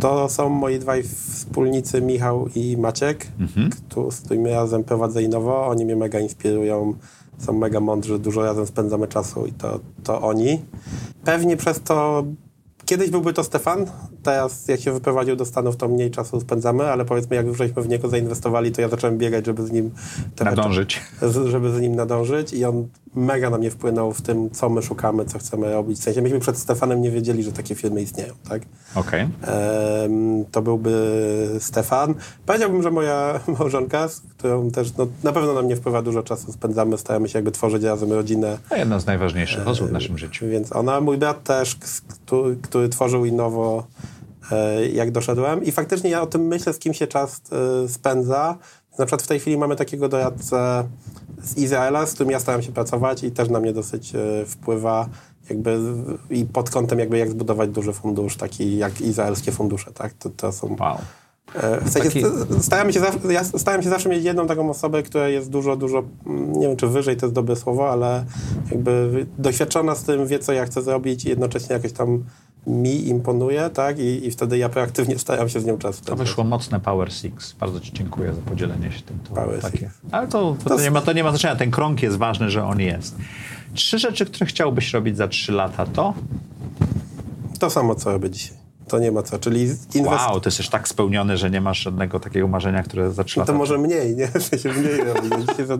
To 0.00 0.28
są 0.28 0.48
moi 0.48 0.78
dwaj 0.78 1.02
wspólnicy, 1.02 2.02
Michał 2.02 2.48
i 2.54 2.76
Maciek, 2.76 3.26
mhm. 3.40 3.70
z 4.10 4.20
którymi 4.20 4.50
razem 4.50 4.84
prowadzę 4.84 5.22
Innowo. 5.22 5.66
Oni 5.66 5.84
mnie 5.84 5.96
mega 5.96 6.18
inspirują, 6.18 6.94
są 7.38 7.52
mega 7.52 7.80
mądrzy, 7.80 8.18
dużo 8.18 8.42
razem 8.42 8.66
spędzamy 8.66 9.08
czasu 9.08 9.46
i 9.46 9.52
to, 9.52 9.80
to 10.04 10.22
oni. 10.22 10.60
Pewnie 11.24 11.56
przez 11.56 11.80
to 11.80 12.24
Kiedyś 12.86 13.10
byłby 13.10 13.32
to 13.32 13.44
Stefan, 13.44 13.86
teraz 14.22 14.68
jak 14.68 14.80
się 14.80 14.92
wyprowadził 14.92 15.36
do 15.36 15.44
Stanów, 15.44 15.76
to 15.76 15.88
mniej 15.88 16.10
czasu 16.10 16.40
spędzamy, 16.40 16.84
ale 16.84 17.04
powiedzmy, 17.04 17.36
jak 17.36 17.46
już 17.46 17.58
żeśmy 17.58 17.82
w 17.82 17.88
niego 17.88 18.08
zainwestowali, 18.08 18.72
to 18.72 18.80
ja 18.80 18.88
zacząłem 18.88 19.18
biegać, 19.18 19.46
żeby 19.46 19.66
z 19.66 19.72
nim... 19.72 19.90
Nadążyć. 20.44 21.00
Żeby 21.50 21.70
z 21.70 21.80
nim 21.80 21.94
nadążyć 21.94 22.52
i 22.52 22.64
on 22.64 22.88
mega 23.14 23.50
na 23.50 23.58
mnie 23.58 23.70
wpłynął 23.70 24.12
w 24.12 24.22
tym, 24.22 24.50
co 24.50 24.68
my 24.68 24.82
szukamy, 24.82 25.24
co 25.24 25.38
chcemy 25.38 25.72
robić. 25.72 25.98
W 25.98 26.02
sensie 26.02 26.22
myśmy 26.22 26.40
przed 26.40 26.58
Stefanem 26.58 27.02
nie 27.02 27.10
wiedzieli, 27.10 27.42
że 27.42 27.52
takie 27.52 27.74
firmy 27.74 28.02
istnieją, 28.02 28.34
tak? 28.48 28.62
Okej. 28.94 29.28
Okay. 29.42 30.44
to 30.50 30.62
byłby 30.62 31.56
Stefan. 31.58 32.14
Powiedziałbym, 32.46 32.82
że 32.82 32.90
moja 32.90 33.40
małżonka, 33.58 34.08
z 34.08 34.20
którą 34.20 34.70
też 34.70 34.96
no, 34.96 35.06
na 35.22 35.32
pewno 35.32 35.54
na 35.54 35.62
mnie 35.62 35.76
wpływa 35.76 36.02
dużo 36.02 36.22
czasu 36.22 36.52
spędzamy, 36.52 36.98
staramy 36.98 37.28
się 37.28 37.38
jakby 37.38 37.50
tworzyć 37.50 37.82
razem 37.82 38.12
rodzinę. 38.12 38.58
A 38.70 38.76
jedna 38.76 38.98
z 39.00 39.06
najważniejszych 39.06 39.68
osób 39.68 39.88
w 39.88 39.92
naszym 39.92 40.18
życiu. 40.18 40.46
Więc 40.48 40.72
ona, 40.72 41.00
mój 41.00 41.18
brat 41.18 41.44
też, 41.44 41.76
który, 42.08 42.56
który 42.56 42.88
tworzył 42.88 43.24
Innowo, 43.24 43.86
e, 44.52 44.86
jak 44.88 45.10
doszedłem. 45.10 45.64
I 45.64 45.72
faktycznie 45.72 46.10
ja 46.10 46.22
o 46.22 46.26
tym 46.26 46.46
myślę, 46.46 46.72
z 46.72 46.78
kim 46.78 46.94
się 46.94 47.06
czas 47.06 47.40
e, 47.84 47.88
spędza. 47.88 48.58
Na 48.98 49.06
przykład 49.06 49.22
w 49.22 49.26
tej 49.26 49.40
chwili 49.40 49.58
mamy 49.58 49.76
takiego 49.76 50.08
doradcę 50.08 50.84
z 51.44 51.56
Izraela, 51.56 52.06
z 52.06 52.14
którym 52.14 52.30
ja 52.30 52.40
staram 52.40 52.62
się 52.62 52.72
pracować 52.72 53.24
i 53.24 53.30
też 53.30 53.48
na 53.48 53.60
mnie 53.60 53.72
dosyć 53.72 54.14
e, 54.14 54.46
wpływa 54.46 55.08
jakby 55.50 55.78
i 56.30 56.44
pod 56.44 56.70
kątem 56.70 56.98
jakby 56.98 57.18
jak 57.18 57.30
zbudować 57.30 57.70
duży 57.70 57.92
fundusz, 57.92 58.36
taki 58.36 58.76
jak 58.76 59.00
izraelskie 59.00 59.52
fundusze, 59.52 59.92
tak? 59.92 60.12
To, 60.12 60.30
to 60.30 60.52
są... 60.52 60.76
Wow. 60.80 60.98
W 61.84 61.90
sensie 61.90 62.08
taki... 62.08 62.22
staramy 62.60 62.92
się, 62.92 63.00
ja 63.30 63.44
starałem 63.44 63.82
się 63.82 63.88
zawsze 63.88 64.08
mieć 64.08 64.24
jedną 64.24 64.46
taką 64.46 64.70
osobę, 64.70 65.02
która 65.02 65.28
jest 65.28 65.50
dużo, 65.50 65.76
dużo, 65.76 66.02
nie 66.26 66.68
wiem 66.68 66.76
czy 66.76 66.88
wyżej 66.88 67.16
to 67.16 67.26
jest 67.26 67.34
dobre 67.34 67.56
słowo, 67.56 67.90
ale 67.90 68.24
jakby 68.70 69.26
doświadczona 69.38 69.94
z 69.94 70.04
tym, 70.04 70.26
wie 70.26 70.38
co 70.38 70.52
ja 70.52 70.66
chcę 70.66 70.82
zrobić 70.82 71.24
i 71.24 71.28
jednocześnie 71.28 71.72
jakoś 71.72 71.92
tam 71.92 72.24
mi 72.66 73.08
imponuje, 73.08 73.70
tak? 73.70 73.98
I, 73.98 74.26
I 74.26 74.30
wtedy 74.30 74.58
ja 74.58 74.68
proaktywnie 74.68 75.18
staram 75.18 75.48
się 75.48 75.60
z 75.60 75.64
nią 75.64 75.78
czas 75.78 76.00
To 76.00 76.16
wyszło 76.16 76.44
mocne 76.44 76.80
Power 76.80 77.12
Six. 77.12 77.52
Bardzo 77.52 77.80
Ci 77.80 77.92
dziękuję 77.92 78.34
za 78.34 78.40
podzielenie 78.40 78.92
się 78.92 79.02
tym. 79.02 79.18
To 79.28 79.34
Power 79.34 79.60
takie. 79.60 79.78
Six. 79.78 79.90
Ale 80.12 80.28
to, 80.28 80.56
to, 80.64 80.70
to, 80.70 80.80
nie 80.80 80.90
ma, 80.90 81.00
to 81.00 81.12
nie 81.12 81.24
ma 81.24 81.30
znaczenia. 81.30 81.56
Ten 81.56 81.70
krąg 81.70 82.02
jest 82.02 82.16
ważny, 82.16 82.50
że 82.50 82.64
on 82.64 82.80
jest. 82.80 83.16
Trzy 83.74 83.98
rzeczy, 83.98 84.26
które 84.26 84.46
chciałbyś 84.46 84.92
robić 84.92 85.16
za 85.16 85.28
trzy 85.28 85.52
lata, 85.52 85.86
to? 85.86 86.14
To 87.58 87.70
samo, 87.70 87.94
co 87.94 88.12
robię 88.12 88.30
dzisiaj. 88.30 88.56
To 88.88 88.98
nie 88.98 89.12
ma 89.12 89.22
co, 89.22 89.38
czyli 89.38 89.60
inwest... 89.94 90.26
Wow, 90.28 90.40
ty 90.40 90.48
jesteś 90.48 90.68
tak 90.68 90.88
spełniony, 90.88 91.36
że 91.36 91.50
nie 91.50 91.60
masz 91.60 91.78
żadnego 91.78 92.20
takiego 92.20 92.48
marzenia, 92.48 92.82
które 92.82 93.12
za 93.12 93.24
trzy 93.24 93.40
lata... 93.40 93.52
To 93.52 93.58
może 93.58 93.78
mniej, 93.78 94.16
nie? 94.16 94.28
To 94.50 94.58
się 94.58 94.72
mniej. 94.72 95.00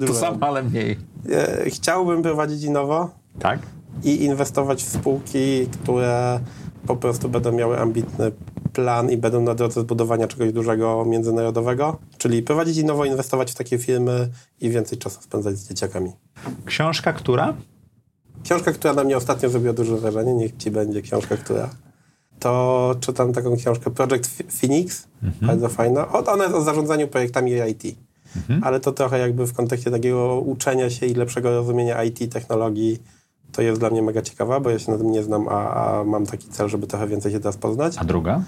To 0.07 0.15
samo, 0.15 0.47
ale 0.47 0.63
mniej. 0.63 0.99
Chciałbym 1.67 2.23
prowadzić 2.23 2.63
Innowo. 2.63 3.11
Tak? 3.39 3.59
I 4.05 4.25
inwestować 4.25 4.83
w 4.83 4.89
spółki, 4.89 5.67
które 5.67 6.41
po 6.87 6.97
prostu 6.97 7.29
będą 7.29 7.53
miały 7.53 7.79
ambitny 7.81 8.33
plan 8.73 9.11
i 9.11 9.17
będą 9.17 9.41
na 9.41 9.55
drodze 9.55 9.81
zbudowania 9.81 10.29
czegoś 10.29 10.53
dużego 10.53 11.05
międzynarodowego, 11.05 11.99
czyli 12.19 12.43
prowadzić 12.43 12.77
i 12.77 12.85
nowo 12.85 13.05
inwestować 13.05 13.53
w 13.53 13.55
takie 13.55 13.79
firmy 13.79 14.29
i 14.61 14.71
więcej 14.71 14.99
czasu 14.99 15.23
spędzać 15.23 15.57
z 15.57 15.69
dzieciakami. 15.69 16.13
Książka 16.65 17.13
która? 17.13 17.55
Książka, 18.45 18.73
która 18.73 18.95
na 18.95 19.05
mnie 19.05 19.17
ostatnio 19.17 19.49
zrobiła 19.49 19.73
duże 19.73 19.97
wrażenie, 19.97 20.35
niech 20.35 20.57
ci 20.57 20.71
będzie 20.71 21.03
książka, 21.03 21.37
która 21.37 21.71
to 22.39 22.95
czytam 23.01 23.33
taką 23.33 23.57
książkę 23.57 23.91
Project 23.91 24.43
Phoenix, 24.61 25.09
mhm. 25.23 25.47
bardzo 25.47 25.69
fajna. 25.69 26.09
Ona 26.13 26.45
jest 26.45 26.57
o 26.57 26.63
zarządzaniu 26.63 27.09
projektami 27.09 27.53
IT. 27.53 27.97
Mhm. 28.37 28.65
Ale 28.65 28.81
to 28.81 28.93
trochę 28.93 29.19
jakby 29.19 29.47
w 29.47 29.53
kontekście 29.53 29.91
takiego 29.91 30.41
uczenia 30.41 30.91
się 30.91 31.07
i 31.07 31.15
lepszego 31.15 31.51
rozumienia 31.51 32.05
IT, 32.05 32.33
technologii, 32.33 32.99
to 33.57 33.63
jest 33.63 33.81
dla 33.81 33.91
mnie 33.91 34.03
mega 34.03 34.23
ciekawa, 34.23 34.61
bo 34.61 34.71
ja 34.71 34.79
się 34.79 34.93
na 34.93 34.99
tym 34.99 35.11
nie 35.11 35.23
znam, 35.23 35.49
a, 35.49 35.75
a 35.75 36.05
mam 36.05 36.27
taki 36.27 36.49
cel, 36.49 36.69
żeby 36.69 36.87
trochę 36.87 37.07
więcej 37.07 37.33
się 37.33 37.41
teraz 37.41 37.57
poznać. 37.57 37.97
A 37.99 38.05
druga? 38.05 38.43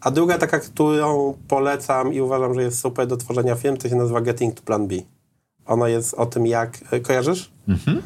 A 0.00 0.10
druga 0.10 0.38
taka, 0.38 0.58
którą 0.60 1.34
polecam 1.48 2.12
i 2.12 2.20
uważam, 2.20 2.54
że 2.54 2.62
jest 2.62 2.80
super 2.80 3.06
do 3.06 3.16
tworzenia 3.16 3.54
film, 3.54 3.76
to 3.76 3.88
się 3.88 3.96
nazywa 3.96 4.20
Getting 4.20 4.54
to 4.54 4.62
Plan 4.62 4.88
B. 4.88 4.94
Ona 5.66 5.88
jest 5.88 6.14
o 6.14 6.26
tym, 6.26 6.46
jak... 6.46 6.78
E, 6.90 7.00
kojarzysz? 7.00 7.50
Mhm. 7.68 8.02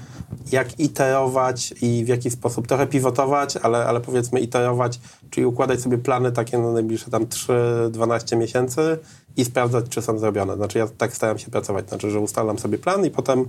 Jak 0.53 0.81
iterować 0.81 1.75
i 1.83 2.05
w 2.05 2.09
jaki 2.09 2.31
sposób 2.31 2.67
trochę 2.67 2.87
pivotować, 2.87 3.57
ale, 3.57 3.87
ale 3.87 4.01
powiedzmy 4.01 4.41
iterować, 4.41 5.01
czyli 5.31 5.47
układać 5.47 5.81
sobie 5.81 5.99
plany 5.99 6.33
takie 6.33 6.59
na 6.59 6.73
najbliższe 6.73 7.11
tam 7.11 7.27
3-12 7.27 8.37
miesięcy 8.37 8.99
i 9.37 9.45
sprawdzać, 9.45 9.85
czy 9.89 10.03
są 10.03 10.19
zrobione. 10.19 10.57
Znaczy 10.57 10.79
ja 10.79 10.89
tak 10.99 11.17
staram 11.17 11.39
się 11.39 11.51
pracować, 11.51 11.89
znaczy, 11.89 12.11
że 12.11 12.21
ustalam 12.21 12.59
sobie 12.59 12.79
plan 12.79 13.07
i 13.07 13.11
potem 13.11 13.45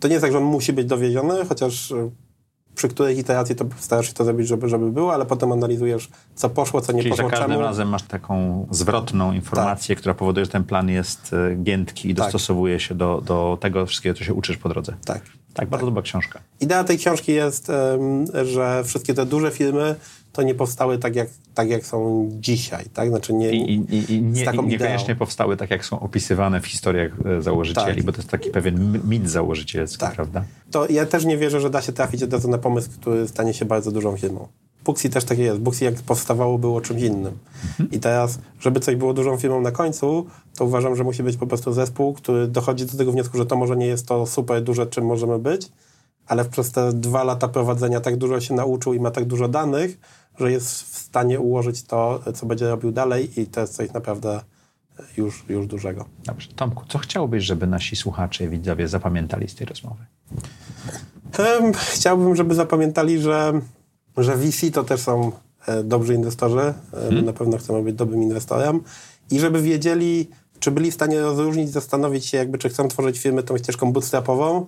to 0.00 0.08
nie 0.08 0.14
jest 0.14 0.22
tak, 0.22 0.32
że 0.32 0.38
on 0.38 0.44
musi 0.44 0.72
być 0.72 0.86
dowieziony, 0.86 1.44
chociaż 1.48 1.92
e, 1.92 2.10
przy 2.78 2.88
której 2.88 3.18
iteracji 3.18 3.54
to 3.54 3.64
starasz 3.78 4.06
się 4.06 4.12
to 4.12 4.24
zrobić, 4.24 4.48
żeby, 4.48 4.68
żeby 4.68 4.90
było, 4.92 5.14
ale 5.14 5.26
potem 5.26 5.52
analizujesz, 5.52 6.08
co 6.34 6.50
poszło, 6.50 6.80
co 6.80 6.92
nie 6.92 6.98
Czyli 6.98 7.10
poszło, 7.10 7.24
Czyli 7.24 7.30
za 7.30 7.36
każdym 7.36 7.56
czemu. 7.56 7.68
razem 7.68 7.88
masz 7.88 8.02
taką 8.02 8.66
zwrotną 8.70 9.32
informację, 9.32 9.94
tak. 9.94 10.00
która 10.00 10.14
powoduje, 10.14 10.44
że 10.44 10.50
ten 10.50 10.64
plan 10.64 10.88
jest 10.88 11.32
e, 11.32 11.56
giętki 11.56 12.10
i 12.10 12.14
tak. 12.14 12.24
dostosowuje 12.24 12.80
się 12.80 12.94
do, 12.94 13.22
do 13.24 13.58
tego 13.60 13.86
wszystkiego, 13.86 14.18
co 14.18 14.24
się 14.24 14.34
uczysz 14.34 14.56
po 14.56 14.68
drodze. 14.68 14.94
Tak. 15.04 15.22
Tak, 15.54 15.68
bardzo 15.68 15.86
tak. 15.86 15.94
dobra 15.94 16.02
książka. 16.02 16.40
Idea 16.60 16.84
tej 16.84 16.98
książki 16.98 17.32
jest, 17.32 17.72
że 18.44 18.84
wszystkie 18.84 19.14
te 19.14 19.26
duże 19.26 19.50
filmy 19.50 19.94
to 20.38 20.42
nie 20.42 20.54
powstały 20.54 20.98
tak 20.98 21.16
jak, 21.16 21.28
tak, 21.54 21.70
jak 21.70 21.86
są 21.86 22.28
dzisiaj, 22.32 22.84
tak? 22.94 23.08
Znaczy 23.08 23.32
nie, 23.32 23.50
I, 23.50 23.74
i, 23.74 24.12
i 24.12 24.22
nie, 24.22 24.44
i 24.44 24.66
niekoniecznie 24.66 25.16
powstały 25.16 25.56
tak, 25.56 25.70
jak 25.70 25.84
są 25.84 26.00
opisywane 26.00 26.60
w 26.60 26.66
historiach 26.66 27.12
e, 27.26 27.42
założycieli, 27.42 27.96
tak. 27.96 28.04
bo 28.04 28.12
to 28.12 28.18
jest 28.18 28.30
taki 28.30 28.50
pewien 28.50 29.00
mit 29.08 29.30
założycielski, 29.30 30.00
tak. 30.00 30.14
prawda? 30.14 30.44
To 30.70 30.88
ja 30.88 31.06
też 31.06 31.24
nie 31.24 31.36
wierzę, 31.36 31.60
że 31.60 31.70
da 31.70 31.82
się 31.82 31.92
trafić 31.92 32.22
od 32.22 32.32
razu 32.32 32.48
na 32.48 32.58
pomysł, 32.58 32.90
który 33.00 33.28
stanie 33.28 33.54
się 33.54 33.64
bardzo 33.64 33.92
dużą 33.92 34.16
firmą. 34.16 34.48
Buxi 34.84 35.10
też 35.10 35.24
takie 35.24 35.42
jest. 35.42 35.60
Buxi 35.60 35.84
jak 35.84 35.94
powstawało 35.94 36.58
było 36.58 36.80
czymś 36.80 37.02
innym. 37.02 37.38
Mhm. 37.64 37.90
I 37.90 38.00
teraz, 38.00 38.38
żeby 38.60 38.80
coś 38.80 38.96
było 38.96 39.14
dużą 39.14 39.36
firmą 39.36 39.60
na 39.60 39.70
końcu, 39.70 40.26
to 40.56 40.64
uważam, 40.64 40.96
że 40.96 41.04
musi 41.04 41.22
być 41.22 41.36
po 41.36 41.46
prostu 41.46 41.72
zespół, 41.72 42.14
który 42.14 42.48
dochodzi 42.48 42.86
do 42.86 42.98
tego 42.98 43.12
wniosku, 43.12 43.38
że 43.38 43.46
to 43.46 43.56
może 43.56 43.76
nie 43.76 43.86
jest 43.86 44.06
to 44.06 44.26
super 44.26 44.62
duże, 44.62 44.86
czym 44.86 45.06
możemy 45.06 45.38
być, 45.38 45.68
ale 46.26 46.44
przez 46.44 46.72
te 46.72 46.92
dwa 46.92 47.24
lata 47.24 47.48
prowadzenia 47.48 48.00
tak 48.00 48.16
dużo 48.16 48.40
się 48.40 48.54
nauczył 48.54 48.94
i 48.94 49.00
ma 49.00 49.10
tak 49.10 49.24
dużo 49.24 49.48
danych, 49.48 49.98
że 50.40 50.52
jest 50.52 50.82
w 50.82 50.98
stanie 50.98 51.40
ułożyć 51.40 51.82
to, 51.82 52.20
co 52.34 52.46
będzie 52.46 52.68
robił 52.68 52.92
dalej 52.92 53.40
i 53.40 53.46
to 53.46 53.60
jest 53.60 53.76
coś 53.76 53.92
naprawdę 53.92 54.40
już, 55.16 55.44
już 55.48 55.66
dużego. 55.66 56.04
Dobrze. 56.24 56.48
Tomku, 56.56 56.84
co 56.88 56.98
chciałbyś, 56.98 57.44
żeby 57.44 57.66
nasi 57.66 57.96
słuchacze 57.96 58.44
i 58.44 58.48
widzowie 58.48 58.88
zapamiętali 58.88 59.48
z 59.48 59.54
tej 59.54 59.66
rozmowy? 59.66 60.04
Chciałbym, 61.74 62.36
żeby 62.36 62.54
zapamiętali, 62.54 63.20
że, 63.20 63.60
że 64.16 64.36
VC 64.36 64.70
to 64.72 64.84
też 64.84 65.00
są 65.00 65.32
e, 65.66 65.82
dobrzy 65.84 66.14
inwestorzy. 66.14 66.74
Hmm. 66.90 67.24
Na 67.24 67.32
pewno 67.32 67.58
chcemy 67.58 67.82
być 67.82 67.94
dobrym 67.94 68.22
inwestorem. 68.22 68.80
I 69.30 69.40
żeby 69.40 69.62
wiedzieli, 69.62 70.28
czy 70.60 70.70
byli 70.70 70.90
w 70.90 70.94
stanie 70.94 71.20
rozróżnić, 71.20 71.70
zastanowić 71.70 72.26
się, 72.26 72.38
jakby, 72.38 72.58
czy 72.58 72.68
chcą 72.68 72.88
tworzyć 72.88 73.18
firmy 73.18 73.42
tą 73.42 73.58
ścieżką 73.58 73.92
bootstrapową, 73.92 74.66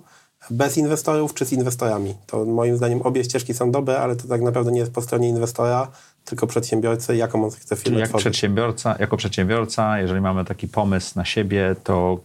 bez 0.49 0.77
inwestorów, 0.77 1.33
czy 1.33 1.45
z 1.45 1.53
inwestorami. 1.53 2.15
To 2.27 2.45
moim 2.45 2.77
zdaniem 2.77 3.01
obie 3.01 3.23
ścieżki 3.23 3.53
są 3.53 3.71
dobre, 3.71 3.99
ale 3.99 4.15
to 4.15 4.27
tak 4.27 4.41
naprawdę 4.41 4.71
nie 4.71 4.79
jest 4.79 4.91
po 4.91 5.01
stronie 5.01 5.29
inwestora, 5.29 5.91
tylko 6.25 6.47
przedsiębiorcy, 6.47 7.15
jaką 7.15 7.43
on 7.45 7.51
chce 7.51 7.75
firmę 7.75 7.83
Czyli 7.83 7.99
jak 7.99 8.09
tworzyć. 8.09 8.23
przedsiębiorca, 8.23 8.95
jako 8.99 9.17
przedsiębiorca, 9.17 9.99
jeżeli 9.99 10.21
mamy 10.21 10.45
taki 10.45 10.67
pomysł 10.67 11.11
na 11.15 11.25
siebie, 11.25 11.75
to 11.83 12.19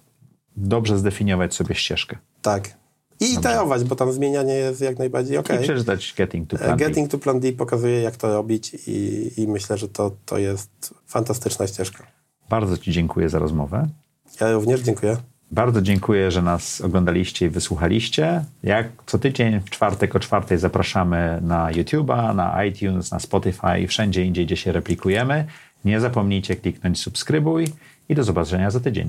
dobrze 0.56 0.98
zdefiniować 0.98 1.54
sobie 1.54 1.74
ścieżkę. 1.74 2.16
Tak. 2.42 2.76
I 3.20 3.32
iterować, 3.32 3.84
bo 3.84 3.96
tam 3.96 4.12
zmienianie 4.12 4.54
jest 4.54 4.80
jak 4.80 4.98
najbardziej 4.98 5.38
ok. 5.38 5.48
I 5.60 5.62
przeczytać 5.62 6.14
Getting 6.16 6.50
to 6.50 6.56
Plan 6.58 6.78
B. 6.78 6.84
Getting 6.84 7.10
to 7.10 7.18
Plan 7.18 7.40
D 7.40 7.52
pokazuje, 7.52 8.02
jak 8.02 8.16
to 8.16 8.32
robić 8.34 8.76
i, 8.86 9.30
i 9.36 9.48
myślę, 9.48 9.78
że 9.78 9.88
to, 9.88 10.10
to 10.26 10.38
jest 10.38 10.94
fantastyczna 11.06 11.66
ścieżka. 11.66 12.06
Bardzo 12.50 12.78
Ci 12.78 12.92
dziękuję 12.92 13.28
za 13.28 13.38
rozmowę. 13.38 13.88
Ja 14.40 14.52
również 14.52 14.80
dziękuję. 14.80 15.16
Bardzo 15.50 15.82
dziękuję, 15.82 16.30
że 16.30 16.42
nas 16.42 16.80
oglądaliście 16.80 17.46
i 17.46 17.48
wysłuchaliście. 17.48 18.44
Jak 18.62 18.88
co 19.06 19.18
tydzień 19.18 19.60
w 19.60 19.70
czwartek 19.70 20.16
o 20.16 20.20
czwartej 20.20 20.58
zapraszamy 20.58 21.38
na 21.42 21.72
YouTube'a, 21.72 22.34
na 22.34 22.64
iTunes, 22.64 23.10
na 23.10 23.18
Spotify 23.18 23.80
i 23.80 23.86
wszędzie 23.86 24.24
indziej, 24.24 24.46
gdzie 24.46 24.56
się 24.56 24.72
replikujemy. 24.72 25.44
Nie 25.84 26.00
zapomnijcie 26.00 26.56
kliknąć 26.56 27.00
subskrybuj 27.00 27.66
i 28.08 28.14
do 28.14 28.24
zobaczenia 28.24 28.70
za 28.70 28.80
tydzień. 28.80 29.08